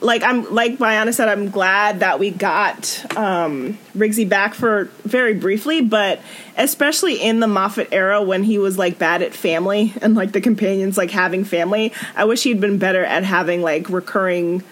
like 0.00 0.22
I'm 0.22 0.54
like 0.54 0.78
Bayana 0.78 1.12
said, 1.12 1.28
I'm 1.28 1.50
glad 1.50 2.00
that 2.00 2.18
we 2.18 2.30
got 2.30 3.04
um, 3.16 3.76
Rigsy 3.94 4.26
back 4.26 4.54
for 4.54 4.84
very 5.04 5.34
briefly, 5.34 5.82
but 5.82 6.20
especially 6.56 7.20
in 7.20 7.40
the 7.40 7.46
Moffat 7.46 7.88
era 7.92 8.22
when 8.22 8.42
he 8.42 8.56
was 8.56 8.78
like 8.78 8.98
bad 8.98 9.20
at 9.20 9.34
family 9.34 9.92
and 10.00 10.14
like 10.14 10.32
the 10.32 10.40
companions 10.40 10.96
like 10.96 11.10
having 11.10 11.44
family, 11.44 11.92
I 12.16 12.24
wish 12.24 12.42
he'd 12.44 12.60
been 12.60 12.78
better 12.78 13.04
at 13.04 13.24
having 13.24 13.60
like 13.60 13.90
recurring. 13.90 14.62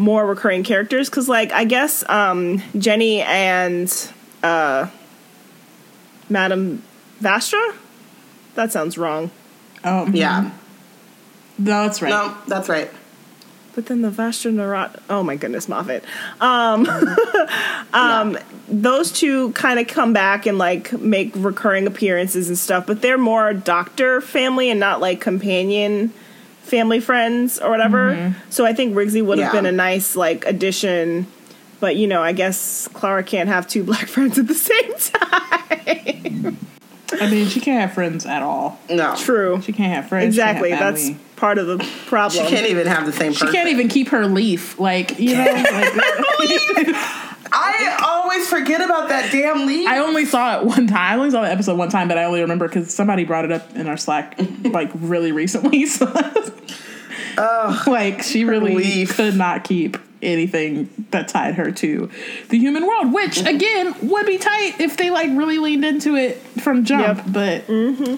More 0.00 0.26
recurring 0.26 0.62
characters 0.64 1.10
because, 1.10 1.28
like, 1.28 1.52
I 1.52 1.64
guess 1.64 2.02
um, 2.08 2.62
Jenny 2.78 3.20
and 3.20 3.92
uh, 4.42 4.88
Madame 6.30 6.82
Vastra? 7.22 7.74
That 8.54 8.72
sounds 8.72 8.96
wrong. 8.96 9.30
Oh 9.84 10.06
Yeah. 10.08 10.50
no, 11.58 11.84
that's 11.84 12.00
right. 12.00 12.08
No, 12.10 12.34
that's 12.48 12.68
right. 12.68 12.90
But 13.74 13.86
then 13.86 14.02
the 14.02 14.10
Vashta 14.10 14.52
Nerada. 14.52 15.00
Oh 15.08 15.22
my 15.22 15.36
goodness, 15.36 15.68
Moffat. 15.68 16.02
Um, 16.40 16.86
um, 17.92 18.36
Those 18.68 19.12
two 19.12 19.52
kind 19.52 19.78
of 19.78 19.86
come 19.86 20.12
back 20.12 20.46
and 20.46 20.58
like 20.58 20.92
make 20.94 21.32
recurring 21.36 21.86
appearances 21.86 22.48
and 22.48 22.58
stuff, 22.58 22.86
but 22.86 23.00
they're 23.02 23.18
more 23.18 23.52
doctor 23.54 24.20
family 24.20 24.70
and 24.70 24.80
not 24.80 25.00
like 25.00 25.20
companion 25.20 26.12
family 26.70 27.00
friends 27.00 27.58
or 27.58 27.68
whatever. 27.70 28.12
Mm-hmm. 28.14 28.50
So 28.50 28.64
I 28.64 28.72
think 28.72 28.94
Rigsy 28.94 29.24
would 29.24 29.38
have 29.38 29.52
Yeah. 29.52 29.60
been 29.60 29.66
a 29.66 29.72
nice 29.72 30.16
like 30.16 30.46
addition. 30.46 31.26
But 31.80 31.96
you 31.96 32.06
know, 32.06 32.22
I 32.22 32.32
guess 32.32 32.88
Clara 32.92 33.22
can't 33.22 33.48
have 33.48 33.66
two 33.66 33.82
black 33.90 34.06
friends 34.08 34.38
at 34.38 34.46
the 34.46 34.54
same 34.54 34.94
time. 34.94 36.56
I 37.12 37.28
mean, 37.28 37.48
she 37.48 37.60
can't 37.60 37.80
have 37.80 37.92
friends 37.92 38.24
at 38.24 38.42
all. 38.42 38.78
No. 38.88 39.14
True. 39.16 39.60
She 39.62 39.72
can't 39.72 39.92
have 39.92 40.08
friends. 40.08 40.34
She 40.36 40.40
can't 40.40 40.56
have 40.56 40.64
Exactly. 40.64 41.10
That's 41.10 41.20
part 41.36 41.58
of 41.58 41.66
the 41.66 41.78
problem. 42.06 42.44
She 42.44 42.50
can't 42.50 42.68
even 42.68 42.86
have 42.86 43.04
the 43.04 43.12
same 43.12 43.32
She 43.32 43.40
person. 43.40 43.54
can't 43.54 43.68
even 43.68 43.88
keep 43.88 44.08
her 44.10 44.26
leaf. 44.26 44.78
Like 44.78 45.18
you 45.18 45.34
know. 45.34 45.44
Like, 45.44 45.66
I 47.52 47.96
always 48.30 48.48
forget 48.48 48.80
about 48.80 49.08
that 49.08 49.32
damn 49.32 49.66
leaf. 49.66 49.88
I 49.88 49.98
only 49.98 50.24
saw 50.24 50.60
it 50.60 50.66
one 50.66 50.86
time. 50.86 50.96
I 50.96 51.14
only 51.16 51.30
saw 51.30 51.42
the 51.42 51.50
episode 51.50 51.76
one 51.76 51.88
time, 51.88 52.08
but 52.08 52.18
I 52.18 52.24
only 52.24 52.40
remember 52.40 52.68
because 52.68 52.92
somebody 52.94 53.24
brought 53.24 53.44
it 53.44 53.52
up 53.52 53.74
in 53.74 53.88
our 53.88 53.96
Slack 53.96 54.38
like 54.64 54.90
really 54.94 55.32
recently. 55.32 55.86
So 57.36 57.82
like 57.86 58.22
she 58.22 58.44
really 58.44 58.74
Relief. 58.74 59.16
could 59.16 59.34
not 59.34 59.64
keep 59.64 59.96
anything 60.20 60.90
that 61.10 61.28
tied 61.28 61.54
her 61.54 61.70
to 61.70 62.10
the 62.50 62.58
human 62.58 62.86
world, 62.86 63.14
which 63.14 63.40
again 63.46 63.94
would 64.02 64.26
be 64.26 64.36
tight 64.36 64.74
if 64.78 64.96
they 64.96 65.10
like 65.10 65.30
really 65.30 65.58
leaned 65.58 65.84
into 65.84 66.16
it 66.16 66.36
from 66.60 66.84
jump. 66.84 67.18
Yep. 67.18 67.26
But 67.28 67.66
mm-hmm. 67.66 68.16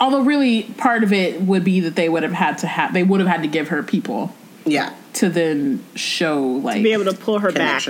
although 0.00 0.22
really 0.22 0.62
part 0.62 1.02
of 1.02 1.12
it 1.12 1.42
would 1.42 1.64
be 1.64 1.80
that 1.80 1.96
they 1.96 2.08
would 2.08 2.22
have 2.22 2.32
had 2.32 2.58
to 2.58 2.66
have 2.66 2.94
they 2.94 3.02
would 3.02 3.20
have 3.20 3.28
had 3.28 3.42
to 3.42 3.48
give 3.48 3.68
her 3.68 3.82
people 3.82 4.34
Yeah. 4.70 4.94
to 5.14 5.28
then 5.28 5.84
show 5.94 6.42
like 6.42 6.82
Be 6.82 6.92
able 6.92 7.04
to 7.06 7.14
pull 7.14 7.38
her 7.40 7.50
back. 7.52 7.86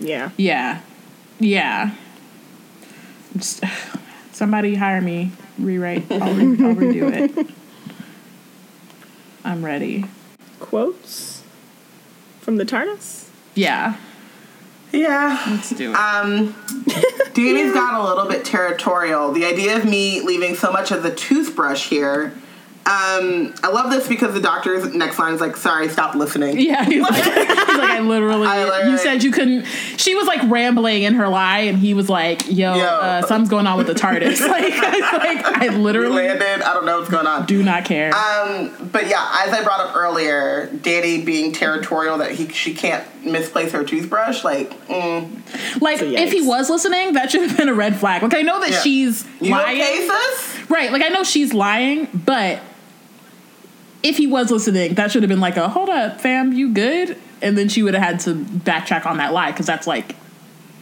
Yeah. 0.00 0.30
yeah 0.36 0.80
yeah 1.40 1.94
Just- 3.36 3.62
somebody 4.32 4.74
hire 4.76 5.00
me 5.00 5.32
rewrite 5.58 6.10
I'll, 6.12 6.34
re- 6.34 6.44
I'll 6.64 6.74
redo 6.76 7.12
it 7.12 7.48
i'm 9.44 9.64
ready 9.64 10.04
Quotes 10.60 11.42
from 12.40 12.56
the 12.56 12.64
TARDIS. 12.64 13.28
yeah 13.54 13.96
Yeah. 14.92 15.42
let's 15.48 15.70
do 15.70 15.90
it 15.92 15.96
Um, 15.96 16.54
Danny's 17.34 17.72
got 17.72 18.00
a 18.00 18.04
little 18.08 18.26
bit 18.28 18.44
territorial. 18.44 19.30
The 19.32 19.44
idea 19.44 19.76
of 19.76 19.84
me 19.84 20.20
leaving 20.22 20.56
so 20.56 20.72
much 20.72 20.90
of 20.90 21.02
the 21.04 21.14
toothbrush 21.14 21.88
here. 21.88 22.32
Um, 22.88 23.52
I 23.62 23.68
love 23.68 23.90
this 23.90 24.08
because 24.08 24.32
the 24.32 24.40
doctor's 24.40 24.94
next 24.94 25.18
line 25.18 25.34
is 25.34 25.42
like, 25.42 25.56
"Sorry, 25.58 25.90
stop 25.90 26.14
listening." 26.14 26.58
yeah 26.58 26.84
he's 26.84 27.02
like, 27.02 27.14
he's 27.22 27.26
like 27.26 27.90
I, 27.90 28.00
literally, 28.00 28.46
I 28.46 28.64
literally- 28.64 28.92
you 28.92 28.98
said 28.98 29.22
you 29.22 29.30
couldn't 29.30 29.66
she 29.98 30.14
was 30.14 30.26
like 30.26 30.40
rambling 30.50 31.02
in 31.02 31.14
her 31.14 31.28
lie 31.28 31.60
and 31.60 31.76
he 31.78 31.92
was 31.92 32.08
like 32.08 32.46
yo, 32.48 32.74
Yo. 32.76 32.84
Uh, 32.84 33.22
something's 33.26 33.50
going 33.50 33.66
on 33.66 33.76
with 33.76 33.88
the 33.88 33.94
tardis 33.94 34.40
like, 34.40 34.70
like 34.80 35.44
i 35.44 35.68
We 35.68 35.76
literally 35.76 36.16
landed. 36.28 36.62
I 36.66 36.72
don't 36.72 36.86
know 36.86 36.98
what's 36.98 37.10
going 37.10 37.26
on. 37.26 37.44
do 37.46 37.62
not 37.62 37.84
care 37.84 38.08
Um, 38.14 38.88
but 38.90 39.06
yeah, 39.08 39.42
as 39.46 39.52
I 39.52 39.62
brought 39.62 39.80
up 39.80 39.94
earlier, 39.94 40.70
Danny 40.80 41.22
being 41.22 41.52
territorial 41.52 42.16
that 42.18 42.30
he 42.32 42.48
she 42.48 42.72
can't 42.74 43.04
misplace 43.24 43.72
her 43.72 43.84
toothbrush. 43.84 44.44
Like, 44.44 44.70
mm, 44.86 45.80
like 45.82 45.98
So 45.98 46.06
if 46.06 46.32
he 46.32 46.40
was 46.40 46.70
listening 46.70 47.12
that 47.14 47.30
should 47.30 47.42
have 47.48 47.56
been 47.58 47.68
a 47.68 47.74
red 47.74 47.96
flag 47.96 48.22
like 48.22 48.34
i 48.34 48.42
know 48.42 48.60
that 48.60 48.70
Yeah. 48.70 48.80
she's 48.80 49.26
you 49.40 49.50
lying 49.50 49.78
okay, 49.80 50.06
sis? 50.08 50.70
Right, 50.70 50.90
like 50.90 51.02
I 51.02 51.08
know 51.08 51.22
she's 51.24 51.52
lying, 51.52 52.08
but 52.14 52.60
if 54.02 54.16
he 54.16 54.26
was 54.26 54.50
listening, 54.50 54.94
that 54.94 55.10
should 55.10 55.22
have 55.22 55.28
been 55.28 55.40
like 55.40 55.56
a 55.56 55.68
hold 55.68 55.88
up, 55.88 56.20
fam, 56.20 56.52
you 56.52 56.72
good? 56.72 57.16
And 57.42 57.56
then 57.56 57.68
she 57.68 57.82
would 57.82 57.94
have 57.94 58.02
had 58.02 58.20
to 58.20 58.34
backtrack 58.34 59.06
on 59.06 59.18
that 59.18 59.32
lie 59.32 59.50
because 59.50 59.66
that's 59.66 59.86
like 59.86 60.16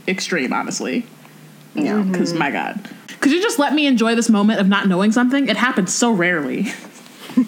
extreme, 0.07 0.53
honestly. 0.53 1.07
Yeah. 1.75 1.95
Mm-hmm. 1.95 2.13
Because 2.13 2.33
my 2.33 2.51
God, 2.51 2.89
could 3.21 3.33
you 3.33 3.43
just 3.43 3.59
let 3.59 3.75
me 3.75 3.87
enjoy 3.87 4.15
this 4.15 4.29
moment 4.29 4.61
of 4.61 4.69
not 4.69 4.87
knowing 4.89 5.13
something? 5.13 5.49
It 5.49 5.57
happens 5.57 5.93
so 5.95 6.13
rarely. 6.13 6.67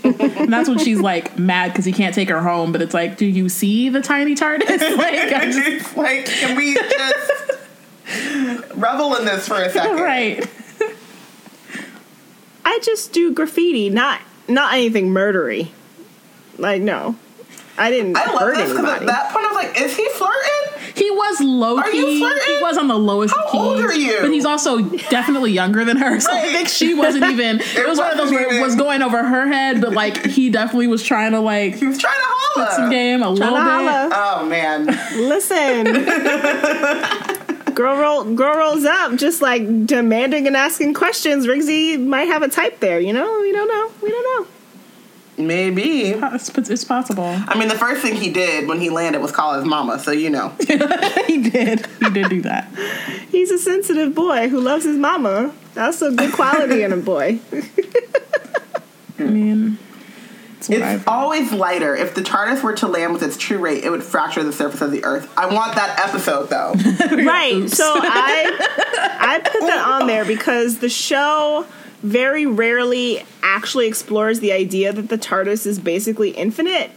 and 0.05 0.53
that's 0.53 0.69
when 0.69 0.79
she's 0.79 1.01
like 1.01 1.39
mad 1.39 1.73
because 1.73 1.85
he 1.85 1.93
can't 1.93 2.15
take 2.15 2.29
her 2.29 2.41
home. 2.41 2.73
But 2.73 2.83
it's 2.83 2.95
like, 2.95 3.17
do 3.17 3.27
you 3.27 3.49
see 3.49 3.89
the 3.89 4.03
tiny 4.03 4.35
TARDIS? 4.35 4.97
like, 4.97 5.33
I 5.33 5.51
just, 5.53 5.97
like, 5.97 6.27
can 6.27 6.57
we 6.57 6.75
just 6.75 7.33
revel 8.75 9.15
in 9.17 9.25
this 9.25 9.49
for 9.49 9.57
a 9.57 9.71
second? 9.71 9.97
right. 9.97 10.47
I 12.65 12.79
just 12.83 13.15
do 13.15 13.33
graffiti, 13.33 13.89
not 13.89 14.21
not 14.49 14.75
anything 14.75 15.09
murdery. 15.11 15.69
Like 16.57 16.83
no, 16.83 17.15
I 17.77 17.91
didn't 17.91 18.17
I 18.17 18.27
love 18.33 18.41
hurt 18.41 18.57
this 18.57 18.71
because 18.71 18.85
anybody. 18.85 19.07
at 19.07 19.07
that 19.07 19.33
point 19.33 19.45
I 19.47 19.49
was 19.49 19.57
like, 19.57 19.81
is 19.81 19.97
he 19.97 20.09
flirting? 20.11 20.95
He 20.97 21.11
was 21.13 21.41
low 21.41 21.79
Are 21.79 21.89
you 21.93 22.05
key. 22.07 22.19
flirting? 22.19 22.57
He 22.57 22.61
was 22.63 22.77
on 22.77 22.89
the 22.89 22.99
lowest 22.99 23.33
How 23.33 23.45
of 23.45 23.53
keys. 23.53 23.61
old 23.61 23.81
are 23.81 23.95
you? 23.95 24.19
But 24.21 24.33
he's 24.33 24.45
also 24.45 24.81
definitely 24.83 25.53
younger 25.53 25.85
than 25.85 25.97
her. 25.99 26.19
So 26.19 26.33
I 26.33 26.35
Right. 26.43 26.51
think 26.51 26.69
she 26.69 26.95
wasn't 26.95 27.25
even. 27.31 27.61
It, 27.61 27.87
was 27.87 27.99
one 27.99 28.11
of 28.11 28.17
those 28.17 28.33
wasn't 28.33 28.41
where 28.41 28.49
it 28.49 28.53
even- 28.55 28.63
was 28.65 28.75
going 28.75 29.03
over 29.03 29.23
her 29.23 29.47
head, 29.47 29.81
but 29.81 29.93
like 29.93 30.27
he 30.27 30.51
definitely 30.51 30.89
was 30.89 31.05
trying 31.05 31.31
to 31.33 31.41
like 31.41 31.77
He 31.77 31.87
was 31.87 31.99
trying 31.99 32.15
to 32.15 32.21
holla. 32.27 32.73
some 32.75 32.91
game 32.91 33.23
a 33.23 33.31
little 33.31 33.55
bit. 33.55 33.61
Holla. 33.61 34.09
Oh 34.13 34.47
man. 34.47 34.87
Listen. 35.17 35.87
Girl 37.79 37.97
roll, 37.97 38.25
girl 38.35 38.59
rolls 38.59 38.85
up, 38.85 39.15
just 39.15 39.41
like 39.41 39.87
demanding 39.87 40.49
and 40.49 40.57
asking 40.57 40.95
questions. 40.95 41.47
Rigsy 41.47 42.05
might 42.05 42.25
have 42.25 42.43
a 42.43 42.49
type 42.49 42.81
there, 42.81 42.99
you 42.99 43.13
know. 43.13 43.41
We 43.41 43.53
don't 43.53 43.69
know. 43.69 43.93
We 44.03 44.11
don't 44.11 44.25
know. 45.39 45.45
Maybe. 45.45 46.09
It's, 46.09 46.49
it's 46.59 46.83
possible. 46.83 47.23
I 47.23 47.57
mean, 47.57 47.69
the 47.69 47.79
first 47.79 48.03
thing 48.03 48.17
he 48.17 48.33
did 48.33 48.67
when 48.67 48.81
he 48.81 48.91
landed 48.91 49.23
was 49.23 49.31
call 49.31 49.55
his 49.55 49.65
mama, 49.65 50.01
so 50.01 50.11
you 50.11 50.29
know. 50.29 50.49
he 50.59 51.39
did. 51.39 51.87
He 51.87 52.11
did 52.11 52.29
do 52.29 52.43
that. 52.43 52.69
He's 53.31 53.53
a 53.53 53.59
sensitive 53.59 54.13
boy 54.13 54.49
who 54.49 54.61
loves 54.61 54.85
his 54.85 54.97
mama. 54.97 55.55
That's 55.75 56.03
a 56.03 56.11
good 56.11 56.33
quality 56.33 56.83
in 56.83 56.93
a 56.93 56.97
boy. 56.97 57.39
I 59.21 59.23
mean, 59.23 59.79
it's 60.59 60.69
what 60.69 60.79
It's 60.79 60.85
I've- 60.87 61.05
always 61.07 61.53
lighter. 61.53 61.97
If 61.97 62.15
the 62.15 62.21
TARDIS 62.23 62.63
were 62.63 62.75
to 62.75 62.87
land 62.87 63.13
with 63.13 63.23
its 63.23 63.37
true 63.37 63.59
rate, 63.59 63.85
it 63.85 63.91
would 63.91 64.03
fracture 64.03 64.43
the 64.45 64.53
surface 64.53 64.81
of 64.83 64.91
the 64.93 65.05
Earth. 65.05 65.29
I 65.37 65.47
want 65.53 65.75
that 65.77 65.99
episode 66.07 66.51
though. 66.51 66.73
right. 67.25 67.69
So 67.71 67.85
I 68.03 69.17
I 69.21 69.39
put 69.41 69.61
that 69.63 69.85
on 69.87 70.07
there 70.07 70.25
because 70.25 70.79
the 70.79 70.89
show 70.89 71.65
very 72.03 72.47
rarely 72.47 73.25
actually 73.43 73.87
explores 73.89 74.39
the 74.41 74.53
idea 74.53 74.93
that 74.93 75.09
the 75.09 75.19
TARDIS 75.19 75.67
is 75.67 75.79
basically 75.81 76.31
infinite. 76.31 76.91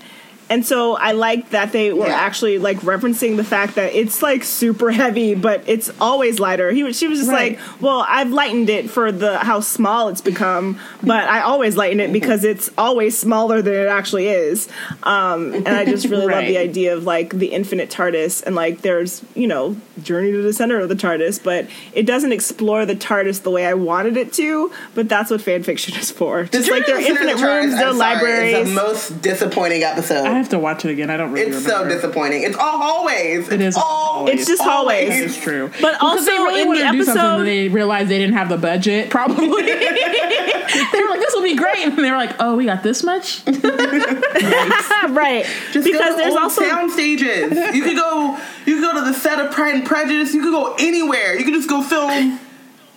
And 0.51 0.65
so 0.65 0.97
I 0.97 1.13
like 1.13 1.49
that 1.51 1.71
they 1.71 1.93
were 1.93 2.07
Yeah. 2.07 2.13
actually 2.27 2.57
like 2.59 2.77
referencing 2.81 3.37
the 3.37 3.43
fact 3.43 3.75
that 3.75 3.95
it's 3.95 4.21
like 4.21 4.43
super 4.43 4.91
heavy, 4.91 5.33
but 5.33 5.63
it's 5.65 5.89
always 5.99 6.39
lighter. 6.41 6.71
He 6.71 6.83
was, 6.83 6.97
she 6.97 7.07
was 7.07 7.19
just 7.19 7.31
Right. 7.31 7.57
like, 7.57 7.81
"Well, 7.81 8.05
I've 8.07 8.31
lightened 8.31 8.69
it 8.69 8.89
for 8.89 9.11
the 9.13 9.37
how 9.39 9.61
small 9.61 10.09
it's 10.09 10.19
become, 10.21 10.77
but 11.01 11.23
I 11.29 11.41
always 11.41 11.77
lighten 11.77 11.99
it 12.01 12.11
because 12.11 12.43
it's 12.43 12.69
always 12.77 13.17
smaller 13.17 13.61
than 13.61 13.73
it 13.73 13.87
actually 13.87 14.27
is." 14.27 14.67
Um, 15.03 15.53
and 15.53 15.69
I 15.69 15.85
just 15.85 16.07
really 16.07 16.27
love 16.35 16.45
the 16.45 16.57
idea 16.57 16.95
of 16.95 17.05
like 17.05 17.29
the 17.33 17.47
infinite 17.47 17.89
TARDIS 17.89 18.43
and 18.45 18.53
like 18.53 18.81
there's 18.81 19.21
you 19.35 19.47
know 19.47 19.77
journey 20.03 20.31
to 20.33 20.41
the 20.41 20.51
center 20.53 20.79
of 20.79 20.89
the 20.89 20.95
TARDIS, 20.95 21.41
but 21.43 21.65
it 21.93 22.05
doesn't 22.05 22.33
explore 22.33 22.85
the 22.85 22.95
TARDIS 22.95 23.43
the 23.43 23.51
way 23.51 23.65
I 23.65 23.73
wanted 23.73 24.17
it 24.17 24.33
to. 24.33 24.71
But 24.95 25.07
that's 25.07 25.31
what 25.31 25.41
fan 25.41 25.63
fiction 25.63 25.95
is 25.97 26.11
for. 26.11 26.43
The 26.43 26.57
Just 26.57 26.69
like 26.71 26.85
their 26.85 26.95
Journey 26.99 27.07
to 27.07 27.13
the 27.13 27.19
infinite 27.29 27.37
the 27.37 27.45
rooms, 27.47 27.75
their 27.77 27.93
libraries. 27.93 28.57
Is 28.57 28.69
the 28.69 28.75
most 28.75 29.21
disappointing 29.21 29.83
episode. 29.83 30.25
I 30.25 30.40
have 30.41 30.49
to 30.49 30.59
watch 30.59 30.83
it 30.85 30.91
again. 30.91 31.09
I 31.09 31.17
don't 31.17 31.31
really 31.31 31.51
it's 31.51 31.65
so 31.65 31.87
disappointing. 31.87 32.43
It's 32.43 32.57
all 32.57 32.77
hallways. 32.77 33.49
It 33.49 33.61
is 33.61 33.75
all 33.77 33.83
always. 33.83 34.39
It's 34.41 34.47
just 34.47 34.61
hallways. 34.61 35.09
It's 35.21 35.37
true. 35.41 35.69
But 35.81 35.93
Because 35.93 36.25
they 36.25 36.31
also 36.31 36.43
really 36.43 36.61
in 36.61 36.67
wanted 36.67 36.81
the 36.81 36.85
to 36.87 36.91
do 36.91 37.03
something, 37.03 37.21
episode- 37.21 37.37
but 37.37 37.43
they 37.45 37.67
realized 37.69 38.09
they 38.09 38.19
didn't 38.19 38.35
have 38.35 38.49
the 38.49 38.57
budget. 38.57 39.09
Probably 39.09 39.61
they 39.63 41.01
were 41.01 41.09
like, 41.09 41.19
"This 41.19 41.33
will 41.33 41.43
be 41.43 41.55
great," 41.55 41.85
and 41.85 41.97
they 41.97 42.11
were 42.11 42.17
like, 42.17 42.35
"Oh, 42.39 42.55
we 42.55 42.65
got 42.65 42.83
this 42.83 43.03
much." 43.03 43.41
right. 43.47 45.45
Just 45.71 45.85
because 45.85 45.99
go 45.99 46.09
to 46.11 46.15
there's 46.17 46.33
old 46.33 46.37
also 46.43 46.61
sound 46.63 46.91
stages. 46.91 47.51
You 47.75 47.83
could 47.83 47.95
go. 47.97 48.37
You 48.65 48.75
could 48.75 48.83
go 48.83 48.93
to 48.99 49.01
the 49.11 49.13
set 49.13 49.39
of 49.39 49.51
Pride 49.53 49.75
and 49.75 49.85
Prejudice. 49.85 50.33
You 50.33 50.41
could 50.41 50.53
go 50.53 50.75
anywhere. 50.79 51.37
You 51.37 51.45
could 51.45 51.53
just 51.53 51.69
go 51.69 51.81
film 51.81 52.39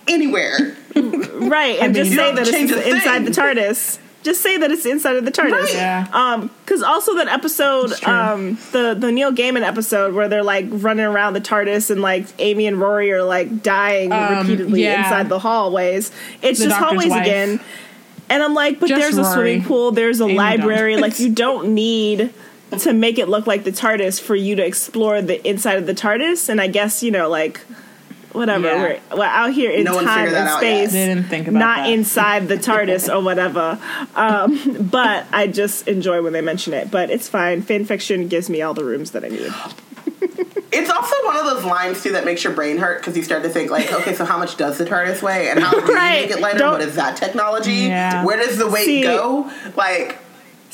anywhere. 0.09 0.77
right 0.95 1.79
and 1.81 1.95
just 1.95 2.11
say 2.11 2.33
that 2.33 2.39
it's 2.43 2.51
change 2.51 2.71
a 2.71 2.89
inside 2.89 3.25
the. 3.25 3.31
TARDIS. 3.31 3.99
Just 4.25 4.41
say 4.41 4.57
that 4.57 4.71
it's 4.73 4.85
inside 4.87 5.15
of 5.17 5.25
the 5.25 5.31
TARDIS. 5.31 5.53
Right. 5.53 5.75
Yeah. 5.75 6.07
Um, 6.13 6.51
because 6.65 6.83
also 6.83 7.15
that 7.17 7.29
episode, 7.29 7.93
um, 8.05 8.59
the 8.73 8.97
the 8.99 9.13
Neil 9.13 9.33
Gaiman 9.33 9.63
episode 9.63 10.15
where 10.15 10.29
they're 10.29 10.43
like 10.43 10.67
running 10.71 11.05
around 11.05 11.35
the 11.35 11.41
TARDIS 11.41 11.91
and 11.91 12.01
like 12.03 12.27
Amy 12.41 12.67
and 12.67 12.81
Rory 12.81 13.13
are 13.13 13.23
like 13.23 13.63
dying 13.63 14.11
Um, 14.13 14.39
repeatedly 14.39 14.83
yeah. 14.83 15.05
inside 15.05 15.29
the 15.29 15.39
hallways. 15.39 16.11
It's 16.43 16.59
The 16.59 16.67
just 16.67 16.77
hallways 16.79 17.11
wife. 17.11 17.21
again. 17.23 17.61
And 18.31 18.43
I'm 18.43 18.55
like, 18.55 18.81
but 18.81 18.89
Just 18.89 19.01
there's 19.01 19.19
a 19.19 19.31
swimming 19.31 19.63
pool, 19.63 19.93
there's 19.93 20.21
a 20.21 20.25
Amy 20.25 20.35
library. 20.35 20.93
don't. 20.95 21.03
like 21.09 21.21
you 21.21 21.29
don't 21.29 21.75
need 21.75 22.33
to 22.79 22.93
make 22.95 23.19
it 23.19 23.29
look 23.29 23.47
like 23.47 23.65
the 23.65 23.71
TARDIS 23.73 24.21
for 24.21 24.35
you 24.35 24.57
to 24.57 24.65
explore 24.65 25.21
the 25.21 25.47
inside 25.47 25.77
of 25.77 25.87
the 25.87 25.95
TARDIS. 25.95 26.49
And 26.49 26.61
I 26.63 26.67
guess 26.67 27.03
you 27.03 27.11
know, 27.11 27.29
like 27.29 27.61
whatever. 28.35 28.67
Yeah. 28.67 28.83
We're, 29.11 29.19
we're 29.19 29.25
out 29.25 29.53
here 29.53 29.71
in 29.71 29.85
No 29.85 30.03
time 30.03 30.29
and 30.35 30.51
space 30.59 30.93
They 30.93 31.07
didn't 31.07 31.25
think 31.25 31.49
about 31.49 31.59
not 31.59 31.77
that. 31.85 31.91
inside 31.93 32.49
the 32.49 32.57
TARDIS 32.57 33.13
or 33.15 33.23
whatever. 33.23 33.79
Um, 34.15 34.89
but 34.91 35.27
I 35.33 35.47
just 35.47 35.89
enjoy 35.89 36.21
when 36.23 36.33
they 36.35 36.41
mention 36.43 36.75
it. 36.75 36.91
But 36.91 37.11
it's 37.11 37.29
fine. 37.29 37.63
Fan 37.63 37.85
fiction 37.85 38.29
gives 38.29 38.51
me 38.51 38.61
all 38.63 38.75
the 38.75 38.85
rooms 38.85 39.13
that 39.13 39.25
I 39.25 39.29
need. 39.29 39.53
It's 40.77 40.91
also 40.91 41.15
one 41.25 41.37
of 41.37 41.45
those 41.45 41.65
lines 41.65 42.03
too 42.03 42.11
that 42.13 42.25
makes 42.25 42.43
your 42.43 42.53
brain 42.53 42.79
hurt 42.79 42.99
because 42.99 43.17
you 43.17 43.23
start 43.23 43.45
to 43.45 43.49
think 43.49 43.71
like, 43.71 43.93
okay, 43.93 44.13
so 44.13 44.25
how 44.25 44.39
much 44.39 44.57
does 44.57 44.77
the 44.77 44.85
TARDIS 44.85 45.23
weigh, 45.23 45.49
and 45.49 45.61
how 45.61 45.71
do 45.71 45.87
you 45.87 45.95
make 45.95 46.31
it 46.33 46.41
lighter? 46.41 46.59
Don't- 46.59 46.73
What 46.73 46.83
is 46.83 46.97
that 46.97 47.17
technology? 47.17 47.73
Yeah. 47.73 48.25
Where 48.25 48.37
does 48.45 48.59
the 48.59 48.69
weight 48.69 48.85
See- 48.85 49.03
go? 49.03 49.49
Like, 49.77 50.19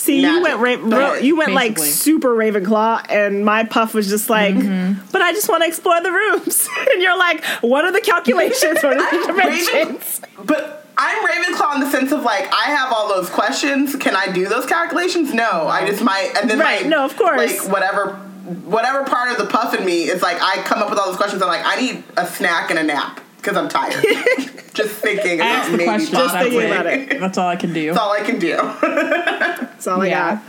See, 0.00 0.20
you 0.22 0.42
went 0.42 0.58
ra- 0.60 0.88
But 0.88 1.24
you 1.24 1.36
went 1.36 1.52
like 1.52 1.74
basically. 1.74 1.90
super 1.90 2.28
Ravenclaw, 2.34 3.04
and 3.10 3.44
my 3.44 3.64
puff 3.64 3.92
was 3.92 4.08
just 4.08 4.30
like, 4.30 4.54
mm-hmm. 4.54 4.98
but 5.12 5.20
I 5.20 5.32
just 5.32 5.46
want 5.48 5.62
to 5.62 5.68
explore 5.68 6.00
the 6.02 6.10
rooms. 6.10 6.66
and 6.92 7.02
you're 7.02 7.18
like, 7.18 7.44
what 7.60 7.84
are 7.84 7.92
the 7.92 8.00
calculations? 8.00 8.82
What 8.82 8.96
are 8.96 9.20
the 9.20 9.26
dimensions? 9.32 10.22
but 10.42 10.86
I'm 10.96 11.18
Ravenclaw 11.28 11.74
in 11.74 11.80
the 11.82 11.90
sense 11.90 12.12
of 12.12 12.22
like 12.22 12.50
I 12.52 12.70
have 12.70 12.92
all 12.94 13.08
those 13.08 13.28
questions. 13.28 13.94
Can 13.96 14.16
I 14.16 14.32
do 14.32 14.48
those 14.48 14.64
calculations? 14.64 15.34
No, 15.34 15.66
I 15.68 15.86
just 15.86 16.02
might. 16.02 16.32
And 16.40 16.48
then 16.48 16.58
Right, 16.58 16.80
like, 16.80 16.90
no, 16.90 17.04
of 17.04 17.14
course. 17.16 17.36
like 17.36 17.70
whatever. 17.72 18.26
Whatever 18.64 19.04
part 19.04 19.30
of 19.30 19.38
the 19.38 19.44
puff 19.46 19.74
in 19.74 19.84
me 19.84 20.04
is 20.04 20.22
like, 20.22 20.38
I 20.40 20.62
come 20.62 20.80
up 20.82 20.90
with 20.90 20.98
all 20.98 21.06
those 21.06 21.16
questions. 21.16 21.40
I'm 21.42 21.48
like, 21.48 21.64
I 21.64 21.80
need 21.80 22.02
a 22.16 22.26
snack 22.26 22.70
and 22.70 22.78
a 22.80 22.82
nap 22.82 23.20
because 23.40 23.56
I'm 23.56 23.68
tired. 23.68 24.02
just 24.02 24.74
just 24.74 24.94
thinking 24.96 25.40
Ask 25.40 25.68
about 25.68 25.70
the 25.72 25.76
maybe 25.78 25.84
question. 25.84 26.14
Just 26.14 26.34
possibly. 26.34 26.50
thinking 26.50 26.70
about 26.72 26.86
it. 26.86 27.20
That's 27.20 27.38
all 27.38 27.48
I 27.48 27.56
can 27.56 27.72
do. 27.72 27.86
That's 27.88 27.98
all 28.00 28.12
I 28.12 28.20
can 28.22 28.38
do. 28.38 28.56
That's 28.82 29.86
all 29.86 30.04
Yeah. 30.06 30.40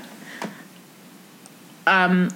I 1.88 1.88
got. 1.88 2.06
Um, 2.12 2.30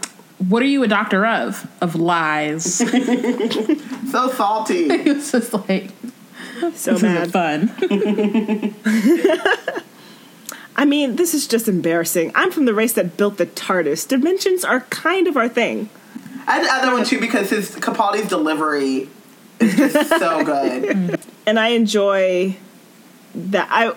what 0.49 0.61
are 0.63 0.67
you 0.67 0.83
a 0.83 0.87
doctor 0.87 1.25
of? 1.25 1.69
Of 1.81 1.95
lies. 1.95 2.75
so 4.11 4.29
salty. 4.31 4.85
it's 4.89 5.31
just 5.31 5.53
like 5.53 5.91
So 6.73 6.93
this 6.97 7.01
mad. 7.03 7.31
fun. 7.31 7.71
I 10.77 10.83
mean, 10.85 11.15
this 11.15 11.33
is 11.33 11.47
just 11.47 11.67
embarrassing. 11.69 12.31
I'm 12.35 12.51
from 12.51 12.65
the 12.65 12.73
race 12.73 12.93
that 12.93 13.15
built 13.17 13.37
the 13.37 13.45
TARDIS. 13.45 14.07
Dimensions 14.07 14.65
are 14.65 14.81
kind 14.81 15.27
of 15.27 15.37
our 15.37 15.47
thing. 15.47 15.89
I 16.47 16.57
had 16.57 16.65
the 16.65 16.73
other 16.73 16.91
one 16.93 17.05
too 17.05 17.19
because 17.19 17.49
his 17.49 17.71
Capaldi's 17.75 18.27
delivery 18.27 19.09
is 19.59 19.93
just 19.93 20.09
so 20.09 20.43
good. 20.43 21.19
and 21.45 21.59
I 21.59 21.69
enjoy 21.69 22.57
that. 23.35 23.67
I, 23.69 23.93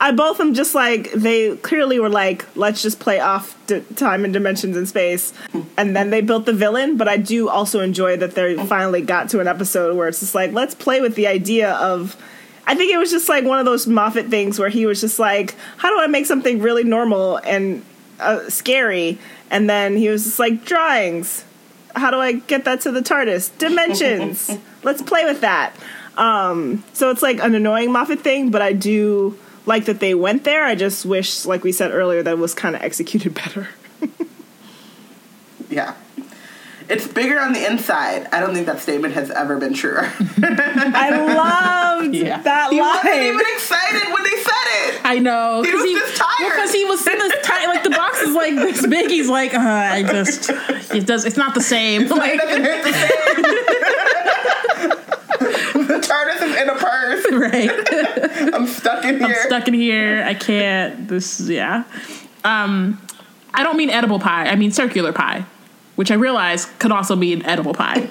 I 0.00 0.12
both 0.12 0.40
am 0.40 0.54
just 0.54 0.74
like 0.74 1.12
they 1.12 1.56
clearly 1.56 1.98
were 1.98 2.08
like, 2.08 2.44
let's 2.56 2.82
just 2.82 3.00
play 3.00 3.20
off 3.20 3.56
d- 3.66 3.82
time 3.96 4.24
and 4.24 4.32
dimensions 4.32 4.76
and 4.76 4.88
space, 4.88 5.32
and 5.76 5.96
then 5.96 6.10
they 6.10 6.20
built 6.20 6.46
the 6.46 6.52
villain. 6.52 6.96
But 6.96 7.08
I 7.08 7.16
do 7.16 7.48
also 7.48 7.80
enjoy 7.80 8.16
that 8.18 8.34
they 8.34 8.56
finally 8.66 9.02
got 9.02 9.30
to 9.30 9.40
an 9.40 9.48
episode 9.48 9.96
where 9.96 10.08
it's 10.08 10.20
just 10.20 10.34
like, 10.34 10.52
let's 10.52 10.74
play 10.74 11.00
with 11.00 11.14
the 11.14 11.26
idea 11.26 11.72
of. 11.74 12.16
I 12.68 12.74
think 12.74 12.92
it 12.92 12.98
was 12.98 13.12
just 13.12 13.28
like 13.28 13.44
one 13.44 13.60
of 13.60 13.64
those 13.64 13.86
Moffat 13.86 14.26
things 14.26 14.58
where 14.58 14.68
he 14.68 14.86
was 14.86 15.00
just 15.00 15.20
like, 15.20 15.54
how 15.76 15.88
do 15.88 16.00
I 16.00 16.08
make 16.08 16.26
something 16.26 16.58
really 16.58 16.82
normal 16.82 17.36
and 17.36 17.84
uh, 18.18 18.50
scary? 18.50 19.18
And 19.52 19.70
then 19.70 19.96
he 19.96 20.08
was 20.08 20.24
just 20.24 20.40
like, 20.40 20.64
drawings. 20.64 21.44
How 21.96 22.10
do 22.10 22.18
I 22.18 22.34
get 22.34 22.64
that 22.64 22.82
to 22.82 22.92
the 22.92 23.00
TARDIS? 23.00 23.58
Dimensions. 23.58 24.56
Let's 24.82 25.02
play 25.02 25.24
with 25.24 25.40
that. 25.40 25.74
Um, 26.16 26.84
so 26.92 27.10
it's 27.10 27.22
like 27.22 27.40
an 27.42 27.54
annoying 27.54 27.90
Moffat 27.92 28.20
thing, 28.20 28.50
but 28.50 28.62
I 28.62 28.72
do 28.72 29.38
like 29.66 29.86
that 29.86 30.00
they 30.00 30.14
went 30.14 30.44
there. 30.44 30.64
I 30.64 30.74
just 30.74 31.04
wish, 31.04 31.44
like 31.44 31.64
we 31.64 31.72
said 31.72 31.90
earlier, 31.90 32.22
that 32.22 32.30
it 32.30 32.38
was 32.38 32.54
kind 32.54 32.76
of 32.76 32.82
executed 32.82 33.34
better. 33.42 33.68
Yeah. 35.68 35.94
It's 36.88 37.08
bigger 37.08 37.40
on 37.40 37.52
the 37.52 37.66
inside. 37.66 38.28
I 38.32 38.38
don't 38.40 38.54
think 38.54 38.66
that 38.66 38.78
statement 38.80 39.14
has 39.14 39.30
ever 39.32 39.58
been 39.58 39.74
truer. 39.74 40.02
I 40.42 41.10
loved 42.00 42.14
Yeah. 42.14 42.40
that 42.42 42.70
he 42.72 42.80
wasn't 42.80 43.04
line. 43.04 43.22
even 43.24 43.40
excited 43.54 44.12
when 44.12 44.22
they 44.22 44.36
said 44.36 44.66
it. 44.94 45.00
I 45.04 45.18
know. 45.18 45.62
He 45.62 45.72
was 45.72 45.82
just 45.90 46.16
tired. 46.16 46.50
Because 46.52 46.72
he 46.72 46.84
was 46.84 47.04
in 47.06 47.18
this 47.18 47.34
tight, 47.44 47.66
like 47.66 47.82
the 47.82 47.90
box 47.90 48.20
is 48.22 48.34
like 48.34 48.54
this 48.54 48.86
big. 48.86 49.10
He's 49.10 49.28
like, 49.28 49.52
uh, 49.54 49.58
I 49.58 50.02
just, 50.04 50.48
it 50.94 51.06
does. 51.06 51.24
It's 51.24 51.36
not 51.36 51.54
the 51.54 51.60
same. 51.60 52.02
It 52.02 52.10
Like, 52.10 52.40
doesn't 52.40 52.62
the 52.62 52.92
same. 52.92 53.42
the 55.86 56.00
TARDIS 56.00 56.42
is 56.42 56.56
in 56.56 56.68
a 56.68 56.74
purse. 56.74 57.26
right. 57.32 58.54
I'm 58.54 58.66
stuck 58.66 59.04
in 59.04 59.18
here. 59.18 59.26
I'm 59.26 59.46
stuck 59.46 59.68
in 59.68 59.74
here. 59.74 60.22
I 60.26 60.34
can't. 60.34 61.08
This, 61.08 61.40
yeah. 61.40 61.84
Um, 62.44 63.00
I 63.54 63.62
don't 63.62 63.76
mean 63.76 63.90
edible 63.90 64.18
pie. 64.20 64.46
I 64.46 64.54
mean 64.56 64.70
circular 64.70 65.12
pie, 65.12 65.44
which 65.96 66.10
I 66.10 66.14
realize 66.14 66.66
could 66.78 66.92
also 66.92 67.16
be 67.16 67.32
an 67.32 67.44
edible 67.44 67.74
pie. 67.74 68.08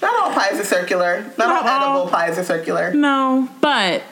Not 0.00 0.14
all 0.14 0.30
pies 0.32 0.60
are 0.60 0.64
circular. 0.64 1.22
Not, 1.22 1.38
Not 1.38 1.66
all 1.66 1.68
all. 1.68 1.96
edible 1.96 2.10
pies 2.10 2.38
are 2.38 2.44
circular. 2.44 2.92
no, 2.92 3.48
but 3.60 4.02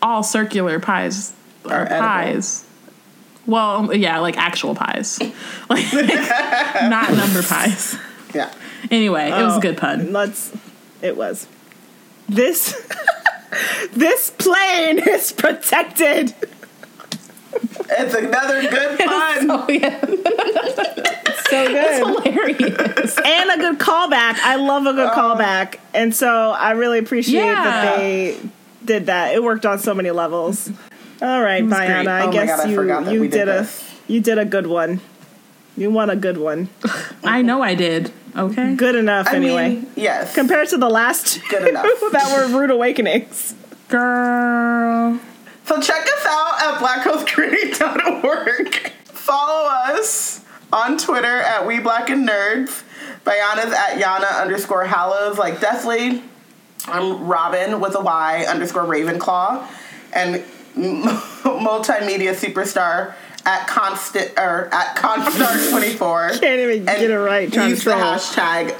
all 0.00 0.22
circular 0.22 0.78
pies 0.78 1.32
are, 1.64 1.72
Are 1.72 1.82
edible. 1.86 1.98
pies. 2.06 2.64
Well, 3.46 3.94
yeah, 3.94 4.18
like 4.20 4.36
actual 4.36 4.74
pies, 4.74 5.18
like 5.70 5.92
not 5.92 7.12
number 7.12 7.42
pies. 7.42 7.96
Yeah. 8.34 8.52
Anyway, 8.90 9.28
it 9.28 9.42
was 9.42 9.54
a 9.54 9.56
Oh, 9.56 9.60
good 9.60 9.76
pun. 9.78 10.12
Let's. 10.12 10.52
It 11.02 11.16
was. 11.16 11.46
This. 12.28 12.74
this 13.92 14.30
plane 14.30 14.98
is 14.98 15.32
protected. 15.32 16.34
It's 17.52 18.14
another 18.14 18.62
good 18.62 18.98
pun. 18.98 19.50
Oh 19.50 19.66
yeah, 19.68 20.00
So 21.48 21.66
good. 21.66 21.76
It's 21.76 21.98
hilarious. 21.98 23.18
and 23.24 23.50
a 23.50 23.56
good 23.58 23.78
callback. 23.78 24.38
I 24.42 24.56
love 24.56 24.86
a 24.86 24.92
good 24.92 25.10
oh. 25.10 25.14
callback, 25.14 25.78
and 25.94 26.14
so 26.14 26.28
I 26.50 26.72
really 26.72 26.98
appreciate 26.98 27.40
that 27.42 27.96
they 27.98 28.38
did 28.84 29.06
that. 29.06 29.34
It 29.34 29.42
worked 29.42 29.64
on 29.64 29.78
so 29.78 29.94
many 29.94 30.10
levels. 30.10 30.68
All 31.22 31.40
right, 31.42 31.62
was 31.64 31.72
great. 31.72 31.86
Diana. 31.86 32.10
I 32.10 32.26
Oh 32.26 32.32
guess 32.32 32.48
God, 32.48 32.66
I 33.06 33.10
you 33.12 33.22
you 33.22 33.28
did, 33.28 33.46
did 33.46 33.48
a 33.48 33.68
you 34.08 34.20
did 34.20 34.38
a 34.38 34.44
good 34.44 34.66
one. 34.66 35.00
You 35.76 35.90
won 35.90 36.10
a 36.10 36.16
good 36.16 36.38
one. 36.38 36.68
I 37.24 37.42
know 37.42 37.62
I 37.62 37.74
did. 37.74 38.10
Okay. 38.36 38.74
Good 38.74 38.96
enough, 38.96 39.28
I 39.28 39.36
anyway. 39.36 39.68
mean, 39.76 39.86
yes. 39.94 40.34
Compared 40.34 40.68
to 40.68 40.76
the 40.78 40.90
last 40.90 41.40
Good 41.48 41.68
enough. 41.68 41.86
that 42.12 42.32
were 42.50 42.58
rude 42.58 42.70
awakenings. 42.70 43.54
Girl. 43.88 45.18
So 45.66 45.80
check 45.80 46.06
us 46.06 46.26
out 46.26 46.62
at 46.62 46.78
blackhostcreating.org. 46.80 48.92
Follow 49.04 49.68
us 49.68 50.44
on 50.72 50.96
Twitter 50.96 51.40
at 51.40 51.66
We 51.66 51.80
Black 51.80 52.08
and 52.08 52.28
Nerds. 52.28 52.84
Bayana's 53.24 53.72
at 53.72 54.00
Yana 54.00 54.40
underscore 54.40 54.84
Hallows, 54.84 55.38
like 55.38 55.60
Deathly. 55.60 56.22
I'm 56.86 57.26
Robin 57.26 57.80
with 57.80 57.96
a 57.96 58.00
Y 58.00 58.44
underscore 58.48 58.84
Ravenclaw. 58.84 59.66
And 60.12 60.36
multimedia 60.76 62.34
superstar 62.34 63.14
at 63.44 63.66
constant 63.66 64.38
or 64.38 64.72
at 64.72 64.96
constar24. 64.96 66.30
Can't 66.40 66.60
even 66.60 66.84
get 66.84 67.10
it 67.10 67.18
right. 67.18 67.52
Use 67.52 67.82
the 67.82 67.90
hashtag 67.90 68.76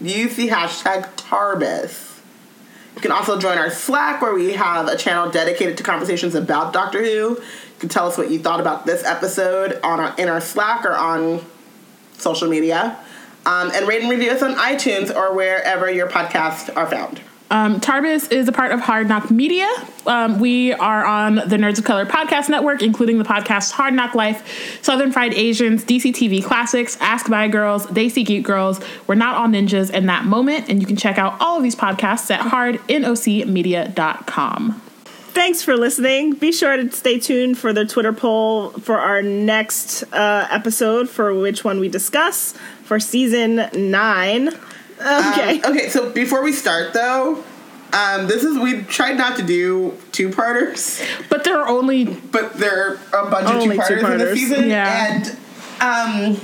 use 0.00 0.34
the 0.36 0.48
hashtag 0.48 1.14
Tarbis. 1.16 2.11
You 2.94 3.00
can 3.00 3.12
also 3.12 3.38
join 3.38 3.58
our 3.58 3.70
Slack 3.70 4.20
where 4.20 4.34
we 4.34 4.52
have 4.52 4.86
a 4.86 4.96
channel 4.96 5.30
dedicated 5.30 5.76
to 5.78 5.82
conversations 5.82 6.34
about 6.34 6.72
Doctor 6.72 7.02
Who. 7.02 7.08
You 7.08 7.42
can 7.78 7.88
tell 7.88 8.06
us 8.06 8.18
what 8.18 8.30
you 8.30 8.38
thought 8.38 8.60
about 8.60 8.86
this 8.86 9.04
episode 9.04 9.80
on 9.82 9.98
our, 9.98 10.14
in 10.18 10.28
our 10.28 10.40
Slack 10.40 10.84
or 10.84 10.94
on 10.94 11.44
social 12.18 12.48
media. 12.48 12.98
Um, 13.44 13.72
and 13.74 13.88
rate 13.88 14.02
and 14.02 14.10
review 14.10 14.30
us 14.30 14.42
on 14.42 14.54
iTunes 14.54 15.14
or 15.14 15.34
wherever 15.34 15.90
your 15.90 16.08
podcasts 16.08 16.74
are 16.76 16.86
found. 16.86 17.20
Um, 17.52 17.80
Tarbis 17.80 18.30
is 18.32 18.48
a 18.48 18.52
part 18.52 18.72
of 18.72 18.80
Hard 18.80 19.06
NOC 19.08 19.30
Media. 19.30 19.70
Um, 20.06 20.40
we 20.40 20.72
are 20.72 21.04
on 21.04 21.34
the 21.34 21.58
Nerds 21.58 21.76
of 21.76 21.84
Color 21.84 22.06
podcast 22.06 22.48
network, 22.48 22.82
including 22.82 23.18
the 23.18 23.24
podcasts 23.24 23.70
Hard 23.70 23.92
Knock 23.92 24.14
Life, 24.14 24.82
Southern 24.82 25.12
Fried 25.12 25.34
Asians, 25.34 25.84
DCTV 25.84 26.42
Classics, 26.42 26.96
Ask 26.98 27.28
By 27.28 27.48
Girls, 27.48 27.86
They 27.88 28.08
See 28.08 28.24
Geek 28.24 28.42
Girls, 28.42 28.80
We're 29.06 29.16
Not 29.16 29.36
All 29.36 29.48
Ninjas 29.48 29.90
in 29.90 30.06
That 30.06 30.24
Moment. 30.24 30.70
And 30.70 30.80
you 30.80 30.86
can 30.86 30.96
check 30.96 31.18
out 31.18 31.38
all 31.42 31.58
of 31.58 31.62
these 31.62 31.76
podcasts 31.76 32.30
at 32.30 32.40
hardnocmedia.com. 32.40 34.80
Thanks 35.04 35.62
for 35.62 35.76
listening. 35.76 36.32
Be 36.32 36.52
sure 36.52 36.78
to 36.78 36.90
stay 36.90 37.18
tuned 37.18 37.58
for 37.58 37.74
the 37.74 37.84
Twitter 37.84 38.14
poll 38.14 38.70
for 38.70 38.98
our 38.98 39.20
next 39.20 40.04
uh, 40.14 40.48
episode, 40.50 41.10
for 41.10 41.34
which 41.34 41.64
one 41.64 41.80
we 41.80 41.90
discuss 41.90 42.54
for 42.84 42.98
season 42.98 43.68
nine. 43.74 44.52
Okay. 45.02 45.60
Um, 45.60 45.72
okay, 45.76 45.88
so 45.88 46.10
before 46.10 46.42
we 46.42 46.52
start 46.52 46.92
though, 46.92 47.42
um, 47.92 48.26
this 48.26 48.42
is 48.44 48.58
we 48.58 48.82
tried 48.82 49.16
not 49.18 49.36
to 49.36 49.42
do 49.42 49.96
two 50.12 50.30
parters, 50.30 51.02
But 51.28 51.44
there 51.44 51.60
are 51.60 51.68
only 51.68 52.04
but 52.04 52.54
there 52.54 52.98
are 53.12 53.26
a 53.26 53.30
bunch 53.30 53.46
of 53.48 53.62
two 53.62 53.76
parters 53.76 53.90
in 53.90 53.96
two-parters. 53.98 54.38
season. 54.38 54.68
Yeah. 54.70 55.20
And 55.80 56.34
um, 56.34 56.36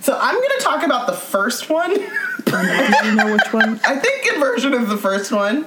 so 0.00 0.18
I'm 0.20 0.34
gonna 0.34 0.60
talk 0.60 0.84
about 0.84 1.06
the 1.06 1.12
first 1.12 1.68
one. 1.70 1.92
I 2.48 2.98
don't 3.02 3.16
know 3.16 3.32
which 3.32 3.52
one. 3.52 3.80
I 3.84 3.96
think 3.96 4.26
inversion 4.34 4.74
is 4.74 4.88
the 4.88 4.96
first 4.98 5.30
one. 5.30 5.66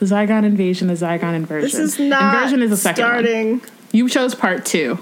The 0.00 0.06
Zygon 0.06 0.44
Invasion, 0.44 0.88
the 0.88 0.94
Zygon 0.94 1.34
Inversion. 1.34 1.80
This 1.80 1.94
is 1.94 1.98
not 2.00 2.34
Inversion 2.34 2.62
is 2.62 2.70
the 2.70 2.76
second 2.76 3.04
one. 3.04 3.62
You 3.92 4.08
chose 4.08 4.34
part 4.34 4.64
two. 4.64 4.98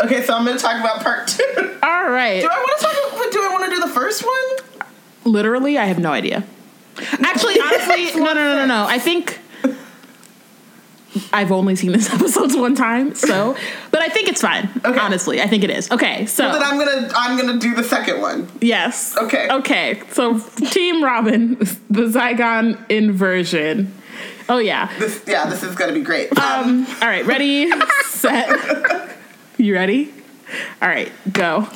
Okay, 0.00 0.22
so 0.22 0.34
I'm 0.34 0.46
gonna 0.46 0.58
talk 0.58 0.80
about 0.80 1.02
part 1.02 1.28
two. 1.28 1.44
All 1.54 1.58
right. 1.60 1.76
do 1.82 1.86
All 1.86 2.10
right. 2.10 2.44
I 2.44 2.46
want 2.48 2.78
to 2.78 2.84
talk? 2.84 3.12
About, 3.12 3.32
do 3.32 3.42
I 3.42 3.48
want 3.52 3.64
to 3.64 3.70
do 3.70 3.80
the 3.80 3.92
first 3.92 4.24
one? 4.24 4.67
Literally, 5.28 5.78
I 5.78 5.84
have 5.84 5.98
no 5.98 6.10
idea. 6.12 6.44
Actually, 7.12 7.60
honestly, 7.60 8.20
no, 8.20 8.32
no, 8.32 8.34
no, 8.34 8.56
no, 8.56 8.66
no. 8.66 8.86
I 8.88 8.98
think 8.98 9.38
I've 11.32 11.52
only 11.52 11.76
seen 11.76 11.92
this 11.92 12.10
episodes 12.14 12.56
one 12.56 12.74
time, 12.74 13.14
so 13.14 13.56
but 13.90 14.00
I 14.02 14.08
think 14.08 14.28
it's 14.28 14.40
fine. 14.40 14.68
Okay. 14.84 14.98
Honestly, 14.98 15.40
I 15.40 15.46
think 15.46 15.64
it 15.64 15.70
is. 15.70 15.90
Okay, 15.90 16.26
so 16.26 16.50
Then 16.52 16.62
I'm 16.62 16.78
gonna 16.78 17.10
I'm 17.14 17.36
gonna 17.38 17.58
do 17.58 17.74
the 17.74 17.84
second 17.84 18.20
one. 18.20 18.48
yes. 18.60 19.16
Okay. 19.16 19.48
Okay. 19.50 20.02
So 20.12 20.38
Team 20.38 21.02
Robin, 21.04 21.54
the 21.90 22.06
Zygon 22.08 22.78
inversion. 22.90 23.92
Oh 24.48 24.58
yeah. 24.58 24.90
This 24.98 25.22
yeah, 25.26 25.48
this 25.48 25.62
is 25.62 25.74
gonna 25.76 25.92
be 25.92 26.02
great. 26.02 26.36
Um. 26.38 26.86
All 27.02 27.08
right. 27.08 27.24
Ready, 27.26 27.70
set. 28.06 28.48
You 29.56 29.74
ready? 29.74 30.12
All 30.80 30.88
right. 30.88 31.12
Go. 31.32 31.68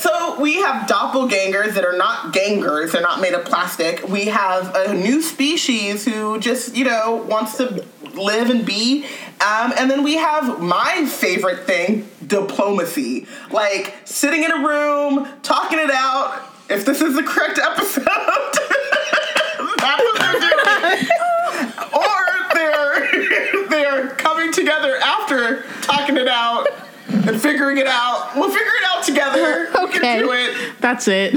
So 0.00 0.40
we 0.40 0.54
have 0.62 0.88
doppelgangers 0.88 1.74
that 1.74 1.84
are 1.84 1.96
not 1.96 2.32
gangers, 2.32 2.92
they're 2.92 3.02
not 3.02 3.20
made 3.20 3.34
of 3.34 3.44
plastic. 3.44 4.08
We 4.08 4.24
have 4.26 4.74
a 4.74 4.94
new 4.94 5.20
species 5.20 6.06
who 6.06 6.40
just, 6.40 6.74
you 6.74 6.84
know, 6.84 7.16
wants 7.28 7.58
to 7.58 7.84
live 8.14 8.48
and 8.48 8.64
be. 8.64 9.04
Um, 9.42 9.74
and 9.76 9.90
then 9.90 10.02
we 10.02 10.14
have 10.14 10.58
my 10.58 11.04
favorite 11.04 11.66
thing 11.66 12.08
diplomacy. 12.26 13.26
Like 13.50 13.94
sitting 14.06 14.42
in 14.42 14.50
a 14.50 14.66
room, 14.66 15.28
talking 15.42 15.78
it 15.78 15.90
out. 15.90 16.48
If 16.70 16.86
this 16.86 17.02
is 17.02 17.14
the 17.14 17.22
correct 17.22 17.58
episode, 17.58 18.04
that's 19.76 20.02
what 20.02 20.18
they're 20.18 20.40
doing. 20.40 21.08
or 21.92 22.54
they're, 22.54 23.68
they're 23.68 24.08
coming 24.16 24.50
together 24.50 24.96
after 24.96 25.64
talking 25.82 26.16
it 26.16 26.28
out 26.28 26.68
figuring 27.40 27.78
it 27.78 27.86
out. 27.86 28.30
We'll 28.36 28.48
figure 28.50 28.66
it 28.66 28.84
out 28.88 29.04
together. 29.04 29.68
We 29.74 29.80
Okay. 29.86 29.98
can 29.98 30.18
do 30.20 30.32
it. 30.32 30.56
That's 30.80 31.08
it. 31.08 31.34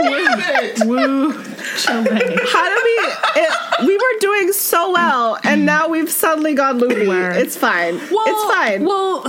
Damn 0.00 0.40
it. 0.40 0.84
Woo. 0.86 1.32
Chile. 1.76 2.36
How 2.52 2.68
did 2.68 2.84
we? 2.84 3.42
It, 3.42 3.86
we 3.86 3.96
were 3.96 4.18
doing 4.20 4.52
so 4.52 4.92
well, 4.92 5.38
and 5.44 5.66
now 5.66 5.88
we've 5.88 6.10
suddenly 6.10 6.54
gone 6.54 6.78
loopy. 6.78 7.06
It's 7.40 7.56
fine. 7.56 7.96
Well, 8.10 8.24
it's 8.26 8.44
fine. 8.54 8.84
Well, 8.84 9.22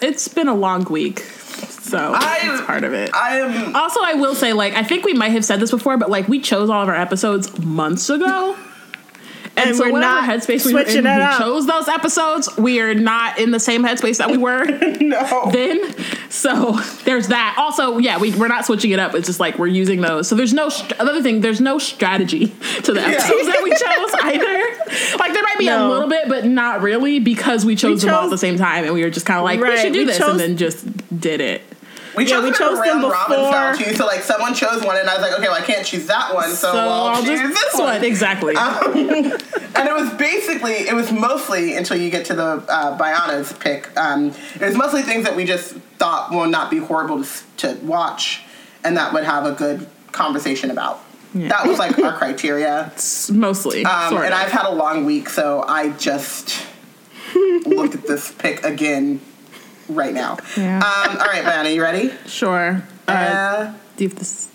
it's 0.00 0.26
been 0.28 0.48
a 0.48 0.54
long 0.54 0.84
week, 0.84 1.20
so 1.20 2.12
I- 2.14 2.38
it's 2.42 2.66
part 2.66 2.84
of 2.84 2.92
it. 2.92 3.10
I 3.14 3.38
am. 3.40 3.76
also, 3.76 4.00
I 4.02 4.14
will 4.14 4.34
say, 4.34 4.52
like, 4.52 4.74
I 4.74 4.82
think 4.82 5.04
we 5.04 5.12
might 5.14 5.30
have 5.30 5.44
said 5.44 5.60
this 5.60 5.70
before, 5.70 5.96
but 5.96 6.10
like, 6.10 6.26
we 6.28 6.40
chose 6.40 6.68
all 6.68 6.82
of 6.82 6.88
our 6.88 6.96
episodes 6.96 7.56
months 7.58 8.10
ago. 8.10 8.56
And, 9.54 9.68
And 9.68 9.76
so 9.76 9.92
we're 9.92 10.00
not 10.00 10.24
headspace 10.24 10.64
we 10.64 10.72
were 10.72 10.80
in, 10.80 11.04
we 11.04 11.38
chose 11.38 11.66
those 11.66 11.86
episodes. 11.86 12.48
We 12.56 12.80
are 12.80 12.94
not 12.94 13.38
in 13.38 13.50
the 13.50 13.60
same 13.60 13.84
headspace 13.84 14.16
that 14.16 14.30
we 14.30 14.38
were 14.38 14.64
No. 15.00 15.50
then. 15.52 15.94
So 16.30 16.72
there's 17.04 17.28
that. 17.28 17.56
Also, 17.58 17.98
yeah, 17.98 18.16
we, 18.18 18.34
we're 18.34 18.48
not 18.48 18.64
switching 18.64 18.92
it 18.92 18.98
up. 18.98 19.14
It's 19.14 19.26
just 19.26 19.40
like 19.40 19.58
we're 19.58 19.66
using 19.66 20.00
those. 20.00 20.26
So 20.26 20.34
there's 20.36 20.54
no 20.54 20.70
str- 20.70 20.94
another 20.98 21.22
thing. 21.22 21.42
There's 21.42 21.60
no 21.60 21.78
strategy 21.78 22.46
to 22.46 22.92
the 22.94 23.02
episodes 23.02 23.46
that 23.46 23.60
we 23.62 23.70
chose 23.70 24.14
either. 24.22 25.18
Like 25.18 25.34
there 25.34 25.42
might 25.42 25.58
be 25.58 25.68
a 25.68 25.86
little 25.86 26.08
bit, 26.08 26.28
but 26.28 26.46
not 26.46 26.80
really 26.80 27.18
because 27.20 27.66
we 27.66 27.76
chose, 27.76 28.00
them 28.02 28.14
all 28.14 28.24
at 28.24 28.30
the 28.30 28.38
same 28.38 28.56
time, 28.56 28.84
and 28.84 28.94
we 28.94 29.02
were 29.04 29.10
just 29.10 29.26
kind 29.26 29.38
of 29.38 29.44
like 29.44 29.60
we 29.60 29.76
should 29.76 29.92
do 29.92 29.98
we 30.00 30.04
this, 30.06 30.16
chose- 30.18 30.30
and 30.30 30.40
then 30.40 30.56
just 30.56 31.20
did 31.20 31.40
it. 31.42 31.62
We 32.16 32.24
Yeah, 32.24 32.30
chose, 32.36 32.44
we 32.44 32.50
them 32.50 32.58
chose 32.58 32.78
them 32.84 33.02
round 33.02 33.32
style 33.32 33.72
before- 33.72 33.86
too. 33.90 33.94
So 33.96 34.06
like 34.06 34.22
someone 34.22 34.54
chose 34.54 34.82
one, 34.84 34.96
and 34.96 35.08
I 35.08 35.14
was 35.14 35.22
like, 35.22 35.32
okay, 35.38 35.48
well 35.48 35.54
I 35.60 35.62
can't 35.64 35.86
choose 35.86 36.06
that 36.06 36.34
one, 36.34 36.48
so, 36.50 36.72
So 36.72 36.78
I'll, 36.78 36.90
I'll 37.08 37.22
choose 37.24 37.40
just 37.40 37.54
this 37.72 37.80
one. 37.80 38.04
exactly. 38.04 38.54
And 39.74 39.88
it 39.88 39.94
was 39.94 40.10
basically, 40.14 40.72
it 40.86 40.94
was 40.94 41.10
mostly 41.10 41.74
until 41.76 41.96
you 41.96 42.10
get 42.10 42.26
to 42.26 42.34
the 42.34 42.62
uh, 42.68 42.98
Biana's 42.98 43.54
pick. 43.54 43.88
Um, 43.98 44.32
it 44.54 44.60
was 44.60 44.76
mostly 44.76 45.00
things 45.00 45.24
that 45.24 45.34
we 45.34 45.44
just 45.46 45.72
thought 45.98 46.30
will 46.30 46.46
not 46.46 46.70
be 46.70 46.76
horrible 46.78 47.24
to, 47.24 47.42
to 47.56 47.74
watch, 47.82 48.42
and 48.84 48.96
that 48.98 49.14
would 49.14 49.24
have 49.24 49.46
a 49.46 49.52
good 49.52 49.88
conversation 50.12 50.70
about. 50.70 51.00
That 51.34 51.66
was 51.66 51.78
like 51.78 51.98
our 51.98 52.12
criteria. 52.18 52.92
Mostly, 53.32 53.86
Um, 53.86 54.10
sort 54.10 54.24
and 54.26 54.34
of. 54.34 54.40
I've 54.40 54.52
had 54.52 54.66
a 54.66 54.72
long 54.74 55.06
week, 55.06 55.30
so 55.30 55.64
I 55.66 55.88
just 55.90 56.62
looked 57.64 57.94
at 57.94 58.06
this 58.06 58.30
pick 58.32 58.62
again 58.64 59.22
right 59.94 60.14
now. 60.14 60.38
Yeah. 60.56 60.76
Um, 60.78 61.16
all 61.18 61.26
right, 61.26 61.44
Biana, 61.44 61.74
you 61.74 61.82
ready? 61.82 62.12
sure. 62.26 62.82
Uh, 63.08 63.12
Uh, 63.12 63.72
do 63.96 64.04
you 64.04 64.10
have 64.10 64.18
this? 64.18 64.48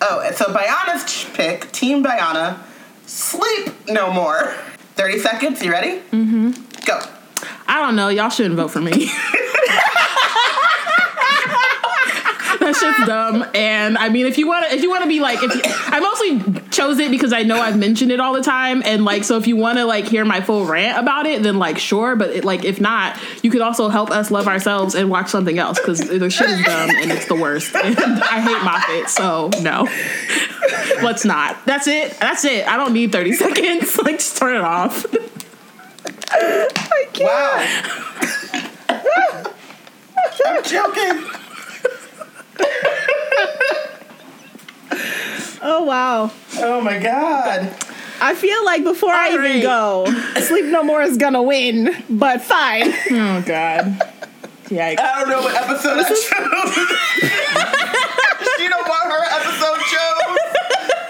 oh, 0.00 0.30
so 0.34 0.46
Biana's 0.46 1.24
pick, 1.34 1.70
Team 1.72 2.02
Biana, 2.04 2.58
sleep 3.06 3.72
no 3.88 4.10
more. 4.12 4.54
30 4.96 5.18
seconds, 5.18 5.62
you 5.62 5.70
ready? 5.72 6.00
Mm-hmm. 6.12 6.52
Go. 6.86 7.00
I 7.66 7.80
don't 7.80 7.96
know. 7.96 8.08
Y'all 8.08 8.30
shouldn't 8.30 8.54
vote 8.56 8.68
for 8.68 8.80
me. 8.80 8.92
that 12.80 12.94
shit's 12.96 13.06
dumb. 13.06 13.46
And 13.54 13.96
I 13.98 14.08
mean, 14.08 14.26
if 14.26 14.38
you 14.38 14.46
want 14.46 14.68
to, 14.68 14.74
if 14.74 14.82
you 14.82 14.90
want 14.90 15.02
to 15.02 15.08
be 15.08 15.20
like, 15.20 15.42
if 15.42 15.54
you, 15.54 15.62
I 15.64 16.00
mostly 16.00 16.62
chose 16.70 16.98
it 16.98 17.10
because 17.10 17.32
I 17.32 17.42
know 17.42 17.58
I've 17.58 17.78
mentioned 17.78 18.10
it 18.10 18.20
all 18.20 18.32
the 18.32 18.42
time, 18.42 18.82
and 18.84 19.04
like, 19.04 19.24
so 19.24 19.36
if 19.36 19.46
you 19.46 19.56
want 19.56 19.78
to 19.78 19.84
like 19.84 20.06
hear 20.06 20.24
my 20.24 20.40
full 20.40 20.64
rant 20.64 20.98
about 20.98 21.26
it, 21.26 21.42
then 21.42 21.58
like, 21.58 21.78
sure. 21.78 22.16
But 22.16 22.30
it, 22.30 22.44
like, 22.44 22.64
if 22.64 22.80
not, 22.80 23.18
you 23.42 23.50
could 23.50 23.62
also 23.62 23.88
help 23.88 24.10
us 24.10 24.30
love 24.30 24.48
ourselves 24.48 24.94
and 24.94 25.10
watch 25.10 25.28
something 25.28 25.58
else 25.58 25.78
because 25.78 26.00
the 26.00 26.30
shit 26.30 26.50
is 26.50 26.64
dumb 26.64 26.90
and 26.90 27.10
it's 27.10 27.26
the 27.26 27.34
worst. 27.34 27.74
And 27.84 27.98
I 27.98 28.40
hate 28.40 28.64
Moffat, 28.64 29.10
so 29.10 29.50
no. 29.62 29.86
Let's 31.02 31.24
not. 31.24 31.64
That's 31.66 31.86
it. 31.86 32.18
That's 32.18 32.44
it. 32.44 32.66
I 32.66 32.76
don't 32.76 32.92
need 32.92 33.12
thirty 33.12 33.32
seconds. 33.32 33.98
Like, 34.04 34.18
just 34.18 34.36
turn 34.36 34.54
it 34.56 34.60
off. 34.60 35.06
Wow. 37.20 37.66
I'm 40.46 40.62
joking. 40.62 41.43
Oh 45.64 45.82
wow. 45.84 46.30
Oh 46.58 46.80
my 46.80 46.98
god. 46.98 47.74
I 48.20 48.34
feel 48.36 48.64
like 48.64 48.84
before 48.84 49.10
I 49.10 49.26
All 49.28 49.32
even 49.34 49.44
right. 49.44 49.60
go, 49.62 50.06
Sleep 50.40 50.66
No 50.66 50.82
More 50.84 51.02
is 51.02 51.16
gonna 51.16 51.42
win. 51.42 51.90
But 52.08 52.42
fine. 52.42 52.92
Oh 53.10 53.42
God. 53.44 54.00
Yikes. 54.66 54.98
I 54.98 55.20
don't 55.20 55.28
know 55.28 55.42
what 55.42 55.54
episode 55.54 55.98
I 55.98 56.04
chose. 56.08 56.24
she 58.58 58.68
don't 58.68 58.88
want 58.88 59.04
her 59.04 59.24
episode 59.36 59.78
chose. 59.92 60.38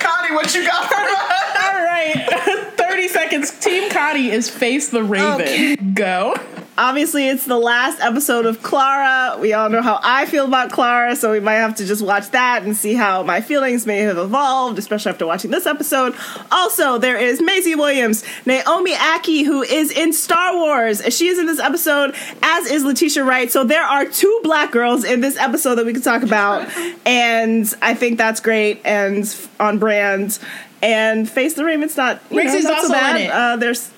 Connie, 0.00 0.32
what 0.34 0.52
you 0.54 0.64
got 0.66 0.88
for 0.88 0.96
us? 0.96 1.64
All 1.64 1.82
right. 1.84 2.26
30 2.76 3.08
seconds. 3.08 3.50
Team 3.60 3.88
Connie 3.90 4.30
is 4.30 4.48
Face 4.50 4.88
the 4.88 5.04
Raven. 5.04 5.92
Go. 5.94 6.34
Obviously, 6.76 7.28
it's 7.28 7.44
the 7.44 7.56
last 7.56 8.00
episode 8.00 8.46
of 8.46 8.60
Clara. 8.60 9.38
We 9.38 9.52
all 9.52 9.70
know 9.70 9.80
how 9.80 10.00
I 10.02 10.26
feel 10.26 10.44
about 10.44 10.72
Clara, 10.72 11.14
so 11.14 11.30
we 11.30 11.38
might 11.38 11.54
have 11.54 11.76
to 11.76 11.86
just 11.86 12.02
watch 12.02 12.30
that 12.30 12.64
and 12.64 12.76
see 12.76 12.94
how 12.94 13.22
my 13.22 13.40
feelings 13.40 13.86
may 13.86 13.98
have 13.98 14.18
evolved, 14.18 14.76
especially 14.80 15.10
after 15.10 15.24
watching 15.24 15.52
this 15.52 15.66
episode. 15.66 16.16
Also, 16.50 16.98
there 16.98 17.16
is 17.16 17.40
Maisie 17.40 17.76
Williams, 17.76 18.24
Naomi 18.44 18.92
Ackie, 18.92 19.44
who 19.44 19.62
is 19.62 19.92
in 19.92 20.12
Star 20.12 20.56
Wars. 20.56 21.00
She 21.14 21.28
is 21.28 21.38
in 21.38 21.46
this 21.46 21.60
episode, 21.60 22.12
as 22.42 22.68
is 22.68 22.82
Letitia 22.84 23.22
Wright. 23.22 23.52
So 23.52 23.62
there 23.62 23.84
are 23.84 24.04
two 24.04 24.40
black 24.42 24.72
girls 24.72 25.04
in 25.04 25.20
this 25.20 25.36
episode 25.36 25.76
that 25.76 25.86
we 25.86 25.92
can 25.92 26.02
talk 26.02 26.24
about, 26.24 26.68
and 27.06 27.72
I 27.82 27.94
think 27.94 28.18
that's 28.18 28.40
great 28.40 28.80
and 28.84 29.24
on 29.60 29.78
brand. 29.78 30.40
And 30.82 31.30
Face 31.30 31.54
the 31.54 31.64
Raven's 31.64 31.96
not, 31.96 32.20
you 32.30 32.36
know, 32.36 32.42
Rigsy's 32.42 32.64
not 32.64 32.82
so 32.82 32.88
also 32.88 32.94
in 32.94 33.00
bad. 33.00 33.20
it. 33.20 33.30
Uh, 33.30 33.56
there's 33.56 33.90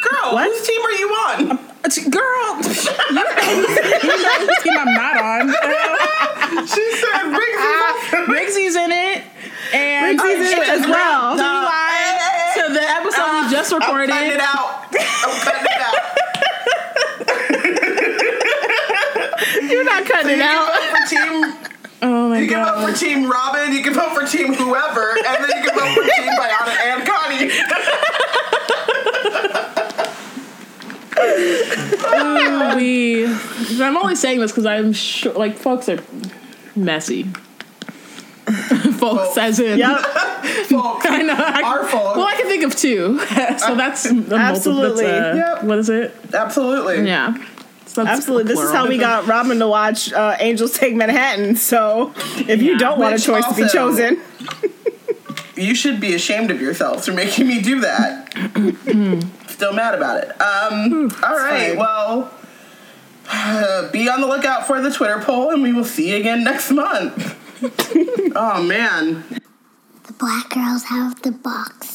Girl, 0.00 0.32
What? 0.32 0.46
whose 0.48 0.66
team 0.66 0.80
are 0.82 0.92
you 0.92 1.08
on? 1.10 1.50
Um, 1.50 1.58
girl, 2.10 2.56
you 2.62 3.14
know, 3.14 3.24
you 4.16 4.30
whose 4.46 4.62
team 4.62 4.76
I'm 4.78 4.94
not 4.94 5.16
on. 5.16 5.54
She 6.50 6.92
said 6.98 7.30
Riggs 7.30 8.28
Rigsy's 8.28 8.74
in 8.84 8.90
it. 8.90 9.22
And 9.72 10.18
Rigsy's 10.18 10.50
in 10.52 10.58
it 10.58 10.68
as 10.68 10.80
well. 10.86 11.36
To, 11.36 11.42
lie 11.42 12.52
to 12.56 12.72
the 12.74 12.80
episode 12.82 13.30
we 13.32 13.38
uh, 13.46 13.50
just 13.50 13.72
I'm 13.72 13.78
recorded. 13.80 14.10
cutting 14.10 14.32
it 14.32 14.40
out. 14.40 14.86
I'm 14.92 15.40
cutting 15.40 15.64
it 15.64 15.80
out. 15.80 15.94
you're 19.70 19.84
not 19.84 20.04
cutting 20.06 20.30
You 20.38 20.42
it 20.42 20.42
out. 20.42 21.08
team. 21.08 21.54
Oh 22.02 22.28
my 22.30 22.38
You 22.40 22.48
can 22.48 22.64
vote 22.64 22.74
God. 22.74 22.92
for 22.92 22.98
Team 22.98 23.30
Robin. 23.30 23.72
You 23.72 23.82
can 23.84 23.94
vote 23.94 24.12
for 24.12 24.26
Team 24.26 24.52
whoever, 24.54 25.10
and 25.12 25.44
then 25.44 25.50
you 25.56 25.62
can 25.70 25.78
vote 25.78 25.94
for 25.94 26.02
Team 26.02 26.32
Biana 26.34 26.74
and 26.82 27.06
Connie. 27.06 27.50
We 32.76 33.26
I'm 33.26 33.96
only 33.96 34.16
saying 34.16 34.40
this 34.40 34.50
because 34.52 34.66
I'm 34.66 34.92
sure 34.92 35.32
like 35.34 35.56
folks 35.56 35.88
are 35.88 36.02
messy. 36.76 37.24
folks 38.98 39.38
as 39.38 39.60
in 39.60 39.78
Yep. 39.78 39.98
Folks, 40.00 41.06
I 41.08 41.22
know. 41.22 41.34
I, 41.36 41.62
Our 41.62 41.84
fault. 41.86 42.16
Well, 42.16 42.26
I 42.26 42.34
can 42.34 42.46
think 42.46 42.64
of 42.64 42.74
two. 42.76 43.18
so 43.58 43.74
that's 43.76 44.06
a 44.06 44.14
multiple- 44.14 44.38
Absolutely. 44.38 45.04
That's, 45.04 45.38
uh, 45.38 45.54
Yep. 45.56 45.64
What 45.64 45.78
is 45.78 45.88
it? 45.88 46.14
Absolutely. 46.34 47.06
Yeah. 47.06 47.34
So 47.86 48.06
Absolutely. 48.06 48.52
This 48.52 48.60
is 48.60 48.72
how 48.72 48.88
we 48.88 48.98
got 48.98 49.26
Robin 49.26 49.58
to 49.58 49.68
watch 49.68 50.12
uh, 50.12 50.36
Angels 50.38 50.72
Take 50.78 50.94
Manhattan. 50.94 51.56
So 51.56 52.12
if 52.36 52.62
you 52.62 52.78
don't 52.78 52.98
want 52.98 53.12
a 53.12 53.16
Which 53.16 53.24
choice 53.24 53.46
to 53.46 53.54
be 53.54 53.68
chosen, 53.68 54.20
You 55.56 55.74
should 55.74 56.00
be 56.00 56.14
ashamed 56.14 56.50
of 56.50 56.60
yourselves 56.60 57.06
for 57.06 57.12
making 57.12 57.46
me 57.48 57.60
do 57.60 57.80
that. 57.80 58.32
Still 59.60 59.74
mad 59.74 59.94
about 59.94 60.24
it. 60.24 60.30
Um, 60.40 61.12
all 61.22 61.36
right, 61.36 61.76
fine. 61.76 61.76
well, 61.76 62.32
be 63.92 64.08
on 64.08 64.22
the 64.22 64.26
lookout 64.26 64.66
for 64.66 64.80
the 64.80 64.90
Twitter 64.90 65.20
poll, 65.20 65.50
and 65.50 65.62
we 65.62 65.70
will 65.70 65.84
see 65.84 66.12
you 66.12 66.16
again 66.16 66.42
next 66.42 66.70
month. 66.70 67.36
oh 68.34 68.62
man. 68.62 69.22
The 70.04 70.14
black 70.14 70.48
girls 70.48 70.84
have 70.84 71.20
the 71.20 71.32
box. 71.32 71.89